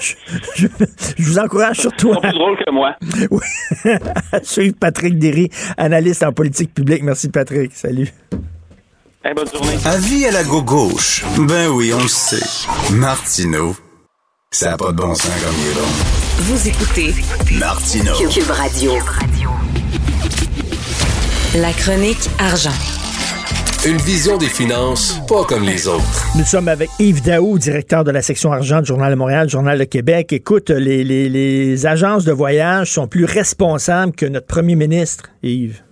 je, 0.56 0.66
vous 1.18 1.38
encourage 1.38 1.78
surtout 1.78 2.12
à... 2.12 2.20
plus 2.20 2.32
drôle 2.32 2.56
que 2.58 2.70
moi. 2.72 2.96
Oui, 3.30 3.92
à 4.32 4.42
suivre 4.42 4.74
Patrick 4.78 5.18
Derry, 5.18 5.50
analyste 5.76 6.22
en 6.22 6.32
politique 6.32 6.74
publique. 6.74 7.02
Merci, 7.02 7.28
Patrick. 7.28 7.72
Salut. 7.74 8.12
bonne 9.22 9.50
journée. 9.52 9.76
Avis 9.84 10.26
à 10.26 10.32
la 10.32 10.44
gauche. 10.44 11.24
Ben 11.38 11.68
oui, 11.68 11.92
on 11.94 12.02
le 12.02 12.08
sait. 12.08 12.66
Martineau, 12.92 13.76
ça 14.50 14.70
n'a 14.70 14.76
pas 14.76 14.92
de 14.92 14.96
bon 14.96 15.14
sens 15.14 15.30
comme 15.42 15.54
il 15.60 15.70
est 15.70 15.74
bon. 15.74 16.22
Vous 16.38 16.68
écoutez 16.68 17.14
Martineau. 17.58 18.14
Cube 18.28 18.50
Radio. 18.50 18.92
La 21.54 21.68
chronique 21.76 22.32
argent. 22.40 22.72
Une 23.84 24.00
vision 24.00 24.38
des 24.38 24.48
finances 24.48 25.20
pas 25.28 25.44
comme 25.44 25.68
les 25.68 25.86
autres. 25.86 26.32
Nous 26.34 26.48
sommes 26.48 26.66
avec 26.66 26.88
Yves 26.98 27.20
Daou, 27.20 27.58
directeur 27.58 28.04
de 28.04 28.10
la 28.10 28.22
section 28.22 28.52
argent 28.52 28.80
du 28.80 28.86
Journal 28.86 29.12
de 29.12 29.18
Montréal, 29.18 29.50
Journal 29.50 29.78
de 29.78 29.84
Québec. 29.84 30.32
Écoute, 30.32 30.70
les, 30.70 31.04
les, 31.04 31.86
agences 31.86 32.24
de 32.24 32.32
voyage 32.32 32.92
sont 32.92 33.06
plus 33.06 33.26
responsables 33.26 34.12
que 34.12 34.24
notre 34.24 34.46
premier 34.46 34.76
ministre, 34.76 35.28
Yves. 35.42 35.82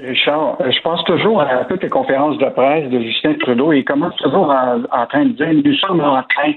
Richard, 0.00 0.58
je 0.60 0.80
pense 0.82 1.02
toujours 1.02 1.42
à 1.42 1.64
toutes 1.64 1.82
les 1.82 1.88
conférences 1.88 2.38
de 2.38 2.48
presse 2.50 2.88
de 2.90 3.00
Justin 3.00 3.34
Trudeau. 3.40 3.72
Il 3.72 3.84
commence 3.84 4.14
toujours 4.18 4.54
en, 4.54 5.06
train 5.06 5.24
de 5.24 5.32
dire 5.32 5.50
nous 5.52 5.74
sommes 5.78 6.00
en 6.00 6.22
train. 6.22 6.52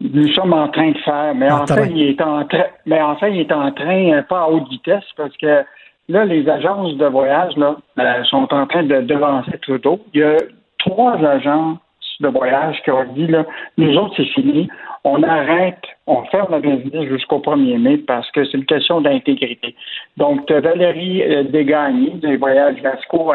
Nous 0.00 0.26
sommes 0.32 0.54
en 0.54 0.66
train 0.70 0.90
de 0.90 0.98
faire. 0.98 1.36
Mais 1.36 1.52
en, 1.52 1.64
fait, 1.68 1.88
il 1.94 2.02
est 2.02 2.20
en 2.20 2.44
train 2.46 2.64
mais 2.84 3.00
en 3.00 3.14
fait, 3.14 3.30
il 3.30 3.42
est 3.42 3.52
en 3.52 3.70
train, 3.70 4.22
pas 4.28 4.40
à 4.40 4.48
haute 4.48 4.68
vitesse, 4.68 5.04
parce 5.16 5.36
que 5.36 5.62
Là, 6.08 6.24
les 6.24 6.48
agences 6.48 6.96
de 6.96 7.06
voyage 7.06 7.54
là, 7.56 7.76
euh, 7.98 8.24
sont 8.24 8.52
en 8.52 8.66
train 8.66 8.82
de 8.82 9.02
devancer 9.02 9.58
Trudeau. 9.60 10.00
Il 10.14 10.20
y 10.20 10.24
a 10.24 10.36
trois 10.78 11.16
agences 11.22 11.78
de 12.20 12.28
voyage 12.28 12.80
qui 12.82 12.90
ont 12.90 13.04
dit 13.12 13.26
là, 13.26 13.44
nous 13.76 13.94
autres, 13.96 14.14
c'est 14.16 14.24
fini. 14.24 14.68
On 15.04 15.22
arrête, 15.22 15.82
on 16.06 16.24
ferme 16.24 16.50
la 16.50 16.60
business 16.60 17.08
jusqu'au 17.08 17.38
1er 17.38 17.78
mai 17.78 17.98
parce 17.98 18.28
que 18.32 18.44
c'est 18.44 18.56
une 18.56 18.64
question 18.64 19.00
d'intégrité. 19.00 19.76
Donc, 20.16 20.50
Valérie 20.50 21.22
euh, 21.22 21.44
Desgagnés, 21.44 22.14
des 22.14 22.36
voyages 22.36 22.80
Vasco 22.82 23.32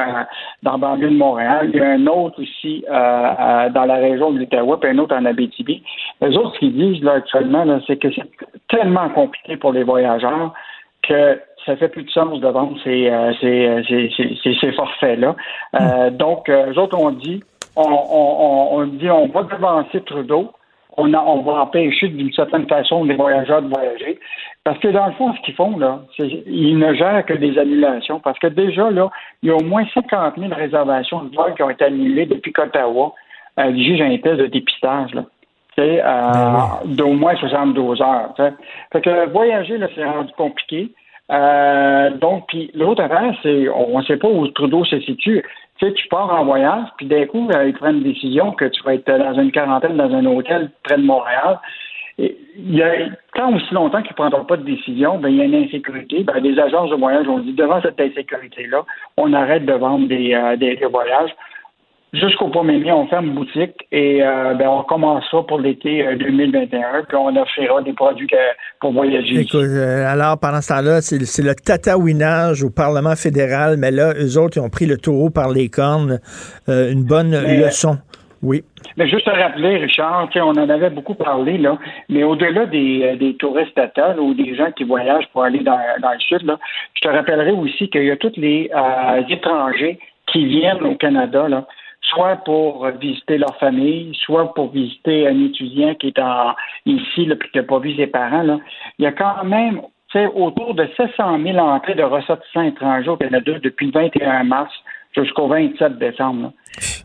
dans 0.63 0.73
le 0.73 0.77
banlieue 0.79 1.09
de 1.09 1.15
Montréal. 1.15 1.69
Il 1.73 1.79
y 1.79 1.83
a 1.83 1.91
un 1.91 2.07
autre 2.07 2.41
ici 2.41 2.83
euh, 2.89 3.69
dans 3.69 3.85
la 3.85 3.95
région 3.95 4.31
de 4.31 4.39
l'Ottawa, 4.39 4.79
puis 4.79 4.89
un 4.89 4.97
autre 4.97 5.15
en 5.15 5.25
Abitibi. 5.25 5.83
Les 6.21 6.35
autres, 6.35 6.55
ce 6.55 6.59
qu'ils 6.59 6.73
disent 6.75 7.03
là, 7.03 7.13
actuellement, 7.13 7.65
c'est 7.87 7.97
que 7.97 8.11
c'est 8.11 8.29
tellement 8.67 9.09
compliqué 9.09 9.57
pour 9.57 9.71
les 9.71 9.83
voyageurs 9.83 10.53
que 11.07 11.39
ça 11.65 11.75
fait 11.75 11.89
plus 11.89 12.03
de 12.03 12.09
sens 12.09 12.39
de 12.39 12.47
vendre 12.47 12.77
ces, 12.83 13.09
euh, 13.09 13.33
ces, 13.39 14.71
forfaits-là. 14.71 15.35
Euh, 15.79 16.09
hmm. 16.09 16.17
donc, 16.17 16.49
euh, 16.49 16.71
eux 16.71 16.79
autres 16.79 16.97
ont 16.99 17.11
dit, 17.11 17.43
on, 17.75 17.83
on, 17.83 18.77
on, 18.79 18.85
dit, 18.85 19.09
on 19.09 19.27
va 19.27 19.43
devancer 19.43 20.01
Trudeau, 20.01 20.51
on, 20.97 21.13
a, 21.13 21.19
on 21.19 21.41
va 21.41 21.61
empêcher 21.61 22.07
d'une 22.09 22.31
certaine 22.33 22.67
façon 22.67 23.03
les 23.03 23.15
voyageurs 23.15 23.61
de 23.61 23.67
voyager. 23.67 24.19
Parce 24.63 24.77
que 24.79 24.89
dans 24.89 25.07
le 25.07 25.13
fond, 25.13 25.33
ce 25.33 25.41
qu'ils 25.41 25.55
font, 25.55 25.77
là, 25.77 26.01
c'est 26.15 26.27
ils 26.45 26.77
ne 26.77 26.93
gèrent 26.93 27.25
que 27.25 27.33
des 27.33 27.57
annulations. 27.57 28.19
Parce 28.19 28.39
que 28.39 28.47
déjà, 28.47 28.89
là, 28.91 29.09
il 29.41 29.49
y 29.49 29.51
a 29.51 29.55
au 29.55 29.63
moins 29.63 29.85
50 29.93 30.35
000 30.37 30.53
réservations 30.53 31.23
de 31.23 31.35
vols 31.35 31.53
qui 31.55 31.63
ont 31.63 31.69
été 31.69 31.85
annulées 31.85 32.25
depuis 32.25 32.53
qu'Ottawa 32.53 33.13
euh, 33.59 33.75
juge 33.75 34.01
un 34.01 34.17
test 34.17 34.37
de 34.37 34.47
dépistage. 34.47 35.13
Là. 35.13 35.25
Euh, 35.79 36.43
d'au 36.85 37.13
moins 37.13 37.35
72 37.35 38.01
heures. 38.01 38.33
Fait 38.91 39.01
que 39.01 39.29
voyager, 39.29 39.77
là, 39.77 39.87
c'est 39.95 40.05
rendu 40.05 40.31
compliqué. 40.37 40.91
Euh, 41.31 42.11
donc, 42.11 42.45
puis 42.47 42.69
l'autre 42.75 43.01
affaire, 43.01 43.33
c'est 43.41 43.67
on 43.69 43.97
ne 43.97 44.03
sait 44.03 44.17
pas 44.17 44.27
où 44.27 44.47
Trudeau 44.49 44.83
se 44.85 44.99
situe. 44.99 45.43
Tu 45.79 45.87
sais, 45.87 45.93
tu 45.93 46.07
pars 46.09 46.31
en 46.31 46.45
voyage, 46.45 46.87
puis 46.97 47.07
d'un 47.07 47.25
coup, 47.25 47.49
euh, 47.49 47.67
ils 47.67 47.73
prennent 47.73 47.97
une 47.97 48.03
décision 48.03 48.51
que 48.51 48.65
tu 48.65 48.83
vas 48.83 48.95
être 48.95 49.07
dans 49.07 49.41
une 49.41 49.51
quarantaine 49.51 49.97
dans 49.97 50.13
un 50.13 50.25
hôtel 50.25 50.69
près 50.83 50.97
de 50.97 51.03
Montréal. 51.03 51.59
il 52.19 52.35
y 52.75 52.83
a, 52.83 52.91
tant 53.33 53.51
aussi 53.55 53.73
longtemps 53.73 54.03
qu'ils 54.03 54.11
ne 54.11 54.15
prendront 54.15 54.45
pas 54.45 54.57
de 54.57 54.63
décision, 54.63 55.17
ben, 55.17 55.29
il 55.29 55.37
y 55.37 55.41
a 55.41 55.45
une 55.45 55.55
insécurité. 55.55 56.23
Ben, 56.23 56.39
les 56.43 56.59
agences 56.59 56.91
de 56.91 56.95
voyage 56.95 57.27
ont 57.27 57.39
dit 57.39 57.53
devant 57.53 57.81
cette 57.81 57.99
insécurité-là, 57.99 58.83
on 59.17 59.33
arrête 59.33 59.65
de 59.65 59.73
vendre 59.73 60.07
des, 60.07 60.35
euh, 60.35 60.55
des, 60.55 60.75
des 60.75 60.85
voyages. 60.85 61.31
Jusqu'au 62.13 62.49
1er 62.49 62.77
mai, 62.83 62.91
on 62.91 63.07
ferme 63.07 63.31
boutique 63.31 63.73
et 63.91 64.21
euh, 64.23 64.53
ben, 64.53 64.67
on 64.67 64.83
commencera 64.83 65.47
pour 65.47 65.59
l'été 65.59 66.05
2021, 66.15 67.03
puis 67.07 67.17
on 67.17 67.35
offrira 67.35 67.81
des 67.81 67.93
produits 67.93 68.27
que- 68.27 68.35
pour 68.79 68.93
voyager. 68.93 69.39
Écoute, 69.39 69.61
euh, 69.63 70.05
alors, 70.07 70.37
pendant 70.39 70.61
ce 70.61 70.67
temps-là, 70.73 71.01
c'est 71.01 71.17
le 71.41 71.55
tatouinage 71.55 72.63
au 72.63 72.69
Parlement 72.69 73.15
fédéral, 73.15 73.77
mais 73.79 73.89
là, 73.89 74.13
eux 74.15 74.37
autres, 74.37 74.57
ils 74.57 74.59
ont 74.59 74.69
pris 74.69 74.85
le 74.85 74.97
taureau 74.97 75.31
par 75.31 75.49
les 75.49 75.69
cornes. 75.69 76.19
Euh, 76.69 76.91
une 76.91 77.03
bonne 77.03 77.29
Mais- 77.31 77.57
leçon. 77.57 77.97
Oui. 78.43 78.63
Mais 78.97 79.07
juste 79.07 79.27
à 79.29 79.31
rappeler, 79.33 79.77
Richard, 79.77 80.29
on 80.35 80.49
en 80.51 80.69
avait 80.69 80.89
beaucoup 80.89 81.15
parlé, 81.15 81.57
là, 81.57 81.77
mais 82.09 82.23
au-delà 82.23 82.65
des, 82.65 83.01
euh, 83.03 83.15
des 83.15 83.35
touristes 83.37 83.73
totales 83.73 84.19
ou 84.19 84.33
des 84.35 84.53
gens 84.55 84.69
qui 84.75 84.83
voyagent 84.83 85.27
pour 85.31 85.45
aller 85.45 85.59
dans, 85.63 85.79
dans 86.01 86.11
le 86.11 86.19
sud, 86.19 86.43
là, 86.45 86.59
je 86.93 87.07
te 87.07 87.07
rappellerai 87.07 87.51
aussi 87.51 87.89
qu'il 87.89 88.03
y 88.03 88.11
a 88.11 88.17
tous 88.17 88.33
les 88.35 88.69
euh, 88.75 89.21
étrangers 89.29 89.97
qui 90.27 90.45
viennent 90.45 90.83
au 90.83 90.95
Canada, 90.95 91.47
là, 91.47 91.65
soit 92.03 92.37
pour 92.37 92.85
visiter 92.99 93.37
leur 93.37 93.55
famille, 93.57 94.13
soit 94.23 94.53
pour 94.53 94.71
visiter 94.71 95.27
un 95.27 95.43
étudiant 95.45 95.95
qui 95.95 96.07
est 96.07 96.19
en, 96.19 96.53
ici, 96.85 97.25
là, 97.25 97.35
puis 97.35 97.49
qui 97.51 97.57
n'a 97.57 97.63
pas 97.63 97.79
vu 97.79 97.95
ses 97.95 98.07
parents. 98.07 98.43
Là. 98.43 98.59
Il 98.99 99.03
y 99.03 99.07
a 99.07 99.11
quand 99.11 99.43
même 99.45 99.81
autour 100.35 100.75
de 100.75 100.87
700 100.95 101.39
000 101.41 101.57
entrées 101.57 101.95
de 101.95 102.03
ressortissants 102.03 102.61
étrangers 102.61 103.09
au 103.09 103.17
Canada 103.17 103.53
depuis 103.63 103.87
le 103.87 103.93
21 103.93 104.43
mars 104.43 104.71
jusqu'au 105.15 105.47
27 105.47 105.97
décembre. 105.97 106.41
là. 106.43 106.49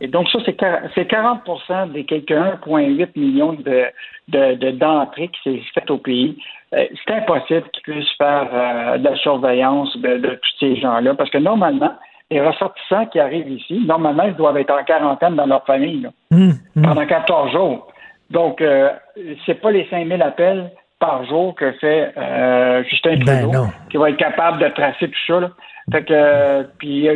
Et 0.00 0.08
donc, 0.08 0.28
ça, 0.30 0.38
c'est 0.44 0.58
quar- 0.58 0.82
c'est 0.94 1.06
40 1.06 1.92
des 1.92 2.04
quelques 2.04 2.30
1,8 2.30 3.08
millions 3.16 3.52
de, 3.54 3.84
de, 4.28 4.54
de- 4.56 4.70
d'entrées 4.72 5.28
qui 5.28 5.40
s'est 5.42 5.62
faites 5.74 5.90
au 5.90 5.98
pays. 5.98 6.36
Euh, 6.74 6.84
c'est 7.06 7.14
impossible 7.14 7.64
qu'ils 7.72 7.82
puissent 7.94 8.16
faire 8.18 8.48
euh, 8.52 8.98
de 8.98 9.04
la 9.04 9.16
surveillance 9.16 9.96
de, 9.98 10.18
de 10.18 10.28
tous 10.34 10.56
ces 10.60 10.76
gens-là, 10.76 11.14
parce 11.14 11.30
que 11.30 11.38
normalement, 11.38 11.94
les 12.30 12.40
ressortissants 12.40 13.06
qui 13.06 13.18
arrivent 13.20 13.50
ici, 13.50 13.82
normalement, 13.86 14.24
ils 14.24 14.34
doivent 14.34 14.56
être 14.58 14.70
en 14.70 14.84
quarantaine 14.84 15.34
dans 15.36 15.46
leur 15.46 15.64
famille 15.64 16.02
là, 16.02 16.10
Hum, 16.32 16.52
hum. 16.76 16.82
pendant 16.82 17.06
14 17.06 17.52
jours. 17.52 17.88
Donc, 18.30 18.60
euh, 18.60 18.90
c'est 19.46 19.54
pas 19.60 19.70
les 19.70 19.86
5000 19.90 20.20
appels 20.22 20.70
par 21.00 21.24
jour 21.24 21.54
que 21.54 21.72
fait 21.72 22.12
euh, 22.18 22.82
Justin 22.90 23.16
Ben 23.24 23.42
Trudeau 23.44 23.66
qui 23.90 23.96
va 23.96 24.10
être 24.10 24.16
capable 24.16 24.58
de 24.58 24.68
tracer 24.68 25.08
tout 25.08 25.18
ça. 25.26 25.40
Là. 25.40 25.50
Fait 25.90 26.04
que, 26.04 26.12
euh, 26.12 26.64
puis, 26.78 27.08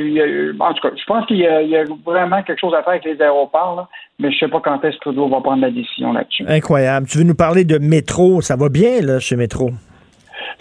en 0.59 0.72
tout 0.72 0.89
cas, 0.89 0.94
je 0.97 1.05
pense 1.05 1.26
qu'il 1.26 1.36
y, 1.36 1.47
a- 1.47 1.60
il 1.60 1.68
y 1.68 1.76
a 1.76 1.84
vraiment 2.06 2.43
quelque 2.43 2.59
chose 2.60 2.72
à 2.72 2.78
faire 2.82 2.93
avec 2.94 3.05
les 3.05 3.20
aéroports, 3.20 3.76
là, 3.76 3.89
mais 4.18 4.32
je 4.32 4.39
sais 4.39 4.48
pas 4.48 4.60
quand 4.60 4.82
est-ce 4.84 4.94
que 4.97 5.01
Trudeau 5.01 5.28
va 5.28 5.43
prendre 5.43 5.60
la 5.60 5.70
décision 5.70 6.14
là-dessus. 6.14 6.47
Incroyable. 6.48 7.06
Tu 7.06 7.18
veux 7.18 7.24
nous 7.24 7.34
parler 7.34 7.64
de 7.66 7.76
métro? 7.76 8.40
Ça 8.40 8.56
va 8.56 8.70
bien, 8.70 9.02
là, 9.02 9.18
chez 9.18 9.36
Métro? 9.36 9.72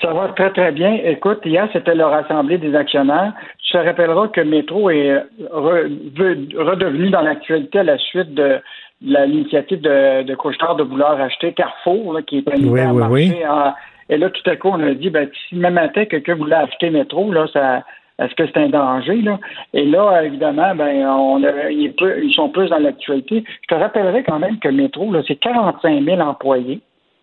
Ça 0.02 0.12
va 0.12 0.30
très, 0.30 0.52
très 0.52 0.72
bien. 0.72 1.00
Écoute, 1.06 1.40
hier, 1.46 1.70
c'était 1.72 1.96
leur 1.96 2.12
assemblée 2.12 2.58
des 2.58 2.76
actionnaires. 2.76 3.34
Tu 3.72 3.78
te 3.78 3.84
rappelleras 3.86 4.28
que 4.28 4.42
Métro 4.42 4.90
est 4.90 5.16
re- 5.50 6.58
redevenu 6.58 7.10
dans 7.10 7.22
l'actualité 7.22 7.80
à 7.80 7.84
la 7.84 7.98
suite 7.98 8.34
de 8.34 8.60
l'initiative 9.02 9.80
de, 9.80 10.24
de 10.24 10.36
Couchetard 10.36 10.76
de 10.76 10.84
vouloir 10.84 11.20
acheter 11.22 11.54
Carrefour, 11.54 12.12
là, 12.14 12.22
qui 12.22 12.40
est 12.40 12.48
un 12.50 12.58
Oui, 12.58 12.70
oui, 12.70 12.82
marché 13.00 13.10
oui. 13.14 13.34
en- 13.48 13.74
Et 14.10 14.18
là, 14.18 14.30
tout 14.30 14.50
à 14.50 14.58
coup, 14.58 14.68
on 14.74 14.82
a 14.86 14.94
dit, 14.94 15.10
ben, 15.10 15.30
si 15.48 15.56
même 15.56 15.76
matin, 15.76 16.04
quelqu'un 16.04 16.36
voulait 16.36 16.58
acheter 16.58 16.90
Métro, 16.90 17.32
là, 17.32 17.46
ça, 17.54 17.84
est-ce 18.20 18.36
que 18.36 18.46
c'est 18.46 18.58
un 18.58 18.68
danger, 18.68 19.22
là? 19.22 19.40
Et 19.74 19.86
là, 19.86 20.22
évidemment, 20.26 20.76
ben, 20.76 21.06
on 21.08 21.42
a- 21.46 21.70
il 21.72 21.86
est 21.86 21.98
peu- 21.98 22.22
ils 22.22 22.34
sont 22.34 22.50
plus 22.50 22.68
dans 22.70 22.78
l'actualité. 22.80 23.46
Je 23.62 23.74
te 23.74 23.80
rappellerai 23.80 24.24
quand 24.24 24.40
même 24.40 24.60
que 24.60 24.68
Métro, 24.68 25.14
là, 25.14 25.22
c'est 25.26 25.38
45 25.38 26.04
000 26.04 26.20
employés 26.20 26.82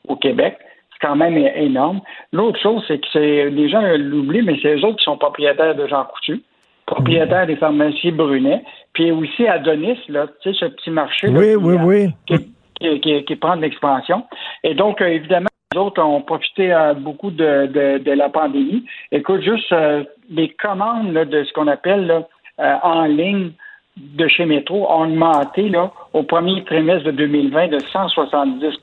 au 0.09 0.17
Québec. 0.17 0.57
Quand 1.01 1.15
même 1.17 1.37
énorme. 1.37 2.01
L'autre 2.33 2.59
chose, 2.61 2.83
c'est 2.89 2.99
que 2.99 3.07
c'est 3.13 3.51
les 3.51 3.69
gens 3.69 3.83
l'oublient, 3.97 4.43
mais 4.43 4.59
c'est 4.61 4.75
eux 4.77 4.85
autres 4.85 4.97
qui 4.99 5.05
sont 5.05 5.17
propriétaires 5.17 5.75
de 5.77 5.87
Jean 5.87 6.05
Coutu, 6.05 6.43
propriétaires 6.87 7.47
des 7.47 7.57
pharmacies 7.57 8.11
Brunet, 8.11 8.63
puis 8.95 9.13
aussi 9.13 9.47
Adonis, 9.47 9.99
là, 10.09 10.27
tu 10.43 10.53
sais, 10.53 10.59
ce 10.59 10.65
petit 10.67 10.91
marché 10.91 11.29
là, 11.29 11.39
Oui, 11.39 11.47
qui, 11.51 11.57
oui, 11.57 11.77
oui. 11.85 12.09
qui, 12.27 12.53
qui- 12.81 13.01
qui- 13.01 13.25
qui 13.25 13.37
prend 13.37 13.57
de 13.57 13.63
l'expansion. 13.63 14.25
Et 14.65 14.75
donc, 14.75 15.01
euh, 15.01 15.07
évidemment, 15.07 15.49
les 15.73 15.79
autres 15.79 16.03
ont 16.03 16.23
profité 16.23 16.73
euh, 16.73 16.95
beaucoup 16.95 17.31
de, 17.31 17.67
de, 17.67 17.99
de 17.99 18.13
la 18.13 18.29
pandémie. 18.31 18.85
Écoute, 19.13 19.43
juste 19.43 19.71
euh, 19.73 20.03
les 20.31 20.49
commandes 20.49 21.13
là, 21.13 21.25
de 21.27 21.45
ce 21.45 21.53
qu'on 21.53 21.67
appelle 21.69 22.07
là, 22.07 22.27
euh, 22.61 22.75
en 22.83 23.05
ligne 23.05 23.51
de 23.99 24.27
chez 24.29 24.47
Métro 24.47 24.87
ont 24.91 25.03
augmenté 25.05 25.69
là, 25.69 25.93
au 26.13 26.23
premier 26.23 26.65
trimestre 26.65 27.05
de 27.05 27.11
2020 27.13 27.69
de 27.69 27.79
170 27.81 28.77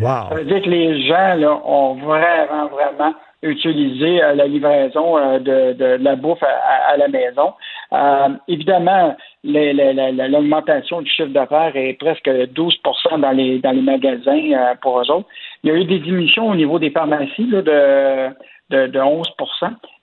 Wow. 0.00 0.28
ça 0.28 0.34
veut 0.36 0.44
dire 0.44 0.62
que 0.62 0.68
les 0.70 1.02
gens 1.06 1.34
là, 1.36 1.60
ont 1.64 1.94
vraiment, 1.94 2.68
vraiment 2.68 3.14
utilisé 3.42 4.22
euh, 4.22 4.34
la 4.34 4.46
livraison 4.46 5.16
euh, 5.18 5.38
de, 5.38 5.72
de, 5.72 5.96
de 5.96 6.04
la 6.04 6.14
bouffe 6.16 6.42
à, 6.42 6.96
la 6.96 7.08
maison. 7.08 7.54
Euh, 7.92 8.28
évidemment, 8.46 9.16
l'augmentation 9.44 11.00
du 11.02 11.10
chiffre 11.10 11.30
d'affaires 11.30 11.72
est 11.74 11.94
presque 11.98 12.30
12 12.52 12.76
dans 13.18 13.30
les, 13.32 13.58
dans 13.58 13.72
les 13.72 13.82
magasins 13.82 14.74
pour 14.82 15.00
eux 15.00 15.10
autres. 15.10 15.26
Il 15.64 15.70
y 15.70 15.72
a 15.72 15.76
eu 15.76 15.84
des 15.84 15.98
diminutions 15.98 16.48
au 16.50 16.54
niveau 16.54 16.78
des 16.78 16.90
pharmacies 16.90 17.48
là, 17.50 17.62
de, 17.62 18.28
de, 18.70 18.86
de 18.88 19.00
11 19.00 19.26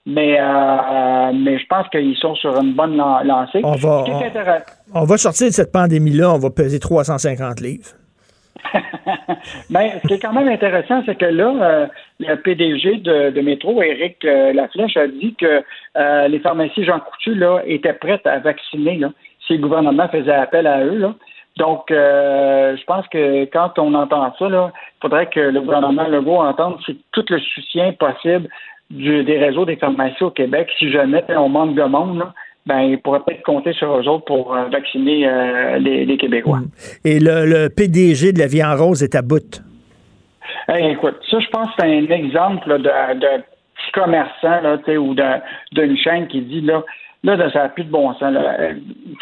mais, 0.06 0.38
euh, 0.40 1.32
mais 1.34 1.58
je 1.58 1.66
pense 1.66 1.86
qu'ils 1.90 2.16
sont 2.16 2.34
sur 2.34 2.56
une 2.60 2.72
bonne 2.74 2.96
lan- 2.96 3.22
lancée. 3.24 3.60
Va- 3.76 4.04
On 4.94 5.04
va 5.04 5.16
sortir 5.18 5.48
de 5.48 5.52
cette 5.52 5.72
pandémie-là, 5.72 6.32
on 6.32 6.38
va 6.38 6.50
peser 6.50 6.78
350 6.78 7.60
livres. 7.60 7.90
Ben, 9.70 9.90
ce 10.02 10.08
qui 10.08 10.14
est 10.14 10.18
quand 10.18 10.32
même 10.32 10.48
intéressant, 10.48 11.02
c'est 11.06 11.16
que 11.16 11.24
là, 11.24 11.54
euh, 11.60 11.86
le 12.20 12.34
PDG 12.36 12.96
de, 12.96 13.40
Métro, 13.40 13.82
Éric 13.82 14.24
euh, 14.24 14.52
Laflèche, 14.52 14.96
a 14.96 15.06
dit 15.06 15.34
que 15.34 15.62
euh, 15.96 16.28
les 16.28 16.38
pharmacies 16.38 16.84
Jean 16.84 17.00
Coutu 17.00 17.34
là, 17.34 17.60
étaient 17.66 17.92
prêtes 17.92 18.26
à 18.26 18.38
vacciner 18.38 19.00
si 19.46 19.54
le 19.54 19.62
gouvernement 19.62 20.08
faisait 20.08 20.32
appel 20.32 20.66
à 20.66 20.84
eux. 20.84 21.14
Donc, 21.56 21.90
euh, 21.90 22.76
je 22.76 22.84
pense 22.84 23.06
que 23.08 23.44
quand 23.46 23.78
on 23.78 23.94
entend 23.94 24.32
ça, 24.38 24.46
il 24.48 24.70
faudrait 25.00 25.26
que 25.26 25.40
le 25.40 25.60
gouvernement 25.60 26.06
Legault 26.06 26.36
entende 26.36 26.78
tout 27.12 27.24
le 27.28 27.38
soutien 27.40 27.92
possible 27.92 28.48
des 28.90 29.38
réseaux 29.38 29.64
des 29.64 29.76
pharmacies 29.76 30.22
au 30.22 30.30
Québec. 30.30 30.70
Si 30.78 30.90
jamais 30.90 31.24
on 31.28 31.48
manque 31.48 31.74
de 31.74 31.82
monde, 31.82 32.24
ben, 32.66 32.80
il 32.80 32.98
pourrait 33.00 33.20
peut-être 33.26 33.42
compter 33.42 33.72
sur 33.72 33.96
eux 33.96 34.06
autres 34.08 34.24
pour 34.24 34.54
euh, 34.54 34.64
vacciner 34.68 35.26
euh, 35.26 35.78
les, 35.78 36.04
les 36.04 36.16
Québécois. 36.16 36.60
Et 37.04 37.18
le, 37.18 37.46
le 37.46 37.68
PDG 37.68 38.32
de 38.32 38.38
la 38.38 38.46
Vie 38.46 38.62
en 38.62 38.76
Rose 38.76 39.02
est 39.02 39.14
à 39.14 39.22
bout. 39.22 39.62
Hey, 40.68 40.92
écoute, 40.92 41.16
ça, 41.30 41.38
je 41.40 41.48
pense 41.48 41.68
que 41.68 41.74
c'est 41.80 41.86
un 41.86 42.10
exemple 42.10 42.68
là, 42.68 42.78
de, 42.78 43.18
de 43.20 43.26
petit 43.38 43.92
commerçant 43.94 44.60
là, 44.60 44.78
ou 44.98 45.14
d'une 45.72 45.96
chaîne 45.96 46.26
qui 46.28 46.42
dit 46.42 46.60
là, 46.60 46.84
là, 47.24 47.50
ça 47.50 47.62
n'a 47.64 47.68
plus 47.68 47.84
de 47.84 47.90
bon 47.90 48.12
sens. 48.14 48.32
Là. 48.32 48.56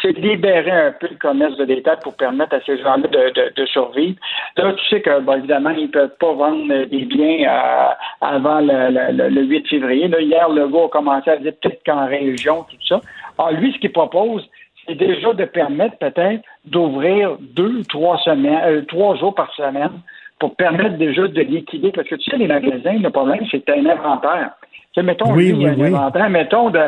Libérer 0.03 0.71
un 0.71 0.91
peu 0.99 1.07
le 1.09 1.17
commerce 1.17 1.57
de 1.57 1.65
détail 1.65 1.97
pour 2.03 2.15
permettre 2.15 2.55
à 2.55 2.61
ces 2.61 2.77
gens-là 2.77 3.07
de, 3.55 3.65
survivre. 3.65 4.15
Là, 4.57 4.73
tu 4.73 4.85
sais 4.89 5.01
que, 5.01 5.19
bon, 5.21 5.33
évidemment, 5.37 5.71
ils 5.71 5.83
ne 5.83 5.87
peuvent 5.91 6.15
pas 6.19 6.33
vendre 6.33 6.85
des 6.85 7.05
biens 7.05 7.49
euh, 7.49 7.89
avant 8.21 8.59
le, 8.59 8.89
le- 8.91 9.11
le- 9.17 9.29
le 9.29 9.41
8 9.43 9.67
février. 9.67 10.07
Hier, 10.19 10.49
le 10.49 10.67
gars 10.67 10.85
a 10.85 10.89
commencé 10.89 11.29
à 11.31 11.37
dire 11.37 11.53
peut-être 11.61 11.81
qu'en 11.85 12.05
région, 12.07 12.63
tout 12.69 12.77
ça. 12.87 13.01
Alors, 13.37 13.51
lui, 13.51 13.73
ce 13.73 13.79
qu'il 13.79 13.91
propose, 13.91 14.47
c'est 14.87 14.95
déjà 14.95 15.33
de 15.33 15.45
permettre 15.45 15.97
peut-être 15.97 16.41
d'ouvrir 16.65 17.37
deux 17.39 17.79
ou 17.79 17.83
trois 17.83 18.17
semaines, 18.19 18.61
euh, 18.65 18.81
trois 18.87 19.15
jours 19.15 19.33
par 19.35 19.51
semaine 19.55 19.91
pour 20.39 20.55
permettre 20.55 20.97
déjà 20.97 21.27
de 21.27 21.41
liquider. 21.41 21.91
Parce 21.91 22.07
que 22.07 22.15
tu 22.15 22.29
sais, 22.29 22.37
les 22.37 22.47
magasins, 22.47 22.93
le 22.99 23.09
problème, 23.09 23.43
c'est 23.51 23.67
un 23.69 23.85
inventaire. 23.85 24.51
Sais, 24.97 25.03
mettons, 25.03 25.31
Oui, 25.31 25.49
lui, 25.51 25.57
il 25.57 25.61
y 25.61 25.67
a 25.67 25.69
oui, 25.69 25.75
un 25.75 25.79
oui. 25.83 25.87
inventaire, 25.95 26.29
mettons, 26.31 26.69
de, 26.71 26.79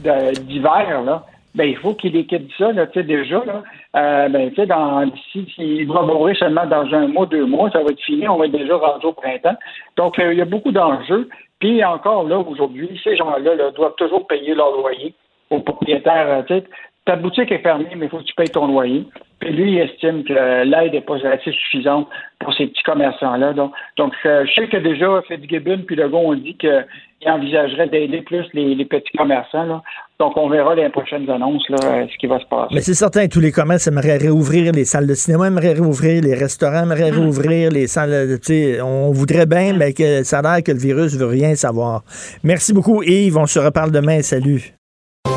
de- 0.00 0.38
d'hiver, 0.42 1.02
là. 1.02 1.24
Ben, 1.54 1.64
il 1.68 1.76
faut 1.76 1.94
qu'il 1.94 2.12
liquide 2.12 2.48
ça, 2.58 2.72
là, 2.72 2.86
tu 2.88 2.98
sais, 2.98 3.04
déjà, 3.04 3.42
là. 3.46 3.62
Euh, 3.96 4.28
ben, 4.28 4.50
tu 4.50 4.56
sais, 4.56 4.66
dans, 4.66 5.10
si, 5.32 5.46
s'il 5.54 5.86
va 5.86 6.02
mourir 6.02 6.36
seulement 6.36 6.66
dans 6.66 6.84
un 6.92 7.06
mois, 7.08 7.24
deux 7.26 7.46
mois, 7.46 7.70
ça 7.70 7.78
va 7.78 7.90
être 7.92 8.02
fini, 8.02 8.28
on 8.28 8.36
va 8.36 8.46
être 8.46 8.52
déjà 8.52 8.76
rendu 8.76 9.06
au 9.06 9.12
printemps. 9.12 9.56
Donc, 9.96 10.18
euh, 10.18 10.32
il 10.32 10.38
y 10.40 10.42
a 10.42 10.46
beaucoup 10.46 10.72
d'enjeux. 10.72 11.28
Puis, 11.60 11.82
encore 11.84 12.24
là, 12.24 12.38
aujourd'hui, 12.38 13.00
ces 13.02 13.16
gens-là, 13.16 13.54
là, 13.54 13.70
doivent 13.70 13.94
toujours 13.96 14.26
payer 14.26 14.54
leur 14.54 14.72
loyer 14.76 15.14
aux 15.48 15.60
propriétaires. 15.60 16.26
euh, 16.28 16.42
tu 16.42 16.54
sais, 16.56 16.64
ta 17.06 17.16
boutique 17.16 17.52
est 17.52 17.58
fermée, 17.58 17.86
mais 17.96 18.06
il 18.06 18.08
faut 18.10 18.18
que 18.18 18.24
tu 18.24 18.34
payes 18.34 18.48
ton 18.50 18.66
loyer. 18.66 19.04
Puis 19.38 19.52
lui, 19.52 19.72
il 19.72 19.78
estime 19.78 20.24
que 20.24 20.64
l'aide 20.64 20.92
n'est 20.94 21.02
pas 21.02 21.16
assez 21.26 21.52
suffisante 21.52 22.08
pour 22.40 22.52
ces 22.54 22.66
petits 22.66 22.82
commerçants-là. 22.82 23.52
Donc, 23.52 23.72
donc 23.98 24.14
je 24.24 24.50
sais 24.54 24.68
que 24.68 24.78
déjà, 24.78 25.20
Fitzgibbon 25.28 25.82
puis 25.86 25.96
Legault 25.96 26.18
ont 26.18 26.34
dit 26.34 26.56
qu'ils 26.56 26.86
envisageraient 27.26 27.88
d'aider 27.88 28.22
plus 28.22 28.44
les, 28.52 28.74
les 28.74 28.84
petits 28.84 29.16
commerçants. 29.16 29.64
Là. 29.64 29.82
Donc, 30.20 30.36
on 30.36 30.48
verra 30.48 30.74
les 30.74 30.88
prochaines 30.90 31.28
annonces, 31.28 31.68
là, 31.68 31.78
euh, 31.84 32.06
ce 32.12 32.16
qui 32.18 32.26
va 32.26 32.38
se 32.38 32.44
passer. 32.46 32.72
Mais 32.74 32.80
c'est 32.80 32.94
certain, 32.94 33.26
tous 33.26 33.40
les 33.40 33.50
commerces 33.52 33.86
aimeraient 33.88 34.16
réouvrir, 34.16 34.72
les 34.72 34.84
salles 34.84 35.06
de 35.06 35.14
cinéma 35.14 35.48
aimeraient 35.48 35.72
réouvrir, 35.72 36.22
les 36.22 36.34
restaurants 36.34 36.82
aimeraient 36.84 37.10
réouvrir, 37.10 37.70
les 37.70 37.86
salles, 37.88 38.28
de- 38.28 38.38
sais, 38.40 38.80
on 38.80 39.10
voudrait 39.10 39.46
bien, 39.46 39.72
mais 39.72 39.92
que 39.92 40.22
ça 40.22 40.38
a 40.38 40.42
l'air 40.42 40.62
que 40.62 40.72
le 40.72 40.78
virus 40.78 41.16
veut 41.16 41.26
rien 41.26 41.54
savoir. 41.56 42.02
Merci 42.44 42.72
beaucoup, 42.72 43.02
Yves. 43.02 43.36
On 43.36 43.46
se 43.46 43.58
reparle 43.58 43.90
demain. 43.90 44.22
Salut. 44.22 44.74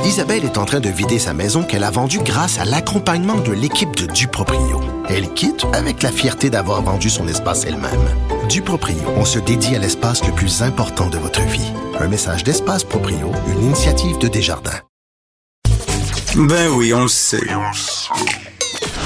Isabelle 0.07 0.45
est 0.45 0.57
en 0.57 0.65
train 0.65 0.79
de 0.79 0.89
vider 0.89 1.19
sa 1.19 1.33
maison 1.33 1.63
qu'elle 1.63 1.83
a 1.83 1.91
vendue 1.91 2.19
grâce 2.19 2.59
à 2.59 2.65
l'accompagnement 2.65 3.35
de 3.35 3.51
l'équipe 3.51 3.95
de 3.95 4.05
Duproprio. 4.05 4.81
Elle 5.09 5.33
quitte 5.33 5.65
avec 5.73 6.01
la 6.01 6.11
fierté 6.11 6.49
d'avoir 6.49 6.81
vendu 6.81 7.09
son 7.09 7.27
espace 7.27 7.65
elle-même. 7.65 8.09
Duproprio, 8.47 8.97
on 9.17 9.25
se 9.25 9.37
dédie 9.37 9.75
à 9.75 9.79
l'espace 9.79 10.25
le 10.25 10.31
plus 10.31 10.61
important 10.61 11.09
de 11.09 11.17
votre 11.17 11.41
vie. 11.41 11.73
Un 11.99 12.07
message 12.07 12.43
d'Espace 12.43 12.85
Proprio, 12.85 13.31
une 13.47 13.65
initiative 13.65 14.17
de 14.17 14.29
Desjardins. 14.29 14.79
Ben 16.35 16.69
oui, 16.69 16.93
on 16.93 17.03
le 17.03 17.09
sait. 17.09 17.45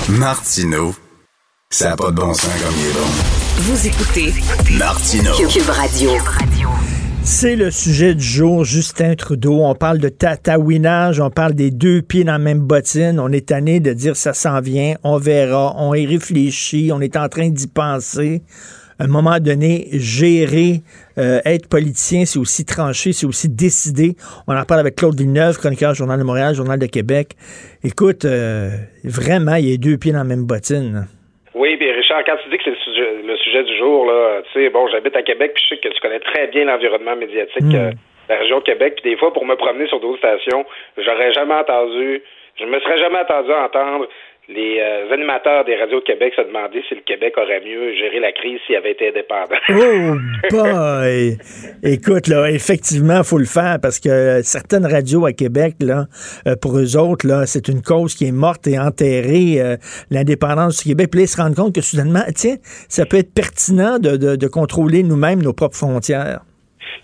Martineau, 0.07 0.93
ça 1.71 1.89
n'a 1.89 1.95
pas 1.95 2.11
de 2.11 2.15
bon 2.15 2.33
sens 2.33 2.51
comme 2.63 2.75
il 2.77 2.87
est 2.87 2.93
bon. 2.93 3.07
Vous 3.57 3.87
écoutez 3.87 4.33
Martineau. 4.77 5.35
Cube 5.47 5.69
Radio. 5.69 6.11
C'est 7.23 7.55
le 7.55 7.69
sujet 7.69 8.15
du 8.15 8.23
jour, 8.23 8.65
Justin 8.65 9.15
Trudeau. 9.15 9.63
On 9.63 9.75
parle 9.75 9.99
de 9.99 10.09
tatouinage, 10.09 11.19
on 11.19 11.29
parle 11.29 11.53
des 11.53 11.69
deux 11.69 12.01
pieds 12.01 12.23
dans 12.23 12.33
la 12.33 12.39
même 12.39 12.59
bottine. 12.59 13.19
On 13.19 13.31
est 13.31 13.49
tanné 13.49 13.79
de 13.79 13.93
dire 13.93 14.15
ça 14.15 14.33
s'en 14.33 14.59
vient, 14.59 14.95
on 15.03 15.17
verra, 15.17 15.75
on 15.77 15.93
y 15.93 16.05
réfléchit, 16.05 16.91
on 16.91 16.99
est 16.99 17.15
en 17.15 17.29
train 17.29 17.49
d'y 17.49 17.67
penser. 17.67 18.41
À 18.99 19.05
un 19.05 19.07
moment 19.07 19.39
donné, 19.39 19.87
gérer, 19.93 20.81
euh, 21.17 21.41
être 21.45 21.67
politicien, 21.67 22.25
c'est 22.25 22.39
aussi 22.39 22.65
trancher, 22.65 23.13
c'est 23.13 23.25
aussi 23.25 23.49
décider. 23.49 24.15
On 24.47 24.55
en 24.55 24.63
parle 24.63 24.81
avec 24.81 24.95
Claude 24.95 25.17
Villeneuve, 25.17 25.57
chroniqueur 25.57 25.93
Journal 25.93 26.19
de 26.19 26.23
Montréal, 26.23 26.55
Journal 26.55 26.79
de 26.79 26.85
Québec. 26.87 27.35
Écoute, 27.83 28.25
euh, 28.25 28.69
vraiment, 29.03 29.55
il 29.55 29.69
y 29.69 29.73
a 29.73 29.77
deux 29.77 29.97
pieds 29.97 30.11
dans 30.11 30.19
la 30.19 30.23
même 30.23 30.45
bottine. 30.45 31.07
Oui, 31.55 31.77
bien 31.77 31.90
Richard, 32.11 32.23
quand 32.25 32.43
tu 32.43 32.49
dis 32.49 32.57
que 32.57 32.63
c'est 32.65 32.71
le 32.71 32.75
sujet, 32.77 33.09
le 33.25 33.37
sujet 33.37 33.63
du 33.63 33.77
jour, 33.77 34.05
là, 34.05 34.41
tu 34.51 34.59
sais, 34.59 34.69
bon, 34.69 34.87
j'habite 34.87 35.15
à 35.15 35.23
Québec, 35.23 35.53
puis 35.55 35.63
je 35.63 35.75
sais 35.75 35.81
que 35.81 35.87
tu 35.87 35.99
connais 36.01 36.19
très 36.19 36.47
bien 36.47 36.65
l'environnement 36.65 37.15
médiatique 37.15 37.61
Mm. 37.63 37.75
euh, 37.75 37.91
de 37.91 38.33
la 38.33 38.37
région 38.37 38.59
de 38.59 38.63
Québec, 38.63 38.99
puis 39.01 39.11
des 39.11 39.17
fois, 39.17 39.31
pour 39.31 39.45
me 39.45 39.55
promener 39.55 39.87
sur 39.87 39.99
d'autres 39.99 40.17
stations, 40.19 40.65
j'aurais 40.97 41.31
jamais 41.31 41.53
entendu, 41.53 42.21
je 42.59 42.65
me 42.65 42.79
serais 42.81 42.97
jamais 42.97 43.19
attendu 43.19 43.51
à 43.51 43.63
entendre 43.65 44.07
les 44.49 44.79
euh, 44.81 45.13
animateurs 45.13 45.63
des 45.65 45.75
radios 45.75 45.99
de 46.01 46.05
Québec 46.05 46.33
se 46.35 46.41
demander 46.41 46.83
si 46.89 46.95
le 46.95 47.01
Québec 47.01 47.33
aurait 47.37 47.61
mieux 47.61 47.93
géré 47.95 48.19
la 48.19 48.31
crise 48.31 48.59
s'il 48.67 48.75
avait 48.75 48.91
été 48.91 49.09
indépendant. 49.09 49.55
Oh 50.53 50.57
boy! 50.57 51.37
Écoute, 51.83 52.27
là, 52.27 52.49
effectivement, 52.51 53.19
il 53.19 53.23
faut 53.23 53.37
le 53.37 53.45
faire 53.45 53.77
parce 53.81 53.99
que 53.99 54.41
certaines 54.43 54.85
radios 54.85 55.25
à 55.25 55.31
Québec, 55.33 55.75
là, 55.79 56.05
euh, 56.47 56.55
pour 56.61 56.77
eux 56.77 56.97
autres, 56.97 57.27
là, 57.27 57.45
c'est 57.45 57.67
une 57.67 57.81
cause 57.81 58.15
qui 58.15 58.27
est 58.27 58.31
morte 58.31 58.67
et 58.67 58.77
enterrée, 58.79 59.61
euh, 59.61 59.77
l'indépendance 60.09 60.83
du 60.83 60.89
Québec. 60.89 61.09
Puis 61.11 61.19
là, 61.19 61.23
ils 61.25 61.27
se 61.27 61.41
rendent 61.41 61.55
compte 61.55 61.75
que 61.75 61.81
soudainement, 61.81 62.23
tiens, 62.35 62.55
ça 62.89 63.05
peut 63.05 63.17
être 63.17 63.33
pertinent 63.33 63.99
de, 63.99 64.17
de, 64.17 64.35
de 64.35 64.47
contrôler 64.47 65.03
nous-mêmes 65.03 65.41
nos 65.41 65.53
propres 65.53 65.77
frontières. 65.77 66.39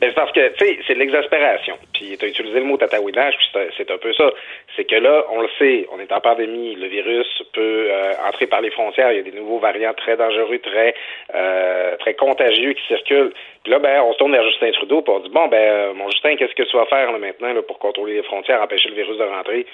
Ben, 0.01 0.09
c'est 0.09 0.15
parce 0.15 0.31
que, 0.31 0.53
tu 0.57 0.65
sais, 0.65 0.77
c'est 0.85 0.93
de 0.93 0.99
l'exaspération. 0.99 1.73
Puis, 1.93 2.15
tu 2.19 2.25
as 2.25 2.27
utilisé 2.27 2.59
le 2.59 2.65
mot 2.65 2.77
tatouinage, 2.77 3.33
puis 3.37 3.47
c'est- 3.53 3.69
c'est 3.77 3.91
un 3.91 3.97
peu 3.97 4.13
ça. 4.13 4.29
C'est 4.77 4.85
que 4.85 4.95
là, 4.95 5.25
on 5.31 5.41
le 5.41 5.49
sait, 5.57 5.87
on 5.91 5.99
est 5.99 6.11
en 6.11 6.21
pandémie, 6.21 6.75
le 6.75 6.87
virus 6.87 7.27
peut 7.51 7.87
euh, 7.89 8.13
entrer 8.29 8.45
par 8.45 8.61
les 8.61 8.69
frontières, 8.69 9.11
il 9.11 9.17
y 9.17 9.19
a 9.19 9.23
des 9.23 9.31
nouveaux 9.31 9.57
variants 9.57 9.93
très 9.95 10.15
dangereux, 10.15 10.59
très 10.59 10.93
euh, 11.33 11.97
très 11.97 12.13
contagieux 12.13 12.73
qui 12.73 12.85
circulent. 12.87 13.33
Puis 13.63 13.71
là, 13.71 13.79
ben, 13.79 14.01
on 14.03 14.13
se 14.13 14.19
tourne 14.19 14.33
vers 14.33 14.43
Justin 14.43 14.71
Trudeau, 14.73 15.03
on 15.07 15.19
dit, 15.19 15.29
bon, 15.29 15.47
ben, 15.47 15.57
euh, 15.57 15.93
mon 15.95 16.07
Justin, 16.11 16.35
qu'est-ce 16.35 16.53
que 16.53 16.61
tu 16.61 16.77
vas 16.77 16.85
faire 16.85 17.11
là, 17.11 17.17
maintenant 17.17 17.53
là, 17.53 17.63
pour 17.63 17.79
contrôler 17.79 18.13
les 18.13 18.23
frontières, 18.23 18.61
empêcher 18.61 18.89
le 18.89 18.95
virus 18.95 19.17
de 19.17 19.23
rentrer? 19.23 19.65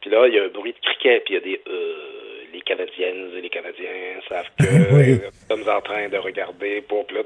Puis 0.00 0.10
là, 0.10 0.26
il 0.26 0.34
y 0.34 0.40
a 0.40 0.42
un 0.42 0.48
bruit 0.48 0.72
de 0.72 0.80
criquet, 0.80 1.22
puis 1.24 1.34
il 1.34 1.36
y 1.36 1.36
a 1.38 1.40
des... 1.40 1.60
Euh, 1.68 2.18
les 2.52 2.62
Canadiennes 2.62 3.30
et 3.36 3.40
les 3.42 3.50
Canadiens 3.50 4.20
savent 4.28 4.48
que 4.58 4.64
Oui. 4.94 5.20
nous 5.50 5.56
sommes 5.56 5.68
en 5.68 5.80
train 5.80 6.08
de 6.08 6.16
regarder 6.16 6.80
pour... 6.80 7.06
Puis 7.06 7.16
là, 7.16 7.22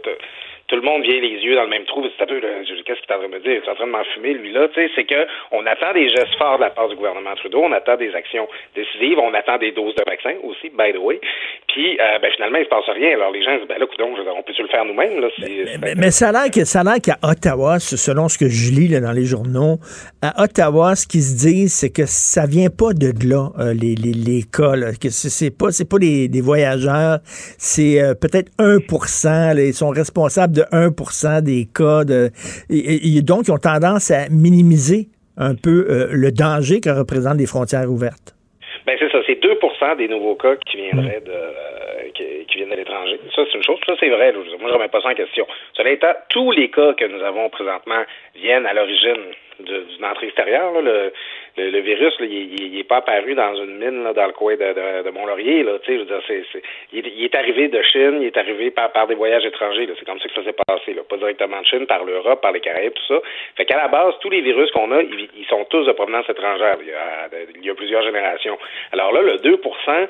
tout 0.73 0.81
le 0.81 0.89
monde 0.89 1.03
vient 1.03 1.20
les 1.20 1.36
yeux 1.44 1.55
dans 1.55 1.65
le 1.65 1.69
même 1.69 1.85
trou. 1.85 2.01
C'est 2.16 2.24
un 2.24 2.27
peu, 2.27 2.40
qu'est-ce 2.40 2.81
qu'il 3.05 3.11
est 3.11 3.12
en 3.12 3.19
train 3.20 3.28
de 3.28 3.35
me 3.36 3.40
dire? 3.44 3.61
Il 3.61 3.61
est 3.61 3.69
en 3.69 3.74
train 3.74 3.85
de 3.86 3.93
m'enfumer, 3.93 4.32
lui, 4.32 4.53
là. 4.57 4.69
Tu 4.73 4.81
sais, 4.81 4.89
c'est 4.97 5.05
que 5.05 5.20
on 5.53 5.66
attend 5.66 5.93
des 5.93 6.09
gestes 6.09 6.32
forts 6.39 6.57
de 6.57 6.65
la 6.65 6.70
part 6.70 6.89
du 6.89 6.97
gouvernement 6.97 7.35
Trudeau. 7.36 7.61
On 7.61 7.73
attend 7.73 7.97
des 7.97 8.15
actions 8.15 8.49
décisives. 8.74 9.19
On 9.19 9.35
attend 9.35 9.59
des 9.59 9.73
doses 9.73 9.94
de 9.94 10.05
vaccins 10.09 10.32
aussi, 10.49 10.70
by 10.73 10.97
the 10.97 10.99
way. 10.99 11.20
Puis, 11.69 11.99
euh, 12.01 12.19
ben, 12.23 12.31
finalement, 12.35 12.57
il 12.59 12.65
se 12.65 12.70
passe 12.70 12.89
rien. 12.89 13.12
Alors, 13.20 13.32
les 13.32 13.43
gens 13.44 13.53
disent, 13.59 13.69
ben 13.69 13.78
là, 13.78 13.85
coudonc, 13.85 14.16
on 14.16 14.43
peut-tu 14.43 14.62
le 14.62 14.69
faire 14.69 14.85
nous-mêmes, 14.86 15.20
là? 15.20 15.28
Mais, 15.82 15.93
mais 15.94 16.11
ça 16.11 16.31
a 16.31 16.32
l'air 16.32 16.51
que- 16.51 16.65
ça 16.65 16.81
a 16.81 16.85
l'air 16.85 17.01
qu'à 17.05 17.16
Ottawa, 17.23 17.78
selon 17.78 18.28
ce 18.28 18.39
que 18.39 18.49
je 18.49 18.73
lis 18.73 18.89
là, 18.89 19.01
dans 19.01 19.12
les 19.12 19.24
journaux, 19.24 19.77
à 20.23 20.43
Ottawa, 20.43 20.97
ce 20.97 21.07
qu'ils 21.07 21.20
se 21.23 21.36
disent, 21.36 21.74
c'est 21.74 21.93
que 21.93 22.07
ça 22.07 22.47
vient 22.47 22.70
pas 22.70 22.93
de 22.94 23.12
là, 23.28 23.51
euh, 23.59 23.74
les, 23.74 23.94
les, 23.94 24.12
les 24.12 24.43
cas. 24.43 24.74
là, 24.77 24.93
que 24.93 25.11
c'est 25.11 25.51
pas, 25.57 25.70
c'est 25.70 25.89
pas 25.89 25.99
des, 25.99 26.28
des 26.28 26.40
voyageurs, 26.40 27.19
c'est 27.59 28.01
euh, 28.01 28.15
peut-être 28.15 28.51
1 28.59 28.78
là, 29.55 29.62
Ils 29.62 29.74
sont 29.74 29.90
responsables 29.90 30.55
de 30.55 30.62
1% 30.73 31.43
des 31.43 31.67
cas. 31.75 32.05
De, 32.05 32.31
et, 32.71 33.17
et 33.17 33.23
donc, 33.23 33.49
ils 33.49 33.53
ont 33.53 33.59
tendance 33.59 34.11
à 34.11 34.29
minimiser 34.31 35.09
un 35.37 35.55
peu 35.55 35.87
euh, 35.89 36.09
le 36.13 36.31
danger 36.31 36.81
que 36.81 36.91
représentent 36.91 37.39
les 37.39 37.47
frontières 37.47 37.91
ouvertes. 37.91 38.35
Ben 38.87 38.97
c'est 38.99 39.11
ça, 39.11 39.19
c'est 39.27 39.41
2% 39.43 39.97
des 39.97 40.09
nouveaux 40.09 40.35
cas 40.35 40.57
qui 40.57 40.77
viendraient 40.77 41.23
de 41.25 41.31
euh, 41.31 42.11
qui, 42.15 42.25
qui 42.49 42.57
viennent 42.59 42.71
de 42.71 42.75
l'étranger. 42.77 43.19
Ça, 43.35 43.43
c'est 43.51 43.57
une 43.57 43.63
chose. 43.65 43.79
Ça, 43.87 43.95
c'est 44.01 44.11
vrai. 44.11 44.33
là. 44.33 44.39
Moi, 44.61 44.69
je 44.69 44.75
remets 44.75 44.89
pas 44.89 45.01
ça 45.01 45.09
en 45.11 45.15
question. 45.15 45.47
Cela 45.77 45.91
étant, 45.93 46.13
tous 46.29 46.51
les 46.51 46.69
cas 46.71 46.93
que 46.95 47.05
nous 47.07 47.23
avons 47.25 47.49
présentement 47.49 48.03
viennent 48.35 48.67
à 48.67 48.75
l'origine 48.75 49.23
de- 49.61 49.85
d'une 49.95 50.05
entrée 50.05 50.27
extérieure. 50.27 50.73
là. 50.73 50.81
Le, 50.83 51.13
le, 51.57 51.70
le 51.70 51.79
virus, 51.81 52.19
là, 52.20 52.27
il, 52.27 52.33
il- 52.55 52.74
il 52.74 52.79
est 52.81 52.85
pas 52.85 52.97
apparu 52.97 53.35
dans 53.35 53.55
une 53.57 53.79
mine 53.79 54.03
là, 54.05 54.12
dans 54.12 54.27
le 54.27 54.33
coin 54.33 54.55
de, 54.55 54.59
de, 54.62 55.03
de 55.05 55.11
Mont-Laurier. 55.11 55.62
Là, 55.62 55.73
je 55.87 55.93
veux 55.93 56.05
dire, 56.05 56.20
c'est, 56.27 56.43
c'est- 56.53 56.62
il, 56.93 57.07
est, 57.07 57.12
il 57.16 57.24
est 57.24 57.35
arrivé 57.35 57.69
de 57.69 57.83
Chine, 57.83 58.19
il 58.23 58.27
est 58.27 58.37
arrivé 58.37 58.70
par, 58.70 58.91
par 58.93 59.07
des 59.07 59.15
voyages 59.15 59.45
étrangers. 59.45 59.87
là. 59.87 59.95
C'est 59.99 60.05
comme 60.05 60.19
ça 60.20 60.29
que 60.29 60.35
ça 60.35 60.45
s'est 60.45 60.57
passé. 60.66 60.95
Là. 60.95 61.03
Pas 61.09 61.16
directement 61.16 61.61
de 61.61 61.66
Chine, 61.66 61.87
par 61.87 62.05
l'Europe, 62.05 62.41
par 62.41 62.53
les 62.53 62.61
Caraïbes, 62.61 62.95
tout 62.95 63.15
ça. 63.15 63.20
Fait 63.57 63.65
qu'à 63.65 63.77
la 63.77 63.89
base, 63.89 64.15
tous 64.20 64.31
les 64.31 64.41
virus 64.41 64.70
qu'on 64.70 64.91
a, 64.93 65.03
ils, 65.03 65.29
ils 65.37 65.47
sont 65.47 65.65
tous 65.66 65.85
de 65.85 65.93
provenance 65.93 66.29
étrangère. 66.29 66.77
Il 66.81 66.89
y 66.89 66.93
a, 66.93 67.29
il 67.61 67.65
y 67.66 67.70
a 67.70 67.74
plusieurs 67.74 68.03
générations. 68.03 68.59
Alors 68.93 69.12
là, 69.12 69.23
le 69.23 69.37
2% 69.39 70.09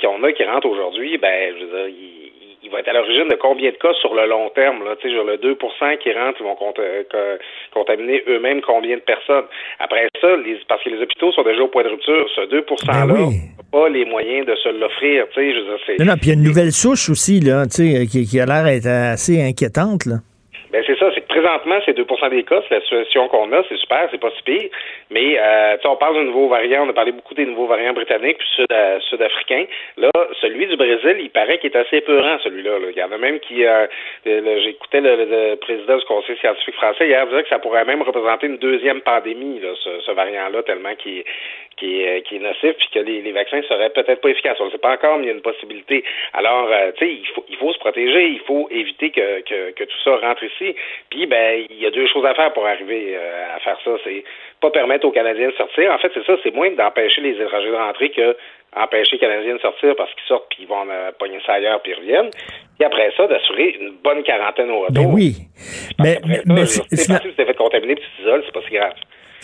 qu'on 0.00 0.22
a 0.24 0.32
qui 0.32 0.44
rentre 0.44 0.66
aujourd'hui, 0.68 1.18
ben, 1.18 1.54
je 1.58 1.64
veux 1.64 1.70
dire, 1.70 1.88
il, 1.88 2.32
il 2.64 2.70
va 2.70 2.80
être 2.80 2.88
à 2.88 2.92
l'origine 2.94 3.28
de 3.28 3.34
combien 3.36 3.70
de 3.70 3.76
cas 3.76 3.92
sur 4.00 4.14
le 4.14 4.26
long 4.26 4.48
terme? 4.54 4.82
Là? 4.84 4.94
Genre 5.04 5.24
le 5.24 5.36
2% 5.36 5.98
qui 5.98 6.12
rentrent, 6.12 6.40
ils 6.40 6.44
vont 6.44 6.54
cont- 6.56 6.72
euh, 6.78 7.02
co- 7.10 7.44
contaminer 7.72 8.22
eux-mêmes 8.26 8.62
combien 8.62 8.96
de 8.96 9.02
personnes? 9.02 9.44
Après 9.78 10.06
ça, 10.20 10.28
les, 10.44 10.58
parce 10.66 10.82
que 10.82 10.88
les 10.90 11.02
hôpitaux 11.02 11.30
sont 11.32 11.42
déjà 11.42 11.60
au 11.62 11.68
point 11.68 11.82
de 11.84 11.88
rupture, 11.90 12.26
ce 12.34 12.46
2 12.48 12.60
%-là 12.62 13.06
Ben 13.06 13.14
oui. 13.28 13.36
pas 13.70 13.88
les 13.88 14.04
moyens 14.06 14.46
de 14.46 14.54
se 14.56 14.68
l'offrir. 14.70 15.26
Non, 15.98 16.06
non, 16.06 16.12
puis 16.14 16.24
il 16.24 16.28
y 16.28 16.30
a 16.32 16.34
une 16.34 16.42
nouvelle 16.42 16.72
souche 16.72 17.10
aussi, 17.10 17.40
là, 17.40 17.64
sais, 17.68 18.06
qui, 18.10 18.24
qui 18.24 18.40
a 18.40 18.46
l'air 18.46 18.64
d'être 18.64 18.86
assez 18.86 19.40
inquiétante. 19.42 20.06
Là. 20.06 20.16
Ben 20.72 20.82
c'est 20.86 20.98
ça, 20.98 21.06
c'est 21.14 21.23
présentement, 21.34 21.78
c'est 21.84 21.96
2% 21.98 22.30
des 22.30 22.44
cas, 22.44 22.62
c'est 22.68 22.74
la 22.76 22.80
situation 22.82 23.26
qu'on 23.28 23.50
a, 23.52 23.62
c'est 23.68 23.76
super, 23.76 24.08
c'est 24.10 24.20
pas 24.20 24.30
si 24.36 24.42
pire. 24.44 24.70
Mais 25.10 25.36
euh, 25.38 25.76
on 25.84 25.96
parle 25.96 26.14
d'un 26.14 26.24
nouveau 26.24 26.48
variant, 26.48 26.86
on 26.86 26.90
a 26.90 26.92
parlé 26.92 27.10
beaucoup 27.12 27.34
des 27.34 27.44
nouveaux 27.46 27.66
variants 27.66 27.92
britanniques 27.92 28.38
puis 28.38 28.64
euh, 28.70 29.00
sud-africains. 29.10 29.64
Là, 29.96 30.10
celui 30.40 30.66
du 30.66 30.76
Brésil, 30.76 31.16
il 31.18 31.30
paraît 31.30 31.58
qu'il 31.58 31.70
est 31.72 31.76
assez 31.76 32.00
peurant, 32.02 32.38
celui-là. 32.44 32.78
là. 32.78 32.86
Il 32.90 32.96
y 32.96 33.02
en 33.02 33.10
a 33.10 33.18
même 33.18 33.40
qui 33.40 33.64
euh, 33.66 33.86
j'écoutais 34.24 35.00
le, 35.00 35.16
le- 35.24 35.56
président 35.56 35.96
du 35.96 36.04
Conseil 36.04 36.36
scientifique 36.38 36.74
français 36.76 37.06
hier 37.08 37.26
dire 37.26 37.42
que 37.42 37.48
ça 37.48 37.58
pourrait 37.58 37.84
même 37.84 38.02
représenter 38.02 38.46
une 38.46 38.58
deuxième 38.58 39.00
pandémie, 39.00 39.58
là, 39.60 39.70
ce, 39.82 40.00
ce 40.00 40.10
variant-là, 40.12 40.62
tellement 40.62 40.94
qu'il 40.94 41.24
qui 41.76 42.02
est, 42.02 42.22
qui 42.22 42.36
est 42.36 42.38
nocif 42.38 42.74
puis 42.78 42.88
que 42.92 42.98
les, 43.00 43.22
les 43.22 43.32
vaccins 43.32 43.60
seraient 43.68 43.90
peut-être 43.90 44.20
pas 44.20 44.28
efficaces. 44.30 44.56
On 44.60 44.66
ne 44.66 44.70
sait 44.70 44.78
pas 44.78 44.92
encore, 44.94 45.18
mais 45.18 45.24
il 45.24 45.28
y 45.28 45.30
a 45.30 45.34
une 45.34 45.42
possibilité. 45.42 46.04
Alors, 46.32 46.68
euh, 46.70 46.92
tu 46.96 47.04
sais, 47.06 47.12
il 47.12 47.26
faut, 47.34 47.44
il 47.48 47.56
faut 47.56 47.72
se 47.72 47.78
protéger, 47.78 48.26
il 48.28 48.40
faut 48.40 48.68
éviter 48.70 49.10
que, 49.10 49.40
que, 49.42 49.70
que 49.72 49.84
tout 49.84 49.98
ça 50.04 50.16
rentre 50.16 50.42
ici. 50.44 50.74
Puis, 51.10 51.26
ben, 51.26 51.64
il 51.70 51.78
y 51.80 51.86
a 51.86 51.90
deux 51.90 52.06
choses 52.06 52.24
à 52.26 52.34
faire 52.34 52.52
pour 52.52 52.66
arriver 52.66 53.14
euh, 53.16 53.56
à 53.56 53.58
faire 53.60 53.78
ça. 53.84 53.90
C'est 54.04 54.24
pas 54.60 54.70
permettre 54.70 55.06
aux 55.06 55.12
Canadiens 55.12 55.48
de 55.48 55.54
sortir. 55.54 55.92
En 55.92 55.98
fait, 55.98 56.10
c'est 56.14 56.24
ça, 56.24 56.36
c'est 56.42 56.54
moins 56.54 56.70
d'empêcher 56.70 57.20
les 57.20 57.40
étrangers 57.40 57.70
de 57.70 57.74
rentrer 57.76 58.10
que 58.10 58.36
empêcher 58.76 59.12
les 59.12 59.18
Canadiens 59.18 59.54
de 59.54 59.60
sortir 59.60 59.94
parce 59.96 60.12
qu'ils 60.14 60.24
sortent 60.26 60.48
puis 60.50 60.58
ils 60.62 60.66
vont 60.68 60.84
euh, 60.90 61.12
pogner 61.18 61.38
ça 61.46 61.52
ailleurs 61.54 61.80
puis 61.80 61.92
ils 61.92 61.98
reviennent. 61.98 62.30
Puis 62.30 62.84
après 62.84 63.12
ça, 63.16 63.26
d'assurer 63.28 63.76
une 63.80 63.90
bonne 64.02 64.22
quarantaine 64.24 64.70
au 64.70 64.80
retour. 64.80 64.94
Ben 64.94 65.06
oui. 65.12 65.34
Mais, 66.00 66.18
mais, 66.26 66.40
mais 66.46 66.66
c'est- 66.66 66.82
c'est 66.90 67.12
c'est- 67.12 67.44
fait 67.44 67.54
contaminer 67.54 67.94
puis 67.94 68.04
tu 68.16 68.22
t'isoles, 68.22 68.42
c'est 68.44 68.52
pas 68.52 68.62
si 68.66 68.74
grave. 68.74 68.94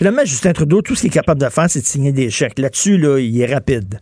Finalement, 0.01 0.25
Justin 0.25 0.55
Trudeau, 0.55 0.81
tout 0.81 0.95
ce 0.95 1.03
qu'il 1.03 1.11
est 1.11 1.21
capable 1.21 1.43
de 1.43 1.51
faire, 1.51 1.69
c'est 1.69 1.81
de 1.81 1.85
signer 1.85 2.11
des 2.11 2.31
chèques. 2.31 2.59
Là-dessus, 2.59 2.97
là, 2.97 3.19
il 3.21 3.37
est 3.37 3.53
rapide. 3.53 4.01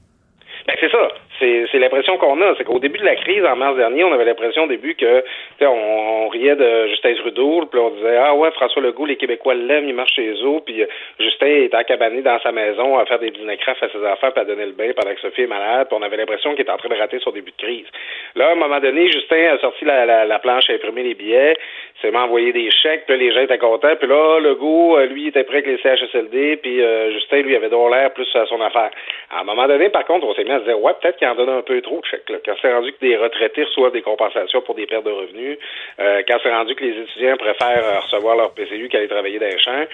Ben 0.68 0.76
c'est 0.78 0.92
ça. 0.92 1.08
C'est, 1.40 1.78
l'impression 1.78 2.16
qu'on 2.18 2.40
a. 2.40 2.54
C'est 2.56 2.64
qu'au 2.64 2.78
début 2.78 2.98
de 2.98 3.04
la 3.04 3.16
crise, 3.16 3.44
en 3.44 3.56
mars 3.56 3.76
dernier, 3.76 4.04
on 4.04 4.12
avait 4.12 4.24
l'impression 4.24 4.64
au 4.64 4.66
début 4.66 4.94
que 4.94 5.24
on, 5.60 5.66
on 5.66 6.28
riait 6.28 6.56
de 6.56 6.88
Justin 6.88 7.14
Trudeau, 7.14 7.66
puis 7.70 7.80
on 7.80 7.90
disait 7.90 8.16
Ah 8.16 8.34
ouais, 8.34 8.50
François 8.52 8.82
Legault, 8.82 9.06
les 9.06 9.16
Québécois 9.16 9.54
l'aiment, 9.54 9.88
il 9.88 9.94
marche 9.94 10.14
chez 10.14 10.30
eux, 10.30 10.60
puis 10.64 10.82
euh, 10.82 10.86
Justin 11.20 11.46
est 11.46 11.74
encabané 11.74 12.22
dans 12.22 12.38
sa 12.40 12.52
maison 12.52 12.98
à 12.98 13.06
faire 13.06 13.18
des 13.18 13.30
dîners-crafts 13.30 13.82
à 13.82 13.88
ses 13.88 14.04
enfants, 14.04 14.30
puis 14.32 14.40
à 14.40 14.44
donner 14.44 14.66
le 14.66 14.72
bain 14.72 14.90
pendant 14.96 15.14
que 15.14 15.20
Sophie 15.20 15.42
est 15.42 15.46
malade, 15.46 15.86
puis 15.88 15.96
on 15.98 16.02
avait 16.02 16.16
l'impression 16.16 16.52
qu'il 16.52 16.62
était 16.62 16.72
en 16.72 16.76
train 16.76 16.88
de 16.88 16.94
rater 16.94 17.18
son 17.20 17.30
début 17.30 17.52
de 17.52 17.62
crise. 17.62 17.86
Là, 18.34 18.48
à 18.48 18.52
un 18.52 18.56
moment 18.56 18.80
donné, 18.80 19.10
Justin 19.10 19.54
a 19.54 19.58
sorti 19.58 19.84
la, 19.84 20.06
la, 20.06 20.24
la 20.24 20.38
planche 20.38 20.68
à 20.70 20.74
imprimer 20.74 21.02
les 21.04 21.14
billets, 21.14 21.56
s'est 22.00 22.10
mis 22.10 22.16
à 22.16 22.24
envoyer 22.24 22.52
des 22.52 22.70
chèques, 22.70 23.04
puis 23.06 23.16
là, 23.16 23.22
les 23.22 23.32
gens 23.32 23.40
étaient 23.40 23.58
contents, 23.58 23.96
puis 23.96 24.08
là, 24.08 24.38
Legault, 24.40 24.96
euh, 24.96 25.06
lui, 25.06 25.28
était 25.28 25.44
prêt 25.44 25.58
avec 25.58 25.66
les 25.66 25.78
CHSLD, 25.78 26.56
puis 26.56 26.82
euh, 26.82 27.12
Justin, 27.12 27.42
lui, 27.42 27.56
avait 27.56 27.68
donc 27.68 27.90
l'air 27.90 28.12
plus 28.12 28.28
à 28.34 28.46
son 28.46 28.60
affaire. 28.60 28.90
À 29.30 29.40
un 29.40 29.44
moment 29.44 29.66
donné, 29.66 29.88
par 29.88 30.04
contre, 30.04 30.26
on 30.26 30.34
s'est 30.34 30.44
mis 30.44 30.50
à 30.50 30.60
se 30.60 30.64
dire 30.64 30.80
Ouais, 30.80 30.92
peut-être 31.00 31.16
qu'il 31.16 31.28
en 31.28 31.34
donne 31.34 31.48
un 31.48 31.62
peu 31.62 31.80
trop 31.82 32.00
de 32.00 32.06
chèques. 32.06 32.28
Là. 32.30 32.38
Quand 32.44 32.54
c'est 32.60 32.72
rendu 32.72 32.92
que 32.92 33.00
des 33.00 33.16
retraités 33.16 33.64
reçoivent 33.64 33.92
des 33.92 34.02
compensations 34.02 34.62
pour 34.62 34.74
des 34.74 34.86
pertes 34.86 35.04
de 35.04 35.10
revenus, 35.10 35.58
euh, 36.00 36.22
quand 36.26 36.38
c'est 36.42 36.52
rendu 36.52 36.74
que 36.74 36.84
les 36.84 37.02
étudiants 37.02 37.36
préfèrent 37.36 37.84
euh, 37.84 38.00
recevoir 38.00 38.36
leur 38.36 38.52
PCU 38.54 38.88
qu'aller 38.88 39.08
travailler 39.08 39.38
dans 39.38 39.46
les 39.46 39.58
champs, 39.58 39.84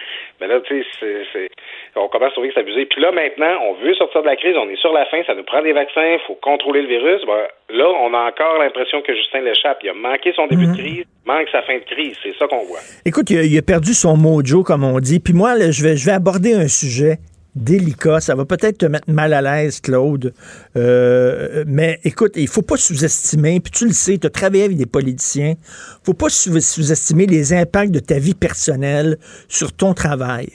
ben 0.41 0.49
là, 0.49 0.61
tu 0.61 0.85
sais, 1.01 1.27
c'est, 1.33 1.49
on 1.97 2.09
commence 2.09 2.29
à 2.29 2.33
trouver 2.33 2.49
que 2.49 2.55
c'est 2.55 2.61
abusé. 2.61 2.87
Puis 2.87 3.01
là, 3.01 3.13
maintenant, 3.13 3.59
on 3.63 3.73
veut 3.75 3.95
sortir 3.95 4.23
de 4.23 4.27
la 4.27 4.37
crise, 4.37 4.57
on 4.57 4.69
est 4.69 4.81
sur 4.81 4.93
la 4.93 5.07
fin, 5.07 5.23
ça 5.25 5.35
nous 5.35 5.45
prend 5.45 5.63
des 5.63 5.73
vaccins, 5.73 6.19
faut 6.27 6.35
contrôler 6.37 6.83
le 6.83 6.89
virus. 6.89 7.25
Ben, 7.25 7.47
là, 7.71 7.85
on 8.03 8.13
a 8.15 8.29
encore 8.29 8.59
l'impression 8.59 9.03
que 9.03 9.15
Justin 9.15 9.41
l'échappe. 9.41 9.79
Il 9.83 9.91
a 9.91 9.95
manqué 9.95 10.33
son 10.35 10.47
début 10.47 10.67
de 10.67 10.73
crise, 10.77 11.05
il 11.07 11.27
manque 11.27 11.49
sa 11.51 11.63
fin 11.63 11.79
de 11.79 11.85
crise. 11.85 12.17
C'est 12.23 12.37
ça 12.39 12.47
qu'on 12.47 12.65
voit. 12.65 12.81
Écoute, 13.05 13.31
il 13.31 13.39
a, 13.39 13.43
il 13.45 13.57
a 13.59 13.63
perdu 13.63 13.95
son 13.95 14.17
mojo, 14.17 14.63
comme 14.63 14.85
on 14.85 15.01
dit. 15.01 15.21
Puis 15.21 15.33
moi, 15.35 15.57
là, 15.57 15.71
je, 15.71 15.83
vais, 15.83 15.97
je 15.97 16.05
vais 16.07 16.13
aborder 16.13 16.55
un 16.55 16.69
sujet 16.69 17.19
délicat. 17.57 18.21
Ça 18.21 18.35
va 18.35 18.45
peut-être 18.45 18.79
te 18.79 18.87
mettre 18.87 19.09
mal 19.11 19.33
à 19.33 19.41
l'aise, 19.41 19.81
Claude. 19.81 20.35
Euh, 20.77 21.65
mais 21.67 22.01
écoute, 22.05 22.33
il 22.37 22.49
faut 22.49 22.63
pas 22.63 22.77
sous-estimer, 22.77 23.61
puis 23.61 23.71
tu 23.71 23.87
le 23.87 23.93
sais, 23.93 24.19
tu 24.19 24.27
as 24.27 24.31
travaillé 24.31 24.65
avec 24.65 24.77
des 24.77 24.87
politiciens, 24.87 25.55
faut 26.05 26.15
pas 26.15 26.29
sous- 26.29 26.61
sous-estimer 26.61 27.27
les 27.27 27.53
impacts 27.53 27.93
de 27.93 28.01
ta 28.01 28.19
vie 28.19 28.35
personnelle 28.35 29.19
sur 29.49 29.73
ton 29.73 29.95
travail. 29.95 30.49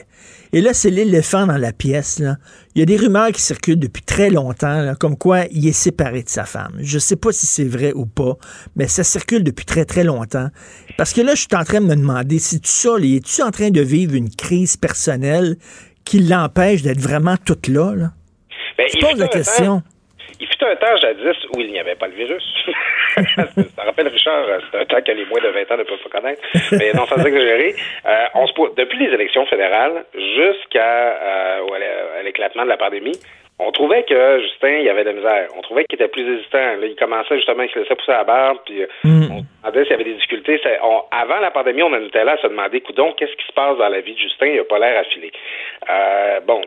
Et 0.51 0.61
là, 0.61 0.73
c'est 0.73 0.89
l'éléphant 0.89 1.45
dans 1.45 1.57
la 1.57 1.71
pièce. 1.71 2.19
Là. 2.19 2.37
Il 2.73 2.79
y 2.79 2.81
a 2.81 2.85
des 2.85 2.97
rumeurs 2.97 3.31
qui 3.31 3.41
circulent 3.41 3.77
depuis 3.79 4.01
très 4.01 4.29
longtemps, 4.31 4.81
là, 4.81 4.95
comme 4.95 5.15
quoi 5.17 5.45
il 5.51 5.67
est 5.67 5.71
séparé 5.73 6.23
de 6.23 6.29
sa 6.29 6.43
femme. 6.45 6.73
Je 6.79 6.97
sais 6.97 7.15
pas 7.15 7.31
si 7.31 7.45
c'est 7.45 7.65
vrai 7.65 7.93
ou 7.93 8.05
pas, 8.07 8.35
mais 8.75 8.87
ça 8.87 9.03
circule 9.03 9.43
depuis 9.43 9.65
très, 9.65 9.85
très 9.85 10.03
longtemps. 10.03 10.49
Parce 10.97 11.13
que 11.13 11.21
là, 11.21 11.35
je 11.35 11.41
suis 11.41 11.47
en 11.55 11.63
train 11.63 11.81
de 11.81 11.85
me 11.85 11.95
demander, 11.95 12.39
si 12.39 12.59
tu 12.59 12.69
ça, 12.71 12.95
es-tu 12.99 13.41
en 13.43 13.51
train 13.51 13.69
de 13.69 13.81
vivre 13.81 14.15
une 14.15 14.29
crise 14.29 14.75
personnelle 14.75 15.55
qui 16.03 16.19
l'empêche 16.19 16.81
d'être 16.81 16.99
vraiment 16.99 17.35
toute 17.37 17.67
là? 17.67 17.93
là? 17.95 18.11
Ben, 18.77 18.87
Je 18.91 18.97
il 18.97 19.01
pose 19.01 19.11
fut 19.11 19.17
la 19.17 19.27
question. 19.27 19.79
temps- 19.81 19.83
il 20.39 20.47
fut 20.47 20.63
un 20.63 20.75
temps 20.75 20.95
jadis 20.97 21.37
où 21.55 21.59
il 21.61 21.71
n'y 21.71 21.79
avait 21.79 21.95
pas 21.95 22.07
le 22.07 22.13
virus. 22.13 22.43
ça 23.15 23.83
rappelle 23.83 24.07
Richard, 24.07 24.43
euh, 24.47 24.59
c'est 24.71 24.77
un 24.79 24.85
temps 24.85 25.01
que 25.01 25.11
les 25.11 25.25
moins 25.25 25.41
de 25.41 25.49
20 25.49 25.71
ans 25.71 25.77
ne 25.77 25.83
peuvent 25.83 25.99
pas 26.09 26.19
connaître. 26.19 26.41
Mais 26.73 26.91
non, 26.93 27.05
sans 27.05 27.23
exagérer, 27.25 27.75
euh, 28.05 28.25
on 28.35 28.47
se 28.47 28.53
pose- 28.53 28.75
depuis 28.75 28.97
les 28.99 29.13
élections 29.13 29.45
fédérales 29.47 30.05
jusqu'à 30.13 30.83
euh, 30.85 32.19
à 32.19 32.23
l'éclatement 32.23 32.63
de 32.63 32.69
la 32.69 32.77
pandémie, 32.77 33.17
on 33.61 33.71
trouvait 33.71 34.03
que 34.03 34.39
Justin, 34.41 34.77
il 34.77 34.83
y 34.85 34.89
avait 34.89 35.03
de 35.03 35.09
la 35.09 35.15
misère. 35.15 35.47
On 35.57 35.61
trouvait 35.61 35.83
qu'il 35.83 35.95
était 35.95 36.07
plus 36.07 36.23
hésitant. 36.37 36.77
Là, 36.79 36.85
il 36.85 36.95
commençait 36.95 37.35
justement, 37.35 37.63
il 37.63 37.69
se 37.69 37.79
laissait 37.79 37.95
pousser 37.95 38.11
la 38.13 38.23
barbe, 38.23 38.59
puis 38.65 38.83
euh, 38.83 38.87
on 39.03 39.39
se 39.41 39.45
demandait 39.61 39.81
s'il 39.83 39.91
y 39.91 39.93
avait 39.95 40.03
des 40.05 40.13
difficultés. 40.13 40.61
On- 40.81 41.03
avant 41.11 41.39
la 41.41 41.51
pandémie, 41.51 41.83
on 41.83 41.91
en 41.93 42.01
était 42.05 42.23
là 42.23 42.33
à 42.33 42.37
se 42.37 42.47
demander, 42.47 42.79
coudon, 42.79 43.11
qu'est-ce 43.17 43.33
qui 43.35 43.45
se 43.45 43.51
passe 43.51 43.77
dans 43.77 43.89
la 43.89 43.99
vie 43.99 44.13
de 44.13 44.19
Justin? 44.19 44.45
Il 44.47 44.59
a 44.59 44.63
pas 44.63 44.79
l'air 44.79 44.99
affilé. 44.99 45.31
Euh, 45.89 46.39
bon, 46.47 46.61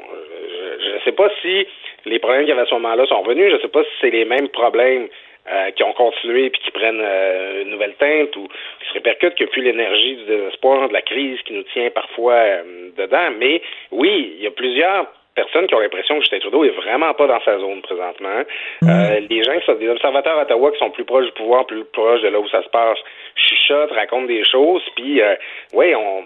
je 0.84 0.94
ne 0.94 1.00
sais 1.00 1.12
pas 1.12 1.30
si 1.40 1.66
les 2.04 2.18
problèmes 2.18 2.42
qu'il 2.42 2.50
y 2.50 2.52
avait 2.52 2.62
à 2.62 2.66
ce 2.66 2.74
moment-là 2.74 3.06
sont 3.06 3.22
revenus. 3.22 3.50
Je 3.50 3.56
ne 3.56 3.60
sais 3.60 3.68
pas 3.68 3.82
si 3.84 3.90
c'est 4.00 4.10
les 4.10 4.24
mêmes 4.24 4.48
problèmes 4.48 5.08
euh, 5.50 5.70
qui 5.72 5.82
ont 5.82 5.92
continué 5.92 6.50
puis 6.50 6.60
qui 6.62 6.70
prennent 6.70 7.02
euh, 7.02 7.62
une 7.62 7.70
nouvelle 7.70 7.94
teinte 7.94 8.36
ou 8.36 8.46
qui 8.46 8.88
se 8.88 8.94
répercutent 8.94 9.34
que 9.34 9.44
plus 9.44 9.62
l'énergie 9.62 10.16
du 10.16 10.24
désespoir, 10.24 10.88
de 10.88 10.92
la 10.92 11.02
crise 11.02 11.40
qui 11.42 11.54
nous 11.54 11.64
tient 11.72 11.90
parfois 11.90 12.34
euh, 12.34 12.90
dedans. 12.96 13.30
Mais 13.38 13.60
oui, 13.90 14.34
il 14.36 14.44
y 14.44 14.46
a 14.46 14.50
plusieurs 14.50 15.06
personnes 15.34 15.66
qui 15.66 15.74
ont 15.74 15.80
l'impression 15.80 16.16
que 16.16 16.20
Justin 16.20 16.40
Trudeau 16.40 16.64
est 16.64 16.70
vraiment 16.70 17.14
pas 17.14 17.26
dans 17.26 17.40
sa 17.40 17.58
zone 17.58 17.82
présentement. 17.82 18.42
Euh, 18.84 19.20
les 19.28 19.42
gens 19.42 19.58
qui 19.58 19.66
sont 19.66 19.74
des 19.74 19.88
observateurs 19.88 20.38
à 20.38 20.42
Ottawa 20.42 20.70
qui 20.72 20.78
sont 20.78 20.90
plus 20.90 21.04
proches 21.04 21.26
du 21.26 21.32
pouvoir, 21.32 21.66
plus 21.66 21.84
proches 21.84 22.22
de 22.22 22.28
là 22.28 22.38
où 22.38 22.48
ça 22.48 22.62
se 22.62 22.68
passe, 22.68 22.98
chuchotent, 23.34 23.92
racontent 23.92 24.26
des 24.26 24.44
choses, 24.44 24.82
puis 24.94 25.20
euh, 25.20 25.34
oui, 25.72 25.94
on 25.94 26.24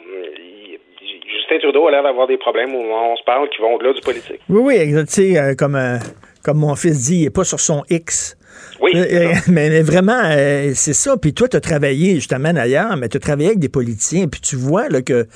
Justin 1.30 1.58
Trudeau 1.58 1.86
a 1.88 1.90
l'air 1.90 2.02
d'avoir 2.02 2.26
des 2.26 2.36
problèmes 2.38 2.74
où 2.74 2.78
on 2.80 3.16
se 3.16 3.22
parle 3.24 3.48
qui 3.50 3.58
vont 3.60 3.74
au-delà 3.74 3.92
du 3.92 4.00
politique. 4.00 4.40
Oui, 4.48 4.60
oui, 4.62 4.74
exact. 4.76 5.18
Euh, 5.18 5.54
comme, 5.54 5.74
euh, 5.76 5.96
comme 6.44 6.58
mon 6.58 6.74
fils 6.76 7.06
dit, 7.08 7.16
il 7.20 7.24
n'est 7.24 7.30
pas 7.30 7.44
sur 7.44 7.60
son 7.60 7.82
X. 7.90 8.36
Oui. 8.80 8.92
Euh, 8.94 9.32
mais, 9.48 9.68
mais 9.70 9.82
vraiment, 9.82 10.20
euh, 10.24 10.70
c'est 10.74 10.92
ça. 10.94 11.16
Puis 11.16 11.34
toi, 11.34 11.48
tu 11.48 11.56
as 11.56 11.60
travaillé, 11.60 12.14
justement, 12.16 12.52
d'ailleurs, 12.52 12.96
mais 12.96 13.08
tu 13.08 13.16
as 13.16 13.20
travaillé 13.20 13.48
avec 13.48 13.58
des 13.58 13.68
politiciens, 13.68 14.28
puis 14.28 14.40
tu 14.40 14.56
vois 14.56 14.88
là, 14.88 15.02
que 15.02 15.26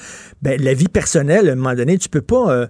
ben, 0.42 0.60
la 0.62 0.74
vie 0.74 0.88
personnelle, 0.88 1.48
à 1.48 1.52
un 1.52 1.56
moment 1.56 1.74
donné, 1.74 1.98
tu 1.98 2.08
peux 2.08 2.22
pas. 2.22 2.50
euh, 2.50 2.66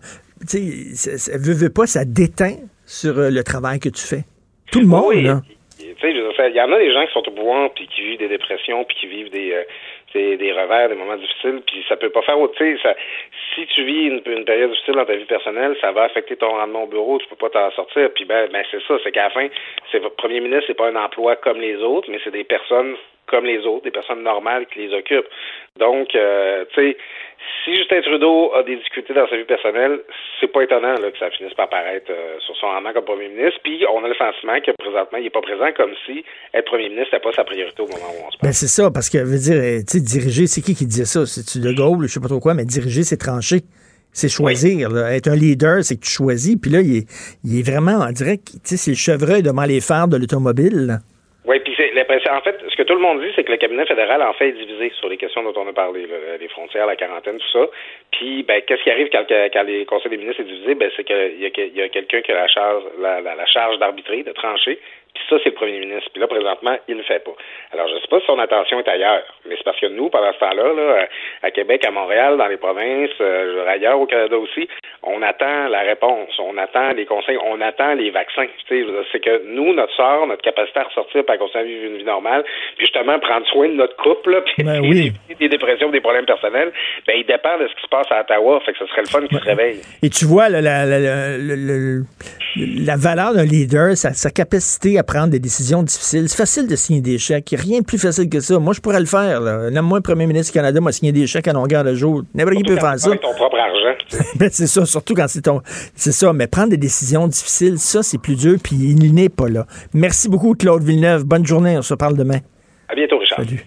tu 0.48 0.94
sais, 0.94 1.18
ça- 1.18 1.38
veut, 1.38 1.52
veut 1.55 1.70
pas, 1.70 1.86
ça 1.86 2.05
déteint 2.05 2.56
sur 2.86 3.14
le 3.16 3.42
travail 3.44 3.78
que 3.78 3.88
tu 3.90 4.02
fais. 4.02 4.24
Tout 4.72 4.80
le 4.80 4.86
monde, 4.86 5.05
Oui, 5.09 5.22
là. 5.22 5.42
Je 5.78 6.48
il 6.48 6.56
y 6.56 6.60
en 6.60 6.72
a 6.72 6.78
des 6.78 6.92
gens 6.92 7.05
qui 7.06 7.12
sont 7.12 7.22
au 7.28 7.34
pouvoir 7.34 7.70
puis 7.74 7.86
qui 7.94 8.02
vivent 8.02 8.18
des 8.18 8.28
dépressions 8.28 8.84
puis 8.84 8.97
qui 9.01 9.06
vivent 9.06 9.30
des 9.30 9.52
euh, 10.16 10.37
des, 10.37 10.53
revers, 10.53 10.89
des 10.89 10.95
moments 10.95 11.16
difficiles, 11.16 11.62
puis 11.66 11.85
ça 11.89 11.97
peut 11.97 12.11
pas 12.11 12.23
faire 12.23 12.39
autre. 12.39 12.55
Ça- 12.82 12.97
si 13.55 13.66
tu 13.66 13.85
vis 13.85 14.07
une, 14.07 14.23
une 14.27 14.45
période 14.45 14.70
difficile 14.70 14.95
dans 14.95 15.05
ta 15.05 15.15
vie 15.16 15.24
personnelle, 15.24 15.77
ça 15.81 15.93
va 15.93 16.05
affecter 16.05 16.37
ton 16.37 16.51
rendement 16.51 16.85
au 16.85 16.87
bureau, 16.87 17.19
tu 17.19 17.27
peux 17.28 17.37
pas 17.37 17.51
t'en 17.51 17.70
sortir. 17.73 18.11
Puis 18.15 18.24
ben, 18.24 18.49
ben 18.53 18.65
c'est 18.70 18.82
ça, 18.82 18.95
c'est 19.03 19.12
qu'à 19.12 19.24
la 19.24 19.31
fin, 19.31 19.49
c'est 19.91 19.99
votre 19.99 20.16
premier 20.16 20.41
ministre, 20.41 20.65
c'est 20.66 20.74
pas 20.77 20.89
un 20.89 20.97
emploi 20.97 21.37
comme 21.37 21.61
les 21.61 21.77
autres, 21.77 22.11
mais 22.11 22.20
c'est 22.24 22.31
des 22.32 22.45
personnes 22.45 22.97
comme 23.27 23.45
les 23.45 23.65
autres, 23.65 23.85
des 23.85 23.91
personnes 23.93 24.23
normales 24.23 24.66
qui 24.66 24.81
les 24.81 24.95
occupent. 24.95 25.28
Donc, 25.78 26.15
euh, 26.15 26.65
tu 26.74 26.93
sais, 26.93 26.97
si 27.64 27.76
Justin 27.76 28.00
Trudeau 28.00 28.52
a 28.54 28.62
des 28.62 28.76
difficultés 28.76 29.14
dans 29.14 29.28
sa 29.28 29.36
vie 29.36 29.44
personnelle, 29.44 30.00
c'est 30.40 30.50
pas 30.50 30.62
étonnant 30.62 30.94
là, 30.94 31.10
que 31.10 31.18
ça 31.18 31.30
finisse 31.30 31.54
par 31.54 31.66
apparaître 31.66 32.10
euh, 32.10 32.38
sur 32.40 32.56
son 32.56 32.66
rendement 32.66 32.92
comme 32.92 33.04
premier 33.04 33.28
ministre. 33.28 33.60
Puis 33.62 33.84
on 33.92 34.04
a 34.04 34.08
le 34.08 34.14
sentiment 34.14 34.60
que 34.60 34.70
présentement, 34.78 35.18
il 35.18 35.26
est 35.26 35.30
pas 35.30 35.42
présent 35.42 35.70
comme 35.76 35.92
si 36.06 36.24
être 36.54 36.64
premier 36.66 36.88
ministre 36.88 37.12
n'était 37.12 37.22
pas 37.22 37.32
sa 37.34 37.44
priorité 37.44 37.82
au 37.82 37.86
moment 37.86 38.08
où 38.08 38.26
on 38.26 38.30
se 38.30 38.38
parle. 38.38 38.50
Ben 38.50 38.52
c'est 38.52 38.68
ça, 38.68 38.90
parce 38.90 39.08
que, 39.10 39.18
veut 39.18 39.38
dire, 39.38 39.60
euh, 39.60 39.80
tu 39.80 39.98
sais, 39.98 40.00
diriger, 40.00 40.46
c'est 40.46 40.62
qui 40.62 40.74
qui 40.74 40.86
disait 40.86 41.04
ça? 41.04 41.26
C'est-tu 41.26 41.60
De 41.60 41.72
Gaulle, 41.72 42.06
je 42.06 42.12
sais 42.12 42.20
pas 42.20 42.28
trop 42.28 42.40
quoi, 42.40 42.54
mais 42.54 42.64
diriger, 42.64 43.02
c'est 43.02 43.18
trancher. 43.18 43.60
C'est 44.12 44.28
choisir. 44.28 44.90
là. 44.90 45.14
Être 45.14 45.28
un 45.28 45.36
leader, 45.36 45.84
c'est 45.84 45.94
que 45.94 46.04
tu 46.04 46.10
choisis. 46.10 46.56
Puis 46.60 46.70
là, 46.70 46.80
il 46.80 46.96
est, 46.98 47.06
il 47.44 47.60
est 47.60 47.62
vraiment, 47.62 48.04
on 48.06 48.10
dirait 48.10 48.38
que 48.38 48.52
tu 48.52 48.58
sais, 48.64 48.76
c'est 48.76 48.90
le 48.90 48.96
chevreuil 48.96 49.42
devant 49.42 49.64
les 49.64 49.80
phares 49.80 50.08
de 50.08 50.16
l'automobile. 50.16 50.98
En 52.11 52.41
fait, 52.41 52.59
ce 52.69 52.77
que 52.77 52.82
tout 52.82 52.95
le 52.95 53.01
monde 53.01 53.20
dit, 53.20 53.31
c'est 53.37 53.45
que 53.45 53.53
le 53.53 53.59
cabinet 53.59 53.87
fédéral 53.87 54.23
en 54.23 54.32
fait 54.32 54.49
est 54.49 54.53
divisé 54.53 54.93
sur 54.99 55.09
les 55.09 55.16
questions 55.16 55.43
dont 55.43 55.55
on 55.57 55.69
a 55.69 55.73
parlé, 55.73 56.07
là, 56.07 56.16
les 56.41 56.49
frontières, 56.49 56.87
la 56.87 56.97
quarantaine, 56.97 57.39
tout 57.39 57.51
ça. 57.53 57.66
Puis, 58.11 58.43
ben, 58.43 58.61
qu'est-ce 58.62 58.82
qui 58.82 58.91
arrive 58.91 59.09
quand, 59.11 59.24
quand 59.28 59.62
les 59.62 59.85
conseils 59.85 60.11
des 60.11 60.16
ministres 60.16 60.43
est 60.43 60.45
divisé 60.45 60.74
Ben, 60.74 60.91
c'est 60.97 61.05
qu'il 61.05 61.41
y 61.41 61.47
a, 61.82 61.89
quelqu'un 61.89 62.20
qui 62.20 62.32
a 62.32 62.47
la 62.47 63.47
charge 63.47 63.78
d'arbitrer, 63.78 64.23
de 64.23 64.32
trancher. 64.32 64.78
Puis 65.15 65.24
ça, 65.28 65.37
c'est 65.43 65.51
le 65.51 65.55
premier 65.57 65.78
ministre. 65.81 66.09
Puis 66.12 66.20
là, 66.20 66.28
présentement, 66.28 66.77
il 66.89 66.95
ne 66.95 67.01
le 67.01 67.05
fait 67.05 67.19
pas. 67.24 67.32
Alors, 67.73 67.89
je 67.89 67.95
ne 67.95 68.01
sais 68.01 68.07
pas 68.09 68.20
si 68.20 68.27
son 68.27 68.39
attention 68.39 68.78
est 68.78 68.89
ailleurs, 68.89 69.23
mais 69.49 69.57
c'est 69.57 69.65
parce 69.65 69.81
que 69.81 69.87
nous, 69.87 70.09
pendant 70.09 70.32
ce 70.32 70.39
temps-là, 70.39 70.73
là, 70.73 71.07
à 71.43 71.51
Québec, 71.51 71.85
à 71.85 71.91
Montréal, 71.91 72.37
dans 72.37 72.47
les 72.47 72.57
provinces, 72.57 73.11
euh, 73.20 73.66
ailleurs 73.69 73.99
au 74.01 74.07
Canada 74.07 74.39
aussi, 74.39 74.69
on 75.03 75.20
attend 75.23 75.69
la 75.69 75.81
réponse, 75.81 76.31
on 76.39 76.57
attend 76.59 76.93
les 76.93 77.07
conseils, 77.07 77.39
on 77.45 77.61
attend 77.61 77.95
les 77.95 78.11
vaccins. 78.11 78.47
C'est 78.69 79.20
que 79.20 79.43
nous, 79.47 79.73
notre 79.74 79.95
sort, 79.97 80.27
notre 80.27 80.43
capacité 80.43 80.78
à 80.81 80.85
ressortir, 80.85 81.23
à 81.27 81.37
continuer 81.39 81.65
à 81.65 81.66
vivre 81.66 81.85
une 81.87 81.97
vie 81.99 82.05
normale, 82.05 82.45
puis 82.77 82.87
justement 82.87 83.19
prendre 83.19 83.47
soin 83.49 83.69
de 83.69 83.74
notre 83.74 83.97
couple, 83.97 84.31
là, 84.31 84.41
puis 84.47 84.62
Ben 84.65 84.81
oui. 84.81 85.12
des 85.39 85.49
dépressions, 85.49 85.91
des 85.91 86.01
problèmes 86.01 86.27
personnels, 86.27 86.73
ben 87.07 87.15
il 87.19 87.27
dépend 87.27 87.59
de 87.59 87.66
ce 87.69 87.74
qui 87.74 87.82
se 87.82 87.89
passe 87.89 88.07
à 88.11 88.20
Ottawa. 88.20 88.61
Fait 88.65 88.73
que 88.73 88.78
ce 88.78 88.87
serait 88.87 89.03
le 89.03 89.09
fun 89.09 89.27
qu'il 89.27 89.39
se 89.39 89.45
réveille. 89.45 89.81
Et 90.03 90.09
tu 90.11 90.24
vois, 90.24 90.49
là, 90.49 90.61
la, 90.61 90.85
la, 90.87 90.99
la, 91.01 91.39
la- 91.39 91.57
la- 91.57 92.01
la 92.57 92.97
valeur 92.97 93.32
d'un 93.32 93.45
leader, 93.45 93.97
sa, 93.97 94.11
sa 94.12 94.31
capacité 94.31 94.99
à 94.99 94.99
prendre 95.02 95.28
des 95.28 95.39
décisions 95.39 95.82
difficiles. 95.82 96.28
C'est 96.28 96.36
facile 96.36 96.66
de 96.66 96.77
signer 96.77 97.01
des 97.01 97.18
chèques. 97.18 97.55
Rien 97.56 97.81
de 97.81 97.85
plus 97.85 97.98
facile 97.98 98.28
que 98.28 98.40
ça. 98.40 98.59
Moi, 98.59 98.72
je 98.74 98.81
pourrais 98.81 99.01
le 99.01 99.06
faire. 99.06 99.40
là. 99.40 99.70
Nomme-moi 99.70 100.01
premier 100.01 100.27
ministre 100.27 100.52
du 100.52 100.59
Canada, 100.59 100.81
m'a 100.81 100.93
signé 100.93 101.12
des 101.12 101.27
chèques 101.27 101.48
à 101.48 101.52
longueur 101.52 101.85
de 101.85 101.94
jour. 101.94 102.22
N'importe 102.35 102.56
qui 102.56 102.62
peut 102.64 102.77
faire 102.78 102.98
ça. 102.98 103.09
Avec 103.09 103.20
ton 103.20 103.35
propre 103.35 103.56
argent. 103.56 103.97
Ben, 104.36 104.48
c'est 104.52 104.66
ça, 104.66 104.85
surtout 104.86 105.14
quand 105.14 105.27
c'est 105.28 105.43
ton. 105.43 105.60
C'est 105.94 106.12
ça, 106.12 106.32
mais 106.32 106.47
prendre 106.47 106.70
des 106.70 106.77
décisions 106.77 107.28
difficiles, 107.28 107.78
ça, 107.78 108.02
c'est 108.02 108.18
plus 108.18 108.36
dur, 108.36 108.59
puis 108.62 108.77
il 108.77 109.14
n'est 109.14 109.28
pas 109.28 109.48
là. 109.48 109.66
Merci 109.94 110.28
beaucoup, 110.28 110.55
Claude 110.55 110.82
Villeneuve. 110.82 111.24
Bonne 111.24 111.47
journée, 111.47 111.77
on 111.78 111.82
se 111.82 111.94
parle 111.94 112.16
demain. 112.16 112.39
À 112.89 112.94
bientôt, 112.94 113.18
Richard. 113.18 113.39
Salut. 113.39 113.64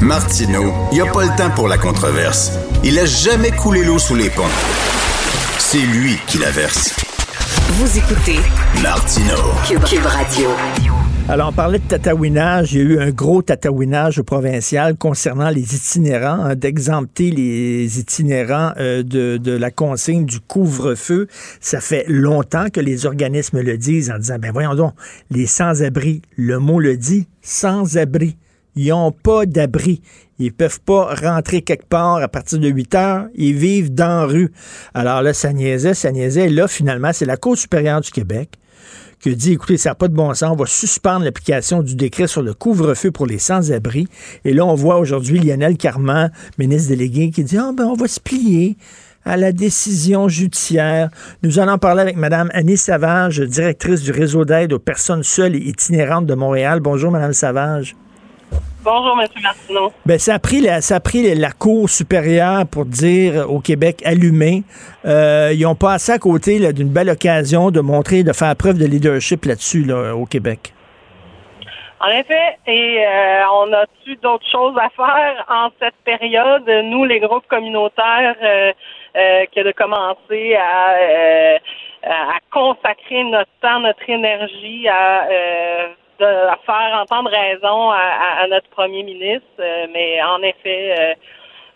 Martineau, 0.00 0.72
il 0.92 0.94
n'y 0.94 1.00
a 1.06 1.12
pas 1.12 1.24
le 1.24 1.36
temps 1.36 1.50
pour 1.54 1.68
la 1.68 1.76
controverse. 1.76 2.58
Il 2.82 2.98
a 2.98 3.04
jamais 3.04 3.50
coulé 3.50 3.84
l'eau 3.84 3.98
sous 3.98 4.14
les 4.14 4.30
ponts. 4.30 4.42
C'est 5.58 5.78
lui 5.78 6.16
qui 6.26 6.38
la 6.38 6.50
verse. 6.50 7.09
Vous 7.72 7.98
écoutez 7.98 8.40
Martineau. 8.82 9.54
Cube, 9.64 9.84
Cube 9.84 10.04
Radio. 10.04 10.48
Alors, 11.28 11.50
on 11.50 11.52
parlait 11.52 11.78
de 11.78 11.84
tatouinage. 11.84 12.72
Il 12.72 12.78
y 12.78 12.80
a 12.80 12.84
eu 12.84 12.98
un 12.98 13.10
gros 13.10 13.42
tatouinage 13.42 14.18
au 14.18 14.24
provincial 14.24 14.96
concernant 14.96 15.50
les 15.50 15.76
itinérants, 15.76 16.42
hein, 16.42 16.56
d'exempter 16.56 17.30
les 17.30 18.00
itinérants 18.00 18.72
euh, 18.76 19.04
de, 19.04 19.36
de 19.36 19.52
la 19.52 19.70
consigne 19.70 20.24
du 20.24 20.40
couvre-feu. 20.40 21.28
Ça 21.60 21.80
fait 21.80 22.04
longtemps 22.08 22.70
que 22.72 22.80
les 22.80 23.06
organismes 23.06 23.60
le 23.60 23.78
disent 23.78 24.10
en 24.10 24.18
disant, 24.18 24.38
ben 24.40 24.50
voyons 24.50 24.74
donc, 24.74 24.94
les 25.30 25.46
sans-abri, 25.46 26.22
le 26.36 26.58
mot 26.58 26.80
le 26.80 26.96
dit, 26.96 27.28
sans-abri. 27.40 28.36
Ils 28.74 28.88
n'ont 28.88 29.12
pas 29.12 29.46
d'abri. 29.46 30.02
Ils 30.40 30.52
peuvent 30.52 30.80
pas 30.80 31.14
rentrer 31.14 31.62
quelque 31.62 31.86
part 31.86 32.16
à 32.16 32.28
partir 32.28 32.58
de 32.58 32.68
8 32.68 32.94
heures. 32.94 33.26
Ils 33.34 33.54
vivent 33.54 33.94
dans 33.94 34.22
la 34.22 34.24
rue. 34.24 34.52
Alors 34.94 35.22
là, 35.22 35.34
ça 35.34 35.52
niaisait, 35.52 35.94
ça 35.94 36.10
niaisait. 36.10 36.46
Et 36.46 36.50
là, 36.50 36.66
finalement, 36.66 37.12
c'est 37.12 37.26
la 37.26 37.36
Cour 37.36 37.56
supérieure 37.56 38.00
du 38.00 38.10
Québec 38.10 38.58
qui 39.20 39.36
dit, 39.36 39.52
écoutez, 39.52 39.76
ça 39.76 39.90
n'a 39.90 39.94
pas 39.94 40.08
de 40.08 40.14
bon 40.14 40.32
sens, 40.32 40.50
on 40.50 40.56
va 40.56 40.64
suspendre 40.64 41.26
l'application 41.26 41.82
du 41.82 41.94
décret 41.94 42.26
sur 42.26 42.40
le 42.40 42.54
couvre-feu 42.54 43.10
pour 43.10 43.26
les 43.26 43.38
sans-abri. 43.38 44.08
Et 44.46 44.54
là, 44.54 44.64
on 44.64 44.74
voit 44.74 44.96
aujourd'hui 44.98 45.38
Lionel 45.38 45.76
Carman, 45.76 46.32
ministre 46.58 46.88
délégué, 46.88 47.30
qui 47.30 47.44
dit, 47.44 47.58
ah 47.58 47.72
ben, 47.76 47.84
on 47.84 47.94
va 47.94 48.08
se 48.08 48.18
plier 48.18 48.78
à 49.26 49.36
la 49.36 49.52
décision 49.52 50.28
judiciaire. 50.28 51.10
Nous 51.42 51.58
allons 51.58 51.76
parler 51.76 52.00
avec 52.00 52.16
Mme 52.16 52.50
Annie 52.54 52.78
Savage, 52.78 53.40
directrice 53.40 54.00
du 54.00 54.10
réseau 54.10 54.46
d'aide 54.46 54.72
aux 54.72 54.78
personnes 54.78 55.22
seules 55.22 55.54
et 55.54 55.68
itinérantes 55.68 56.24
de 56.24 56.34
Montréal. 56.34 56.80
Bonjour, 56.80 57.10
Mme 57.10 57.34
Savage. 57.34 57.96
Bonjour, 58.82 59.20
M. 59.20 59.28
Martineau. 59.42 59.92
Ben, 60.06 60.18
ça 60.18 60.34
a 60.34 60.38
pris 60.38 60.60
la, 60.60 60.80
ça 60.80 60.96
a 60.96 61.00
pris 61.00 61.34
la 61.34 61.50
Cour 61.52 61.90
supérieure 61.90 62.66
pour 62.66 62.86
dire 62.86 63.50
au 63.50 63.60
Québec 63.60 64.00
allumé. 64.06 64.62
Euh, 65.04 65.52
ils 65.54 65.66
ont 65.66 65.74
passé 65.74 66.12
à 66.12 66.18
côté 66.18 66.72
d'une 66.72 66.88
belle 66.88 67.10
occasion 67.10 67.70
de 67.70 67.80
montrer, 67.80 68.22
de 68.22 68.32
faire 68.32 68.56
preuve 68.56 68.78
de 68.78 68.86
leadership 68.86 69.44
là-dessus 69.44 69.84
là, 69.84 70.16
au 70.16 70.24
Québec. 70.24 70.72
En 72.00 72.08
effet, 72.08 72.56
et 72.66 73.04
euh, 73.06 73.42
on 73.52 73.70
a 73.74 73.84
eu 74.06 74.16
d'autres 74.16 74.48
choses 74.50 74.74
à 74.78 74.88
faire 74.88 75.44
en 75.50 75.68
cette 75.78 75.96
période. 76.06 76.66
Nous, 76.84 77.04
les 77.04 77.20
groupes 77.20 77.46
communautaires, 77.46 78.36
euh, 78.42 78.72
euh, 79.16 79.44
que 79.54 79.60
de 79.60 79.72
commencer 79.72 80.56
à, 80.56 81.58
à 82.08 82.38
consacrer 82.50 83.24
notre 83.24 83.50
temps, 83.60 83.80
notre 83.80 84.08
énergie 84.08 84.88
à 84.88 85.26
à 86.26 86.58
faire 86.64 86.98
entendre 87.00 87.30
raison 87.30 87.90
à, 87.90 88.46
notre 88.48 88.68
premier 88.70 89.02
ministre. 89.02 89.46
Euh, 89.58 89.86
mais 89.92 90.22
en 90.22 90.42
effet, 90.42 91.16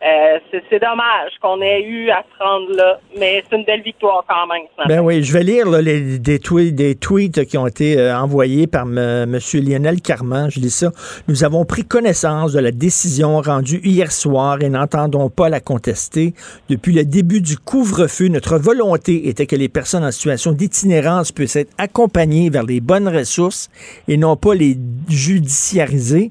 euh, 0.05 0.39
c'est 0.69 0.81
dommage 0.81 1.33
qu'on 1.41 1.63
ait 1.63 1.81
eu 1.83 2.11
à 2.11 2.23
se 2.39 2.77
là, 2.77 3.01
mais 3.19 3.43
c'est 3.49 3.57
une 3.57 3.65
belle 3.65 3.81
victoire 3.81 4.23
quand 4.29 4.47
même. 4.47 4.65
Ben 4.87 5.01
oui, 5.01 5.23
je 5.23 5.33
vais 5.33 5.43
lire 5.43 5.71
les, 5.71 6.19
des, 6.19 6.39
tweets, 6.39 6.75
des 6.75 6.95
tweets 6.95 7.47
qui 7.47 7.57
ont 7.57 7.67
été 7.67 7.99
euh, 7.99 8.15
envoyés 8.15 8.67
par 8.67 8.83
M. 8.83 9.39
Lionel 9.55 10.03
Carman. 10.03 10.51
Je 10.51 10.61
lis 10.61 10.75
ça. 10.75 10.91
Nous 11.27 11.43
avons 11.43 11.65
pris 11.65 11.85
connaissance 11.85 12.53
de 12.53 12.61
la 12.61 12.71
décision 12.71 13.41
rendue 13.41 13.81
hier 13.83 14.13
soir 14.13 14.59
et 14.61 14.69
n'entendons 14.69 15.31
pas 15.31 15.49
la 15.49 15.61
contester. 15.61 16.35
Depuis 16.69 16.93
le 16.93 17.07
début 17.07 17.41
du 17.41 17.57
couvre-feu, 17.57 18.29
notre 18.29 18.59
volonté 18.59 19.29
était 19.29 19.47
que 19.47 19.57
les 19.57 19.71
personnes 19.71 20.05
en 20.05 20.13
situation 20.13 20.53
d'itinérance 20.53 21.33
puissent 21.33 21.57
être 21.57 21.73
accompagnées 21.79 22.51
vers 22.51 22.65
les 22.65 22.81
bonnes 22.81 23.09
ressources 23.09 23.71
et 24.07 24.19
non 24.19 24.37
pas 24.37 24.55
les 24.55 24.77
judiciariser. 25.09 26.31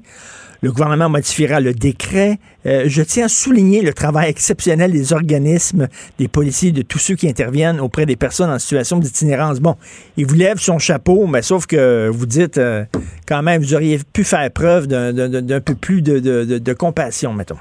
Le 0.64 0.72
gouvernement 0.72 1.10
modifiera 1.10 1.60
le 1.60 1.74
décret. 1.74 2.38
Euh, 2.64 2.84
je 2.86 3.02
tiens 3.02 3.26
à 3.26 3.28
souligner 3.28 3.82
le 3.82 3.92
travail 3.92 4.30
exceptionnel 4.30 4.92
des 4.92 5.12
organismes, 5.12 5.88
des 6.18 6.26
policiers, 6.26 6.72
de 6.72 6.80
tous 6.80 6.98
ceux 6.98 7.16
qui 7.16 7.28
interviennent 7.28 7.80
auprès 7.80 8.06
des 8.06 8.16
personnes 8.16 8.48
en 8.48 8.58
situation 8.58 8.96
d'itinérance. 8.96 9.60
Bon, 9.60 9.74
il 10.16 10.24
vous 10.24 10.34
lève 10.34 10.56
son 10.56 10.78
chapeau, 10.78 11.26
mais 11.26 11.42
sauf 11.42 11.66
que 11.66 12.08
vous 12.08 12.24
dites 12.24 12.56
euh, 12.56 12.86
quand 13.28 13.42
même, 13.42 13.60
vous 13.60 13.74
auriez 13.74 13.98
pu 14.10 14.24
faire 14.24 14.50
preuve 14.50 14.86
d'un 14.86 15.60
peu 15.60 15.74
plus 15.74 16.00
de, 16.00 16.72
compassion, 16.72 17.34
mettons. 17.34 17.58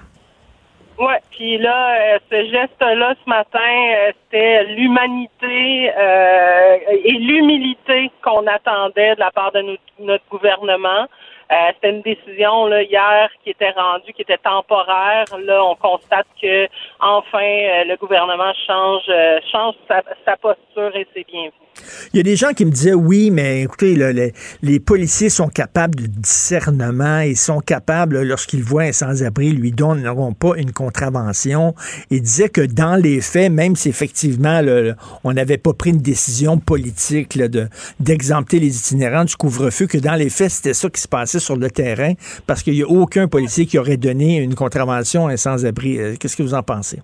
Oui, 0.97 1.15
puis 1.31 1.57
là, 1.57 2.15
euh, 2.15 2.19
ce 2.31 2.37
geste-là 2.37 3.15
ce 3.21 3.29
matin, 3.29 4.13
c'était 4.31 4.63
l'humanité 4.75 5.91
et 7.03 7.11
l'humilité 7.11 8.11
qu'on 8.23 8.47
attendait 8.47 9.15
de 9.15 9.19
la 9.19 9.31
part 9.31 9.51
de 9.51 9.77
notre 9.99 10.23
gouvernement. 10.31 11.09
Euh, 11.53 11.71
c'était 11.75 11.91
une 11.91 12.01
décision 12.01 12.65
là, 12.65 12.81
hier 12.81 13.29
qui 13.43 13.51
était 13.51 13.69
rendue, 13.71 14.11
qui 14.13 14.23
était 14.23 14.37
temporaire. 14.37 15.25
Là, 15.37 15.63
on 15.63 15.75
constate 15.75 16.25
que 16.41 16.67
enfin 16.99 17.43
euh, 17.43 17.83
le 17.83 17.95
gouvernement 17.97 18.53
change 18.65 19.03
euh, 19.09 19.39
change 19.51 19.75
sa, 19.87 20.01
sa 20.25 20.35
posture 20.37 20.95
et 20.95 21.05
c'est 21.13 21.27
bien 21.27 21.45
vu. 21.45 21.51
Il 22.13 22.17
y 22.17 22.19
a 22.19 22.23
des 22.23 22.35
gens 22.35 22.53
qui 22.53 22.65
me 22.65 22.71
disaient 22.71 22.93
oui, 22.93 23.31
mais 23.31 23.63
écoutez, 23.63 23.95
les, 24.61 24.79
policiers 24.79 25.29
sont 25.29 25.47
capables 25.47 25.95
de 25.95 26.05
discernement, 26.07 27.19
ils 27.19 27.37
sont 27.37 27.59
capables, 27.59 28.21
lorsqu'ils 28.21 28.63
voient 28.63 28.83
un 28.83 28.91
sans-abri, 28.91 29.51
lui 29.51 29.71
donneront 29.71 30.33
pas 30.33 30.57
une 30.57 30.71
contravention. 30.71 31.75
Ils 32.09 32.21
disaient 32.21 32.49
que 32.49 32.61
dans 32.61 32.95
les 32.95 33.21
faits, 33.21 33.51
même 33.51 33.75
si 33.75 33.89
effectivement 33.89 34.61
on 35.23 35.33
n'avait 35.33 35.57
pas 35.57 35.73
pris 35.73 35.91
une 35.91 36.01
décision 36.01 36.57
politique 36.57 37.37
de 37.37 37.67
d'exempter 37.99 38.59
les 38.59 38.77
itinérants 38.77 39.25
du 39.25 39.35
couvre-feu, 39.35 39.87
que 39.87 39.97
dans 39.97 40.15
les 40.15 40.29
faits, 40.29 40.51
c'était 40.51 40.73
ça 40.73 40.89
qui 40.89 41.01
se 41.01 41.07
passait 41.07 41.39
sur 41.39 41.55
le 41.55 41.69
terrain, 41.69 42.13
parce 42.47 42.63
qu'il 42.63 42.73
n'y 42.73 42.83
a 42.83 42.87
aucun 42.87 43.27
policier 43.27 43.65
qui 43.65 43.77
aurait 43.77 43.97
donné 43.97 44.37
une 44.37 44.55
contravention 44.55 45.27
à 45.27 45.33
un 45.33 45.37
sans-abri. 45.37 45.99
Euh, 45.99 46.15
qu'est-ce 46.19 46.35
que 46.35 46.43
vous 46.43 46.53
en 46.53 46.63
pensez? 46.63 46.99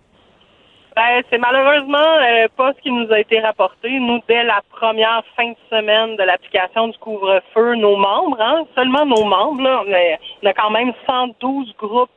Ben, 0.99 1.23
c'est 1.29 1.37
malheureusement 1.37 1.97
euh, 1.97 2.49
pas 2.57 2.73
ce 2.73 2.81
qui 2.81 2.91
nous 2.91 3.09
a 3.09 3.21
été 3.21 3.39
rapporté. 3.39 3.89
Nous, 4.01 4.19
dès 4.27 4.43
la 4.43 4.59
première 4.69 5.23
fin 5.37 5.51
de 5.51 5.55
semaine 5.69 6.17
de 6.17 6.23
l'application 6.23 6.89
du 6.89 6.97
couvre-feu, 6.97 7.75
nos 7.75 7.95
membres, 7.95 8.41
hein, 8.41 8.65
seulement 8.75 9.05
nos 9.05 9.23
membres, 9.23 9.85
on, 9.87 10.45
a, 10.45 10.53
quand 10.53 10.71
même 10.71 10.91
112 11.07 11.73
groupes 11.77 12.09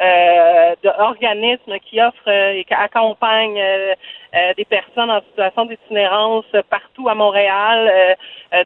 euh, 0.00 0.74
d'organismes 0.82 1.78
qui 1.84 2.00
offrent 2.00 2.16
euh, 2.28 2.52
et 2.52 2.64
qui 2.64 2.72
accompagnent 2.72 3.62
des 4.56 4.64
personnes 4.64 5.10
en 5.10 5.20
situation 5.20 5.66
d'itinérance 5.66 6.46
partout 6.70 7.10
à 7.10 7.14
Montréal. 7.14 8.16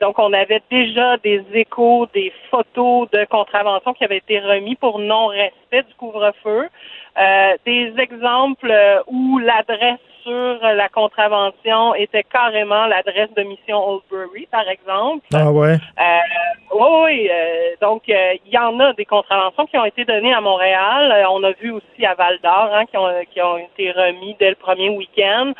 donc, 0.01 0.21
on 0.21 0.33
avait 0.35 0.63
déjà 0.71 1.17
des 1.17 1.43
échos, 1.53 2.07
des 2.15 2.33
photos 2.51 3.11
de 3.11 3.25
contraventions 3.25 3.95
qui 3.95 4.05
avaient 4.05 4.19
été 4.19 4.39
remis 4.39 4.77
pour 4.77 5.01
non-respect 5.01 5.83
du 5.83 5.95
couvre-feu. 5.95 6.69
Euh, 7.16 7.57
des 7.65 7.93
exemples 7.99 8.69
euh, 8.69 9.01
où 9.07 9.39
l'adresse 9.39 10.01
sur 10.24 10.59
la 10.62 10.89
contravention 10.89 11.95
était 11.95 12.24
carrément 12.24 12.86
l'adresse 12.86 13.28
de 13.36 13.43
mission 13.43 13.77
Oldbury, 13.86 14.49
par 14.51 14.66
exemple. 14.69 15.24
Ah 15.32 15.53
ouais? 15.53 15.74
Euh, 16.01 16.74
oui. 16.74 17.28
Euh, 17.31 17.74
donc, 17.81 18.05
il 18.09 18.51
y 18.51 18.59
en 18.59 18.81
a 18.81 18.95
des 18.95 19.05
contraventions 19.05 19.66
qui 19.66 19.77
ont 19.77 19.85
été 19.85 20.05
données 20.07 20.32
à 20.32 20.41
Montréal. 20.41 21.27
on 21.31 21.45
a 21.45 21.53
vu 21.53 21.70
aussi 21.70 22.07
à 22.07 22.15
Val 22.15 22.39
d'Or 22.43 22.70
hein, 22.73 22.86
qui, 22.86 22.97
ont, 22.97 23.11
qui 23.32 23.43
ont 23.43 23.59
été 23.59 23.93
remis 23.93 24.35
dès 24.41 24.49
le 24.49 24.57
premier 24.57 24.89
week-end. 24.89 25.53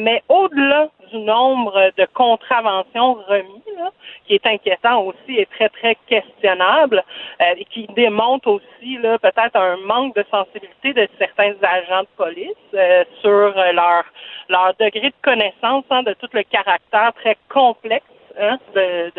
mais 0.00 0.22
au-delà 0.28 0.88
du 1.14 1.24
nombre 1.24 1.92
de 1.96 2.06
contraventions 2.12 3.14
remises, 3.28 3.92
qui 4.26 4.34
est 4.34 4.46
inquiétant 4.46 5.02
aussi 5.02 5.38
et 5.38 5.46
très, 5.46 5.68
très 5.68 5.96
questionnable, 6.06 7.02
euh, 7.40 7.44
et 7.56 7.64
qui 7.66 7.86
démontre 7.94 8.48
aussi 8.48 8.98
là 8.98 9.18
peut-être 9.18 9.56
un 9.56 9.76
manque 9.78 10.14
de 10.16 10.24
sensibilité 10.30 10.92
de 10.92 11.08
certains 11.18 11.54
agents 11.62 12.02
de 12.02 12.08
police 12.16 12.48
euh, 12.74 13.04
sur 13.20 13.54
leur, 13.72 14.04
leur 14.48 14.74
degré 14.78 15.10
de 15.10 15.14
connaissance 15.22 15.84
hein, 15.90 16.02
de 16.02 16.14
tout 16.14 16.28
le 16.32 16.42
caractère 16.42 17.12
très 17.14 17.36
complexe 17.48 18.04
hein, 18.38 18.58
de, 18.74 19.12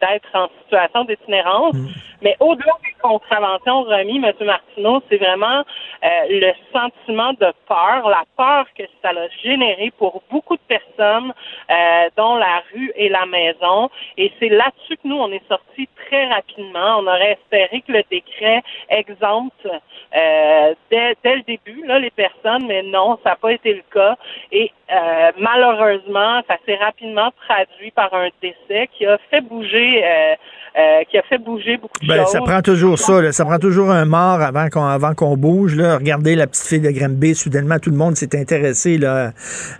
d'être 0.00 0.30
en 0.34 0.48
situation 0.62 1.04
d'itinérance. 1.04 1.74
Mm. 1.74 1.88
Mais 2.22 2.36
au-delà 2.40 2.72
des 2.84 2.94
contraventions 3.00 3.82
remises, 3.82 4.22
M. 4.24 4.46
Martineau, 4.46 5.02
c'est 5.08 5.16
vraiment 5.16 5.64
euh, 6.04 6.08
le 6.28 6.52
sentiment 6.72 7.32
de 7.34 7.52
peur, 7.66 8.08
la 8.08 8.24
peur 8.36 8.66
que 8.76 8.84
ça 9.02 9.10
a 9.10 9.28
généré 9.42 9.92
pour 9.98 10.22
beaucoup 10.30 10.56
de 10.56 10.62
personnes, 10.68 11.32
euh, 11.70 12.08
dont 12.16 12.36
la 12.36 12.62
rue 12.72 12.92
et 12.96 13.08
la 13.08 13.26
maison. 13.26 13.90
Et 14.16 14.32
c'est 14.38 14.48
là-dessus 14.48 14.96
que 14.96 15.08
nous, 15.08 15.16
on 15.16 15.30
est 15.32 15.46
sortis 15.48 15.88
très 16.06 16.26
rapidement. 16.28 16.98
On 16.98 17.06
aurait 17.06 17.32
espéré 17.32 17.82
que 17.86 17.92
le 17.92 18.02
décret 18.10 18.62
exempte 18.88 19.66
euh, 19.66 20.74
dès, 20.90 21.16
dès, 21.22 21.36
le 21.36 21.42
début 21.42 21.84
là, 21.86 21.98
les 21.98 22.10
personnes, 22.10 22.66
mais 22.66 22.82
non, 22.82 23.18
ça 23.22 23.30
n'a 23.30 23.36
pas 23.36 23.52
été 23.52 23.74
le 23.74 23.82
cas. 23.92 24.16
Et 24.50 24.70
euh, 24.92 25.32
malheureusement, 25.38 26.42
ça 26.48 26.56
s'est 26.66 26.76
rapidement 26.76 27.30
traduit 27.48 27.90
par 27.90 28.12
un 28.14 28.28
décès 28.40 28.88
qui 28.92 29.06
a 29.06 29.18
fait 29.30 29.40
bouger 29.40 30.04
euh, 30.04 30.34
euh, 30.78 31.04
qui 31.04 31.18
a 31.18 31.22
fait 31.22 31.38
bouger 31.38 31.76
beaucoup 31.76 31.98
de 32.00 32.11
ben. 32.16 32.26
Ça 32.26 32.40
prend 32.40 32.62
toujours 32.62 32.98
ça. 32.98 33.32
Ça 33.32 33.44
prend 33.44 33.58
toujours 33.58 33.90
un 33.90 34.04
mort 34.04 34.40
avant 34.40 34.68
qu'on 34.68 34.84
avant 34.84 35.14
qu'on 35.14 35.36
bouge. 35.36 35.74
Là. 35.76 35.98
Regardez 35.98 36.34
la 36.34 36.46
petite 36.46 36.66
fille 36.66 36.80
de 36.80 36.90
Granby. 36.90 37.34
Soudainement, 37.34 37.78
tout 37.78 37.90
le 37.90 37.96
monde 37.96 38.16
s'est 38.16 38.38
intéressé 38.38 38.98
là, 38.98 39.32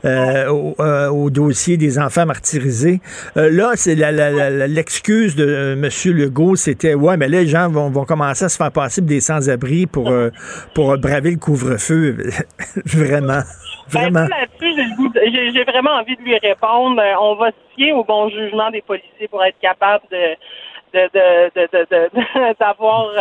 euh, 0.05 0.73
euh, 0.81 1.09
au, 1.09 1.31
dossier 1.31 1.77
des 1.77 1.99
enfants 1.99 2.27
martyrisés. 2.27 3.01
là, 3.37 3.73
c'est 3.75 3.95
l'excuse 3.95 5.35
de 5.37 5.75
M. 5.75 5.89
Legault, 6.15 6.57
c'était 6.57 6.95
ouais, 6.95 7.17
mais 7.17 7.29
là, 7.29 7.41
les 7.41 7.47
gens 7.47 7.69
vont, 7.69 7.91
vont 7.91 8.05
commencer 8.05 8.45
à 8.45 8.49
se 8.49 8.57
faire 8.57 8.73
passer 8.73 9.01
des 9.01 9.21
sans-abri 9.21 9.87
pour, 9.87 10.13
pour 10.75 10.97
braver 10.99 11.31
le 11.31 11.39
couvre-feu. 11.39 12.17
vraiment. 12.87 13.43
Ben, 13.93 14.11
vraiment. 14.11 14.27
j'ai 14.61 15.65
vraiment 15.65 15.91
envie 15.93 16.17
de 16.17 16.23
lui 16.23 16.39
répondre. 16.39 17.01
On 17.21 17.35
va 17.35 17.51
se 17.51 17.75
fier 17.75 17.93
au 17.93 18.05
bon 18.05 18.29
jugement 18.31 18.71
des 18.71 18.83
policiers 18.83 19.29
pour 19.29 19.45
être 19.45 19.59
capable 19.61 20.05
de 20.11 20.37
de, 20.93 22.55
d'avoir 22.61 23.09
euh, 23.09 23.21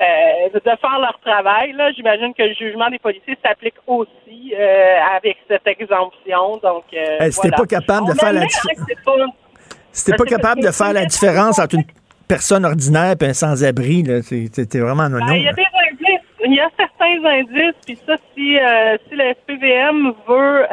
euh, 0.00 0.48
de 0.54 0.60
faire 0.60 0.98
leur 1.00 1.18
travail. 1.24 1.72
Là, 1.72 1.90
j'imagine 1.92 2.34
que 2.34 2.42
le 2.42 2.54
jugement 2.54 2.90
des 2.90 2.98
policiers 2.98 3.36
s'applique 3.44 3.76
aussi 3.86 4.54
euh, 4.54 4.96
avec 5.16 5.38
cette 5.48 5.66
exemption. 5.66 6.58
Donc, 6.62 6.84
c'était 7.30 7.50
pas 7.50 7.66
capable 7.66 8.08
de 8.08 8.14
faire 8.14 8.32
la 8.32 8.46
différence. 8.46 9.32
C'était 9.92 10.16
pas 10.16 10.24
capable 10.24 10.62
de 10.62 10.70
faire 10.70 10.92
la 10.92 11.04
différence 11.06 11.58
entre 11.58 11.76
une 11.76 11.84
personne 12.28 12.64
ordinaire 12.64 13.14
et 13.20 13.24
un 13.24 13.32
sans-abri. 13.32 14.04
C'était 14.52 14.80
vraiment 14.80 15.08
non. 15.08 15.18
Ben, 15.26 15.34
il 15.34 15.44
y 15.44 15.48
a 15.48 15.52
des 15.52 15.62
indices. 15.90 16.26
Il 16.44 16.54
y 16.54 16.60
a 16.60 16.70
certains 16.76 17.24
indices. 17.24 17.74
Puis 17.84 17.98
ça, 18.06 18.16
si, 18.34 18.56
si 19.08 19.16
le 19.16 19.34
SPVM 19.34 20.12
veut 20.28 20.66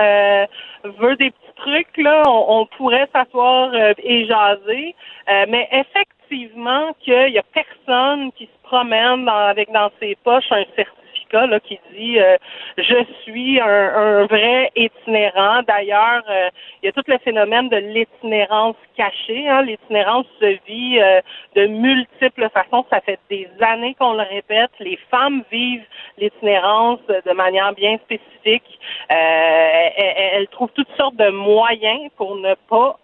veut 1.00 1.16
des 1.16 1.32
trucs, 1.66 1.98
là, 1.98 2.24
on, 2.28 2.66
pourrait 2.78 3.08
s'asseoir 3.12 3.74
et 3.76 4.26
jaser. 4.26 4.96
mais 5.28 5.68
effectivement, 5.72 6.94
qu'il 7.02 7.34
y 7.34 7.40
a 7.40 7.44
personne 7.54 8.32
qui 8.34 8.46
se 8.46 8.60
promène 8.64 9.28
avec 9.28 9.72
dans 9.72 9.90
ses 10.00 10.16
poches 10.24 10.52
un 10.52 10.64
certificat 10.76 11.05
là, 11.42 11.60
qui 11.60 11.80
dit 11.94 12.20
euh, 12.20 12.38
je 12.78 13.04
suis 13.24 13.60
un, 13.60 14.26
vrai 14.26 14.72
itinérant. 14.76 15.62
D'ailleurs, 15.68 16.24
euh, 16.30 16.50
il 16.82 16.88
y 16.88 16.90
a 16.90 16.92
tout 16.92 17.04
le 17.08 17.18
phénomène 17.20 17.70
de 17.70 17.78
l'itinérance 17.78 18.76
cachée. 18.96 19.48
Hein. 19.48 19.64
L'itinérance 19.64 20.26
se 20.40 20.58
vit 20.66 21.00
euh, 21.00 21.22
de 21.56 21.68
multiples 21.68 22.50
façons. 22.50 22.86
Ça 22.90 23.02
fait 23.02 23.20
des 23.30 23.48
années 23.60 23.96
qu'on 24.00 24.14
le 24.14 24.24
répète. 24.24 24.72
Les 24.80 24.98
femmes 25.12 25.44
vivent 25.52 25.86
l'itinérance 26.18 27.00
de 27.08 27.32
manière 27.34 27.74
bien 27.74 27.98
spécifique. 27.98 28.80
elles 29.10 30.48
trouvent 30.50 30.72
toutes 30.74 30.96
sortes 30.98 31.16
de 31.16 31.30
moyens 31.30 32.10
pour 32.18 32.36
ne 32.36 32.54
pas 32.70 32.98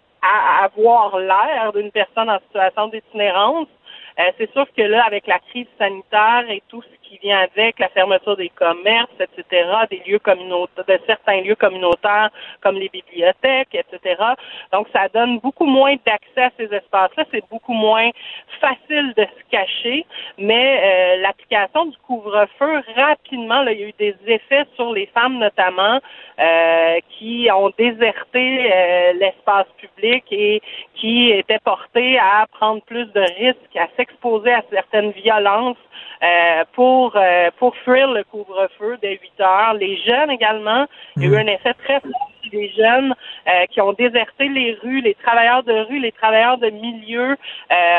avoir 0.62 1.18
l'air 1.18 1.72
d'une 1.74 1.90
personne 1.90 2.30
en 2.30 2.38
situation 2.46 2.88
d'itinérance. 2.88 3.68
Euh, 4.18 4.30
c'est 4.38 4.50
sûr 4.52 4.66
que 4.76 4.82
là, 4.82 5.04
avec 5.06 5.26
la 5.26 5.38
crise 5.38 5.66
sanitaire 5.78 6.44
et 6.48 6.62
tout 6.68 6.82
ce 6.82 7.08
qui 7.08 7.18
vient 7.18 7.40
avec, 7.40 7.78
la 7.78 7.88
fermeture 7.88 8.36
des 8.36 8.50
commerces, 8.50 9.10
etc., 9.20 9.68
des 9.90 10.02
lieux 10.06 10.18
communautaires, 10.18 10.84
de 10.86 10.98
certains 11.06 11.40
lieux 11.40 11.54
communautaires 11.54 12.30
comme 12.60 12.76
les 12.76 12.88
bibliothèques, 12.88 13.74
etc. 13.74 14.22
Donc, 14.72 14.88
ça 14.92 15.08
donne 15.08 15.38
beaucoup 15.38 15.66
moins 15.66 15.94
d'accès 16.06 16.42
à 16.42 16.50
ces 16.58 16.74
espaces-là. 16.74 17.24
C'est 17.30 17.44
beaucoup 17.50 17.72
moins 17.72 18.10
facile 18.60 19.12
de 19.16 19.24
se 19.24 19.50
cacher, 19.50 20.06
mais 20.38 20.80
euh, 20.82 21.22
l'application 21.22 21.86
du 21.86 21.96
couvre-feu, 21.98 22.82
rapidement, 22.96 23.62
là, 23.62 23.72
il 23.72 23.80
y 23.80 23.84
a 23.84 23.88
eu 23.88 23.94
des 23.98 24.16
effets 24.26 24.64
sur 24.76 24.92
les 24.92 25.06
femmes 25.06 25.38
notamment 25.38 26.00
euh, 26.38 26.98
qui 27.10 27.48
ont 27.54 27.70
déserté 27.78 28.62
l'espace 29.14 29.66
public 29.78 30.24
et 30.30 30.60
qui 30.94 31.30
étaient 31.30 31.58
portées 31.60 32.18
à 32.18 32.46
prendre 32.52 32.82
plus 32.82 33.06
de 33.12 33.20
risques, 33.20 33.76
s'exposer 34.02 34.52
à 34.52 34.62
certaines 34.70 35.12
violences 35.12 35.76
euh, 36.22 36.64
pour 36.72 37.16
euh, 37.16 37.50
pour 37.58 37.76
fuir 37.78 38.10
le 38.10 38.24
couvre-feu 38.24 38.98
dès 39.00 39.12
8 39.12 39.40
heures. 39.40 39.74
Les 39.74 39.96
jeunes 39.98 40.30
également, 40.30 40.86
il 41.16 41.22
y 41.22 41.26
a 41.26 41.28
eu 41.28 41.32
mm. 41.32 41.48
un 41.48 41.52
effet 41.52 41.74
très 41.74 42.00
fort 42.00 42.31
des 42.50 42.70
jeunes 42.70 43.14
euh, 43.48 43.66
qui 43.70 43.80
ont 43.80 43.92
déserté 43.92 44.48
les 44.48 44.74
rues, 44.82 45.00
les 45.00 45.14
travailleurs 45.14 45.62
de 45.62 45.72
rue, 45.72 45.98
les 45.98 46.12
travailleurs 46.12 46.58
de 46.58 46.70
milieu 46.70 47.36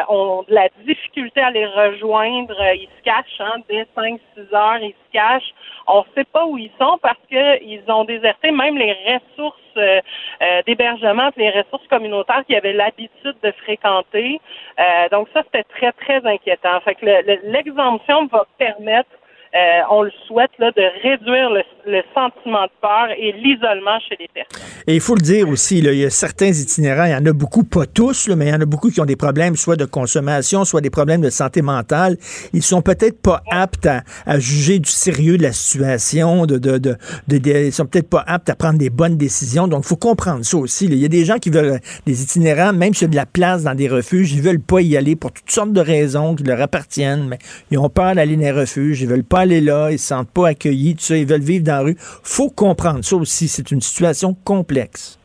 ont 0.09 0.43
de 0.47 0.53
la 0.53 0.69
difficulté 0.85 1.41
à 1.41 1.51
les 1.51 1.65
rejoindre. 1.65 2.55
Ils 2.75 2.89
se 2.97 3.03
cachent 3.03 3.39
hein, 3.39 3.55
dès 3.69 3.85
5-6 3.95 4.19
heures, 4.53 4.77
ils 4.81 4.91
se 4.91 5.11
cachent. 5.11 5.53
On 5.87 5.99
ne 5.99 6.05
sait 6.15 6.23
pas 6.25 6.45
où 6.45 6.57
ils 6.57 6.71
sont 6.79 6.97
parce 7.01 7.17
qu'ils 7.27 7.83
ont 7.87 8.03
déserté 8.05 8.51
même 8.51 8.77
les 8.77 8.93
ressources 8.93 9.57
euh, 9.77 10.01
euh, 10.41 10.61
d'hébergement, 10.65 11.29
les 11.37 11.49
ressources 11.49 11.87
communautaires 11.87 12.43
qu'ils 12.45 12.55
avaient 12.55 12.73
l'habitude 12.73 13.35
de 13.41 13.51
fréquenter. 13.63 14.39
Euh, 14.79 15.09
donc 15.09 15.27
ça, 15.33 15.43
c'était 15.43 15.63
très, 15.63 15.91
très 15.93 16.25
inquiétant. 16.25 16.79
Fait 16.81 16.95
que 16.95 17.05
l'exemption 17.51 18.27
va 18.27 18.45
permettre 18.57 19.09
euh, 19.55 19.81
on 19.91 20.01
le 20.01 20.11
souhaite, 20.27 20.49
là, 20.57 20.71
de 20.71 20.81
réduire 21.03 21.51
le, 21.85 22.01
sentiment 22.15 22.63
de 22.63 22.71
peur 22.81 23.07
et 23.15 23.33
l'isolement 23.33 23.99
chez 24.09 24.15
les 24.19 24.27
personnes. 24.33 24.67
Et 24.87 24.95
il 24.95 25.01
faut 25.01 25.13
le 25.13 25.21
dire 25.21 25.47
aussi, 25.47 25.79
là, 25.79 25.91
il 25.91 25.99
y 25.99 26.05
a 26.05 26.09
certains 26.09 26.47
itinérants, 26.47 27.05
il 27.05 27.11
y 27.11 27.15
en 27.15 27.25
a 27.25 27.33
beaucoup, 27.33 27.63
pas 27.63 27.85
tous, 27.85 28.29
mais 28.29 28.47
il 28.47 28.49
y 28.49 28.53
en 28.53 28.61
a 28.61 28.65
beaucoup 28.65 28.89
qui 28.89 28.99
ont 28.99 29.05
des 29.05 29.15
problèmes, 29.15 29.55
soit 29.55 29.75
de 29.75 29.85
consommation, 29.85 30.65
soit 30.65 30.81
des 30.81 30.89
problèmes 30.89 31.21
de 31.21 31.29
santé 31.29 31.61
mentale. 31.61 32.17
Ils 32.53 32.63
sont 32.63 32.81
peut-être 32.81 33.21
pas 33.21 33.43
aptes 33.51 33.87
à, 33.87 34.39
juger 34.39 34.79
du 34.79 34.89
sérieux 34.89 35.37
de 35.37 35.43
la 35.43 35.51
situation, 35.51 36.47
de, 36.47 36.57
de, 36.57 36.79
de, 36.79 36.97
ils 37.27 37.71
sont 37.71 37.85
peut-être 37.85 38.09
pas 38.09 38.23
aptes 38.25 38.49
à 38.49 38.55
prendre 38.55 38.79
des 38.79 38.89
bonnes 38.89 39.17
décisions. 39.17 39.67
Donc, 39.67 39.83
il 39.85 39.87
faut 39.87 39.95
comprendre 39.95 40.43
ça 40.43 40.57
aussi. 40.57 40.85
Il 40.85 40.95
y 40.95 41.05
a 41.05 41.09
des 41.09 41.25
gens 41.25 41.37
qui 41.37 41.51
veulent, 41.51 41.79
des 42.07 42.23
itinérants, 42.23 42.73
même 42.73 42.95
s'il 42.95 43.07
y 43.07 43.11
de 43.11 43.15
la 43.15 43.27
place 43.27 43.63
dans 43.63 43.75
des 43.75 43.87
refuges, 43.87 44.33
ils 44.33 44.41
veulent 44.41 44.59
pas 44.59 44.81
y 44.81 44.97
aller 44.97 45.15
pour 45.15 45.31
toutes 45.31 45.51
sortes 45.51 45.73
de 45.73 45.81
raisons 45.81 46.35
qui 46.35 46.43
leur 46.43 46.59
appartiennent, 46.59 47.27
mais 47.27 47.37
ils 47.69 47.77
ont 47.77 47.89
peur 47.89 48.15
d'aller 48.15 48.35
dans 48.35 48.41
les 48.41 48.51
refuges, 48.51 49.01
ils 49.01 49.07
veulent 49.07 49.23
pas 49.23 49.42
aller 49.43 49.61
là, 49.61 49.91
ils 49.91 49.99
se 49.99 50.07
sentent 50.07 50.31
pas 50.31 50.49
accueillis, 50.49 50.95
tout 50.95 51.01
ça, 51.01 51.17
ils 51.17 51.27
veulent 51.27 51.41
vivre 51.41 51.63
dans 51.63 51.77
la 51.77 51.81
rue. 51.81 51.95
faut 51.97 52.49
comprendre 52.49 53.03
ça 53.03 53.15
aussi. 53.15 53.47
C'est 53.47 53.71
une 53.71 53.81
situation 53.81 54.35
complexe. 54.43 55.19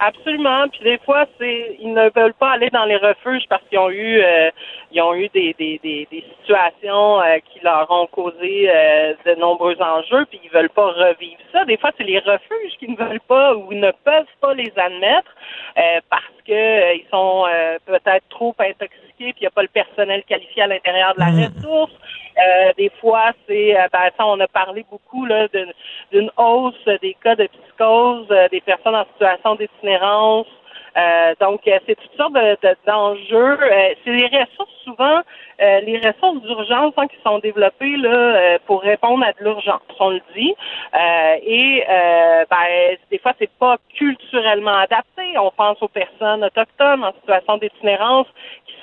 Absolument. 0.00 0.68
Puis 0.68 0.80
des 0.82 0.98
fois, 0.98 1.24
c'est 1.38 1.76
ils 1.80 1.92
ne 1.92 2.10
veulent 2.14 2.34
pas 2.34 2.52
aller 2.52 2.68
dans 2.70 2.84
les 2.84 2.96
refuges 2.96 3.44
parce 3.48 3.62
qu'ils 3.70 3.78
ont 3.78 3.90
eu 3.90 4.20
euh, 4.20 4.50
ils 4.90 5.00
ont 5.00 5.14
eu 5.14 5.28
des, 5.28 5.54
des, 5.58 5.80
des, 5.82 6.06
des 6.10 6.24
situations 6.40 7.20
euh, 7.20 7.38
qui 7.50 7.60
leur 7.60 7.90
ont 7.90 8.06
causé 8.08 8.68
euh, 8.68 9.14
de 9.24 9.34
nombreux 9.36 9.80
enjeux, 9.80 10.26
puis 10.26 10.40
ils 10.44 10.50
veulent 10.50 10.68
pas 10.68 10.88
revivre 10.88 11.40
ça. 11.52 11.64
Des 11.64 11.76
fois, 11.76 11.90
c'est 11.96 12.04
les 12.04 12.18
refuges 12.18 12.76
qui 12.78 12.88
ne 12.88 12.96
veulent 12.96 13.20
pas 13.26 13.54
ou 13.54 13.72
ne 13.72 13.92
peuvent 14.04 14.34
pas 14.40 14.52
les 14.54 14.72
admettre 14.76 15.30
parce 16.10 16.24
que 16.46 16.96
ils 16.96 17.06
sont 17.10 17.46
peut-être 17.86 18.28
trop 18.28 18.54
intoxiqués, 18.58 19.32
puis 19.32 19.34
il 19.38 19.42
n'y 19.42 19.46
a 19.46 19.50
pas 19.50 19.62
le 19.62 19.68
personnel 19.68 20.22
qualifié 20.28 20.62
à 20.62 20.66
l'intérieur 20.66 21.14
de 21.14 21.20
la 21.20 21.30
mmh. 21.30 21.44
ressource. 21.56 21.92
Euh, 22.36 22.72
des 22.76 22.90
fois, 23.00 23.32
c'est, 23.46 23.78
euh, 23.78 23.86
ben, 23.92 24.10
ça, 24.16 24.26
on 24.26 24.40
a 24.40 24.48
parlé 24.48 24.84
beaucoup 24.90 25.24
là 25.24 25.46
d'une 26.12 26.30
hausse 26.36 26.84
des 27.00 27.16
cas 27.22 27.36
de 27.36 27.46
psychose, 27.46 28.26
euh, 28.30 28.48
des 28.48 28.60
personnes 28.60 28.96
en 28.96 29.04
situation 29.12 29.54
d'itinérance. 29.54 30.46
Donc, 31.40 31.60
c'est 31.64 31.96
toutes 31.96 32.16
sortes 32.16 32.34
d'enjeux. 32.86 33.58
c'est 34.04 34.10
les 34.10 34.26
ressources 34.26 34.70
souvent, 34.84 35.20
les 35.58 36.00
ressources 36.04 36.40
d'urgence 36.42 36.94
hein, 36.96 37.06
qui 37.08 37.16
sont 37.24 37.38
développées 37.38 37.96
là 37.96 38.58
pour 38.66 38.82
répondre 38.82 39.24
à 39.24 39.32
de 39.32 39.44
l'urgence, 39.44 39.80
on 39.98 40.10
le 40.10 40.20
dit. 40.36 40.54
et 41.46 41.84
ben, 42.50 42.96
des 43.10 43.18
fois, 43.18 43.32
c'est 43.38 43.50
pas 43.58 43.76
culturellement 43.96 44.76
adapté. 44.76 45.36
On 45.38 45.50
pense 45.50 45.82
aux 45.82 45.88
personnes 45.88 46.44
autochtones 46.44 47.04
en 47.04 47.12
situation 47.12 47.56
d'itinérance 47.58 48.26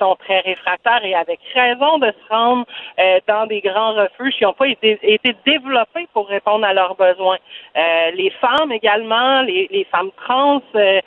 sont 0.02 0.16
très 0.16 0.40
réfractaires 0.40 1.04
et 1.04 1.14
avec 1.14 1.40
raison 1.54 1.98
de 1.98 2.06
se 2.06 2.34
rendre 2.34 2.66
euh, 2.98 3.20
dans 3.28 3.46
des 3.46 3.60
grands 3.60 3.94
refuges 3.94 4.34
qui 4.36 4.44
n'ont 4.44 4.52
pas 4.52 4.68
été, 4.68 4.98
développés 5.46 6.08
pour 6.12 6.28
répondre 6.28 6.64
à 6.64 6.72
leurs 6.72 6.96
besoins. 6.96 7.38
Euh, 7.76 8.10
les 8.14 8.30
femmes 8.30 8.72
également, 8.72 9.42
les, 9.42 9.86
femmes 9.90 10.10
trans, 10.24 10.62
euh, 10.74 11.00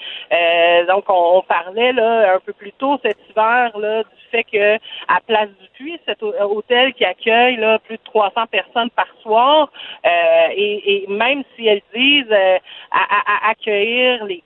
donc 0.95 1.05
on, 1.09 1.41
parlait 1.41 1.91
là 1.91 2.35
un 2.35 2.39
peu 2.39 2.53
plus 2.53 2.71
tôt 2.71 2.97
cet 3.03 3.17
hiver 3.29 3.77
là 3.77 4.03
du 4.03 4.21
fait 4.31 4.43
que 4.45 4.75
à 5.07 5.19
Place 5.27 5.49
du 5.61 5.67
Puy, 5.73 5.99
cet 6.05 6.23
hôtel 6.23 6.93
qui 6.93 7.03
accueille 7.03 7.57
là 7.57 7.79
plus 7.79 7.97
de 7.97 8.03
300 8.05 8.47
personnes 8.49 8.89
par 8.91 9.07
soir, 9.21 9.69
et, 10.05 11.05
même 11.09 11.43
si 11.55 11.67
elles 11.67 11.81
disent 11.93 12.35
à 12.91 13.49
accueillir 13.49 14.23
les 14.25 14.41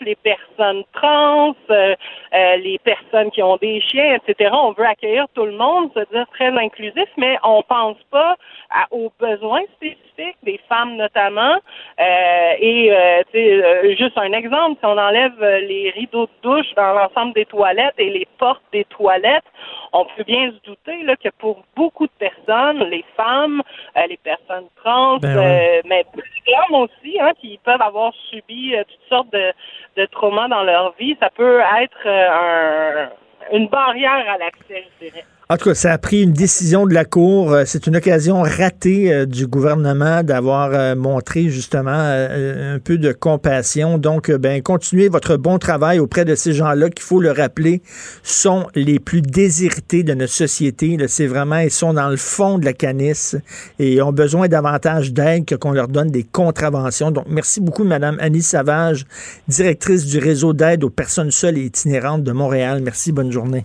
les 0.00 0.16
personnes 0.16 0.82
trans, 0.92 1.54
euh, 1.70 1.94
euh, 2.34 2.56
les 2.56 2.78
personnes 2.78 3.30
qui 3.30 3.42
ont 3.42 3.56
des 3.56 3.80
chiens, 3.80 4.16
etc. 4.16 4.50
On 4.52 4.72
veut 4.72 4.86
accueillir 4.86 5.26
tout 5.34 5.44
le 5.44 5.52
monde, 5.52 5.90
se 5.94 6.00
dire 6.12 6.26
très 6.32 6.48
inclusif, 6.48 7.08
mais 7.16 7.38
on 7.44 7.62
pense 7.62 7.96
pas 8.10 8.36
aux 8.90 9.12
besoins 9.18 9.62
spécifiques 9.76 10.36
des 10.42 10.60
femmes 10.68 10.96
notamment. 10.96 11.56
Euh, 12.00 12.52
et 12.60 13.96
juste 13.98 14.16
un 14.16 14.32
exemple, 14.32 14.78
si 14.80 14.86
on 14.86 14.98
enlève 14.98 15.38
les 15.40 15.90
rideaux 15.90 16.26
de 16.26 16.32
douche 16.42 16.74
dans 16.76 16.92
l'ensemble 16.92 17.34
des 17.34 17.46
toilettes 17.46 17.94
et 17.98 18.10
les 18.10 18.26
portes 18.38 18.62
des 18.72 18.84
toilettes, 18.84 19.44
on 19.92 20.04
peut 20.04 20.24
bien 20.24 20.50
se 20.50 20.68
douter 20.68 21.02
là, 21.04 21.16
que 21.16 21.30
pour 21.38 21.62
beaucoup 21.76 22.06
de 22.06 22.12
personnes, 22.18 22.84
les 22.90 23.04
femmes, 23.16 23.62
les 24.08 24.18
personnes 24.18 24.66
trans, 24.82 25.18
ben 25.18 25.82
mais 25.86 26.04
les 26.14 26.54
hommes 26.54 26.82
aussi, 26.82 27.18
hein, 27.20 27.32
qui 27.40 27.58
peuvent 27.64 27.80
avoir 27.80 28.12
subi 28.30 28.74
toutes 28.86 29.08
sortes 29.08 29.32
de, 29.32 29.52
de 29.96 30.06
trauma 30.06 30.48
dans 30.48 30.62
leur 30.62 30.94
vie, 30.98 31.16
ça 31.20 31.30
peut 31.30 31.60
être 31.80 32.06
euh, 32.06 33.06
une 33.52 33.68
barrière 33.68 34.24
à 34.28 34.38
l'accès, 34.38 34.86
je 35.00 35.06
dirais. 35.06 35.24
En 35.50 35.56
tout 35.56 35.70
cas, 35.70 35.74
ça 35.74 35.94
a 35.94 35.96
pris 35.96 36.24
une 36.24 36.34
décision 36.34 36.86
de 36.86 36.92
la 36.92 37.06
Cour. 37.06 37.54
Euh, 37.54 37.62
c'est 37.64 37.86
une 37.86 37.96
occasion 37.96 38.42
ratée 38.42 39.10
euh, 39.10 39.24
du 39.24 39.46
gouvernement 39.46 40.22
d'avoir 40.22 40.74
euh, 40.74 40.94
montré 40.94 41.48
justement 41.48 41.90
un 41.90 42.78
peu 42.78 42.98
de 42.98 43.12
compassion. 43.12 43.96
Donc, 43.96 44.30
ben, 44.30 44.60
continuez 44.60 45.08
votre 45.08 45.38
bon 45.38 45.58
travail 45.58 46.00
auprès 46.00 46.26
de 46.26 46.34
ces 46.34 46.52
gens-là 46.52 46.90
qu'il 46.90 47.02
faut 47.02 47.18
le 47.18 47.32
rappeler 47.32 47.80
sont 48.22 48.66
les 48.74 48.98
plus 48.98 49.22
désirés 49.22 50.02
de 50.02 50.12
notre 50.12 50.34
société. 50.34 50.98
C'est 51.08 51.26
vraiment, 51.26 51.60
ils 51.60 51.70
sont 51.70 51.94
dans 51.94 52.10
le 52.10 52.18
fond 52.18 52.58
de 52.58 52.66
la 52.66 52.74
canisse 52.74 53.34
et 53.78 54.02
ont 54.02 54.12
besoin 54.12 54.48
davantage 54.48 55.14
d'aide 55.14 55.46
que 55.46 55.54
qu'on 55.54 55.72
leur 55.72 55.88
donne 55.88 56.10
des 56.10 56.24
contraventions. 56.24 57.10
Donc, 57.10 57.24
merci 57.26 57.62
beaucoup, 57.62 57.84
Madame 57.84 58.18
Annie 58.20 58.42
Savage, 58.42 59.06
directrice 59.48 60.04
du 60.04 60.18
réseau 60.18 60.52
d'aide 60.52 60.84
aux 60.84 60.90
personnes 60.90 61.30
seules 61.30 61.56
et 61.56 61.64
itinérantes 61.64 62.22
de 62.22 62.32
Montréal. 62.32 62.82
Merci, 62.84 63.12
bonne 63.12 63.32
journée. 63.32 63.64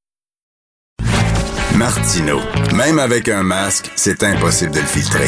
Martino. 1.81 2.39
Même 2.75 2.99
avec 2.99 3.27
un 3.27 3.41
masque, 3.41 3.89
c'est 3.95 4.21
impossible 4.21 4.69
de 4.69 4.81
le 4.81 4.85
filtrer. 4.85 5.27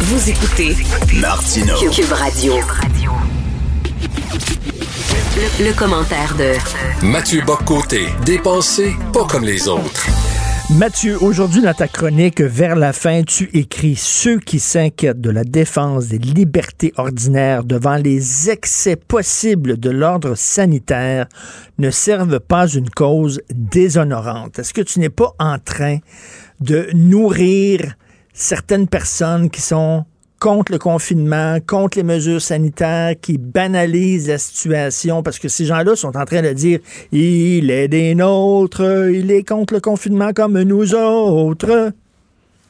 Vous 0.00 0.28
écoutez 0.28 0.76
Martino. 1.14 1.74
Cube 1.90 2.12
Radio. 2.12 2.60
Le, 5.34 5.64
le 5.64 5.72
commentaire 5.72 6.34
de 6.34 7.06
Mathieu 7.06 7.40
Boccoté, 7.40 8.08
dépensé 8.26 8.94
pas 9.14 9.24
comme 9.24 9.44
les 9.44 9.66
autres. 9.66 10.06
Mathieu, 10.70 11.22
aujourd'hui 11.22 11.60
dans 11.60 11.74
ta 11.74 11.88
chronique, 11.88 12.40
vers 12.40 12.76
la 12.76 12.92
fin, 12.92 13.24
tu 13.24 13.50
écris 13.52 13.96
Ceux 13.96 14.38
qui 14.38 14.58
s'inquiètent 14.58 15.20
de 15.20 15.28
la 15.28 15.44
défense 15.44 16.06
des 16.06 16.18
libertés 16.18 16.92
ordinaires 16.96 17.64
devant 17.64 17.96
les 17.96 18.48
excès 18.48 18.96
possibles 18.96 19.78
de 19.78 19.90
l'ordre 19.90 20.34
sanitaire 20.34 21.26
ne 21.78 21.90
servent 21.90 22.40
pas 22.40 22.68
une 22.68 22.88
cause 22.88 23.42
déshonorante. 23.52 24.60
Est-ce 24.60 24.72
que 24.72 24.80
tu 24.80 25.00
n'es 25.00 25.10
pas 25.10 25.34
en 25.38 25.58
train 25.58 25.98
de 26.60 26.88
nourrir 26.94 27.96
certaines 28.32 28.88
personnes 28.88 29.50
qui 29.50 29.60
sont 29.60 30.06
contre 30.42 30.72
le 30.72 30.78
confinement, 30.78 31.58
contre 31.64 31.98
les 31.98 32.02
mesures 32.02 32.42
sanitaires, 32.42 33.14
qui 33.22 33.38
banalisent 33.38 34.26
la 34.26 34.38
situation, 34.38 35.22
parce 35.22 35.38
que 35.38 35.46
ces 35.46 35.66
gens-là 35.66 35.94
sont 35.94 36.16
en 36.16 36.24
train 36.24 36.42
de 36.42 36.52
dire 36.52 36.80
il 37.12 37.70
est 37.70 37.86
des 37.86 38.16
nôtres, 38.16 39.08
il 39.08 39.30
est 39.30 39.44
contre 39.48 39.74
le 39.74 39.80
confinement 39.80 40.32
comme 40.32 40.60
nous 40.62 40.96
autres. 40.96 41.92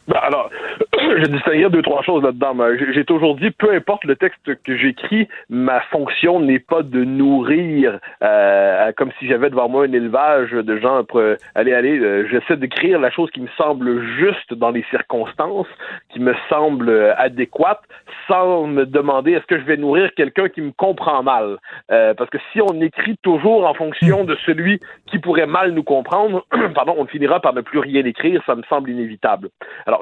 Ben 0.08 0.18
alors, 0.20 0.50
je 0.98 1.26
distinguerais 1.26 1.70
deux, 1.70 1.82
trois 1.82 2.02
choses 2.02 2.24
là-dedans. 2.24 2.56
J'ai 2.92 3.04
toujours 3.04 3.36
dit, 3.36 3.50
peu 3.50 3.72
importe 3.72 4.04
le 4.04 4.16
texte 4.16 4.54
que 4.64 4.76
j'écris, 4.76 5.28
ma 5.48 5.80
fonction 5.80 6.40
n'est 6.40 6.58
pas 6.58 6.82
de 6.82 7.04
nourrir 7.04 7.98
euh, 8.22 8.92
comme 8.96 9.10
si 9.18 9.28
j'avais 9.28 9.50
devant 9.50 9.68
moi 9.68 9.84
un 9.84 9.92
élevage 9.92 10.50
de 10.50 10.76
gens. 10.78 11.04
Pour, 11.04 11.20
allez, 11.54 11.72
allez, 11.72 11.98
euh, 11.98 12.26
j'essaie 12.28 12.56
d'écrire 12.56 12.98
la 12.98 13.10
chose 13.10 13.30
qui 13.30 13.40
me 13.40 13.48
semble 13.56 14.02
juste 14.18 14.54
dans 14.54 14.70
les 14.70 14.84
circonstances, 14.90 15.68
qui 16.10 16.18
me 16.18 16.34
semble 16.48 17.14
adéquate, 17.16 17.82
sans 18.26 18.66
me 18.66 18.86
demander 18.86 19.32
est-ce 19.32 19.46
que 19.46 19.58
je 19.58 19.64
vais 19.64 19.76
nourrir 19.76 20.10
quelqu'un 20.14 20.48
qui 20.48 20.60
me 20.60 20.72
comprend 20.72 21.22
mal. 21.22 21.58
Euh, 21.90 22.14
parce 22.14 22.30
que 22.30 22.38
si 22.52 22.60
on 22.60 22.80
écrit 22.80 23.16
toujours 23.22 23.66
en 23.66 23.74
fonction 23.74 24.24
de 24.24 24.36
celui 24.46 24.80
qui 25.06 25.18
pourrait 25.18 25.46
mal 25.46 25.72
nous 25.72 25.82
comprendre, 25.82 26.44
pardon, 26.74 26.94
on 26.98 27.06
finira 27.06 27.40
par 27.40 27.54
ne 27.54 27.60
plus 27.60 27.78
rien 27.78 28.04
écrire, 28.04 28.42
ça 28.46 28.54
me 28.54 28.62
semble 28.64 28.90
inévitable. 28.90 29.48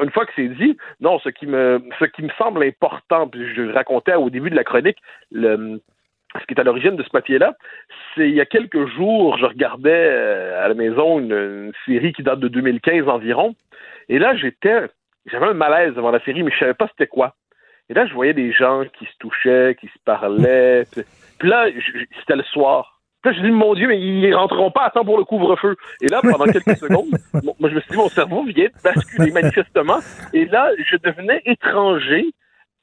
Une 0.02 0.10
fois 0.10 0.26
que 0.26 0.32
c'est 0.36 0.48
dit, 0.48 0.76
non, 1.00 1.18
ce 1.20 1.28
qui 1.28 1.46
me, 1.46 1.82
ce 1.98 2.04
qui 2.04 2.22
me 2.22 2.30
semble 2.38 2.62
important, 2.62 3.28
puis 3.28 3.54
je 3.54 3.72
racontais 3.72 4.14
au 4.14 4.30
début 4.30 4.50
de 4.50 4.56
la 4.56 4.64
chronique, 4.64 4.98
le, 5.30 5.80
ce 6.38 6.46
qui 6.46 6.54
est 6.54 6.60
à 6.60 6.64
l'origine 6.64 6.96
de 6.96 7.02
ce 7.02 7.10
papier-là, 7.10 7.54
c'est 8.14 8.28
il 8.28 8.34
y 8.34 8.40
a 8.40 8.46
quelques 8.46 8.86
jours, 8.86 9.36
je 9.38 9.46
regardais 9.46 10.10
euh, 10.12 10.64
à 10.64 10.68
la 10.68 10.74
maison 10.74 11.18
une, 11.18 11.72
série 11.86 12.12
qui 12.12 12.22
date 12.22 12.40
de 12.40 12.48
2015 12.48 13.08
environ, 13.08 13.54
et 14.08 14.18
là, 14.18 14.34
j'étais, 14.36 14.88
j'avais 15.26 15.46
un 15.46 15.54
malaise 15.54 15.94
devant 15.94 16.10
la 16.10 16.20
série, 16.20 16.42
mais 16.42 16.52
je 16.52 16.58
savais 16.58 16.74
pas 16.74 16.88
c'était 16.88 17.06
quoi. 17.06 17.34
Et 17.88 17.94
là, 17.94 18.06
je 18.06 18.14
voyais 18.14 18.34
des 18.34 18.52
gens 18.52 18.84
qui 18.98 19.06
se 19.06 19.16
touchaient, 19.18 19.76
qui 19.80 19.88
se 19.88 19.98
parlaient, 20.04 20.84
puis 21.38 21.48
là, 21.48 21.66
c'était 22.20 22.36
le 22.36 22.44
soir. 22.44 22.99
Puis 23.22 23.32
là, 23.32 23.38
je 23.38 23.42
dis, 23.44 23.50
mon 23.50 23.74
Dieu, 23.74 23.88
mais 23.88 24.00
ils 24.00 24.34
rentreront 24.34 24.70
pas 24.70 24.84
à 24.84 24.90
temps 24.90 25.04
pour 25.04 25.18
le 25.18 25.24
couvre-feu. 25.24 25.76
Et 26.00 26.08
là, 26.08 26.20
pendant 26.22 26.44
quelques 26.52 26.76
secondes, 26.76 27.10
moi, 27.42 27.68
je 27.70 27.74
me 27.74 27.80
suis 27.80 27.90
dit, 27.90 27.96
mon 27.96 28.08
cerveau 28.08 28.44
vient 28.44 28.66
de 28.66 28.82
basculer 28.82 29.30
manifestement. 29.30 29.98
Et 30.32 30.46
là, 30.46 30.70
je 30.78 30.96
devenais 30.96 31.42
étranger 31.44 32.32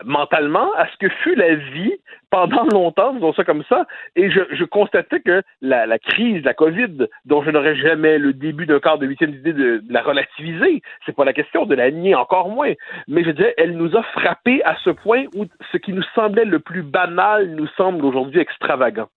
mentalement 0.03 0.73
à 0.75 0.87
ce 0.87 0.97
que 0.97 1.09
fut 1.09 1.35
la 1.35 1.55
vie 1.55 1.93
pendant 2.29 2.65
longtemps, 2.65 3.13
disons 3.13 3.33
ça 3.33 3.43
comme 3.43 3.63
ça, 3.69 3.87
et 4.15 4.29
je, 4.29 4.41
je 4.51 4.63
constatais 4.63 5.21
que 5.21 5.41
la, 5.61 5.85
la, 5.85 5.97
crise, 5.97 6.43
la 6.43 6.53
COVID, 6.53 7.07
dont 7.25 7.41
je 7.41 7.49
n'aurais 7.49 7.75
jamais 7.75 8.17
le 8.17 8.33
début 8.33 8.65
d'un 8.65 8.79
quart 8.79 8.97
de 8.97 9.07
huitième 9.07 9.31
d'idée 9.31 9.53
de, 9.53 9.77
de, 9.77 9.93
la 9.93 10.01
relativiser, 10.01 10.81
c'est 11.05 11.15
pas 11.15 11.25
la 11.25 11.33
question 11.33 11.65
de 11.65 11.73
la 11.73 11.89
nier 11.89 12.15
encore 12.15 12.49
moins, 12.49 12.73
mais 13.07 13.23
je 13.23 13.31
disais, 13.31 13.53
elle 13.57 13.77
nous 13.77 13.95
a 13.95 14.03
frappé 14.03 14.61
à 14.65 14.75
ce 14.83 14.89
point 14.89 15.25
où 15.35 15.45
ce 15.71 15.77
qui 15.77 15.93
nous 15.93 16.03
semblait 16.13 16.45
le 16.45 16.59
plus 16.59 16.83
banal 16.83 17.49
nous 17.55 17.67
semble 17.77 18.05
aujourd'hui 18.05 18.41
extravagant. 18.41 19.07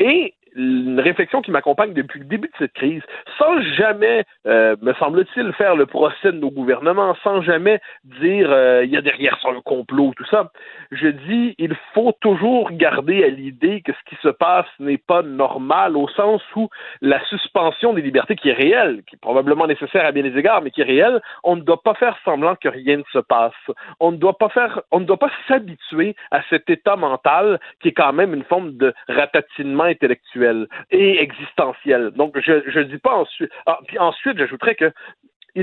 Et 0.00 0.34
une 0.56 1.00
réflexion 1.00 1.42
qui 1.42 1.50
m'accompagne 1.50 1.92
depuis 1.92 2.20
le 2.20 2.26
début 2.26 2.48
de 2.48 2.54
cette 2.58 2.72
crise, 2.72 3.02
sans 3.38 3.60
jamais, 3.76 4.24
euh, 4.46 4.76
me 4.82 4.92
semble-t-il, 4.94 5.52
faire 5.54 5.76
le 5.76 5.86
procès 5.86 6.32
de 6.32 6.38
nos 6.38 6.50
gouvernements, 6.50 7.16
sans 7.22 7.42
jamais 7.42 7.80
dire 8.04 8.50
euh, 8.50 8.84
il 8.84 8.90
y 8.90 8.96
a 8.96 9.02
derrière 9.02 9.38
ça 9.40 9.48
un 9.48 9.60
complot, 9.60 10.12
tout 10.16 10.26
ça. 10.26 10.50
Je 10.90 11.08
dis 11.08 11.54
il 11.58 11.76
faut 11.94 12.12
toujours 12.20 12.70
garder 12.72 13.24
à 13.24 13.28
l'idée 13.28 13.82
que 13.82 13.92
ce 13.92 14.10
qui 14.10 14.20
se 14.22 14.28
passe 14.28 14.66
n'est 14.78 14.98
pas 14.98 15.22
normal 15.22 15.96
au 15.96 16.08
sens 16.08 16.42
où 16.56 16.68
la 17.00 17.22
suspension 17.26 17.92
des 17.92 18.02
libertés 18.02 18.36
qui 18.36 18.50
est 18.50 18.54
réelle, 18.54 19.02
qui 19.06 19.16
est 19.16 19.20
probablement 19.20 19.66
nécessaire 19.66 20.04
à 20.04 20.12
bien 20.12 20.22
des 20.22 20.36
égards, 20.36 20.62
mais 20.62 20.70
qui 20.70 20.80
est 20.80 20.84
réelle, 20.84 21.20
on 21.44 21.56
ne 21.56 21.62
doit 21.62 21.82
pas 21.82 21.94
faire 21.94 22.16
semblant 22.24 22.56
que 22.56 22.68
rien 22.68 22.98
ne 22.98 23.02
se 23.12 23.18
passe. 23.18 23.52
On 24.00 24.12
ne 24.12 24.16
doit 24.16 24.38
pas 24.38 24.48
faire, 24.48 24.82
on 24.90 25.00
ne 25.00 25.04
doit 25.04 25.18
pas 25.18 25.30
s'habituer 25.46 26.14
à 26.30 26.42
cet 26.50 26.68
état 26.70 26.96
mental 26.96 27.60
qui 27.80 27.88
est 27.88 27.92
quand 27.92 28.12
même 28.12 28.34
une 28.34 28.44
forme 28.44 28.76
de 28.76 28.94
ratatinement 29.08 29.84
intellectuel 29.84 30.47
et 30.90 31.22
existentielle. 31.22 32.10
Donc, 32.12 32.38
je 32.40 32.78
ne 32.78 32.84
dis 32.84 32.98
pas 32.98 33.14
ensuite. 33.14 33.50
Ah, 33.66 33.78
puis 33.86 33.98
ensuite, 33.98 34.38
j'ajouterais 34.38 34.74
que 34.74 34.92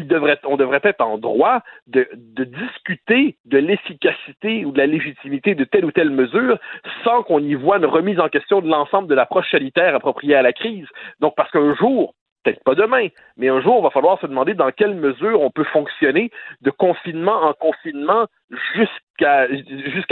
devrait, 0.02 0.40
être 0.84 1.02
en 1.02 1.18
droit 1.18 1.62
de, 1.88 2.08
de 2.14 2.44
discuter 2.44 3.38
de 3.46 3.58
l'efficacité 3.58 4.66
ou 4.66 4.72
de 4.72 4.78
la 4.78 4.88
légitimité 4.88 5.56
de 5.56 5.64
telle 5.64 5.86
ou 5.86 5.92
telle 5.92 6.10
mesure 6.10 6.58
sans 7.04 7.24
qu'on 7.24 7.40
y 7.40 7.56
voit 7.56 7.78
une 7.78 7.86
remise 7.86 8.20
en 8.20 8.30
question 8.30 8.62
de 8.62 8.68
l'ensemble 8.68 9.08
de 9.08 9.16
l'approche 9.16 9.50
sanitaire 9.52 9.96
appropriée 9.96 10.36
à 10.36 10.42
la 10.42 10.54
crise. 10.54 10.88
Donc, 11.20 11.34
parce 11.36 11.52
qu'un 11.52 11.76
jour, 11.76 12.14
peut-être 12.46 12.64
pas 12.64 12.76
demain, 12.76 13.08
mais 13.38 13.50
un 13.50 13.60
jour, 13.62 13.80
il 13.80 13.84
va 13.84 13.90
falloir 13.90 14.20
se 14.22 14.28
demander 14.28 14.54
dans 14.54 14.72
quelle 14.72 14.94
mesure 14.94 15.42
on 15.42 15.50
peut 15.50 15.64
fonctionner 15.66 16.30
de 16.62 16.70
confinement 16.70 17.42
en 17.42 17.54
confinement 17.54 18.28
jusqu'à 18.76 19.48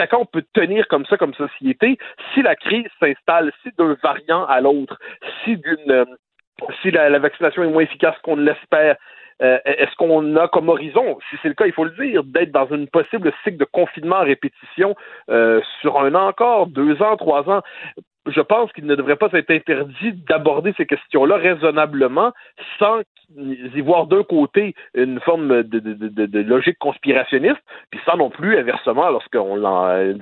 quand 0.07 0.19
on 0.19 0.25
peut 0.25 0.43
tenir 0.53 0.87
comme 0.87 1.05
ça 1.05 1.17
comme 1.17 1.33
société 1.35 1.97
si 2.33 2.41
la 2.41 2.55
crise 2.55 2.87
s'installe, 2.99 3.51
si 3.61 3.69
d'un 3.77 3.95
variant 4.01 4.45
à 4.45 4.61
l'autre, 4.61 4.97
si 5.43 5.57
d'une 5.57 6.05
si 6.81 6.91
la, 6.91 7.19
vaccination 7.19 7.63
est 7.63 7.67
moins 7.67 7.83
efficace 7.83 8.15
qu'on 8.23 8.35
l'espère, 8.35 8.95
euh, 9.41 9.57
est-ce 9.65 9.93
qu'on 9.95 10.35
a 10.35 10.47
comme 10.47 10.69
horizon, 10.69 11.17
si 11.29 11.35
c'est 11.41 11.49
le 11.49 11.55
cas, 11.55 11.65
il 11.65 11.73
faut 11.73 11.83
le 11.83 12.05
dire, 12.05 12.23
d'être 12.23 12.51
dans 12.51 12.67
une 12.67 12.87
possible 12.87 13.33
cycle 13.43 13.57
de 13.57 13.65
confinement 13.65 14.17
à 14.17 14.23
répétition 14.23 14.95
euh, 15.29 15.61
sur 15.81 15.99
un 15.99 16.13
an 16.15 16.27
encore, 16.27 16.67
deux 16.67 17.01
ans, 17.01 17.17
trois 17.17 17.49
ans? 17.49 17.61
Je 18.27 18.41
pense 18.41 18.71
qu'il 18.73 18.85
ne 18.85 18.95
devrait 18.95 19.15
pas 19.15 19.29
être 19.33 19.51
interdit 19.51 20.13
d'aborder 20.27 20.73
ces 20.77 20.85
questions-là 20.85 21.35
raisonnablement 21.37 22.31
sans 22.79 23.01
y 23.35 23.81
voir 23.81 24.07
d'un 24.07 24.23
côté 24.23 24.75
une 24.93 25.19
forme 25.21 25.63
de, 25.63 26.39
logique 26.41 26.77
conspirationniste, 26.77 27.61
puis 27.89 27.99
sans 28.05 28.17
non 28.17 28.29
plus, 28.29 28.57
inversement, 28.57 29.09
lorsqu'on 29.09 29.55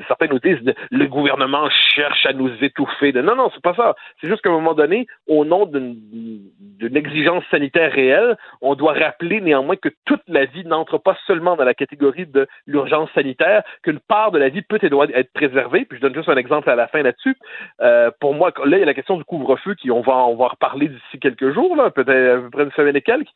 certains 0.08 0.28
nous 0.28 0.40
disent 0.40 0.74
le 0.92 1.06
gouvernement 1.08 1.70
cherche 1.70 2.26
à 2.26 2.34
nous 2.34 2.52
étouffer. 2.62 3.12
non, 3.14 3.36
non, 3.36 3.50
c'est 3.54 3.64
pas 3.64 3.74
ça. 3.76 3.96
C'est 4.20 4.28
juste 4.28 4.42
qu'à 4.42 4.50
un 4.50 4.54
moment 4.54 4.74
donné, 4.74 5.08
au 5.28 5.46
nom 5.46 5.66
d'une 5.66 6.98
exigence 6.98 7.44
sanitaire 7.52 7.92
réelle, 7.92 8.38
on 8.62 8.76
doit 8.76 8.94
rappeler 8.94 9.42
néanmoins 9.42 9.76
que 9.76 9.90
toute 10.06 10.24
la 10.28 10.46
vie 10.46 10.66
n'entre 10.66 10.98
pas 10.98 11.18
seulement 11.28 11.56
dans 11.56 11.66
la 11.66 11.74
catégorie 11.74 12.28
de 12.28 12.48
l'urgence 12.66 13.10
sanitaire, 13.14 13.64
qu'une 13.84 14.00
part 14.00 14.32
de 14.32 14.40
la 14.40 14.50
vie 14.50 14.62
peut 14.62 14.80
et 14.82 14.90
doit 14.90 15.08
être 15.14 15.34
préservée. 15.34 15.86
Puis 15.86 15.98
je 15.98 16.02
donne 16.02 16.16
juste 16.16 16.30
un 16.30 16.38
exemple 16.38 16.70
à 16.70 16.76
la 16.76 16.88
fin 16.88 17.02
là-dessus. 17.02 17.36
Euh, 17.82 17.91
pour 18.20 18.34
moi, 18.34 18.52
là, 18.66 18.78
il 18.78 18.80
y 18.80 18.84
a 18.84 18.86
la 18.86 18.94
question 18.94 19.18
du 19.18 19.24
couvre-feu 19.24 19.76
qui 19.76 19.92
on 19.92 20.02
va 20.02 20.12
on 20.14 20.36
va 20.36 20.46
en 20.46 20.48
reparler 20.50 20.88
d'ici 20.88 21.20
quelques 21.20 21.54
jours, 21.54 21.76
peut-être 21.96 22.38
à 22.38 22.42
peu 22.42 22.50
près 22.50 22.64
une 22.64 22.72
semaine 22.72 22.96
et 22.96 23.02
quelques. 23.02 23.30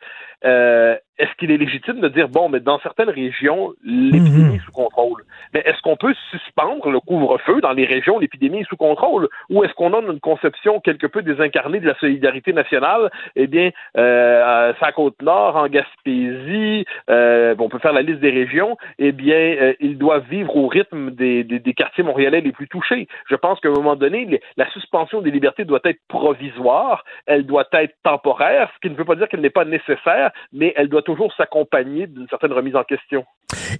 Euh, 0.43 0.95
est-ce 1.17 1.33
qu'il 1.37 1.49
est 1.49 1.57
légitime 1.57 2.01
de 2.01 2.09
dire 2.09 2.27
bon, 2.27 2.49
mais 2.49 2.59
dans 2.59 2.77
certaines 2.79 3.09
régions, 3.09 3.73
l'épidémie 3.85 4.55
est 4.55 4.65
sous 4.65 4.71
contrôle? 4.71 5.23
Mais 5.53 5.61
est-ce 5.65 5.81
qu'on 5.81 5.95
peut 5.95 6.13
suspendre 6.29 6.89
le 6.89 6.99
couvre-feu 6.99 7.61
dans 7.61 7.71
les 7.71 7.85
régions 7.85 8.17
où 8.17 8.19
l'épidémie 8.19 8.59
est 8.59 8.69
sous 8.69 8.75
contrôle, 8.75 9.29
ou 9.49 9.63
est-ce 9.63 9.73
qu'on 9.73 9.93
a 9.93 10.01
une 10.01 10.19
conception 10.19 10.81
quelque 10.81 11.07
peu 11.07 11.21
désincarnée 11.21 11.79
de 11.79 11.87
la 11.87 11.95
solidarité 11.95 12.51
nationale? 12.51 13.09
Eh 13.37 13.47
bien, 13.47 13.71
euh, 13.97 14.73
à 14.79 14.91
côte 14.91 15.21
nord, 15.21 15.55
en 15.55 15.67
Gaspésie, 15.67 16.85
euh, 17.09 17.55
on 17.57 17.69
peut 17.69 17.79
faire 17.79 17.93
la 17.93 18.01
liste 18.01 18.19
des 18.19 18.31
régions. 18.31 18.77
Eh 18.99 19.13
bien, 19.13 19.35
euh, 19.35 19.73
ils 19.79 19.97
doivent 19.97 20.25
vivre 20.29 20.55
au 20.55 20.67
rythme 20.67 21.11
des, 21.11 21.43
des, 21.43 21.59
des, 21.59 21.73
quartiers 21.73 22.03
montréalais 22.03 22.41
les 22.41 22.51
plus 22.51 22.67
touchés. 22.67 23.07
Je 23.29 23.35
pense 23.35 23.59
qu'à 23.61 23.69
un 23.69 23.73
moment 23.73 23.95
donné, 23.95 24.25
les, 24.25 24.41
la 24.57 24.69
suspension 24.71 25.21
des 25.21 25.31
libertés 25.31 25.65
doit 25.65 25.79
être 25.83 25.99
provisoire, 26.07 27.03
elle 27.25 27.45
doit 27.45 27.67
être 27.73 27.95
temporaire, 28.03 28.69
ce 28.75 28.87
qui 28.87 28.93
ne 28.93 28.97
veut 28.97 29.05
pas 29.05 29.15
dire 29.15 29.27
qu'elle 29.27 29.41
n'est 29.41 29.49
pas 29.49 29.65
nécessaire, 29.65 30.31
mais 30.53 30.73
elle 30.75 30.89
doit 30.89 31.01
toujours 31.01 31.33
s'accompagner 31.35 32.07
d'une 32.07 32.27
certaine 32.27 32.53
remise 32.53 32.75
en 32.75 32.83
question. 32.83 33.25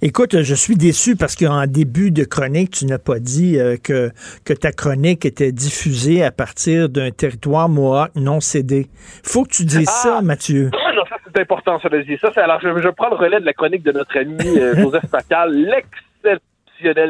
Écoute, 0.02 0.42
je 0.42 0.56
suis 0.56 0.76
déçu 0.76 1.16
parce 1.16 1.36
qu'en 1.36 1.66
début 1.68 2.12
de 2.12 2.24
chronique, 2.24 2.72
tu 2.72 2.86
n'as 2.86 3.00
pas 3.00 3.20
dit 3.20 3.58
euh, 3.58 3.78
que, 3.78 4.12
que 4.46 4.54
ta 4.54 4.72
chronique 4.72 5.26
était 5.26 5.52
diffusée 5.52 6.24
à 6.24 6.32
partir 6.32 6.90
d'un 6.90 7.12
territoire 7.12 7.70
Mohawk 7.70 8.12
non 8.16 8.40
cédé. 8.40 8.88
faut 9.24 9.44
que 9.44 9.50
tu 9.50 9.66
dises 9.66 9.90
ah! 9.90 10.04
ça, 10.04 10.22
Mathieu. 10.22 10.72
Non, 10.96 11.04
ça, 11.10 11.18
c'est 11.26 11.42
important, 11.42 11.78
ça, 11.82 11.90
de 11.90 12.02
dire 12.04 12.18
ça. 12.22 12.32
Alors, 12.42 12.62
je, 12.62 12.70
je, 12.82 12.88
prends 12.88 13.10
le 13.10 13.18
relais 13.18 13.42
de 13.42 13.46
la 13.46 13.52
chronique 13.52 13.84
de 13.84 13.92
notre 13.92 14.18
ami 14.18 14.38
euh, 14.58 14.76
Joseph 14.78 15.10
Facal, 15.12 15.52
l'excellent 15.54 16.40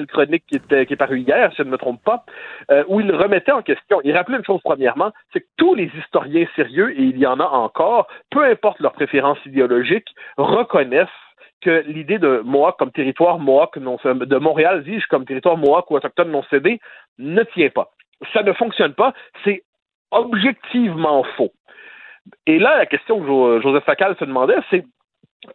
chronique 0.07 0.43
qui, 0.47 0.55
était, 0.55 0.85
qui 0.85 0.93
est 0.93 0.97
parue 0.97 1.19
hier, 1.19 1.49
si 1.51 1.57
je 1.57 1.63
ne 1.63 1.69
me 1.69 1.77
trompe 1.77 2.03
pas, 2.03 2.25
euh, 2.71 2.83
où 2.87 2.99
il 2.99 3.11
remettait 3.13 3.51
en 3.51 3.61
question, 3.61 4.01
il 4.03 4.15
rappelait 4.15 4.37
une 4.37 4.45
chose 4.45 4.61
premièrement, 4.63 5.11
c'est 5.33 5.41
que 5.41 5.47
tous 5.57 5.75
les 5.75 5.91
historiens 5.97 6.45
sérieux, 6.55 6.91
et 6.91 7.03
il 7.03 7.17
y 7.17 7.25
en 7.25 7.39
a 7.39 7.45
encore, 7.45 8.07
peu 8.31 8.43
importe 8.43 8.79
leur 8.79 8.93
préférence 8.93 9.37
idéologique, 9.45 10.07
reconnaissent 10.37 11.07
que 11.61 11.83
l'idée 11.87 12.19
de 12.19 12.41
Mohawk 12.43 12.77
comme 12.77 12.91
territoire 12.91 13.39
Mohawk 13.39 13.77
non, 13.77 13.97
de 14.03 14.37
Montréal, 14.37 14.83
dis-je, 14.83 15.07
comme 15.07 15.25
territoire 15.25 15.57
Mohawk 15.57 15.89
ou 15.89 15.95
autochtone 15.95 16.31
non 16.31 16.43
cédé, 16.49 16.79
ne 17.17 17.43
tient 17.43 17.69
pas. 17.69 17.91
Ça 18.33 18.43
ne 18.43 18.53
fonctionne 18.53 18.93
pas. 18.93 19.13
C'est 19.43 19.63
objectivement 20.11 21.23
faux. 21.35 21.51
Et 22.47 22.59
là, 22.59 22.77
la 22.77 22.85
question 22.85 23.19
que 23.19 23.61
Joseph 23.61 23.83
Facal 23.83 24.15
se 24.17 24.25
demandait, 24.25 24.57
c'est 24.69 24.83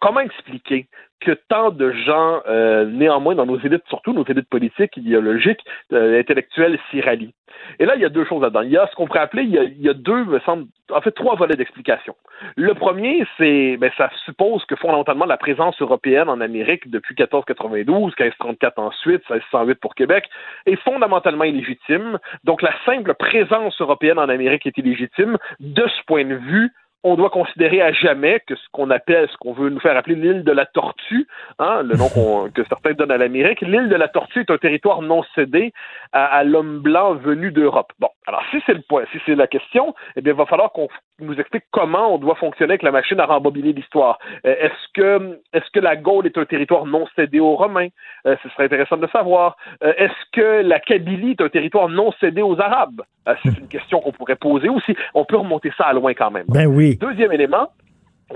comment 0.00 0.20
expliquer 0.20 0.86
que 1.20 1.32
tant 1.32 1.70
de 1.70 1.92
gens, 1.92 2.40
euh, 2.48 2.86
néanmoins, 2.86 3.34
dans 3.34 3.46
nos 3.46 3.60
élites, 3.60 3.84
surtout 3.88 4.12
nos 4.12 4.24
élites 4.24 4.48
politiques, 4.48 4.96
idéologiques, 4.96 5.62
euh, 5.92 6.18
intellectuelles, 6.18 6.78
s'y 6.90 7.00
rallient? 7.00 7.34
Et 7.78 7.84
là, 7.84 7.94
il 7.94 8.00
y 8.00 8.04
a 8.04 8.08
deux 8.08 8.24
choses 8.24 8.42
là-dedans. 8.42 8.62
Il 8.62 8.70
y 8.70 8.78
a 8.78 8.86
ce 8.86 8.94
qu'on 8.96 9.06
pourrait 9.06 9.20
appeler, 9.20 9.42
il 9.42 9.82
y 9.82 9.88
a, 9.88 9.94
deux, 9.94 10.24
me 10.24 10.40
semble, 10.40 10.66
en 10.90 11.00
fait, 11.00 11.10
trois 11.12 11.36
volets 11.36 11.56
d'explication. 11.56 12.14
Le 12.56 12.72
premier, 12.74 13.26
c'est, 13.36 13.76
ben, 13.76 13.90
ça 13.98 14.10
suppose 14.24 14.64
que 14.64 14.76
fondamentalement, 14.76 15.26
la 15.26 15.36
présence 15.36 15.80
européenne 15.80 16.28
en 16.28 16.40
Amérique 16.40 16.90
depuis 16.90 17.14
1492, 17.18 18.14
1534 18.18 18.78
ensuite, 18.78 19.28
1608 19.30 19.74
pour 19.74 19.94
Québec, 19.94 20.24
est 20.66 20.76
fondamentalement 20.76 21.44
illégitime. 21.44 22.18
Donc, 22.44 22.62
la 22.62 22.72
simple 22.86 23.14
présence 23.14 23.78
européenne 23.80 24.18
en 24.18 24.28
Amérique 24.28 24.66
est 24.66 24.78
illégitime. 24.78 25.36
De 25.60 25.86
ce 25.86 26.04
point 26.06 26.24
de 26.24 26.34
vue, 26.34 26.72
on 27.02 27.16
doit 27.16 27.30
considérer 27.30 27.80
à 27.80 27.92
jamais 27.92 28.40
que 28.46 28.54
ce 28.54 28.66
qu'on 28.72 28.90
appelle, 28.90 29.28
ce 29.30 29.36
qu'on 29.38 29.52
veut 29.52 29.70
nous 29.70 29.80
faire 29.80 29.96
appeler 29.96 30.16
l'île 30.16 30.44
de 30.44 30.52
la 30.52 30.66
Tortue, 30.66 31.26
hein, 31.58 31.82
le 31.82 31.96
nom 31.96 32.48
que 32.54 32.64
certains 32.64 32.92
donnent 32.92 33.10
à 33.10 33.18
l'Amérique, 33.18 33.60
l'île 33.62 33.88
de 33.88 33.96
la 33.96 34.08
Tortue 34.08 34.40
est 34.40 34.50
un 34.50 34.58
territoire 34.58 35.02
non 35.02 35.22
cédé 35.34 35.72
à, 36.12 36.24
à 36.26 36.44
l'homme 36.44 36.80
blanc 36.80 37.14
venu 37.14 37.50
d'Europe. 37.50 37.92
Bon, 37.98 38.08
alors 38.26 38.42
si 38.50 38.58
c'est 38.66 38.74
le 38.74 38.82
point, 38.82 39.04
si 39.12 39.18
c'est 39.26 39.34
la 39.34 39.46
question, 39.46 39.94
eh 40.16 40.20
bien, 40.20 40.32
il 40.32 40.36
va 40.36 40.46
falloir 40.46 40.72
qu'on 40.72 40.88
nous 41.20 41.34
explique 41.38 41.64
comment 41.70 42.14
on 42.14 42.18
doit 42.18 42.34
fonctionner 42.36 42.72
avec 42.72 42.82
la 42.82 42.92
machine 42.92 43.18
à 43.20 43.26
rembobiner 43.26 43.72
l'histoire. 43.72 44.18
Euh, 44.46 44.54
est-ce 44.58 44.92
que, 44.94 45.40
est-ce 45.52 45.70
que 45.72 45.80
la 45.80 45.96
Gaule 45.96 46.26
est 46.26 46.38
un 46.38 46.44
territoire 46.44 46.86
non 46.86 47.06
cédé 47.16 47.40
aux 47.40 47.56
Romains? 47.56 47.88
Euh, 48.26 48.36
Ce 48.42 48.48
serait 48.50 48.64
intéressant 48.64 48.96
de 48.96 49.02
le 49.02 49.08
savoir. 49.08 49.56
Euh, 49.82 49.92
est-ce 49.96 50.30
que 50.32 50.62
la 50.62 50.80
Kabylie 50.80 51.32
est 51.32 51.40
un 51.40 51.48
territoire 51.48 51.88
non 51.88 52.12
cédé 52.20 52.42
aux 52.42 52.60
Arabes? 52.60 53.02
C'est 53.44 53.58
une 53.58 53.68
question 53.68 54.00
qu'on 54.00 54.10
pourrait 54.12 54.34
poser 54.34 54.68
aussi. 54.68 54.96
On 55.14 55.24
peut 55.24 55.36
remonter 55.36 55.70
ça 55.76 55.84
à 55.84 55.92
loin 55.92 56.14
quand 56.14 56.32
même. 56.32 56.46
Ben 56.48 56.66
oui. 56.66 56.89
Deuxième 56.96 57.32
élément, 57.32 57.68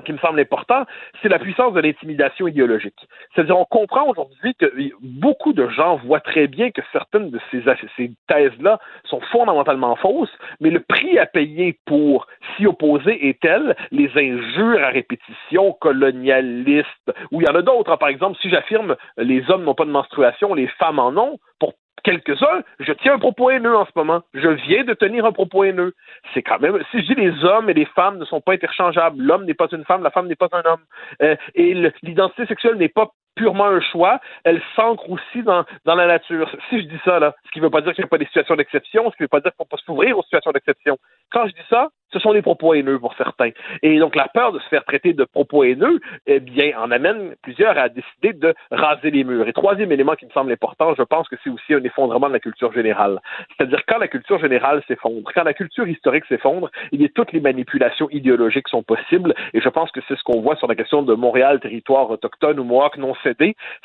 qui 0.03 0.13
me 0.13 0.19
semble 0.19 0.41
important, 0.41 0.85
c'est 1.23 1.29
la 1.29 1.39
puissance 1.39 1.73
de 1.73 1.81
l'intimidation 1.81 2.49
idéologique. 2.49 3.07
C'est-à-dire, 3.35 3.59
on 3.59 3.65
comprend 3.65 4.09
aujourd'hui 4.09 4.55
que 4.55 4.73
beaucoup 5.01 5.53
de 5.53 5.69
gens 5.69 5.97
voient 5.97 6.21
très 6.21 6.47
bien 6.47 6.71
que 6.71 6.83
certaines 6.93 7.31
de 7.31 7.41
ces, 7.51 7.63
thèses-là 8.27 8.79
sont 9.05 9.21
fondamentalement 9.33 9.97
fausses, 9.97 10.37
mais 10.61 10.71
le 10.71 10.81
prix 10.81 11.19
à 11.19 11.27
payer 11.27 11.79
pour 11.85 12.27
s'y 12.57 12.67
opposer 12.67 13.29
est 13.29 13.41
tel, 13.41 13.77
les 13.91 14.11
injures 14.17 14.83
à 14.83 14.89
répétition 14.89 15.73
colonialistes, 15.81 17.13
ou 17.31 17.41
il 17.41 17.47
y 17.47 17.51
en 17.51 17.55
a 17.55 17.63
d'autres. 17.63 17.93
Hein. 17.93 17.97
Par 17.97 18.09
exemple, 18.09 18.39
si 18.41 18.51
j'affirme 18.51 18.97
les 19.17 19.49
hommes 19.51 19.65
n'ont 19.65 19.75
pas 19.75 19.85
de 19.85 19.91
menstruation, 19.91 20.55
les 20.55 20.67
femmes 20.67 20.99
en 20.99 21.17
ont, 21.17 21.39
pour 21.59 21.75
quelques-uns, 22.03 22.63
je 22.81 22.93
tiens 22.93 23.15
un 23.15 23.19
propos 23.19 23.51
haineux 23.51 23.77
en 23.77 23.87
ce 23.87 23.91
moment. 23.95 24.23
Je 24.35 24.49
viens 24.49 24.85
de 24.85 24.95
tenir 24.95 25.25
un 25.25 25.33
propos 25.33 25.65
haineux. 25.65 25.95
C'est 26.33 26.43
quand 26.43 26.61
même, 26.61 26.79
si 26.91 27.01
je 27.01 27.07
dis 27.07 27.15
les 27.15 27.45
hommes 27.45 27.71
et 27.71 27.75
les 27.75 27.87
femmes 27.87 28.19
ne 28.19 28.25
sont 28.25 28.41
pas 28.41 28.53
interchangeables, 28.53 29.21
l'homme 29.21 29.45
n'est 29.45 29.55
pas 29.55 29.69
une 29.73 29.85
femme, 29.85 30.03
la 30.03 30.11
femme 30.11 30.29
n'est 30.29 30.35
pas 30.35 30.49
un 30.53 30.63
homme, 30.71 30.83
euh, 31.23 31.37
et 31.55 31.75
l'identité 32.03 32.47
sexuelle 32.47 32.77
n'est 32.77 32.89
pas 32.89 33.11
purement 33.35 33.67
un 33.67 33.81
choix, 33.81 34.21
elle 34.45 34.61
s'ancre 34.77 35.09
aussi 35.11 35.43
dans, 35.43 35.65
dans 35.85 35.95
la 35.95 36.07
nature. 36.07 36.51
Si 36.71 36.81
je 36.81 36.87
dis 36.87 37.01
ça, 37.05 37.19
là, 37.19 37.35
ce 37.45 37.51
qui 37.51 37.61
ne 37.61 37.65
veut 37.65 37.71
pas 37.71 37.83
dire 37.83 37.93
qu'il 37.93 38.03
n'y 38.03 38.07
a 38.07 38.09
pas 38.09 38.19
des 38.19 38.27
situations 38.27 38.57
d'exception, 38.57 39.11
ce 39.11 39.17
qui 39.17 39.23
ne 39.23 39.25
veut 39.25 39.29
pas 39.29 39.41
dire 39.41 39.53
qu'il 39.53 39.61
ne 39.61 39.65
faut 39.65 39.77
pas 39.77 39.83
s'ouvrir 39.85 40.19
aux 40.19 40.23
situations 40.23 40.51
d'exception. 40.51 40.99
Quand 41.31 41.47
je 41.47 41.53
dis 41.53 41.67
ça, 41.69 41.89
ce 42.15 42.21
sont 42.21 42.33
des 42.33 42.43
propos 42.43 42.75
haineux 42.75 42.99
pour 42.99 43.15
certains. 43.17 43.51
Et 43.83 43.99
donc, 43.99 44.15
la 44.15 44.29
peur 44.29 44.53
de 44.53 44.61
se 44.61 44.69
faire 44.69 44.85
traiter 44.85 45.13
de 45.13 45.25
propos 45.25 45.65
haineux, 45.65 46.01
eh 46.27 46.41
bien, 46.41 46.79
en 46.79 46.91
amène 46.91 47.35
plusieurs 47.43 47.77
à 47.77 47.89
décider 47.89 48.33
de 48.33 48.55
raser 48.71 49.11
les 49.11 49.25
murs. 49.25 49.49
Et 49.49 49.53
troisième 49.53 49.91
élément 49.93 50.15
qui 50.15 50.27
me 50.27 50.31
semble 50.31 50.53
important, 50.53 50.95
je 50.97 51.03
pense 51.03 51.29
que 51.29 51.37
c'est 51.43 51.51
aussi 51.51 51.75
un 51.75 51.83
effondrement 51.83 52.29
de 52.29 52.33
la 52.33 52.41
culture 52.41 52.73
générale. 52.73 53.21
C'est-à-dire, 53.57 53.81
quand 53.87 53.99
la 53.99 54.09
culture 54.09 54.39
générale 54.39 54.83
s'effondre, 54.87 55.29
quand 55.35 55.43
la 55.43 55.55
culture 55.55 55.89
historique 55.89 56.25
s'effondre, 56.27 56.71
il 56.93 57.03
y 57.03 57.05
a 57.05 57.09
toutes 57.09 57.33
les 57.33 57.41
manipulations 57.41 58.09
idéologiques 58.11 58.69
sont 58.69 58.83
possibles. 58.83 59.35
Et 59.53 59.61
je 59.61 59.69
pense 59.69 59.91
que 59.91 60.01
c'est 60.07 60.17
ce 60.17 60.23
qu'on 60.23 60.41
voit 60.41 60.57
sur 60.57 60.69
la 60.69 60.77
question 60.77 61.03
de 61.03 61.15
Montréal, 61.15 61.61
territoire 61.61 62.09
autochtone 62.11 62.61
ou 62.61 62.65
Mohawk 62.65 62.97
non 62.97 63.15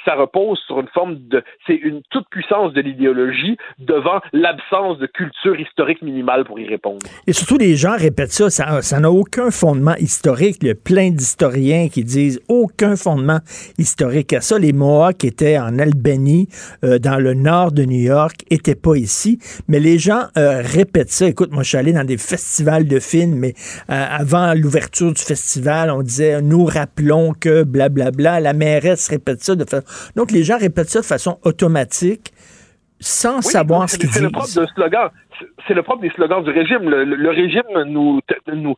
Ça 0.06 0.16
repose 0.16 0.60
sur 0.68 0.80
une 0.80 0.88
forme 0.88 1.16
de, 1.28 1.44
c'est 1.68 1.76
une 1.76 2.02
toute 2.10 2.28
puissance 2.30 2.74
de 2.74 2.82
l'idéologie 2.82 3.58
devant 3.80 4.20
l'absence 4.34 4.98
de 5.00 5.08
culture 5.08 5.60
historique 5.60 6.02
minimale 6.02 6.46
pour 6.46 6.60
y 6.60 6.68
répondre. 6.68 7.00
Et 7.28 7.34
surtout, 7.34 7.58
les 7.58 7.76
gens 7.76 7.96
répètent 7.98 8.32
ça, 8.32 8.50
ça 8.50 9.00
n'a 9.00 9.12
aucun 9.12 9.52
fondement 9.52 9.96
historique. 9.96 10.58
Il 10.62 10.68
y 10.68 10.72
a 10.72 10.76
plein 10.76 11.10
d'historiens 11.10 11.90
qui 11.90 12.04
disent 12.04 12.42
aucun 12.48 12.96
fondement 12.96 13.40
historique 13.78 14.34
à 14.34 14.42
ça. 14.42 14.58
Les 14.58 14.74
Mohawks 14.74 15.24
étaient 15.24 15.58
en 15.58 15.80
Albanie, 15.80 16.48
euh, 16.84 17.00
dans 17.00 17.18
le 17.18 17.34
nord 17.34 17.72
de 17.72 17.84
New 17.84 18.02
York, 18.02 18.44
étaient 18.50 18.76
pas 18.76 18.96
ici. 18.96 19.40
Mais 19.68 19.80
les 19.80 19.98
gens 20.00 20.24
euh, 20.38 20.62
répètent 20.64 21.12
ça. 21.12 21.28
Écoute, 21.28 21.52
moi, 21.52 21.64
je 21.64 21.70
suis 21.70 21.78
allé 21.78 21.94
dans 21.94 22.04
des 22.04 22.18
festivals 22.18 22.88
de 22.88 23.00
films, 23.00 23.36
mais 23.36 23.54
euh, 23.90 24.06
avant 24.10 24.54
l'ouverture 24.54 25.14
du 25.14 25.22
festival, 25.22 25.92
on 25.92 26.02
disait 26.02 26.42
nous 26.42 26.66
rappelons 26.66 27.34
que 27.34 27.64
blablabla. 27.64 28.12
Bla, 28.12 28.12
bla. 28.12 28.40
La 28.40 28.54
mairesse 28.54 29.08
répète 29.10 29.29
ça 29.38 29.56
de 29.56 29.66
façon. 29.66 30.12
Donc, 30.16 30.32
les 30.32 30.44
gens 30.44 30.58
répètent 30.58 30.90
ça 30.90 31.02
de 31.02 31.06
façon 31.06 31.40
automatique 31.44 32.34
sans 33.00 33.42
savoir 33.42 33.90
ce 33.90 33.98
qu'ils 33.98 34.10
disent. 34.10 34.18
C'est 34.18 34.24
le 34.24 34.32
propre 34.32 34.54
d'un 34.56 34.68
slogan 34.68 35.10
c'est 35.68 35.74
le 35.74 35.84
propre 35.84 36.02
des 36.02 36.10
slogans 36.12 36.44
du 36.44 36.52
régime. 36.52 36.90
Le, 36.90 37.30
régime 37.30 37.64
nous, 37.86 38.20
nous, 38.48 38.76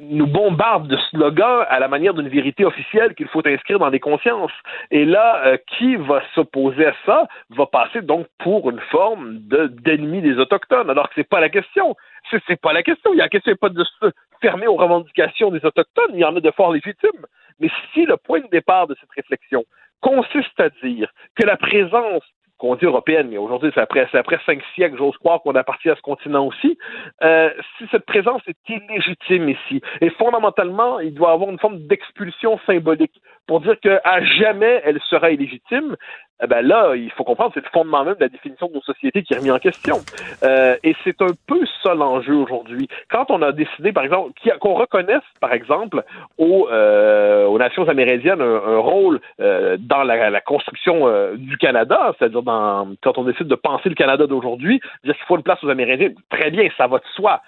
nous 0.00 0.26
bombarde 0.26 0.88
de 0.88 0.96
slogans 1.10 1.64
à 1.68 1.78
la 1.78 1.88
manière 1.88 2.14
d'une 2.14 2.28
vérité 2.28 2.64
officielle 2.64 3.14
qu'il 3.14 3.28
faut 3.28 3.46
inscrire 3.46 3.78
dans 3.78 3.88
les 3.88 4.00
consciences. 4.00 4.52
Et 4.90 5.04
là, 5.04 5.42
euh, 5.46 5.56
qui 5.76 5.96
va 5.96 6.22
s'opposer 6.34 6.86
à 6.86 6.94
ça 7.06 7.26
va 7.50 7.66
passer 7.66 8.02
donc 8.02 8.26
pour 8.38 8.70
une 8.70 8.80
forme 8.90 9.38
de 9.48 9.66
d'ennemi 9.66 10.22
des 10.22 10.36
autochtones, 10.38 10.90
alors 10.90 11.08
que 11.08 11.14
c'est 11.16 11.28
pas 11.28 11.40
la 11.40 11.48
question. 11.48 11.96
C'est, 12.30 12.60
pas 12.60 12.72
la 12.72 12.82
question. 12.82 13.12
Il 13.12 13.18
y 13.18 13.20
a 13.20 13.24
la 13.24 13.28
question 13.28 13.54
pas 13.56 13.68
de 13.68 13.84
se 13.84 14.10
fermer 14.40 14.66
aux 14.66 14.76
revendications 14.76 15.50
des 15.50 15.64
autochtones. 15.64 16.12
Il 16.14 16.20
y 16.20 16.24
en 16.24 16.34
a 16.34 16.40
de 16.40 16.50
fort 16.50 16.72
légitimes. 16.72 17.26
Mais 17.60 17.70
si 17.92 18.06
le 18.06 18.16
point 18.16 18.40
de 18.40 18.48
départ 18.50 18.86
de 18.86 18.96
cette 18.98 19.10
réflexion 19.14 19.64
consiste 20.04 20.60
à 20.60 20.68
dire 20.82 21.08
que 21.34 21.46
la 21.46 21.56
présence 21.56 22.22
qu'on 22.58 22.76
dit 22.76 22.84
européenne, 22.84 23.28
mais 23.30 23.38
aujourd'hui, 23.38 23.72
c'est 23.74 23.80
après, 23.80 24.06
après 24.12 24.38
cinq 24.46 24.62
siècles, 24.74 24.96
j'ose 24.96 25.16
croire 25.16 25.42
qu'on 25.42 25.54
appartient 25.56 25.90
à 25.90 25.96
ce 25.96 26.02
continent 26.02 26.46
aussi, 26.46 26.78
euh, 27.22 27.50
si 27.76 27.84
cette 27.90 28.06
présence 28.06 28.42
est 28.46 28.56
illégitime 28.68 29.48
ici, 29.48 29.80
et 30.00 30.10
fondamentalement, 30.10 31.00
il 31.00 31.14
doit 31.14 31.32
avoir 31.32 31.50
une 31.50 31.58
forme 31.58 31.78
d'expulsion 31.86 32.60
symbolique 32.64 33.20
pour 33.48 33.60
dire 33.60 33.78
qu'à 33.80 34.24
jamais 34.38 34.80
elle 34.84 35.00
sera 35.10 35.30
illégitime, 35.30 35.96
eh 36.42 36.46
ben 36.48 36.66
là, 36.66 36.94
il 36.96 37.10
faut 37.12 37.22
comprendre, 37.22 37.52
c'est 37.54 37.64
le 37.64 37.70
fondement 37.72 38.04
même 38.04 38.14
de 38.14 38.20
la 38.20 38.28
définition 38.28 38.66
de 38.66 38.74
nos 38.74 38.82
sociétés 38.82 39.22
qui 39.22 39.34
est 39.34 39.38
remis 39.38 39.52
en 39.52 39.58
question. 39.58 39.98
Euh, 40.42 40.76
et 40.82 40.96
c'est 41.04 41.22
un 41.22 41.30
peu 41.46 41.60
ça 41.82 41.94
l'enjeu 41.94 42.34
aujourd'hui. 42.34 42.88
Quand 43.08 43.30
on 43.30 43.40
a 43.40 43.52
décidé, 43.52 43.92
par 43.92 44.04
exemple, 44.04 44.32
qu'on 44.60 44.74
reconnaisse, 44.74 45.22
par 45.40 45.52
exemple, 45.52 46.02
aux, 46.38 46.68
euh, 46.70 47.46
aux 47.46 47.58
nations 47.58 47.88
amérindiennes 47.88 48.42
un, 48.42 48.78
rôle 48.78 49.20
euh, 49.40 49.76
dans 49.78 50.02
la, 50.02 50.40
construction 50.40 51.06
euh, 51.06 51.36
du 51.36 51.56
Canada, 51.56 52.14
c'est-à-dire 52.18 52.42
quand 52.44 53.18
on 53.18 53.24
décide 53.24 53.46
de 53.46 53.54
penser 53.54 53.88
le 53.88 53.94
Canada 53.94 54.26
d'aujourd'hui, 54.26 54.80
dire 55.04 55.14
qu'il 55.14 55.24
faut 55.26 55.36
une 55.36 55.42
place 55.42 55.62
aux 55.62 55.68
Amérindiens, 55.68 56.10
très 56.30 56.50
bien, 56.50 56.68
ça 56.76 56.88
va 56.88 56.98
de 56.98 57.04
soi 57.14 57.42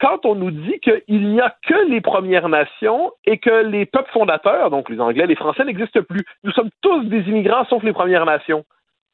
quand 0.00 0.26
on 0.26 0.34
nous 0.34 0.50
dit 0.50 0.80
qu'il 0.80 1.28
n'y 1.28 1.40
a 1.40 1.54
que 1.66 1.88
les 1.88 2.00
Premières 2.00 2.48
Nations 2.48 3.12
et 3.24 3.38
que 3.38 3.64
les 3.64 3.86
peuples 3.86 4.10
fondateurs, 4.12 4.70
donc 4.70 4.88
les 4.88 5.00
Anglais, 5.00 5.26
les 5.26 5.36
Français, 5.36 5.64
n'existent 5.64 6.02
plus. 6.02 6.24
Nous 6.42 6.52
sommes 6.52 6.70
tous 6.82 7.04
des 7.04 7.20
immigrants 7.28 7.64
sauf 7.66 7.82
les 7.82 7.92
Premières 7.92 8.26
Nations. 8.26 8.64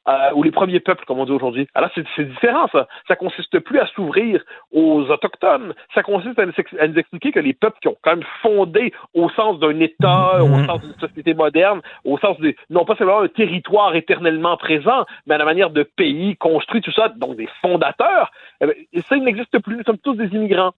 Euh, 0.07 0.31
ou 0.33 0.41
les 0.41 0.51
premiers 0.51 0.79
peuples, 0.79 1.05
comme 1.05 1.19
on 1.19 1.25
dit 1.25 1.31
aujourd'hui. 1.31 1.67
Alors, 1.75 1.91
c'est 1.93 2.23
différent, 2.23 2.67
ça. 2.71 2.87
Ça 3.07 3.15
consiste 3.15 3.59
plus 3.59 3.79
à 3.79 3.85
s'ouvrir 3.87 4.43
aux 4.71 5.03
Autochtones. 5.11 5.75
Ça 5.93 6.01
consiste 6.01 6.39
à 6.39 6.45
nous, 6.47 6.97
expliquer 6.97 7.31
que 7.31 7.39
les 7.39 7.53
peuples 7.53 7.77
qui 7.81 7.87
ont 7.87 7.97
quand 8.01 8.15
même 8.15 8.25
fondé 8.41 8.93
au 9.13 9.29
sens 9.29 9.59
d'un 9.59 9.79
État, 9.79 10.41
au 10.41 10.47
mm-hmm. 10.47 10.65
sens 10.65 10.81
d'une 10.81 10.99
société 10.99 11.33
moderne, 11.35 11.81
au 12.03 12.17
sens 12.17 12.39
de, 12.39 12.55
non 12.71 12.83
pas 12.83 12.95
seulement 12.95 13.21
un 13.21 13.27
territoire 13.27 13.95
éternellement 13.95 14.57
présent, 14.57 15.05
mais 15.27 15.35
à 15.35 15.37
la 15.37 15.45
manière 15.45 15.69
de 15.69 15.83
pays 15.83 16.35
construit, 16.35 16.81
tout 16.81 16.91
ça, 16.91 17.09
donc 17.09 17.35
des 17.35 17.49
fondateurs, 17.61 18.31
eh 18.61 18.65
bien, 18.65 19.01
ça, 19.07 19.15
il 19.15 19.23
n'existe 19.23 19.59
plus. 19.59 19.77
Nous 19.77 19.83
sommes 19.83 19.99
tous 19.99 20.15
des 20.15 20.35
immigrants. 20.35 20.71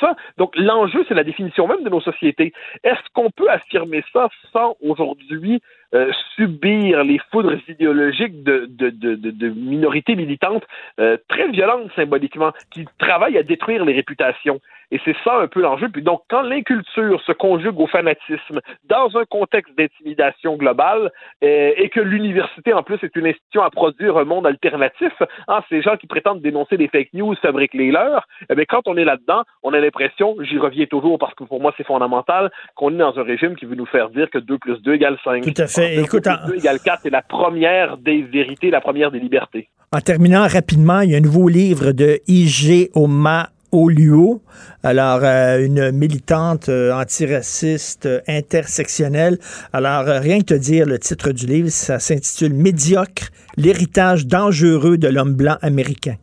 Ça, 0.00 0.16
donc, 0.38 0.56
l'enjeu, 0.56 1.04
c'est 1.08 1.14
la 1.14 1.24
définition 1.24 1.66
même 1.66 1.84
de 1.84 1.90
nos 1.90 2.00
sociétés. 2.00 2.54
Est-ce 2.84 3.02
qu'on 3.12 3.30
peut 3.30 3.50
affirmer 3.50 4.02
ça 4.14 4.28
sans 4.52 4.76
aujourd'hui 4.80 5.60
euh, 5.94 6.10
subir 6.36 7.04
les 7.04 7.18
foudres 7.30 7.56
idéologiques 7.68 8.42
de, 8.42 8.66
de, 8.68 8.90
de, 8.90 9.48
minorités 9.50 10.16
militantes 10.16 10.64
euh, 10.98 11.16
très 11.28 11.48
violentes 11.48 11.90
symboliquement, 11.94 12.52
qui 12.70 12.86
travaillent 12.98 13.38
à 13.38 13.42
détruire 13.42 13.84
les 13.84 13.92
réputations. 13.92 14.60
Et 14.94 15.00
c'est 15.06 15.16
ça 15.24 15.40
un 15.40 15.46
peu 15.48 15.60
l'enjeu. 15.62 15.88
Puis 15.88 16.02
donc, 16.02 16.20
quand 16.28 16.42
l'inculture 16.42 17.18
se 17.22 17.32
conjugue 17.32 17.80
au 17.80 17.86
fanatisme 17.86 18.60
dans 18.84 19.08
un 19.16 19.24
contexte 19.24 19.72
d'intimidation 19.76 20.56
globale 20.56 21.10
euh, 21.42 21.70
et 21.76 21.88
que 21.88 21.98
l'université, 22.00 22.74
en 22.74 22.82
plus, 22.82 22.98
est 23.02 23.16
une 23.16 23.26
institution 23.26 23.62
à 23.62 23.70
produire 23.70 24.18
un 24.18 24.24
monde 24.24 24.46
alternatif, 24.46 25.12
hein, 25.48 25.60
ces 25.70 25.80
gens 25.80 25.96
qui 25.96 26.06
prétendent 26.06 26.42
dénoncer 26.42 26.76
des 26.76 26.88
fake 26.88 27.08
news 27.14 27.34
fabriquent 27.40 27.72
les 27.74 27.90
leurs, 27.90 28.26
eh 28.50 28.54
bien, 28.54 28.64
quand 28.68 28.82
on 28.86 28.96
est 28.98 29.04
là-dedans, 29.04 29.42
on 29.62 29.72
a 29.72 29.78
l'impression, 29.80 30.36
j'y 30.42 30.58
reviens 30.58 30.84
toujours 30.86 31.18
parce 31.18 31.34
que 31.34 31.44
pour 31.44 31.60
moi 31.60 31.72
c'est 31.78 31.86
fondamental, 31.86 32.50
qu'on 32.74 32.92
est 32.94 32.98
dans 32.98 33.18
un 33.18 33.22
régime 33.22 33.56
qui 33.56 33.64
veut 33.64 33.74
nous 33.76 33.86
faire 33.86 34.10
dire 34.10 34.28
que 34.30 34.38
2 34.38 34.58
plus 34.58 34.80
2 34.82 34.92
égale 34.94 35.16
5. 35.24 35.42
Tout 35.42 35.62
à 35.62 35.66
fait. 35.68 35.94
Alors, 35.94 36.04
Écoute, 36.04 36.24
2 36.24 36.30
en- 36.30 36.36
plus 36.44 36.52
2 36.52 36.58
égale 36.58 36.78
4, 36.84 37.00
c'est 37.02 37.10
la 37.10 37.22
première 37.22 37.96
des 37.96 38.20
vérités, 38.22 38.70
la 38.70 38.82
première 38.82 39.10
des 39.10 39.20
libertés. 39.20 39.68
En 39.94 40.00
terminant 40.00 40.46
rapidement, 40.46 41.00
il 41.00 41.10
y 41.12 41.14
a 41.14 41.18
un 41.18 41.22
nouveau 41.22 41.48
livre 41.48 41.92
de 41.92 42.20
I.G. 42.26 42.90
Oma 42.94 43.48
Oluo. 43.72 44.42
Alors, 44.84 45.20
euh, 45.22 45.64
une 45.64 45.90
militante 45.92 46.68
euh, 46.68 46.92
antiraciste 46.92 48.06
euh, 48.06 48.20
intersectionnelle. 48.28 49.38
Alors, 49.72 50.04
rien 50.04 50.40
que 50.40 50.54
te 50.54 50.54
dire 50.54 50.86
le 50.86 50.98
titre 50.98 51.32
du 51.32 51.46
livre, 51.46 51.68
ça 51.68 51.98
s'intitule 51.98 52.52
Médiocre, 52.52 53.30
l'héritage 53.56 54.26
dangereux 54.26 54.98
de 54.98 55.08
l'homme 55.08 55.34
blanc 55.34 55.56
américain. 55.62 56.16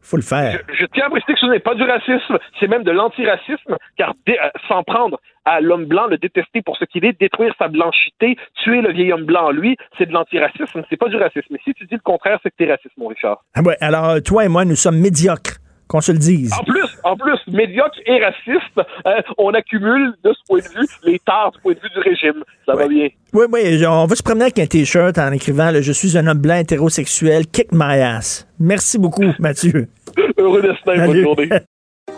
faut 0.00 0.16
le 0.16 0.22
faire. 0.22 0.60
Je 0.78 0.86
tiens 0.86 1.06
à 1.06 1.10
préciser 1.10 1.34
que 1.34 1.40
ce 1.40 1.46
n'est 1.46 1.58
pas 1.58 1.74
du 1.74 1.82
racisme, 1.82 2.38
c'est 2.60 2.68
même 2.68 2.84
de 2.84 2.92
l'antiracisme, 2.92 3.76
car 3.96 4.14
s'en 4.68 4.84
prendre 4.84 5.18
à 5.44 5.60
l'homme 5.60 5.86
blanc, 5.86 6.06
le 6.06 6.18
détester 6.18 6.62
pour 6.62 6.76
ce 6.76 6.84
qu'il 6.84 7.04
est, 7.04 7.18
détruire 7.18 7.54
sa 7.58 7.68
blanchité, 7.68 8.36
tuer 8.62 8.80
le 8.80 8.92
vieil 8.92 9.12
homme 9.12 9.24
blanc 9.24 9.46
en 9.46 9.50
lui, 9.50 9.76
c'est 9.98 10.06
de 10.06 10.12
l'antiracisme, 10.12 10.82
c'est 10.88 10.96
pas 10.96 11.08
du 11.08 11.16
racisme. 11.16 11.48
Mais 11.50 11.60
si 11.64 11.74
tu 11.74 11.84
dis 11.86 11.94
le 11.94 12.00
contraire, 12.00 12.38
c'est 12.42 12.50
que 12.50 12.56
t'es 12.56 12.70
raciste, 12.70 12.96
mon 12.96 13.08
Richard. 13.08 13.44
Ah 13.54 13.62
ouais, 13.62 13.76
alors, 13.80 14.22
toi 14.22 14.44
et 14.44 14.48
moi, 14.48 14.64
nous 14.64 14.76
sommes 14.76 14.98
médiocres, 14.98 15.58
qu'on 15.88 16.00
se 16.00 16.12
le 16.12 16.18
dise. 16.18 16.52
En 16.52 16.64
plus, 16.64 16.88
en 17.04 17.16
plus, 17.16 17.38
médiocre 17.52 17.98
et 18.06 18.22
raciste, 18.22 18.78
euh, 19.06 19.20
on 19.38 19.52
accumule 19.52 20.14
de 20.24 20.32
ce 20.32 20.38
point 20.46 20.60
de 20.60 20.80
vue 20.80 20.86
les 21.04 21.18
tares 21.20 21.52
du 21.52 21.60
point 21.60 21.72
de 21.74 21.80
vue 21.80 21.90
du 21.94 22.00
régime. 22.00 22.42
Ça 22.66 22.74
va 22.74 22.88
bien. 22.88 23.08
Oui, 23.32 23.46
oui, 23.52 23.78
genre, 23.78 24.04
on 24.04 24.06
va 24.06 24.16
se 24.16 24.22
promener 24.22 24.44
avec 24.44 24.58
un 24.58 24.66
T-shirt 24.66 25.18
en 25.18 25.32
écrivant 25.32 25.70
là, 25.70 25.80
Je 25.80 25.92
suis 25.92 26.16
un 26.16 26.26
homme 26.26 26.38
blanc 26.38 26.56
hétérosexuel, 26.56 27.46
kick 27.46 27.68
my 27.72 28.00
ass. 28.00 28.46
Merci 28.58 28.98
beaucoup, 28.98 29.24
Mathieu. 29.38 29.88
Heureux 30.38 30.62
destin, 30.62 31.06
bonne 31.06 31.22
journée. 31.22 31.48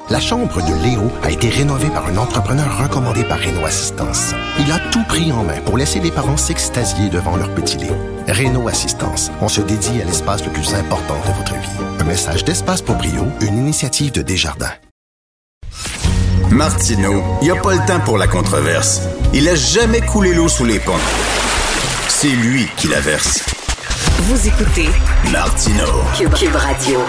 La 0.09 0.21
chambre 0.21 0.57
de 0.57 0.85
Léo 0.85 1.11
a 1.25 1.33
été 1.33 1.49
rénovée 1.49 1.89
par 1.89 2.07
un 2.07 2.17
entrepreneur 2.17 2.67
recommandé 2.81 3.25
par 3.25 3.41
Renault 3.41 3.67
Assistance. 3.67 4.35
Il 4.61 4.71
a 4.71 4.79
tout 4.93 5.03
pris 5.09 5.33
en 5.33 5.43
main 5.43 5.61
pour 5.65 5.77
laisser 5.77 5.99
les 5.99 6.13
parents 6.13 6.37
s'extasier 6.37 7.09
devant 7.09 7.37
leur 7.37 7.53
petit 7.55 7.77
Léo. 7.79 7.95
Renault 8.29 8.69
Assistance, 8.69 9.33
on 9.41 9.49
se 9.49 9.61
dédie 9.63 10.01
à 10.01 10.05
l'espace 10.05 10.45
le 10.45 10.53
plus 10.53 10.75
important 10.75 11.15
de 11.15 11.33
votre 11.33 11.55
vie. 11.55 11.76
Un 12.07 12.11
message 12.11 12.45
d'Espace 12.45 12.83
pour 12.83 12.95
Brio, 12.95 13.27
une 13.41 13.59
initiative 13.59 14.13
de 14.13 14.23
Desjardins. 14.23 14.73
Martineau, 16.53 17.21
il 17.43 17.47
n'y 17.47 17.51
a 17.51 17.61
pas 17.61 17.75
le 17.75 17.85
temps 17.85 17.99
pour 17.99 18.17
la 18.17 18.29
controverse. 18.29 19.01
Il 19.35 19.49
a 19.49 19.57
jamais 19.57 20.03
coulé 20.03 20.33
l'eau 20.33 20.47
sous 20.47 20.65
les 20.65 20.79
ponts. 20.79 20.93
C'est 22.07 22.29
lui 22.29 22.69
qui 22.77 22.87
la 22.87 23.01
verse. 23.01 23.45
Vous 24.21 24.47
écoutez 24.47 24.89
Martineau. 25.33 26.05
Cube, 26.17 26.33
Cube 26.35 26.55
Radio. 26.55 27.01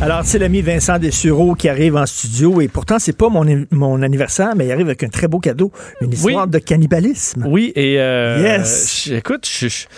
Alors, 0.00 0.20
c'est 0.24 0.38
l'ami 0.38 0.62
Vincent 0.62 0.96
Dessureau 1.00 1.56
qui 1.56 1.68
arrive 1.68 1.96
en 1.96 2.06
studio 2.06 2.60
et 2.60 2.68
pourtant, 2.68 3.00
c'est 3.00 3.16
pas 3.16 3.28
mon, 3.28 3.66
mon 3.72 4.00
anniversaire, 4.02 4.54
mais 4.54 4.66
il 4.66 4.70
arrive 4.72 4.86
avec 4.86 5.02
un 5.02 5.08
très 5.08 5.26
beau 5.26 5.40
cadeau, 5.40 5.72
une 6.00 6.12
histoire 6.12 6.46
de 6.46 6.58
cannibalisme. 6.60 7.44
Oui, 7.48 7.72
et 7.74 8.00
euh, 8.00 8.38
Yes. 8.40 9.08
écoute, 9.12 9.48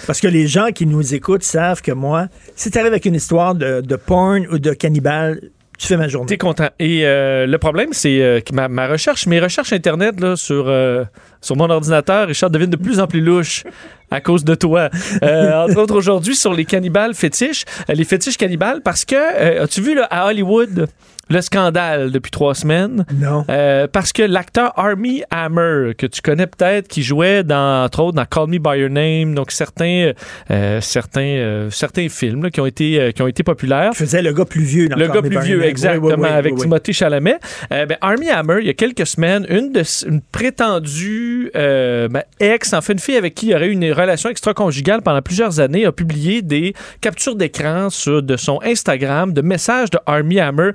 Parce 0.07 0.21
que 0.23 0.27
les 0.29 0.47
gens 0.47 0.69
qui 0.75 0.87
nous 0.87 1.15
écoutent 1.15 1.43
savent 1.43 1.83
que 1.83 1.93
moi, 1.93 2.29
si 2.57 2.71
tu 2.71 2.79
arrives 2.79 2.93
avec 2.93 3.05
une 3.05 3.15
histoire 3.15 3.55
de, 3.55 3.83
de 3.83 3.97
porn 3.97 4.47
ou 4.51 4.59
de 4.59 4.73
cannibale, 4.73 5.43
tu 5.81 5.87
fais 5.87 5.97
ma 5.97 6.09
journée. 6.09 6.27
T'es 6.27 6.37
content. 6.37 6.69
Et 6.79 7.07
euh, 7.07 7.47
le 7.47 7.57
problème, 7.57 7.89
c'est 7.93 8.21
euh, 8.21 8.41
que 8.41 8.55
ma, 8.55 8.69
ma 8.69 8.87
recherche, 8.87 9.27
mes 9.27 9.41
recherches 9.41 9.73
Internet 9.73 10.21
là, 10.21 10.37
sur, 10.37 10.69
euh, 10.69 11.05
sur 11.41 11.57
mon 11.57 11.71
ordinateur, 11.71 12.29
Richard, 12.29 12.51
deviennent 12.51 12.69
de 12.69 12.77
plus 12.77 13.01
en 13.01 13.07
plus 13.07 13.23
louches 13.23 13.65
à 14.11 14.21
cause 14.21 14.45
de 14.45 14.55
toi. 14.55 14.91
Euh, 15.23 15.65
entre 15.65 15.79
autres, 15.81 15.97
aujourd'hui, 15.97 16.37
sur 16.37 16.53
les 16.53 16.67
cannibales 16.67 17.15
fétiches, 17.15 17.65
euh, 17.89 17.95
les 17.95 18.05
fétiches 18.05 18.37
cannibales, 18.37 18.83
parce 18.83 19.07
que, 19.07 19.15
euh, 19.15 19.65
as-tu 19.65 19.81
vu 19.81 19.95
là, 19.95 20.07
à 20.11 20.27
Hollywood, 20.27 20.87
le 21.31 21.41
scandale 21.41 22.11
depuis 22.11 22.31
trois 22.31 22.55
semaines? 22.55 23.05
Non. 23.15 23.45
Euh, 23.49 23.87
parce 23.91 24.13
que 24.13 24.23
l'acteur 24.23 24.73
Army 24.77 25.23
Hammer, 25.31 25.93
que 25.97 26.07
tu 26.07 26.21
connais 26.23 26.47
peut-être, 26.47 26.89
qui 26.89 27.03
jouait 27.03 27.45
dans, 27.45 27.85
entre 27.85 28.01
autres 28.01 28.17
dans 28.17 28.25
Call 28.25 28.49
Me 28.49 28.59
By 28.59 28.81
Your 28.81 28.91
Name, 28.91 29.35
donc 29.35 29.53
certains, 29.53 30.13
euh, 30.51 30.81
certains, 30.81 31.21
euh, 31.21 31.71
certains 31.71 32.09
films 32.09 32.43
là, 32.43 32.51
qui, 32.51 32.61
ont 32.61 32.67
été, 32.67 33.01
euh, 33.01 33.13
qui 33.13 33.23
ont 33.23 33.27
été 33.29 33.43
populaires. 33.43 33.93
faisait 33.95 34.23
le 34.23 34.33
gars 34.33 34.45
plus 34.45 34.63
vieux 34.63 34.89
dans 34.89 34.97
Le 34.97 35.07
Call 35.07 35.15
gars 35.17 35.23
Me 35.23 35.29
plus 35.29 35.39
By 35.39 35.45
vieux, 35.45 35.55
Your 35.55 35.61
Name. 35.63 35.71
exactement, 35.71 36.07
Oui, 36.09 36.15
oui, 36.19 36.21
oui, 36.23 36.29
avec. 36.37 36.55
Timothée 36.57 36.93
Chalamet. 36.93 37.39
Euh, 37.73 37.87
ben, 37.87 37.97
Army 38.01 38.29
Hammer, 38.31 38.57
il 38.61 38.67
y 38.67 38.71
a 38.71 38.75
quelques 38.75 39.07
semaines, 39.07 39.47
une, 39.49 39.73
de, 39.73 39.83
une 40.09 40.21
prétendue 40.21 41.51
euh, 41.57 42.09
ben, 42.09 42.23
ex, 42.41 42.73
en 42.73 42.81
fait, 42.81 42.93
une 42.93 42.99
fille 42.99 43.17
avec 43.17 43.35
qui 43.35 43.47
il 43.47 43.53
y 43.53 43.55
aurait 43.55 43.69
eu 43.69 43.73
une 43.73 43.93
relation 43.93 44.29
extra-conjugale 44.31 45.03
pendant 45.03 45.23
plusieurs 45.23 45.61
années, 45.61 45.87
a 45.87 45.93
publié 45.93 46.43
des 46.43 46.75
captures 47.01 47.37
d'écran 47.37 47.91
sur 47.91 48.23
de 48.23 48.37
son 48.37 48.61
Instagram 48.65 49.33
de 49.33 49.41
messages 49.43 49.91
de 49.91 49.99
Army 50.07 50.41
Hammer, 50.41 50.71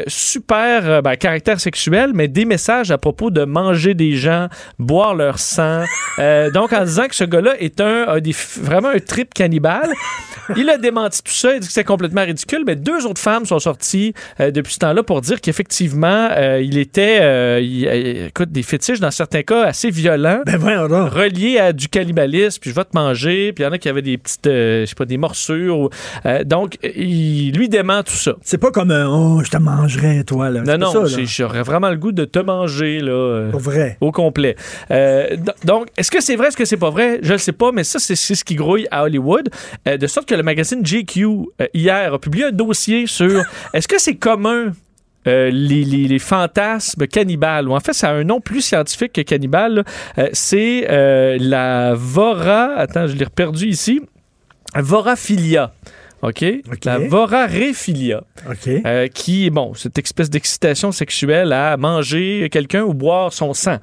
euh, 0.00 0.02
super 0.06 0.88
euh, 0.88 1.00
ben, 1.02 1.16
caractère 1.16 1.60
sexuel, 1.60 2.10
mais 2.14 2.28
des 2.28 2.44
messages 2.44 2.90
à 2.90 2.98
propos 2.98 3.30
de 3.30 3.44
manger 3.44 3.94
des 3.94 4.16
gens, 4.16 4.48
boire 4.78 5.14
leur 5.14 5.38
sang. 5.38 5.84
Euh, 6.20 6.48
donc, 6.52 6.72
en 6.72 6.84
disant 6.84 7.08
que 7.08 7.14
ce 7.16 7.24
gars-là 7.24 7.54
est 7.60 7.80
un, 7.80 8.20
des, 8.20 8.32
vraiment 8.62 8.90
un 8.90 9.00
trip 9.00 9.34
cannibale. 9.34 9.90
Il 10.56 10.70
a 10.70 10.78
démenti 10.78 11.24
tout 11.24 11.32
ça, 11.32 11.54
il 11.54 11.58
dit 11.60 11.66
que 11.66 11.72
c'est 11.72 11.82
complètement 11.82 12.22
ridicule, 12.22 12.62
mais 12.64 12.76
deux 12.76 13.04
autres 13.04 13.20
femmes 13.20 13.46
sont 13.46 13.58
sorties 13.58 14.14
euh, 14.38 14.52
depuis 14.52 14.74
ce 14.74 14.78
temps-là 14.78 15.02
pour 15.02 15.20
dire 15.22 15.40
qu'effectivement, 15.40 16.28
euh, 16.30 16.60
il 16.62 16.78
était, 16.78 17.18
euh, 17.20 17.60
il- 17.60 18.26
écoute, 18.28 18.52
des 18.52 18.62
fétiches 18.62 19.00
dans 19.00 19.10
certains 19.10 19.42
cas 19.42 19.64
assez 19.64 19.90
violents, 19.90 20.42
Ben 20.46 20.78
reliés 21.08 21.58
à 21.58 21.72
du 21.72 21.88
cannibalisme, 21.88 22.60
puis 22.60 22.70
je 22.70 22.76
vais 22.76 22.84
te 22.84 22.94
manger, 22.96 23.52
puis 23.52 23.64
il 23.64 23.66
y 23.66 23.68
en 23.68 23.72
a 23.72 23.78
qui 23.78 23.88
avaient 23.88 24.00
des 24.02 24.16
petites, 24.18 24.44
je 24.44 24.84
sais 24.86 24.94
pas, 24.94 25.06
des 25.06 25.16
morsures. 25.18 25.78
ou- 25.80 25.90
donc, 26.44 26.78
il 26.84 27.50
lui 27.56 27.68
dément 27.68 28.04
tout 28.04 28.12
ça. 28.14 28.36
C'est 28.42 28.58
pas 28.58 28.70
comme 28.70 28.92
un 28.92 29.08
Oh, 29.08 29.40
je 29.44 29.50
te 29.50 29.56
mangerai, 29.84 30.24
toi. 30.24 30.50
Là. 30.50 30.60
Non, 30.62 30.78
non, 30.78 30.92
j'aurais 31.26 31.62
vraiment 31.62 31.90
le 31.90 31.96
goût 31.96 32.12
de 32.12 32.24
te 32.24 32.38
manger, 32.38 33.00
là. 33.00 33.12
euh, 33.12 33.50
Pas 33.52 33.58
vrai. 33.58 33.96
Au 34.00 34.12
complet. 34.12 34.56
Euh, 34.90 35.36
donc, 35.64 35.88
est-ce 35.96 36.10
que 36.10 36.20
c'est 36.20 36.36
vrai, 36.36 36.48
est-ce 36.48 36.56
que 36.56 36.64
c'est 36.64 36.76
pas 36.76 36.90
vrai? 36.90 37.18
Je 37.22 37.32
ne 37.32 37.38
sais 37.38 37.52
pas, 37.52 37.72
mais 37.72 37.84
ça, 37.84 37.98
c'est 37.98 38.14
ce 38.16 38.44
qui 38.44 38.54
grouille 38.54 38.86
à 38.90 39.04
Hollywood. 39.04 39.48
Euh, 39.88 39.96
de 39.96 40.06
sorte 40.06 40.28
que 40.28 40.34
le 40.34 40.42
magazine 40.42 40.82
GQ, 40.84 41.24
euh, 41.26 41.66
hier, 41.74 42.14
a 42.14 42.18
publié 42.18 42.46
un 42.46 42.52
dossier 42.52 43.06
sur 43.06 43.42
est-ce 43.74 43.88
que 43.88 44.00
c'est 44.00 44.16
commun 44.16 44.72
euh, 45.26 45.48
les, 45.50 45.84
les- 45.84 46.06
les 46.06 46.18
fantasmes 46.18 47.06
cannibales, 47.06 47.66
ou 47.68 47.72
en 47.74 47.80
fait, 47.80 47.94
ça 47.94 48.10
a 48.10 48.12
un 48.12 48.24
nom 48.24 48.40
plus 48.42 48.60
scientifique 48.60 49.12
que 49.14 49.22
cannibale. 49.22 49.82
Euh, 50.18 50.28
c'est 50.34 50.86
euh, 50.90 51.38
la 51.40 51.94
vora. 51.94 52.74
Attends, 52.76 53.06
je 53.06 53.16
l'ai 53.16 53.24
perdu 53.26 53.66
ici. 53.68 54.02
Voraphilia. 54.76 55.72
OK? 56.24 56.44
La 56.84 56.98
voraréphilia. 56.98 58.24
OK. 58.48 58.68
Euh, 58.86 59.08
qui, 59.08 59.50
bon, 59.50 59.74
cette 59.74 59.98
espèce 59.98 60.30
d'excitation 60.30 60.90
sexuelle 60.90 61.52
à 61.52 61.76
manger 61.76 62.48
quelqu'un 62.50 62.82
ou 62.82 62.94
boire 62.94 63.32
son 63.32 63.52
sang. 63.52 63.76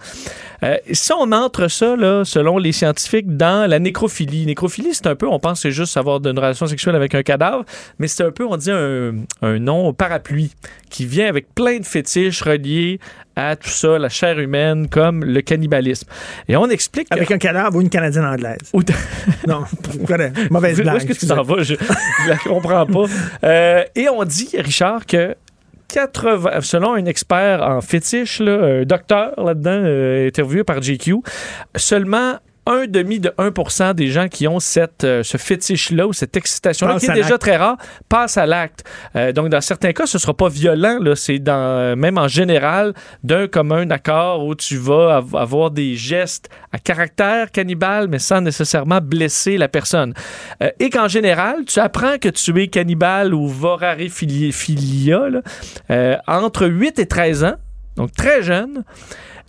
Euh, 0.64 0.78
ça, 0.92 1.16
on 1.20 1.32
entre 1.32 1.68
ça, 1.68 1.96
là, 1.96 2.24
selon 2.26 2.58
les 2.58 2.72
scientifiques, 2.72 3.38
dans 3.38 3.70
la 3.70 3.78
nécrophilie. 3.78 4.46
Nécrophilie, 4.48 4.94
c'est 4.94 5.08
un 5.08 5.16
peu, 5.16 5.28
on 5.28 5.40
pense 5.40 5.60
que 5.60 5.70
c'est 5.70 5.72
juste 5.72 5.98
avoir 5.98 6.20
une 6.26 6.38
relation 6.38 6.66
sexuelle 6.66 6.96
avec 6.96 7.14
un 7.14 7.22
cadavre, 7.22 7.64
mais 8.00 8.08
c'est 8.08 8.24
un 8.24 8.32
peu, 8.32 8.46
on 8.46 8.58
dit, 8.58 8.72
un, 8.72 9.14
un 9.44 9.60
nom 9.60 9.94
parapluie 9.94 10.52
qui 10.90 11.06
vient 11.06 11.28
avec 11.28 11.54
plein 11.54 11.78
de 11.78 11.86
fétiches 11.86 12.42
reliés 12.42 13.00
à 13.36 13.56
tout 13.56 13.70
ça, 13.70 13.98
la 13.98 14.10
chair 14.10 14.38
humaine, 14.40 14.88
comme 14.90 15.24
le 15.24 15.42
cannibalisme. 15.42 16.08
Et 16.48 16.56
on 16.58 16.68
explique... 16.70 17.10
que- 17.10 17.16
Avec 17.16 17.32
un 17.32 17.38
cadavre 17.38 17.76
ou 17.78 17.82
une 17.82 17.90
Canadienne 17.90 18.26
anglaise. 18.26 18.58
Ou 18.74 18.82
non, 19.48 19.64
mauvaise 20.50 20.80
Où 20.80 20.84
blague. 20.84 20.98
est-ce 20.98 21.06
que 21.06 21.14
tu 21.14 21.28
t'en 21.28 21.42
vas? 21.44 21.64
Je, 21.64 21.76
je 21.76 22.30
la 22.30 22.38
comprends 22.38 22.86
pas. 22.86 23.06
Euh, 23.44 23.84
et 23.96 24.10
on 24.10 24.24
dit, 24.26 24.50
Richard, 24.58 25.06
que 25.06 25.36
80, 25.94 26.62
selon 26.62 26.94
un 26.94 27.06
expert 27.06 27.62
en 27.62 27.82
fétiche, 27.82 28.40
là, 28.40 28.54
un 28.82 28.84
docteur 28.84 29.34
là-dedans, 29.44 29.72
euh, 29.84 30.28
interviewé 30.28 30.64
par 30.64 30.80
GQ, 30.82 31.16
seulement 31.76 32.36
un 32.68 32.86
demi 32.86 33.20
de 33.20 33.30
1% 33.40 33.94
des 33.96 34.08
gens 34.10 34.28
qui 34.28 34.48
ont 34.48 34.60
cette, 34.60 35.04
euh, 35.04 35.24
ce 35.24 35.38
fétiche-là 35.38 36.06
ou 36.08 36.14
cette 36.14 36.38
excitation-là, 36.38 36.94
qui 37.00 37.06
est 37.06 37.16
déjà 37.24 37.38
très 37.40 37.58
rare, 37.58 37.78
passe 38.08 38.38
à 38.38 38.46
l'acte. 38.46 38.84
Euh, 39.16 39.32
donc, 39.32 39.50
dans 39.50 39.62
certains 39.62 39.94
cas, 39.94 40.06
ce 40.06 40.20
sera 40.20 40.34
pas 40.36 40.48
violent. 40.48 41.00
C'est 41.16 41.40
dans, 41.40 41.54
euh, 41.56 41.96
même 41.96 42.18
en 42.20 42.28
général 42.28 42.94
d'un 43.24 43.48
commun 43.48 43.90
accord 43.90 44.46
où 44.46 44.54
tu 44.54 44.78
vas 44.78 45.18
av- 45.18 45.36
avoir 45.36 45.72
des 45.72 45.96
gestes 45.96 46.50
à 46.72 46.78
caractère 46.78 47.52
cannibale, 47.52 48.08
mais 48.08 48.20
sans 48.20 48.42
nécessairement 48.42 49.00
blesser 49.02 49.58
la 49.58 49.68
personne. 49.68 50.14
Et 50.80 50.90
qu'en 50.92 51.08
général, 51.08 51.66
tu 51.66 51.80
apprends 51.80 52.18
que 52.20 52.30
tu 52.30 52.62
es 52.62 52.68
cannibale 52.68 53.34
ou 53.34 53.48
là, 55.30 55.42
euh, 55.90 56.16
entre 56.28 56.68
8 56.68 57.00
et 57.00 57.08
13 57.08 57.44
ans, 57.44 57.56
donc 57.96 58.12
très 58.14 58.42
jeune. 58.44 58.84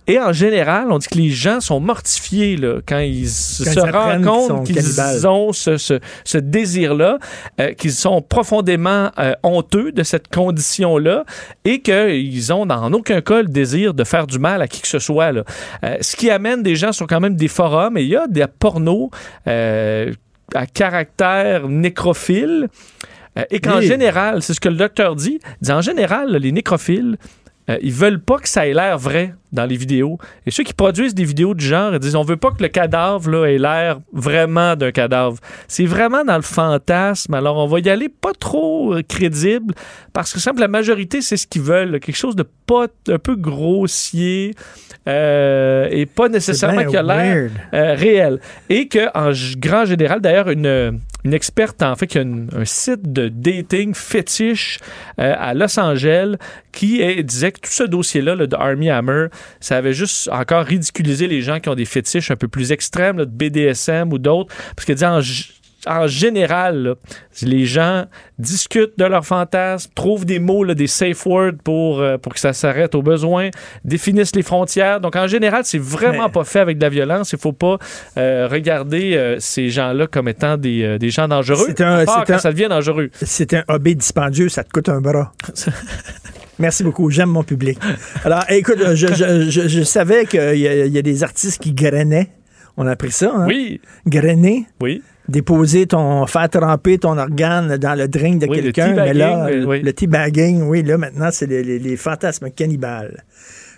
Et 0.07 0.19
en 0.19 0.33
général, 0.33 0.91
on 0.91 0.97
dit 0.97 1.07
que 1.07 1.17
les 1.17 1.29
gens 1.29 1.61
sont 1.61 1.79
mortifiés 1.79 2.57
là, 2.57 2.79
quand 2.85 2.99
ils 2.99 3.23
Quand 3.23 3.29
se 3.29 3.63
ils 3.87 3.89
rendent 3.89 4.25
compte 4.25 4.65
qu'ils 4.67 5.27
ont 5.27 5.53
ce, 5.53 5.77
ce- 5.77 5.99
ce 6.25 6.37
désir-là, 6.37 7.19
euh, 7.61 7.73
qu'ils 7.73 7.93
sont 7.93 8.21
profondément 8.21 9.11
euh, 9.17 9.33
honteux 9.43 9.91
de 9.93 10.03
cette 10.03 10.27
condition-là 10.27 11.23
et 11.63 11.81
qu'ils 11.81 12.51
ont 12.51 12.65
dans 12.65 12.91
aucun 12.91 13.21
cas 13.21 13.41
le 13.43 13.47
désir 13.47 13.93
de 13.93 14.03
faire 14.03 14.27
du 14.27 14.39
mal 14.39 14.61
à 14.61 14.67
qui 14.67 14.81
que 14.81 14.87
ce 14.89 14.99
soit. 14.99 15.31
Là. 15.31 15.43
Euh, 15.85 15.95
ce 16.01 16.15
qui 16.17 16.29
amène 16.29 16.63
des 16.63 16.75
gens 16.75 16.91
sur 16.91 17.07
quand 17.07 17.21
même 17.21 17.35
des 17.35 17.47
forums 17.47 17.97
et 17.97 18.01
il 18.03 18.09
y 18.09 18.15
a 18.17 18.27
des 18.27 18.45
pornos 18.59 19.09
à 19.45 20.65
caractère 20.67 21.67
nécrophile. 21.69 22.67
Et 23.49 23.59
qu'en 23.59 23.79
Oui. 23.79 23.87
général, 23.87 24.43
c'est 24.43 24.53
ce 24.53 24.59
que 24.59 24.69
le 24.69 24.75
docteur 24.75 25.15
dit, 25.15 25.39
en 25.67 25.81
général, 25.81 26.31
là, 26.31 26.37
les 26.37 26.51
nécrophiles, 26.51 27.17
ils 27.81 27.91
veulent 27.93 28.19
pas 28.21 28.37
que 28.37 28.47
ça 28.47 28.67
ait 28.67 28.73
l'air 28.73 28.99
vrai 28.99 29.33
dans 29.53 29.65
les 29.65 29.77
vidéos. 29.77 30.17
Et 30.45 30.51
ceux 30.51 30.63
qui 30.63 30.73
produisent 30.73 31.15
des 31.15 31.23
vidéos 31.23 31.53
du 31.53 31.63
genre, 31.65 31.93
ils 31.93 31.99
disent 31.99 32.15
on 32.15 32.23
veut 32.23 32.35
pas 32.37 32.51
que 32.51 32.61
le 32.61 32.69
cadavre 32.69 33.29
là, 33.29 33.45
ait 33.45 33.57
l'air 33.57 33.99
vraiment 34.11 34.75
d'un 34.75 34.91
cadavre. 34.91 35.37
C'est 35.67 35.85
vraiment 35.85 36.25
dans 36.25 36.35
le 36.35 36.41
fantasme. 36.41 37.33
Alors 37.35 37.57
on 37.57 37.67
va 37.67 37.79
y 37.79 37.89
aller 37.89 38.09
pas 38.09 38.33
trop 38.37 38.95
euh, 38.95 39.01
crédible 39.07 39.73
parce 40.11 40.33
que 40.33 40.39
simple 40.39 40.59
la 40.59 40.67
majorité 40.67 41.21
c'est 41.21 41.37
ce 41.37 41.47
qu'ils 41.47 41.61
veulent, 41.61 41.99
quelque 41.99 42.15
chose 42.17 42.35
de 42.35 42.45
pas 42.65 42.87
un 43.07 43.19
peu 43.19 43.35
grossier 43.35 44.53
euh, 45.07 45.87
et 45.91 46.05
pas 46.05 46.29
nécessairement 46.29 46.85
qui 46.89 46.97
a 46.97 47.03
l'air 47.03 47.51
euh, 47.73 47.93
réel. 47.95 48.39
Et 48.69 48.87
que 48.87 49.07
en 49.17 49.31
grand 49.59 49.85
général, 49.85 50.21
d'ailleurs, 50.21 50.49
une, 50.49 50.99
une 51.25 51.33
experte 51.33 51.81
en 51.83 51.95
fait 51.95 52.07
qui 52.07 52.17
a 52.19 52.21
une- 52.21 52.49
un 52.55 52.65
site 52.65 53.11
de 53.11 53.27
dating 53.27 53.93
fétiche 53.93 54.79
euh, 55.19 55.33
à 55.37 55.53
Los 55.53 55.77
Angeles 55.79 56.35
qui 56.71 57.01
est- 57.01 57.21
disait 57.23 57.51
que 57.51 57.59
tout 57.59 57.71
ce 57.71 57.83
dossier-là 57.83 58.35
là, 58.35 58.47
de 58.47 58.55
Army 58.55 58.89
Hammer, 58.89 59.27
ça 59.59 59.77
avait 59.77 59.93
juste 59.93 60.29
encore 60.31 60.65
ridiculisé 60.65 61.27
les 61.27 61.41
gens 61.41 61.59
qui 61.59 61.69
ont 61.69 61.75
des 61.75 61.85
fétiches 61.85 62.31
un 62.31 62.35
peu 62.35 62.47
plus 62.47 62.71
extrêmes, 62.71 63.17
là, 63.17 63.25
de 63.25 63.31
BDSM 63.31 64.11
ou 64.13 64.17
d'autres, 64.17 64.53
parce 64.75 64.85
dit 64.93 65.05
en, 65.05 65.19
général, 66.07 66.81
là, 66.83 66.95
les 67.41 67.65
gens 67.65 68.05
discutent 68.39 68.97
de 68.97 69.03
leurs 69.03 69.25
fantasmes, 69.25 69.91
trouvent 69.95 70.23
des 70.25 70.39
mots, 70.39 70.63
là, 70.63 70.75
des 70.75 70.87
safe 70.87 71.25
words 71.25 71.55
pour, 71.61 71.99
euh, 71.99 72.17
pour 72.17 72.33
que 72.33 72.39
ça 72.39 72.53
s'arrête 72.53 72.95
au 72.95 73.01
besoin, 73.01 73.49
définissent 73.83 74.33
les 74.33 74.43
frontières. 74.43 75.01
Donc, 75.01 75.17
en 75.17 75.27
général, 75.27 75.63
c'est 75.65 75.77
vraiment 75.81 76.27
Mais- 76.27 76.31
pas 76.31 76.45
fait 76.45 76.59
avec 76.61 76.77
de 76.77 76.83
la 76.83 76.89
violence. 76.89 77.33
Il 77.33 77.37
faut 77.39 77.51
pas 77.51 77.79
euh, 78.17 78.47
regarder 78.49 79.15
euh, 79.17 79.35
ces 79.39 79.69
gens-là 79.69 80.07
comme 80.07 80.29
étant 80.29 80.55
des, 80.55 80.97
des 80.99 81.09
gens 81.09 81.27
dangereux. 81.27 81.65
C'est 81.67 81.81
un- 81.81 81.97
à 81.97 82.05
part 82.05 82.19
c'est 82.21 82.27
quand 82.31 82.37
un- 82.37 82.39
ça 82.39 82.51
devient 82.53 82.69
dangereux. 82.69 83.09
C'est 83.21 83.53
un 83.53 83.63
hobby 83.67 83.95
dispendieux, 83.97 84.47
ça 84.47 84.63
te 84.63 84.69
coûte 84.69 84.87
un 84.87 85.01
bras. 85.01 85.33
Merci 86.59 86.83
beaucoup, 86.83 87.09
j'aime 87.09 87.29
mon 87.29 87.43
public. 87.43 87.79
Alors, 88.23 88.43
écoute, 88.49 88.77
euh, 88.79 88.95
je, 88.95 89.07
je- 89.07 89.49
je- 89.49 89.67
je 89.67 89.83
savais 89.83 90.25
qu'il 90.25 90.39
y, 90.59 90.67
a- 90.67 90.85
il 90.85 90.91
y 90.93 90.97
a 90.97 91.01
des 91.01 91.23
artistes 91.23 91.61
qui 91.61 91.73
grainaient. 91.73 92.29
On 92.77 92.85
a 92.87 92.91
appris 92.91 93.11
ça, 93.11 93.31
hein? 93.35 93.45
Oui. 93.47 93.81
Grainer. 94.07 94.65
Oui. 94.81 95.01
Déposer 95.29 95.87
ton, 95.87 96.25
faire 96.27 96.49
tremper 96.49 96.97
ton 96.97 97.17
organe 97.17 97.77
dans 97.77 97.95
le 97.97 98.07
drink 98.07 98.39
de 98.41 98.47
Oui, 98.47 98.61
quelqu'un. 98.61 98.93
Mais 98.93 99.13
là, 99.13 99.49
le, 99.49 99.65
oui. 99.65 99.81
le 99.81 99.93
teabagging, 99.93 100.63
oui, 100.63 100.83
là, 100.83 100.97
maintenant, 100.97 101.29
c'est 101.31 101.45
les, 101.47 101.63
les- 101.63 101.79
les 101.79 101.95
fantasmes 101.97 102.49
cannibales. 102.51 103.23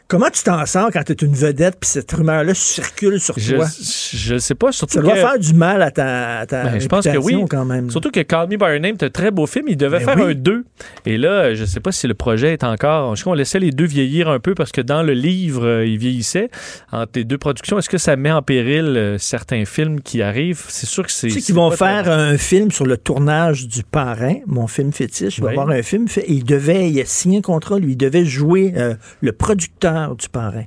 Comment 0.07 0.29
tu 0.31 0.43
t'en 0.43 0.63
sors 0.67 0.91
quand 0.91 1.01
tu 1.03 1.13
es 1.13 1.15
une 1.15 1.33
vedette 1.33 1.77
puis 1.79 1.89
cette 1.89 2.11
rumeur-là 2.11 2.53
circule 2.53 3.19
sur 3.19 3.33
Je, 3.37 3.55
toi? 3.55 3.65
je 4.13 4.37
sais 4.37 4.53
pas, 4.53 4.71
surtout 4.71 4.93
Ça 4.93 5.01
doit 5.01 5.13
que- 5.13 5.19
faire 5.19 5.39
du 5.39 5.53
mal 5.55 5.81
à 5.81 5.89
ta, 5.89 6.39
à 6.41 6.45
ta 6.45 6.63
Ben, 6.65 6.79
je 6.79 6.87
pense 6.87 7.05
que 7.05 7.17
oui. 7.17 7.43
quand 7.49 7.65
même. 7.65 7.89
Surtout 7.89 8.11
que 8.11 8.19
Call 8.19 8.47
Me 8.49 8.57
By 8.57 8.65
Your 8.65 8.79
Name, 8.79 8.95
c'est 8.99 9.07
un 9.07 9.09
très 9.09 9.31
beau 9.31 9.47
film. 9.47 9.65
Il 9.67 9.77
devait 9.77 9.97
Ben 9.97 10.05
faire 10.05 10.17
oui. 10.17 10.31
un 10.31 10.35
2. 10.35 10.63
Et 11.07 11.17
là, 11.17 11.55
je 11.55 11.65
sais 11.65 11.79
pas 11.79 11.91
si 11.91 12.05
le 12.07 12.13
projet 12.13 12.53
est 12.53 12.63
encore. 12.63 13.15
Je 13.15 13.21
crois 13.21 13.31
qu'on 13.33 13.37
laissait 13.37 13.57
les 13.59 13.71
deux 13.71 13.85
vieillir 13.85 14.29
un 14.29 14.39
peu 14.39 14.53
parce 14.53 14.71
que 14.71 14.81
dans 14.81 15.01
le 15.01 15.13
livre, 15.13 15.65
euh, 15.65 15.85
ils 15.87 15.97
vieillissaient. 15.97 16.49
Entre 16.91 17.13
les 17.15 17.23
deux 17.23 17.39
productions, 17.39 17.79
est-ce 17.79 17.89
que 17.89 17.97
ça 17.97 18.15
met 18.15 18.31
en 18.31 18.43
péril 18.43 18.85
euh, 18.85 19.17
certains 19.17 19.65
films 19.65 20.01
qui 20.01 20.21
arrivent? 20.21 20.65
C'est 20.67 20.85
sûr 20.85 21.03
que 21.03 21.11
c'est. 21.11 21.27
Tu 21.29 21.33
sais 21.33 21.41
qu'ils 21.41 21.55
vont 21.55 21.69
très 21.69 21.77
faire 21.77 22.11
un 22.11 22.37
film 22.37 22.69
sur 22.69 22.85
le 22.85 22.97
tournage 22.97 23.67
du 23.67 23.81
Parrain, 23.83 24.35
mon 24.45 24.67
film 24.67 24.93
fétiche. 24.93 25.39
Il 25.39 25.41
va 25.41 25.47
Oui. 25.49 25.55
y 25.55 25.59
avoir 25.59 25.75
un 25.75 25.81
film 25.81 26.07
fait. 26.07 26.25
Il 26.27 26.43
devait, 26.43 26.91
il 26.91 27.01
a 27.01 27.05
signé 27.05 27.39
un 27.39 27.41
contrat, 27.41 27.79
lui, 27.79 27.93
il 27.93 27.97
devait 27.97 28.25
jouer 28.25 28.73
euh, 28.77 28.93
le 29.21 29.31
producteur 29.31 29.94
du 30.17 30.29
Parrain. 30.29 30.65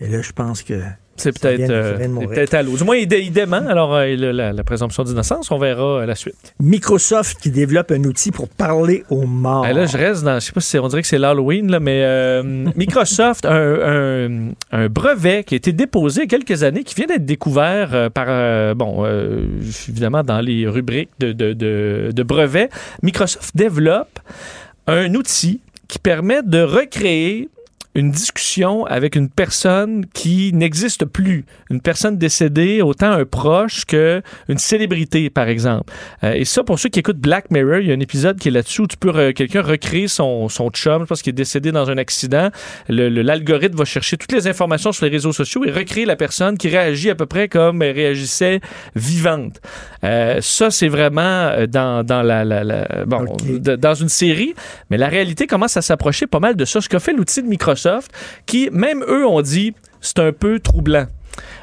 Et 0.00 0.08
là, 0.08 0.20
je 0.22 0.32
pense 0.32 0.62
que. 0.62 0.74
C'est 1.18 1.32
peut-être 1.40 1.70
euh, 1.70 1.96
peut-être 2.28 2.52
à 2.52 2.62
l'eau. 2.62 2.76
Du 2.76 2.84
moins, 2.84 2.96
il, 2.96 3.08
dé- 3.08 3.22
il 3.22 3.32
dément. 3.32 3.66
Alors, 3.66 3.94
euh, 3.94 4.14
la, 4.16 4.52
la 4.52 4.64
présomption 4.64 5.02
d'innocence, 5.02 5.50
on 5.50 5.56
verra 5.56 6.00
euh, 6.02 6.04
la 6.06 6.14
suite. 6.14 6.54
Microsoft 6.60 7.38
qui 7.40 7.50
développe 7.50 7.90
un 7.90 8.04
outil 8.04 8.30
pour 8.30 8.50
parler 8.50 9.02
aux 9.08 9.24
morts. 9.24 9.64
Ah, 9.66 9.72
là, 9.72 9.86
je 9.86 9.96
reste 9.96 10.24
dans. 10.24 10.38
Je 10.38 10.44
sais 10.44 10.52
pas 10.52 10.60
si 10.60 10.78
on 10.78 10.86
dirait 10.88 11.00
que 11.00 11.08
c'est 11.08 11.16
l'Halloween, 11.18 11.70
là, 11.70 11.80
mais 11.80 12.02
euh, 12.04 12.42
Microsoft 12.76 13.46
un, 13.46 13.50
un- 13.50 14.48
un 14.72 14.88
brevet 14.90 15.42
qui 15.44 15.54
a 15.54 15.56
été 15.56 15.72
déposé 15.72 16.20
il 16.20 16.30
y 16.30 16.34
a 16.34 16.38
quelques 16.38 16.62
années, 16.62 16.84
qui 16.84 16.94
vient 16.94 17.06
d'être 17.06 17.24
découvert 17.24 18.10
par. 18.12 18.74
bon, 18.76 19.06
évidemment, 19.88 20.22
dans 20.22 20.40
les 20.42 20.68
rubriques 20.68 21.08
de, 21.18 21.32
de, 21.32 21.54
de- 21.54 22.10
de 22.14 22.22
brevets. 22.22 22.68
Microsoft 23.02 23.56
développe 23.56 24.18
un 24.86 25.14
outil 25.14 25.62
qui 25.88 25.98
permet 25.98 26.42
de 26.42 26.60
recréer 26.60 27.48
une 27.96 28.12
discussion 28.12 28.84
avec 28.86 29.16
une 29.16 29.28
personne 29.28 30.06
qui 30.14 30.52
n'existe 30.52 31.04
plus, 31.06 31.44
une 31.70 31.80
personne 31.80 32.16
décédée, 32.18 32.82
autant 32.82 33.10
un 33.10 33.24
proche 33.24 33.84
que 33.86 34.22
une 34.48 34.58
célébrité, 34.58 35.30
par 35.30 35.48
exemple. 35.48 35.92
Euh, 36.22 36.34
et 36.34 36.44
ça, 36.44 36.62
pour 36.62 36.78
ceux 36.78 36.88
qui 36.90 37.00
écoutent 37.00 37.18
Black 37.18 37.50
Mirror, 37.50 37.78
il 37.78 37.88
y 37.88 37.90
a 37.90 37.94
un 37.94 38.00
épisode 38.00 38.38
qui 38.38 38.48
est 38.48 38.50
là-dessus 38.52 38.82
où 38.82 38.86
tu 38.86 38.96
peux 38.96 39.10
re- 39.10 39.32
quelqu'un 39.32 39.62
recréer 39.62 40.06
son, 40.08 40.48
son 40.48 40.68
chum, 40.70 41.02
je 41.02 41.06
pense 41.06 41.22
qu'il 41.22 41.30
est 41.30 41.32
décédé 41.32 41.72
dans 41.72 41.88
un 41.90 41.96
accident. 41.98 42.50
Le- 42.88 43.08
le- 43.08 43.22
L'algorithme 43.22 43.76
va 43.78 43.84
chercher 43.86 44.16
toutes 44.18 44.32
les 44.32 44.46
informations 44.46 44.92
sur 44.92 45.04
les 45.06 45.10
réseaux 45.10 45.32
sociaux 45.32 45.64
et 45.64 45.70
recréer 45.70 46.04
la 46.04 46.16
personne 46.16 46.58
qui 46.58 46.68
réagit 46.68 47.08
à 47.10 47.14
peu 47.14 47.26
près 47.26 47.48
comme 47.48 47.82
elle 47.82 47.94
réagissait 47.96 48.60
vivante. 48.94 49.60
Euh, 50.04 50.38
ça, 50.42 50.70
c'est 50.70 50.88
vraiment 50.88 51.20
euh, 51.22 51.66
dans, 51.66 52.04
dans 52.04 52.22
la, 52.22 52.44
la- 52.44 52.62
la- 52.62 53.04
bon, 53.06 53.24
dans 53.78 53.94
une 53.94 54.08
série, 54.10 54.54
mais 54.90 54.98
la 54.98 55.08
réalité 55.08 55.46
commence 55.46 55.76
à 55.78 55.82
s'approcher 55.82 56.26
pas 56.26 56.40
mal 56.40 56.56
de 56.56 56.64
ça. 56.66 56.80
Ce 56.82 56.88
qu'a 56.90 57.00
fait 57.00 57.14
l'outil 57.14 57.42
de 57.42 57.48
Microsoft, 57.48 57.85
qui, 58.46 58.68
même 58.72 59.02
eux, 59.08 59.26
ont 59.26 59.42
dit, 59.42 59.74
c'est 60.00 60.18
un 60.18 60.32
peu 60.32 60.60
troublant. 60.60 61.06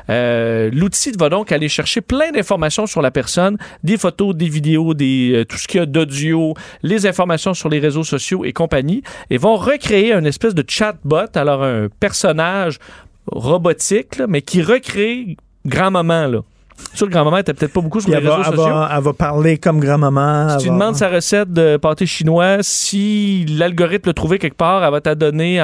Euh, 0.10 0.70
L'outil 0.72 1.12
va 1.18 1.30
donc 1.30 1.52
aller 1.52 1.70
chercher 1.70 2.02
plein 2.02 2.32
d'informations 2.32 2.86
sur 2.86 3.02
la 3.02 3.12
personne, 3.12 3.58
des 3.84 3.98
photos, 3.98 4.36
des 4.36 4.50
vidéos, 4.50 4.94
des, 4.94 5.32
euh, 5.34 5.46
tout 5.46 5.58
ce 5.58 5.68
qu'il 5.68 5.80
y 5.80 5.84
a 5.84 5.86
d'audio, 5.86 6.54
les 6.84 7.08
informations 7.08 7.54
sur 7.54 7.70
les 7.70 7.80
réseaux 7.80 8.04
sociaux 8.04 8.46
et 8.46 8.54
compagnie, 8.54 9.04
et 9.30 9.38
vont 9.38 9.56
recréer 9.56 10.14
une 10.14 10.26
espèce 10.26 10.54
de 10.54 10.64
chatbot, 10.68 11.36
alors 11.36 11.64
un 11.64 11.88
personnage 12.00 12.80
robotique, 13.28 14.20
mais 14.28 14.42
qui 14.42 14.62
recrée 14.62 15.38
grand-maman. 15.66 16.28
Là. 16.28 16.40
Sur 16.94 17.06
le 17.08 17.12
grand-maman, 17.12 17.38
était 17.38 17.54
peut-être 17.54 17.74
pas 17.74 17.82
beaucoup 17.82 18.00
sur 18.02 18.10
les 18.12 18.18
elle, 18.18 18.24
va, 18.24 18.38
réseaux 18.38 18.50
elle 18.52 18.58
sociaux. 18.58 18.74
va- 18.74 18.92
elle 18.96 19.04
va 19.04 19.14
parler 19.14 19.58
comme 19.58 19.80
grand-maman. 19.80 20.50
Si 20.50 20.58
tu 20.66 20.68
va- 20.70 20.74
demandes 20.76 20.96
sa 20.96 21.10
recette 21.10 21.52
de 21.52 21.78
pâté 21.78 22.06
chinois, 22.06 22.58
si 22.62 23.46
l'algorithme 23.50 24.10
l'a 24.10 24.14
trouvé 24.14 24.38
quelque 24.40 24.58
part, 24.58 24.84
elle 24.84 24.92
va 24.92 25.02
t'adonner 25.02 25.60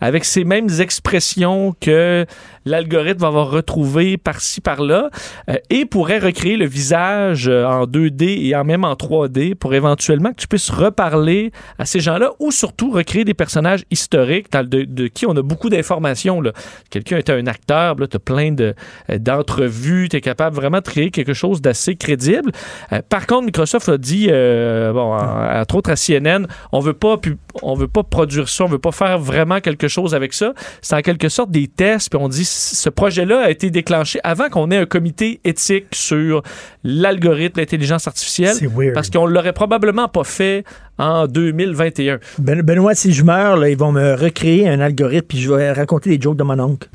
avec 0.00 0.24
ces 0.24 0.44
mêmes 0.44 0.68
expressions 0.80 1.74
que 1.80 2.26
l'algorithme 2.64 3.20
va 3.20 3.28
avoir 3.28 3.50
retrouvé 3.50 4.16
par-ci, 4.16 4.60
par-là, 4.60 5.10
euh, 5.50 5.56
et 5.70 5.84
pourrait 5.84 6.18
recréer 6.18 6.56
le 6.56 6.64
visage 6.66 7.46
euh, 7.46 7.64
en 7.66 7.84
2D 7.86 8.46
et 8.48 8.56
en 8.56 8.64
même 8.64 8.84
en 8.84 8.94
3D 8.94 9.54
pour 9.54 9.74
éventuellement 9.74 10.30
que 10.30 10.36
tu 10.36 10.48
puisses 10.48 10.70
reparler 10.70 11.52
à 11.78 11.84
ces 11.84 12.00
gens-là 12.00 12.30
ou 12.40 12.50
surtout 12.50 12.90
recréer 12.90 13.24
des 13.24 13.34
personnages 13.34 13.84
historiques 13.90 14.50
dans 14.50 14.60
le- 14.60 14.66
de, 14.66 14.82
de 14.84 15.06
qui 15.08 15.26
on 15.26 15.36
a 15.36 15.42
beaucoup 15.42 15.68
d'informations. 15.68 16.42
Quelqu'un 16.90 17.18
était 17.18 17.32
un 17.34 17.46
acteur, 17.46 17.96
tu 17.96 18.16
as 18.16 18.18
plein 18.18 18.52
de, 18.52 18.74
euh, 19.10 19.18
d'entrevues, 19.18 20.08
tu 20.08 20.16
es 20.16 20.20
capable 20.22 20.53
vraiment 20.54 20.78
de 20.78 20.84
créer 20.84 21.10
quelque 21.10 21.34
chose 21.34 21.60
d'assez 21.60 21.96
crédible. 21.96 22.50
Euh, 22.92 23.00
par 23.08 23.26
contre, 23.26 23.44
Microsoft 23.44 23.88
a 23.88 23.98
dit, 23.98 24.28
euh, 24.30 24.92
bon, 24.92 25.14
entre 25.14 25.74
autres 25.76 25.90
à 25.90 25.96
CNN, 25.96 26.46
on 26.72 26.80
veut 26.80 26.92
pas, 26.92 27.16
on 27.62 27.74
veut 27.74 27.88
pas 27.88 28.02
produire 28.02 28.48
ça, 28.48 28.64
on 28.64 28.68
veut 28.68 28.78
pas 28.78 28.92
faire 28.92 29.18
vraiment 29.18 29.60
quelque 29.60 29.88
chose 29.88 30.14
avec 30.14 30.32
ça. 30.32 30.54
C'est 30.80 30.96
en 30.96 31.00
quelque 31.02 31.28
sorte 31.28 31.50
des 31.50 31.68
tests, 31.68 32.10
puis 32.10 32.18
on 32.22 32.28
dit 32.28 32.44
ce 32.44 32.88
projet-là 32.88 33.40
a 33.44 33.50
été 33.50 33.70
déclenché 33.70 34.20
avant 34.24 34.48
qu'on 34.48 34.70
ait 34.70 34.76
un 34.78 34.86
comité 34.86 35.40
éthique 35.44 35.94
sur 35.94 36.42
l'algorithme, 36.82 37.60
l'intelligence 37.60 38.06
artificielle, 38.06 38.56
parce 38.94 39.10
qu'on 39.10 39.26
l'aurait 39.26 39.52
probablement 39.52 40.08
pas 40.08 40.24
fait 40.24 40.64
en 40.98 41.26
2021. 41.26 42.18
Ben- 42.38 42.62
Benoît, 42.62 42.94
si 42.94 43.12
je 43.12 43.24
meurs, 43.24 43.56
là, 43.56 43.68
ils 43.68 43.76
vont 43.76 43.92
me 43.92 44.14
recréer 44.14 44.68
un 44.68 44.80
algorithme 44.80 45.26
puis 45.26 45.38
je 45.40 45.52
vais 45.52 45.72
raconter 45.72 46.10
des 46.10 46.20
jokes 46.22 46.36
de 46.36 46.42
mon 46.44 46.58
oncle. 46.60 46.88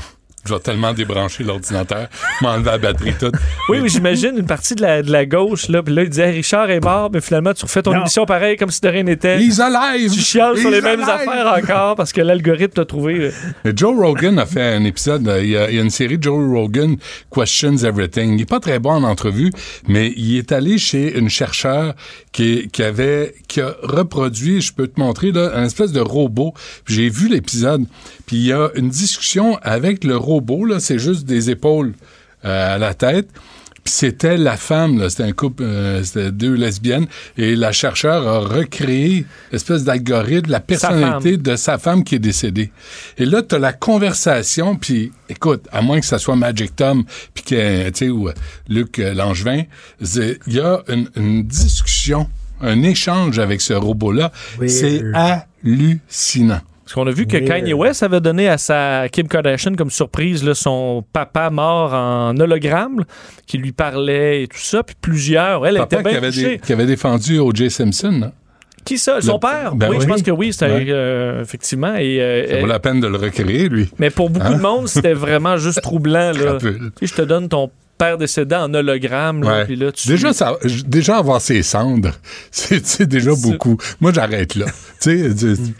Je 0.45 0.53
vais 0.53 0.59
tellement 0.61 0.93
débrancher 0.93 1.43
l'ordinateur, 1.43 2.07
m'enlever 2.41 2.71
la 2.71 2.77
batterie 2.77 3.13
toute. 3.19 3.35
Oui, 3.67 3.79
oui, 3.81 3.89
j'imagine 3.89 4.37
une 4.37 4.45
partie 4.45 4.73
de 4.73 4.81
la, 4.81 5.03
de 5.03 5.11
la 5.11 5.25
gauche, 5.25 5.67
là, 5.67 5.83
puis 5.83 5.93
là, 5.93 6.03
il 6.03 6.09
disait 6.09 6.29
Richard 6.31 6.69
est 6.69 6.79
mort, 6.83 7.09
mais 7.13 7.19
finalement, 7.21 7.53
tu 7.53 7.65
refais 7.65 7.81
ton 7.81 7.91
Non. 7.93 7.99
émission 7.99 8.25
pareil 8.25 8.55
comme 8.55 8.71
si 8.71 8.79
de 8.81 8.87
rien 8.87 9.03
n'était. 9.03 9.37
He's 9.41 9.59
alive! 9.59 10.11
Tu 10.13 10.19
chiales 10.21 10.57
sur 10.57 10.71
les 10.71 10.81
mêmes 10.81 11.01
affaires 11.01 11.53
encore 11.57 11.95
parce 11.95 12.13
que 12.13 12.21
l'algorithme 12.21 12.73
t'a 12.73 12.85
trouvé. 12.85 13.15
euh, 13.19 13.31
Mais 13.65 13.73
Joe 13.75 13.95
Rogan 13.97 14.39
a 14.39 14.45
fait 14.45 14.61
un 14.75 14.83
épisode, 14.85 15.27
euh, 15.27 15.43
il 15.43 15.49
y, 15.49 15.57
a, 15.57 15.69
il 15.69 15.75
y 15.75 15.79
a 15.79 15.83
une 15.83 15.89
série 15.89 16.17
de 16.17 16.23
Joe 16.23 16.49
Rogan 16.51 16.95
Questions 17.33 17.77
Everything. 17.77 18.35
Il 18.35 18.41
est 18.41 18.49
pas 18.49 18.59
très 18.61 18.79
bon 18.79 18.91
en 18.91 19.03
entrevue, 19.03 19.51
mais 19.87 20.13
il 20.15 20.37
est 20.37 20.51
allé 20.53 20.77
chez 20.77 21.17
une 21.17 21.29
chercheure 21.29 21.93
qui, 22.31 22.69
qui 22.69 22.81
avait 22.83 23.33
qui 23.47 23.59
a 23.61 23.75
reproduit, 23.83 24.61
je 24.61 24.71
peux 24.73 24.87
te 24.87 24.99
montrer 24.99 25.31
là, 25.31 25.51
un 25.55 25.65
espèce 25.65 25.91
de 25.91 25.99
robot. 25.99 26.53
Puis 26.85 26.95
J'ai 26.95 27.09
vu 27.09 27.27
l'épisode, 27.27 27.83
puis 28.25 28.37
il 28.37 28.45
y 28.45 28.53
a 28.53 28.69
une 28.75 28.89
discussion 28.89 29.57
avec 29.63 30.03
le 30.05 30.15
robot 30.15 30.38
là, 30.65 30.79
c'est 30.79 30.99
juste 30.99 31.25
des 31.25 31.49
épaules 31.49 31.93
euh, 32.45 32.75
à 32.75 32.77
la 32.77 32.93
tête. 32.93 33.29
Puis 33.83 33.93
c'était 33.93 34.37
la 34.37 34.57
femme, 34.57 34.99
là, 34.99 35.09
c'était 35.09 35.23
un 35.23 35.31
couple, 35.31 35.63
euh, 35.63 36.03
c'était 36.03 36.31
deux 36.31 36.53
lesbiennes, 36.53 37.07
et 37.37 37.55
la 37.55 37.71
chercheure 37.71 38.27
a 38.27 38.39
recréé 38.39 39.25
l'espèce 39.51 39.83
d'algorithme, 39.83 40.51
la 40.51 40.59
personnalité 40.59 41.37
de 41.37 41.55
sa 41.55 41.77
femme 41.77 42.03
qui 42.03 42.15
est 42.15 42.19
décédée. 42.19 42.71
Et 43.17 43.25
là, 43.25 43.41
tu 43.41 43.55
as 43.55 43.59
la 43.59 43.73
conversation, 43.73 44.75
puis 44.75 45.11
écoute, 45.29 45.67
à 45.71 45.81
moins 45.81 45.99
que 45.99 46.05
ça 46.05 46.19
soit 46.19 46.35
Magic 46.35 46.75
Tom, 46.75 47.05
puis 47.33 47.43
que, 47.43 47.89
tu 47.89 47.97
sais, 47.97 48.09
ou 48.09 48.29
euh, 48.29 48.33
Luc 48.67 48.99
euh, 48.99 49.13
Langevin, 49.13 49.63
il 50.01 50.37
y 50.47 50.59
a 50.59 50.81
une, 50.89 51.09
une 51.15 51.43
discussion, 51.43 52.29
un 52.61 52.83
échange 52.83 53.39
avec 53.39 53.61
ce 53.61 53.73
robot-là. 53.73 54.31
C'est 54.67 55.01
hallucinant. 55.13 56.61
Parce 56.89 56.95
qu'on 56.95 57.05
a 57.07 57.11
vu 57.11 57.27
que 57.27 57.37
Kanye 57.37 57.73
West 57.73 58.01
avait 58.01 58.19
donné 58.19 58.49
à 58.49 58.57
sa 58.57 59.07
Kim 59.11 59.27
Kardashian 59.27 59.75
comme 59.75 59.91
surprise 59.91 60.43
là, 60.43 60.55
son 60.55 61.03
papa 61.13 61.51
mort 61.51 61.93
en 61.93 62.35
hologramme 62.39 63.01
là, 63.01 63.05
qui 63.45 63.59
lui 63.59 63.71
parlait 63.73 64.41
et 64.41 64.47
tout 64.47 64.57
ça. 64.57 64.81
Puis 64.81 64.95
plusieurs, 64.99 65.67
elle 65.67 65.75
Papa 65.75 65.99
était 65.99 66.09
bien 66.09 66.19
qui 66.31 66.41
avait, 66.45 66.57
qui 66.57 66.73
avait 66.73 66.87
défendu 66.87 67.37
O.J. 67.37 67.69
Simpson, 67.69 68.17
là. 68.21 68.31
Qui 68.85 68.97
ça? 68.97 69.21
Son 69.21 69.33
Le- 69.33 69.39
père? 69.39 69.75
Ben 69.75 69.91
oui, 69.91 69.97
je 70.01 70.07
pense 70.07 70.23
que 70.23 70.31
oui, 70.31 70.51
c'était 70.51 70.71
Ouais. 70.71 70.85
euh, 70.89 71.43
effectivement. 71.43 71.93
Et, 71.95 72.19
euh, 72.19 72.47
Ça 72.47 72.53
vaut 72.55 72.59
elle- 72.61 72.67
la 72.69 72.79
peine 72.79 72.99
de 73.01 73.07
le 73.07 73.17
recréer, 73.17 73.69
lui. 73.69 73.87
Mais 73.99 74.09
pour 74.09 74.31
beaucoup 74.31 74.47
Hein? 74.47 74.57
de 74.57 74.61
monde, 74.63 74.87
c'était 74.87 75.13
vraiment 75.13 75.57
juste 75.57 75.83
troublant. 75.83 76.31
Là. 76.31 76.33
Crapule. 76.57 76.91
Tu 76.99 77.05
sais, 77.05 77.13
je 77.15 77.21
te 77.21 77.27
donne 77.27 77.49
ton 77.49 77.69
père 77.99 78.17
décédé 78.17 78.55
en 78.55 78.73
hologramme. 78.73 79.43
Là, 79.43 79.49
Ouais. 79.59 79.65
puis 79.65 79.75
là, 79.75 79.91
tu 79.91 80.07
déjà, 80.07 80.33
ça, 80.33 80.57
déjà 80.87 81.17
avoir 81.17 81.39
ses 81.41 81.61
cendres, 81.61 82.13
c'est 82.51 83.03
déjà 83.07 83.31
beaucoup. 83.35 83.77
Moi, 84.01 84.11
j'arrête 84.13 84.55
là. 84.55 84.65
tu- 84.99 85.31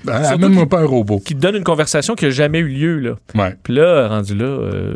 hein, 0.08 0.24
amène-moi 0.26 0.68
pas 0.68 0.82
un 0.82 0.86
robot. 0.86 1.20
qui 1.26 1.34
te 1.34 1.40
donne 1.40 1.56
une 1.56 1.64
conversation 1.64 2.14
qui 2.14 2.26
n'a 2.26 2.32
jamais 2.32 2.60
eu 2.60 2.68
lieu. 2.68 3.00
Là. 3.00 3.16
Ouais. 3.34 3.56
Puis 3.64 3.74
là, 3.74 4.08
rendu 4.08 4.36
là. 4.36 4.46
euh, 4.46 4.94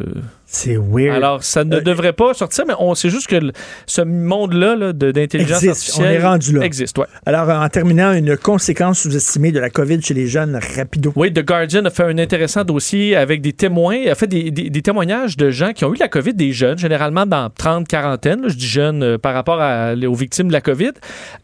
C'est 0.56 0.78
weird. 0.78 1.16
Alors, 1.16 1.44
ça 1.44 1.62
Euh, 1.62 1.64
ne 1.64 1.80
devrait 1.80 2.14
pas 2.14 2.34
sortir, 2.36 2.66
mais 2.68 2.76
on 2.78 2.94
sait 2.94 3.10
juste 3.10 3.26
que 3.28 3.40
ce 3.88 4.02
monde-là 4.02 4.76
là, 4.76 4.94
d'intelligence 4.94 5.64
Existe. 5.64 5.66
On 5.98 6.02
artificielle 6.04 6.14
est 6.22 6.24
rendu 6.24 6.54
là. 6.54 6.64
existe. 6.66 6.96
Ouais. 7.00 7.06
Alors, 7.26 7.50
en 7.50 7.68
terminant, 7.70 8.14
une 8.14 8.38
conséquence 8.38 9.00
sous-estimée 9.00 9.52
de 9.52 9.60
la 9.60 9.72
COVID 9.72 10.02
chez 10.04 10.14
les 10.14 10.28
jeunes, 10.28 10.60
rapido. 10.78 11.12
Oui, 11.16 11.34
The 11.34 11.44
Guardian 11.44 11.86
a 11.86 11.90
fait 11.90 12.04
un 12.04 12.20
intéressant 12.20 12.64
dossier 12.64 13.16
avec 13.16 13.42
des 13.42 13.54
témoins, 13.54 14.06
a 14.06 14.14
fait 14.14 14.28
des, 14.28 14.52
des- 14.52 14.70
des 14.70 14.82
témoignages 14.84 15.38
de 15.38 15.50
gens 15.50 15.74
qui 15.74 15.86
ont 15.86 15.94
eu 15.94 15.98
la 15.98 16.08
COVID, 16.08 16.36
des 16.36 16.52
jeunes, 16.52 16.78
généralement 16.78 17.26
dans 17.26 17.50
30, 17.50 17.88
quarantaine, 17.88 18.44
je 18.48 18.54
dis 18.56 18.68
jeunes 18.68 19.02
euh, 19.02 19.18
par 19.18 19.34
rapport 19.34 19.60
à- 19.60 19.94
aux 19.96 20.14
victimes 20.16 20.50
de 20.50 20.54
la 20.54 20.62
COVID, 20.62 20.92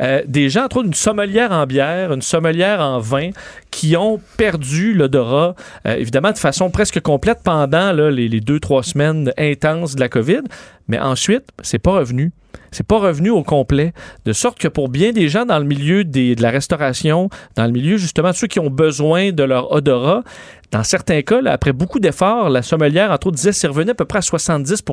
Euh, 0.04 0.22
des 0.28 0.50
gens, 0.50 0.66
entre 0.66 0.78
autres, 0.78 0.88
une 0.88 0.94
sommelière 0.94 1.52
en 1.52 1.66
bière, 1.66 2.14
une 2.14 2.22
sommelière 2.22 2.80
en 2.80 3.00
vin, 3.00 3.32
qui 3.72 3.98
ont 3.98 4.20
perdu 4.38 4.94
l'odorat, 4.94 5.56
euh, 5.88 5.96
évidemment, 5.96 6.32
de 6.32 6.38
façon 6.38 6.70
presque 6.70 7.00
complète 7.02 7.40
pendant 7.44 7.92
là, 7.92 8.12
les, 8.12 8.28
les 8.28 8.40
deux, 8.40 8.60
trois 8.60 8.84
semaines 8.84 8.99
intenses 9.02 9.96
de 9.96 10.00
la 10.00 10.10
COVID, 10.10 10.46
mais 10.90 11.00
ensuite, 11.00 11.44
c'est 11.62 11.80
pas 11.80 11.92
revenu. 11.94 12.32
C'est 12.72 12.86
pas 12.86 13.00
revenu 13.00 13.30
au 13.32 13.42
complet. 13.44 13.94
De 14.26 14.34
sorte 14.34 14.60
que 14.60 14.68
pour 14.68 14.90
bien 14.90 15.12
des 15.12 15.28
gens 15.30 15.46
dans 15.46 15.58
le 15.60 15.66
milieu 15.66 16.04
des- 16.04 16.36
de 16.36 16.42
la 16.42 16.50
restauration, 16.52 17.30
dans 17.56 17.66
le 17.66 17.72
milieu 17.72 17.98
justement 17.98 18.30
de 18.32 18.36
ceux 18.36 18.48
qui 18.48 18.60
ont 18.60 18.70
besoin 18.70 19.32
de 19.32 19.44
leur 19.44 19.72
odorat, 19.72 20.24
dans 20.72 20.84
certains 20.84 21.24
cas, 21.24 21.42
là, 21.42 21.54
après 21.54 21.74
beaucoup 21.74 22.00
d'efforts, 22.00 22.48
la 22.52 22.62
sommelière, 22.62 23.10
entre 23.10 23.26
autres, 23.28 23.38
disait 23.38 23.54
c'est 23.54 23.66
revenu 23.68 23.90
à 23.90 23.96
peu 23.96 24.06
près 24.06 24.20
à 24.20 24.22
70 24.22 24.84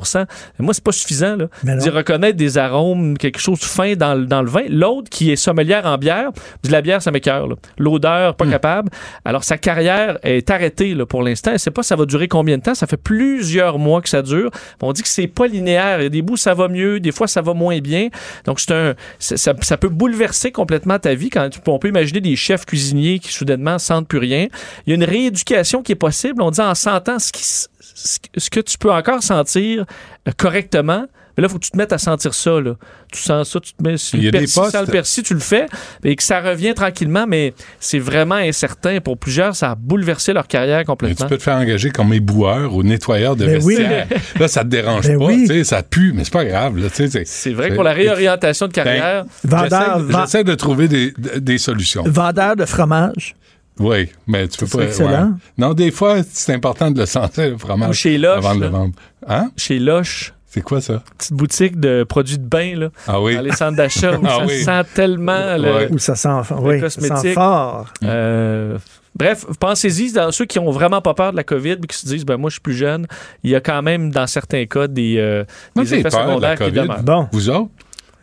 Mais 0.58 0.64
Moi, 0.64 0.72
c'est 0.72 0.82
pas 0.82 0.92
suffisant 0.92 1.36
d'y 1.36 1.90
reconnaître 1.90 2.38
des 2.38 2.56
arômes, 2.56 3.18
quelque 3.18 3.38
chose 3.38 3.58
de 3.60 3.64
fin 3.64 3.92
dans, 3.94 4.14
le- 4.14 4.24
dans 4.24 4.40
le 4.40 4.48
vin. 4.48 4.62
L'autre, 4.70 5.10
qui 5.10 5.30
est 5.30 5.36
sommelière 5.36 5.84
en 5.84 5.98
bière, 5.98 6.30
dit 6.62 6.70
la 6.70 6.80
bière, 6.80 7.02
ça 7.02 7.10
m'écœure. 7.10 7.46
L'odeur, 7.78 8.32
Hmm. 8.32 8.36
pas 8.36 8.46
capable. 8.46 8.88
Alors, 9.26 9.44
sa 9.44 9.58
carrière 9.58 10.18
est 10.22 10.48
arrêtée 10.50 10.94
là, 10.94 11.04
pour 11.04 11.22
l'instant. 11.22 11.50
Elle 11.52 11.58
sait 11.60 11.70
pas 11.70 11.82
ça 11.82 11.94
va 11.96 12.06
durer 12.06 12.26
combien 12.28 12.56
de 12.56 12.62
temps. 12.62 12.74
Ça 12.74 12.86
fait 12.86 12.96
plusieurs 12.96 13.78
mois 13.78 14.00
que 14.00 14.08
ça 14.08 14.22
dure. 14.22 14.50
On 14.80 14.92
dit 14.92 15.02
que 15.02 15.08
c'est 15.08 15.26
pas 15.26 15.46
linéaire. 15.46 15.85
Il 15.98 16.02
y 16.02 16.06
a 16.06 16.08
des 16.08 16.22
bouts, 16.22 16.36
ça 16.36 16.54
va 16.54 16.68
mieux. 16.68 17.00
Des 17.00 17.12
fois, 17.12 17.26
ça 17.26 17.42
va 17.42 17.54
moins 17.54 17.78
bien. 17.78 18.08
Donc, 18.44 18.60
c'est 18.60 18.72
un, 18.72 18.94
ça, 19.18 19.76
peut 19.76 19.88
bouleverser 19.88 20.52
complètement 20.52 20.98
ta 20.98 21.14
vie 21.14 21.30
quand 21.30 21.48
on 21.66 21.78
peut 21.78 21.88
imaginer 21.88 22.20
des 22.20 22.36
chefs 22.36 22.66
cuisiniers 22.66 23.18
qui 23.18 23.32
soudainement 23.32 23.78
sentent 23.78 24.08
plus 24.08 24.18
rien. 24.18 24.48
Il 24.86 24.90
y 24.90 24.92
a 24.92 24.96
une 24.96 25.04
rééducation 25.04 25.82
qui 25.82 25.92
est 25.92 25.96
possible. 25.96 26.42
On 26.42 26.50
dit 26.50 26.60
en 26.60 26.74
sentant 26.74 27.18
ce 27.18 28.50
que 28.50 28.60
tu 28.60 28.78
peux 28.78 28.92
encore 28.92 29.22
sentir 29.22 29.84
euh, 30.28 30.32
correctement. 30.36 31.06
Mais 31.36 31.42
là, 31.42 31.48
il 31.48 31.52
faut 31.52 31.58
que 31.58 31.64
tu 31.64 31.70
te 31.70 31.76
mettes 31.76 31.92
à 31.92 31.98
sentir 31.98 32.32
ça. 32.32 32.60
Là. 32.60 32.74
Tu 33.12 33.20
sens 33.20 33.50
ça, 33.50 33.60
tu 33.60 33.72
te 33.74 33.82
mets 33.82 33.96
sur 33.98 34.18
Il 34.18 34.24
y 34.24 34.24
le 34.24 34.28
a 34.28 34.32
des 34.32 34.38
persil, 34.46 34.62
sans 34.72 34.80
le 34.80 34.86
persil, 34.86 35.22
tu 35.22 35.34
le 35.34 35.40
fais, 35.40 35.66
et 36.02 36.16
que 36.16 36.22
ça 36.22 36.40
revient 36.40 36.72
tranquillement, 36.74 37.26
mais 37.26 37.52
c'est 37.78 37.98
vraiment 37.98 38.36
incertain. 38.36 39.00
Pour 39.00 39.18
plusieurs, 39.18 39.54
ça 39.54 39.72
a 39.72 39.74
bouleversé 39.74 40.32
leur 40.32 40.46
carrière 40.48 40.78
Mais 40.78 40.84
tu 40.84 40.86
complètement. 40.86 41.28
peux 41.28 41.36
te 41.38 41.42
faire 41.42 41.56
engager 41.56 41.90
comme 41.90 42.12
éboueur 42.14 42.74
ou 42.74 42.82
nettoyeur 42.82 43.36
de 43.36 43.46
Ben 43.46 43.62
oui. 43.62 43.76
Là, 44.40 44.48
ça 44.48 44.62
te 44.62 44.68
dérange 44.68 45.06
Ben 45.08 45.18
pas, 45.18 45.24
oui. 45.26 45.42
tu 45.46 45.54
sais, 45.54 45.64
ça 45.64 45.82
pue, 45.82 46.12
mais 46.14 46.24
c'est 46.24 46.32
pas 46.32 46.44
grave. 46.44 46.76
là, 46.78 46.88
tu 46.88 47.08
sais, 47.08 47.22
C'est 47.26 47.52
vrai 47.52 47.70
que 47.70 47.74
pour 47.74 47.84
la 47.84 47.92
réorientation 47.92 48.66
de 48.68 48.72
carrière, 48.72 49.24
Ben, 49.44 49.58
Vendeur, 49.68 50.00
j'essaie- 50.22 50.44
de 50.44 50.54
trouver 50.54 50.88
des, 50.88 51.12
des 51.38 51.58
solutions. 51.58 52.04
Vendeur 52.06 52.56
de 52.56 52.64
fromage. 52.64 53.34
Oui, 53.78 54.08
mais 54.26 54.48
tu 54.48 54.58
peux 54.58 54.66
C'est 54.66 54.78
pas. 54.78 54.84
excellent. 54.84 55.34
Non, 55.58 55.74
des 55.74 55.90
fois, 55.90 56.18
c'est 56.32 56.54
important 56.54 56.90
de 56.90 56.98
le 57.00 57.04
sentir, 57.06 57.50
le 57.50 57.58
fromage. 57.58 57.90
Ou 57.90 57.92
chez 57.92 58.16
Loche, 58.16 58.38
Avant 58.38 58.54
de 58.54 58.60
le 58.62 58.66
vendre. 58.68 58.94
Hein? 59.28 59.50
chez 59.56 59.78
Loche, 59.78 60.32
C'est 60.56 60.62
quoi 60.62 60.80
ça? 60.80 61.02
petite 61.18 61.34
boutique 61.34 61.78
de 61.78 62.02
produits 62.02 62.38
de 62.38 62.46
bain, 62.48 62.74
là, 62.78 62.88
Ah 63.06 63.20
oui. 63.20 63.34
dans 63.36 63.42
les 63.42 63.52
centres 63.52 63.76
d'achat, 63.76 64.16
où 64.18 64.22
Ah 64.26 64.38
ça 64.38 64.44
oui. 64.46 64.62
sent 64.64 64.82
tellement 64.94 65.56
le, 65.58 65.74
Ouais. 65.74 65.88
Où 65.92 65.98
ça 65.98 66.14
sent, 66.16 66.28
le 66.28 66.56
oui, 66.56 66.80
ça 66.80 66.88
sent 66.88 67.08
cosmétique. 67.08 67.34
fort. 67.34 67.92
Euh, 68.02 68.78
bref, 69.14 69.44
pensez-y, 69.60 70.12
dans 70.12 70.32
ceux 70.32 70.46
qui 70.46 70.58
ont 70.58 70.70
vraiment 70.70 71.02
pas 71.02 71.12
peur 71.12 71.32
de 71.32 71.36
la 71.36 71.44
COVID 71.44 71.72
et 71.72 71.86
qui 71.86 71.96
se 71.98 72.06
disent, 72.06 72.24
ben 72.24 72.38
moi, 72.38 72.48
je 72.48 72.54
suis 72.54 72.60
plus 72.62 72.72
jeune, 72.74 73.06
il 73.44 73.50
y 73.50 73.54
a 73.54 73.60
quand 73.60 73.82
même, 73.82 74.10
dans 74.10 74.26
certains 74.26 74.64
cas, 74.64 74.86
des, 74.86 75.16
euh, 75.18 75.44
Moi, 75.74 75.84
des 75.84 75.94
effets 75.96 76.08
peur 76.08 76.12
de 76.12 76.16
la 76.16 76.26
secondaires 76.28 76.52
qui 76.58 76.64
COVID. 76.64 76.80
demeurent. 76.80 77.02
Bon. 77.02 77.28
Vous 77.32 77.50
autres? 77.50 77.70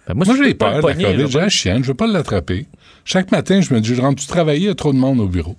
Ben, 0.07 0.15
moi, 0.15 0.25
j'ai 0.25 0.53
peur 0.55 0.81
de 0.81 0.87
la 0.87 0.93
COVID. 0.95 1.27
J'ai 1.29 1.39
la 1.39 1.49
chienne, 1.49 1.83
je 1.83 1.89
veux 1.89 1.93
pas 1.93 2.07
l'attraper. 2.07 2.65
Chaque 3.05 3.31
matin, 3.31 3.61
je 3.61 3.71
me 3.73 3.79
dis, 3.79 3.93
je 3.93 4.01
rentre-tu 4.01 4.25
travailler, 4.27 4.59
il 4.61 4.65
y 4.65 4.69
a 4.69 4.75
trop 4.75 4.91
de 4.91 4.97
monde 4.97 5.19
au 5.19 5.27
bureau. 5.27 5.55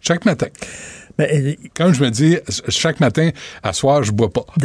Chaque 0.00 0.24
matin. 0.24 0.46
Ben, 1.18 1.56
Quand 1.76 1.92
je 1.92 2.02
me 2.02 2.10
dis, 2.10 2.38
chaque 2.68 3.00
matin, 3.00 3.30
à 3.62 3.72
soir, 3.72 4.02
je 4.04 4.12
bois 4.12 4.30
pas. 4.32 4.46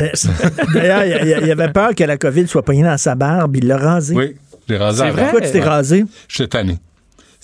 D'ailleurs, 0.74 1.04
il 1.06 1.28
y, 1.28 1.48
y 1.48 1.52
avait 1.52 1.72
peur 1.72 1.96
que 1.96 2.04
la 2.04 2.18
COVID 2.18 2.48
soit 2.48 2.64
pognée 2.64 2.84
dans 2.84 2.98
sa 2.98 3.16
barbe. 3.16 3.56
Il 3.58 3.68
l'a 3.68 3.78
rasé. 3.78 4.14
Oui, 4.16 4.36
j'ai 4.70 4.78
rasé 4.78 5.04
C'est 5.06 5.10
vrai? 5.12 5.22
Pourquoi 5.24 5.42
tu 5.42 5.52
t'es 5.52 5.60
Ouais. 5.60 5.66
rasé? 5.66 6.06
J'étais 6.28 6.48
tanné. 6.50 6.78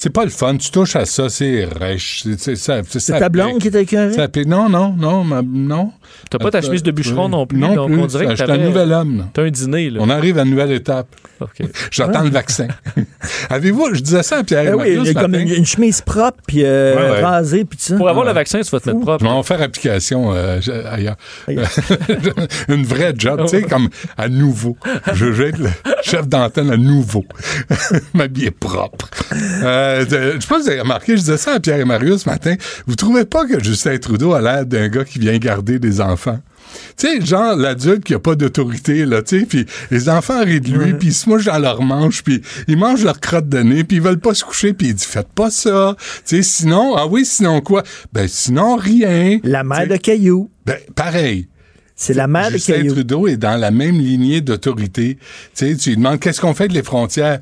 C'est 0.01 0.11
pas 0.11 0.23
le 0.23 0.29
fun. 0.29 0.55
Tu 0.55 0.71
touches 0.71 0.95
à 0.95 1.03
ça, 1.05 1.27
c'est 1.27 1.65
rêche. 1.77 2.21
C'est 2.23 2.39
c'est- 2.39 2.55
ça- 2.55 2.79
c'est 2.87 2.99
C'est 3.01 3.11
ça 3.11 3.19
ta 3.19 3.27
blonde 3.27 3.59
qui 3.59 3.67
était 3.67 3.83
pique. 3.83 4.47
Non, 4.47 4.69
non, 4.69 4.95
non, 4.97 5.25
ma- 5.25 5.41
non. 5.41 5.91
T'as 6.29 6.37
pas 6.37 6.51
ta 6.51 6.61
chemise 6.61 6.83
de 6.83 6.91
bûcheron 6.91 7.25
Oui. 7.25 7.31
non 7.31 7.45
plus, 7.45 7.59
Non 7.59 7.75
donc 7.75 7.91
plus. 7.91 7.99
on 7.99 8.05
dirait 8.05 8.25
que 8.27 8.35
J'étais 8.35 8.49
un 8.51 8.57
nouvel 8.57 8.93
homme. 8.93 9.17
là. 9.17 9.23
T'as 9.33 9.43
un 9.43 9.49
dîner, 9.49 9.89
là. 9.89 9.99
On 10.01 10.09
arrive 10.09 10.39
à 10.39 10.43
une 10.43 10.51
nouvelle 10.51 10.71
étape. 10.71 11.07
OK. 11.41 11.49
J'attends 11.91 12.23
le 12.23 12.29
vaccin. 12.29 12.67
Avez-vous, 13.49 13.93
je 13.93 13.99
disais 14.01 14.23
ça 14.23 14.37
à 14.37 14.43
Pierre 14.43 14.63
Ben 14.63 14.71
oui, 14.75 14.77
Marius 14.77 14.99
il 15.01 15.05
y 15.05 15.09
a 15.09 15.13
ce 15.13 15.19
comme 15.25 15.35
une, 15.35 15.49
une 15.49 15.65
chemise 15.65 15.99
propre, 16.01 16.37
puis 16.47 16.63
euh, 16.63 16.95
Ouais, 16.95 17.11
ouais. 17.17 17.21
rasée, 17.23 17.65
puis 17.65 17.77
tout 17.77 17.83
ça. 17.85 17.95
Pour 17.97 18.07
avoir 18.09 18.23
Ouais. 18.25 18.31
le 18.31 18.35
vaccin, 18.35 18.61
tu 18.61 18.69
vas 18.71 18.79
te 18.79 18.89
mettre 18.89 19.01
propre. 19.01 19.19
Je 19.23 19.29
vais 19.29 19.35
en 19.35 19.43
faire 19.43 19.61
application 19.61 20.33
euh. 20.33 20.59
Ailleurs. 20.89 21.17
Une 22.69 22.83
vraie 22.83 23.13
job, 23.17 23.41
tu 23.41 23.47
sais, 23.49 23.61
comme 23.63 23.89
à 24.17 24.29
nouveau. 24.29 24.77
Je 25.13 25.25
vais 25.25 25.49
être 25.49 25.59
le 25.59 25.69
chef 26.03 26.27
d'antenne 26.27 26.71
à 26.71 26.77
nouveau. 26.77 27.25
M'habiller 28.13 28.51
propre. 28.51 29.09
Euh, 29.63 29.88
de- 30.05 30.33
je 30.35 30.39
sais 30.39 30.47
pas 30.47 30.57
si 30.57 30.63
vous 30.63 30.69
avez 30.69 30.81
remarqué, 30.81 31.13
je 31.13 31.21
disais 31.21 31.37
ça 31.37 31.53
à 31.53 31.59
Pierre 31.59 31.79
et 31.79 31.85
Marius 31.85 32.23
ce 32.23 32.29
matin. 32.29 32.55
Vous 32.87 32.95
trouvez 32.95 33.25
pas 33.25 33.45
que 33.45 33.63
Justin 33.63 33.97
Trudeau 33.97 34.33
a 34.33 34.41
l'air 34.41 34.65
d'un 34.65 34.87
gars 34.87 35.03
qui 35.03 35.19
vient 35.19 35.37
garder 35.37 35.79
des 35.79 36.01
enfants? 36.01 36.39
Tu 36.97 37.07
sais, 37.07 37.25
genre 37.25 37.55
l'adulte 37.55 38.03
qui 38.03 38.13
a 38.13 38.19
pas 38.19 38.35
d'autorité, 38.35 39.05
là, 39.05 39.23
tu 39.23 39.39
sais, 39.39 39.45
puis 39.47 39.65
les 39.89 40.07
enfants 40.07 40.43
rient 40.43 40.61
de 40.61 40.69
lui, 40.71 40.93
puis 40.93 41.07
ils 41.07 41.13
se 41.13 41.27
mouchent 41.27 41.45
dans 41.45 41.57
leur 41.57 41.81
manche, 41.81 42.21
puis 42.23 42.41
ils 42.67 42.77
mangent 42.77 43.03
leur 43.03 43.19
crotte 43.19 43.49
de 43.49 43.59
nez, 43.59 43.83
puis 43.83 43.97
ils 43.97 44.03
veulent 44.03 44.19
pas 44.19 44.35
se 44.35 44.43
coucher, 44.43 44.73
puis 44.73 44.89
il 44.89 44.93
dit 44.93 45.05
«Faites 45.07 45.29
pas 45.33 45.49
ça!» 45.49 45.95
Tu 46.27 46.35
sais, 46.37 46.43
sinon, 46.43 46.95
ah 46.95 47.07
oui, 47.07 47.25
sinon 47.25 47.61
quoi? 47.61 47.81
Ben, 48.13 48.27
sinon, 48.27 48.75
rien. 48.75 49.39
La 49.43 49.63
mère 49.63 49.87
de 49.87 49.97
Caillou. 49.97 50.51
Ben, 50.65 50.77
pareil. 50.95 51.47
C'est 51.95 52.13
la 52.13 52.27
mère 52.27 52.47
de 52.47 52.53
Justin 52.53 52.73
Caillou. 52.73 52.93
Trudeau 52.93 53.27
est 53.27 53.35
dans 53.37 53.59
la 53.59 53.71
même 53.71 53.97
lignée 53.99 54.39
d'autorité. 54.39 55.17
Tu 55.55 55.71
sais, 55.71 55.75
tu 55.75 55.89
lui 55.89 55.97
demandes 55.97 56.19
qu'est-ce 56.19 56.39
qu'on 56.39 56.53
fait 56.53 56.65
avec 56.65 56.73
les 56.73 56.83
frontières? 56.83 57.39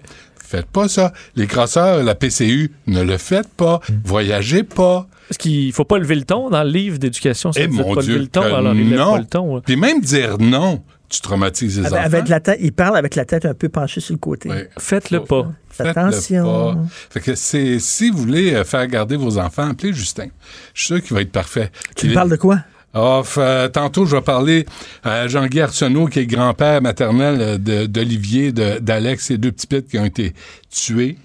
Faites 0.47 0.67
pas 0.67 0.87
ça. 0.87 1.11
Les 1.35 1.45
crosseurs, 1.45 2.03
la 2.03 2.15
PCU, 2.15 2.71
ne 2.87 3.01
le 3.03 3.17
faites 3.17 3.49
pas. 3.49 3.81
Voyagez 4.05 4.63
pas. 4.63 5.07
Parce 5.27 5.37
qu'il 5.37 5.73
faut 5.73 5.83
pas 5.83 5.97
lever 5.97 6.15
le 6.15 6.23
ton 6.23 6.49
dans 6.49 6.63
le 6.63 6.69
livre 6.69 6.97
d'éducation. 6.99 7.51
Eh 7.57 7.67
mon 7.67 7.93
pas 7.95 8.01
Dieu, 8.01 8.13
lever 8.13 8.23
le 8.25 8.27
ton, 8.29 8.41
alors 8.43 8.73
il 8.73 8.89
lève 8.89 8.99
non. 8.99 9.11
pas 9.13 9.19
le 9.19 9.25
ton. 9.25 9.55
là. 9.57 9.61
Puis 9.65 9.75
même 9.75 9.99
dire 9.99 10.37
non, 10.39 10.81
tu 11.09 11.19
traumatises 11.19 11.79
les 11.79 11.85
Avec, 11.87 11.99
enfants. 11.99 12.05
avec 12.05 12.29
la 12.29 12.39
tête, 12.39 12.59
il 12.61 12.71
parle 12.71 12.95
avec 12.95 13.15
la 13.15 13.25
tête 13.25 13.45
un 13.45 13.53
peu 13.53 13.67
penchée 13.67 13.99
sur 13.99 14.13
le 14.13 14.19
côté. 14.19 14.49
Faites-le 14.79 15.25
pas. 15.25 15.51
Faites-le 15.69 15.89
Attention. 15.91 16.45
pas. 16.45 16.77
Fait 17.09 17.19
que 17.19 17.35
c'est, 17.35 17.77
si 17.79 18.09
vous 18.09 18.17
voulez 18.19 18.53
euh, 18.53 18.63
faire 18.63 18.87
garder 18.87 19.17
vos 19.17 19.37
enfants, 19.37 19.69
appelez 19.69 19.91
Justin. 19.91 20.27
Je 20.73 20.79
suis 20.85 20.87
sûr 20.95 21.03
qu'il 21.03 21.13
va 21.13 21.21
être 21.21 21.31
parfait. 21.31 21.71
Tu 21.97 22.05
Il- 22.05 22.09
me 22.11 22.15
parles 22.15 22.29
de 22.31 22.37
quoi? 22.37 22.59
Euh, 22.97 23.67
tantôt, 23.69 24.05
je 24.05 24.15
vais 24.15 24.21
parler 24.21 24.65
à 25.03 25.27
Jean-Guy 25.27 25.61
Arsenault, 25.61 26.07
qui 26.07 26.19
est 26.19 26.25
grand-père 26.25 26.81
maternel 26.81 27.37
euh, 27.39 27.87
d'Olivier, 27.87 28.51
d'Alex, 28.51 29.31
et 29.31 29.37
deux 29.37 29.51
petits 29.51 29.83
qui 29.83 29.97
ont 29.97 30.05
été 30.05 30.33
tués 30.69 31.17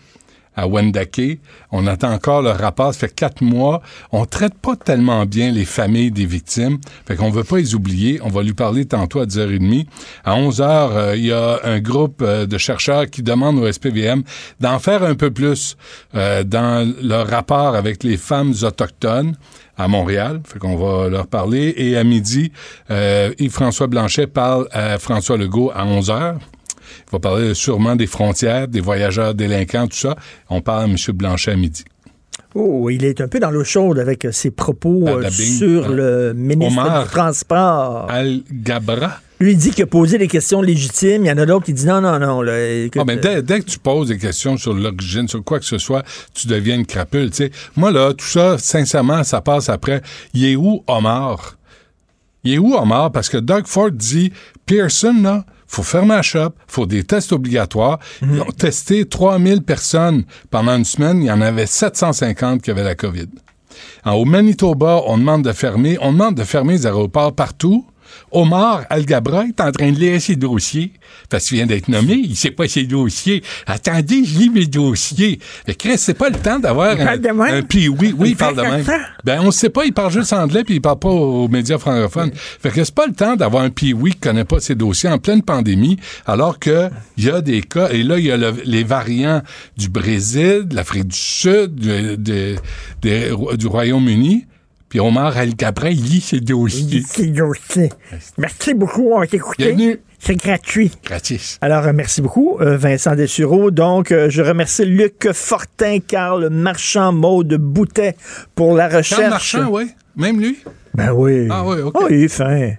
à 0.57 0.67
Wendake. 0.67 1.39
On 1.71 1.87
attend 1.87 2.13
encore 2.13 2.43
le 2.43 2.51
rapport. 2.51 2.93
Ça 2.93 3.01
fait 3.01 3.15
quatre 3.15 3.43
mois. 3.43 3.83
On 4.11 4.27
traite 4.27 4.55
pas 4.55 4.77
tellement 4.77 5.25
bien 5.27 5.51
les 5.51 5.65
familles 5.65 6.11
des 6.11 6.27
victimes. 6.27 6.79
Fait 7.07 7.17
qu'on 7.17 7.31
veut 7.31 7.45
pas 7.45 7.59
les 7.59 7.75
oublier. 7.75 8.21
On 8.23 8.29
va 8.29 8.43
lui 8.43 8.53
parler 8.53 8.85
tantôt 8.85 9.21
à 9.21 9.27
10h30. 9.27 9.87
À 10.25 10.37
11h, 10.37 10.63
euh, 10.63 11.17
il 11.17 11.27
y 11.27 11.33
a 11.33 11.61
un 11.65 11.81
groupe 11.81 12.23
euh, 12.23 12.47
de 12.47 12.59
chercheurs 12.59 13.07
qui 13.09 13.23
demandent 13.23 13.59
au 13.59 13.71
SPVM 13.71 14.23
d'en 14.61 14.79
faire 14.79 15.03
un 15.03 15.15
peu 15.15 15.31
plus 15.31 15.77
euh, 16.15 16.45
dans 16.45 16.93
leur 17.03 17.29
rapport 17.29 17.75
avec 17.75 18.03
les 18.03 18.17
femmes 18.17 18.53
autochtones 18.63 19.37
à 19.77 19.89
Montréal. 19.89 20.41
Fait 20.45 20.59
qu'on 20.59 20.77
va 20.77 21.09
leur 21.09 21.27
parler. 21.27 21.73
Et 21.77 21.97
à 21.97 22.05
midi, 22.05 22.53
euh, 22.91 23.33
Yves-François 23.39 23.87
Blanchet 23.87 24.27
parle 24.27 24.69
à 24.73 24.99
François 24.99 25.37
Legault 25.37 25.71
à 25.75 25.85
11h. 25.85 26.35
Il 26.37 27.13
va 27.13 27.19
parler 27.19 27.55
sûrement 27.55 27.97
des 27.97 28.07
frontières, 28.07 28.69
des 28.69 28.81
voyageurs 28.81 29.35
délinquants, 29.35 29.87
tout 29.87 29.97
ça. 29.97 30.17
On 30.51 30.61
parle 30.61 30.83
à 30.83 30.85
M. 30.85 30.97
Blanchet 31.15 31.53
à 31.53 31.57
midi. 31.57 31.85
Oh, 32.55 32.91
il 32.91 33.05
est 33.05 33.21
un 33.23 33.29
peu 33.29 33.41
dans 33.41 33.51
l'eau 33.51 33.65
chaude 33.65 33.99
avec 33.99 34.27
ses 34.31 34.51
propos 34.51 35.05
euh, 35.09 35.17
Badabing. 35.17 35.57
sur 35.59 35.87
Euh, 35.91 36.33
le 36.33 36.35
ministre 36.35 36.81
Omar 36.83 37.05
du 37.05 37.11
Transport. 37.11 38.07
Al-Gabra. 38.11 39.21
Lui, 39.43 39.57
dit 39.57 39.71
qu'il 39.71 39.83
a 39.83 39.87
posé 39.87 40.19
des 40.19 40.29
questions 40.29 40.63
légitimes. 40.63 41.25
Il 41.25 41.29
y 41.29 41.33
en 41.33 41.39
a 41.39 41.47
d'autres 41.47 41.67
qui 41.67 41.73
disent 41.73 41.87
non, 41.87 42.01
non, 42.01 42.19
non. 42.19 42.43
Là, 42.43 42.85
écoute, 42.85 43.01
Ah, 43.03 43.05
ben, 43.05 43.19
dès, 43.19 43.43
dès 43.43 43.61
que 43.61 43.65
tu 43.67 43.79
poses 43.79 44.09
des 44.09 44.19
questions 44.19 44.57
sur 44.57 44.73
l'origine, 44.73 45.27
sur 45.29 45.43
quoi 45.43 45.59
que 45.59 45.65
ce 45.65 45.79
soit, 45.79 46.05
tu 46.35 46.47
deviens 46.47 46.77
une 46.77 46.87
crapule. 46.87 47.31
Moi, 47.77 47.91
là, 47.91 48.13
tout 48.15 48.25
ça, 48.25 48.57
sincèrement, 48.59 49.25
ça 49.25 49.41
passe 49.41 49.69
après. 49.69 50.01
Il 50.35 50.45
est 50.45 50.57
où 50.57 50.83
Omar? 50.87 51.57
Il 52.45 52.55
est 52.55 52.59
où 52.59 52.75
Omar? 52.75 53.11
Parce 53.13 53.29
que 53.29 53.37
Doug 53.39 53.67
Ford 53.67 53.91
dit 53.91 54.33
Pearson, 54.67 55.15
là, 55.23 55.45
faut 55.67 55.83
fermer 55.83 56.15
la 56.17 56.23
shop, 56.23 56.51
faut 56.67 56.87
des 56.87 57.03
tests 57.03 57.33
obligatoires. 57.33 57.99
Ils 58.21 58.41
ont 58.43 58.51
testé 58.53 59.07
3000 59.07 59.63
personnes 59.63 60.25
pendant 60.51 60.77
une 60.77 60.85
semaine. 60.85 61.23
Il 61.23 61.27
y 61.27 61.31
en 61.31 61.41
avait 61.41 61.67
750 61.67 62.61
qui 62.63 62.71
avaient 62.71 62.85
la 62.85 62.95
COVID. 62.95 63.29
En- 64.05 64.13
au 64.13 64.25
Manitoba, 64.27 65.03
on 65.07 65.17
demande 65.19 65.43
de 65.45 65.53
fermer, 65.53 65.97
on 66.03 66.13
demande 66.13 66.35
de 66.35 66.45
fermer 66.45 66.75
les 66.75 66.87
aéroports 66.87 67.33
partout. 67.35 67.87
Omar 68.33 68.85
Al-Gabra 68.91 69.45
est 69.47 69.61
en 69.61 69.71
train 69.73 69.93
de 69.93 69.99
lire 69.99 70.21
ses 70.21 70.37
dossiers 70.37 70.93
parce 71.29 71.47
qu'il 71.47 71.59
vient 71.59 71.67
d'être 71.67 71.89
nommé. 71.89 72.15
Il 72.15 72.35
sait 72.37 72.51
pas 72.51 72.67
ses 72.67 72.85
dossiers. 72.85 73.43
Attendez, 73.67 74.25
je 74.25 74.39
lis 74.39 74.51
mes 74.51 74.67
dossiers. 74.67 75.39
Fait 75.67 75.75
que 75.75 75.89
Chris, 75.89 75.99
c'est 75.99 76.15
pas 76.15 76.31
le 76.31 76.37
temps 76.37 76.59
d'avoir 76.59 76.99
un, 76.99 77.17
de 77.17 77.29
même? 77.29 77.41
un 77.41 77.63
puis 77.63 77.89
oui, 77.89 78.15
oui, 78.17 78.29
il, 78.29 78.31
Il 78.31 78.37
parle 78.37 78.57
de 78.57 78.63
même. 78.63 78.85
Ben, 79.25 79.41
on 79.43 79.51
sait 79.51 79.69
pas, 79.71 79.85
il 79.85 79.93
parle 79.93 80.13
juste 80.13 80.33
anglais 80.33 80.65
puis 80.65 80.75
il 80.77 80.81
parle 80.81 80.99
pas 80.99 81.11
aux 81.11 81.49
médias 81.49 81.79
francophones. 81.79 82.31
Fait 82.35 82.71
que 82.71 82.83
c'est 82.83 82.95
pas 82.95 83.07
le 83.07 83.13
temps 83.13 83.37
d'avoir 83.37 83.63
un 83.65 83.71
puis 83.71 83.93
oui 83.93 84.13
qui 84.13 84.19
connaît 84.21 84.45
pas 84.45 84.61
ses 84.61 84.75
dossiers 84.75 85.09
en 85.11 85.19
pleine 85.19 85.43
pandémie, 85.43 85.99
alors 86.27 86.59
que 86.59 86.89
il 87.19 87.25
y 87.25 87.31
a 87.31 87.41
des 87.41 87.61
cas, 87.63 87.91
et 87.91 88.03
là, 88.03 88.19
il 88.19 88.25
y 88.25 88.31
a 88.31 88.37
le- 88.37 88.55
les 88.65 88.85
variants 88.85 89.43
du 89.77 89.89
Brésil, 89.89 90.63
de 90.67 90.75
l'Afrique 90.75 91.09
du 91.09 91.17
Sud, 91.19 91.75
de- 91.75 92.17
de- 92.17 92.57
de- 93.03 93.57
du 93.57 93.67
Royaume-Uni. 93.67 94.47
Puis 94.93 95.01
Omar 95.01 95.35
Al-Gabra, 95.39 95.89
il 95.89 96.05
lit 96.05 96.21
ses 96.21 96.41
dossiers. 96.41 97.03
C'est 97.09 97.29
dossier. 97.29 97.89
Merci 98.37 98.75
beaucoup. 98.75 99.13
On 99.15 99.21
va 99.21 99.27
t'écouter. 99.27 99.73
Bienvenue. 99.73 100.01
C'est 100.19 100.35
gratuit. 100.37 100.91
Gratis. 101.03 101.57
Alors, 101.63 101.87
euh, 101.87 101.93
merci 101.95 102.21
beaucoup, 102.21 102.59
euh, 102.61 102.77
Vincent 102.77 103.15
Dessureau. 103.17 103.71
Donc, 103.71 104.13
euh, 104.13 104.29
je 104.29 104.43
remercie 104.43 104.85
Luc 104.85 105.33
Fortin, 105.33 106.01
Carl 106.07 106.51
Marchand, 106.51 107.11
Maude 107.11 107.55
Boutet 107.55 108.17
pour 108.55 108.75
la 108.75 108.89
recherche. 108.89 109.19
Charles 109.19 109.31
Marchand, 109.31 109.69
oui. 109.71 109.85
Même 110.15 110.39
lui? 110.39 110.59
Ben 110.93 111.13
oui. 111.13 111.49
Ah 111.51 111.65
oui, 111.65 111.81
OK. 111.81 111.97
Oh, 111.99 112.09
il 112.11 112.25
est 112.25 112.29
fin. 112.29 112.73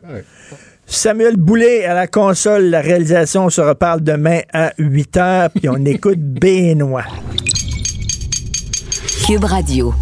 Samuel 0.86 1.36
Boulet 1.36 1.84
à 1.86 1.96
la 1.96 2.06
console, 2.06 2.66
la 2.66 2.82
réalisation, 2.82 3.46
on 3.46 3.50
se 3.50 3.62
reparle 3.62 4.02
demain 4.02 4.42
à 4.54 4.72
8 4.78 5.18
h, 5.18 5.50
puis 5.56 5.68
on 5.68 5.84
écoute 5.86 6.20
Benoît. 6.20 7.06
Cube 9.26 9.46
Radio. 9.46 9.96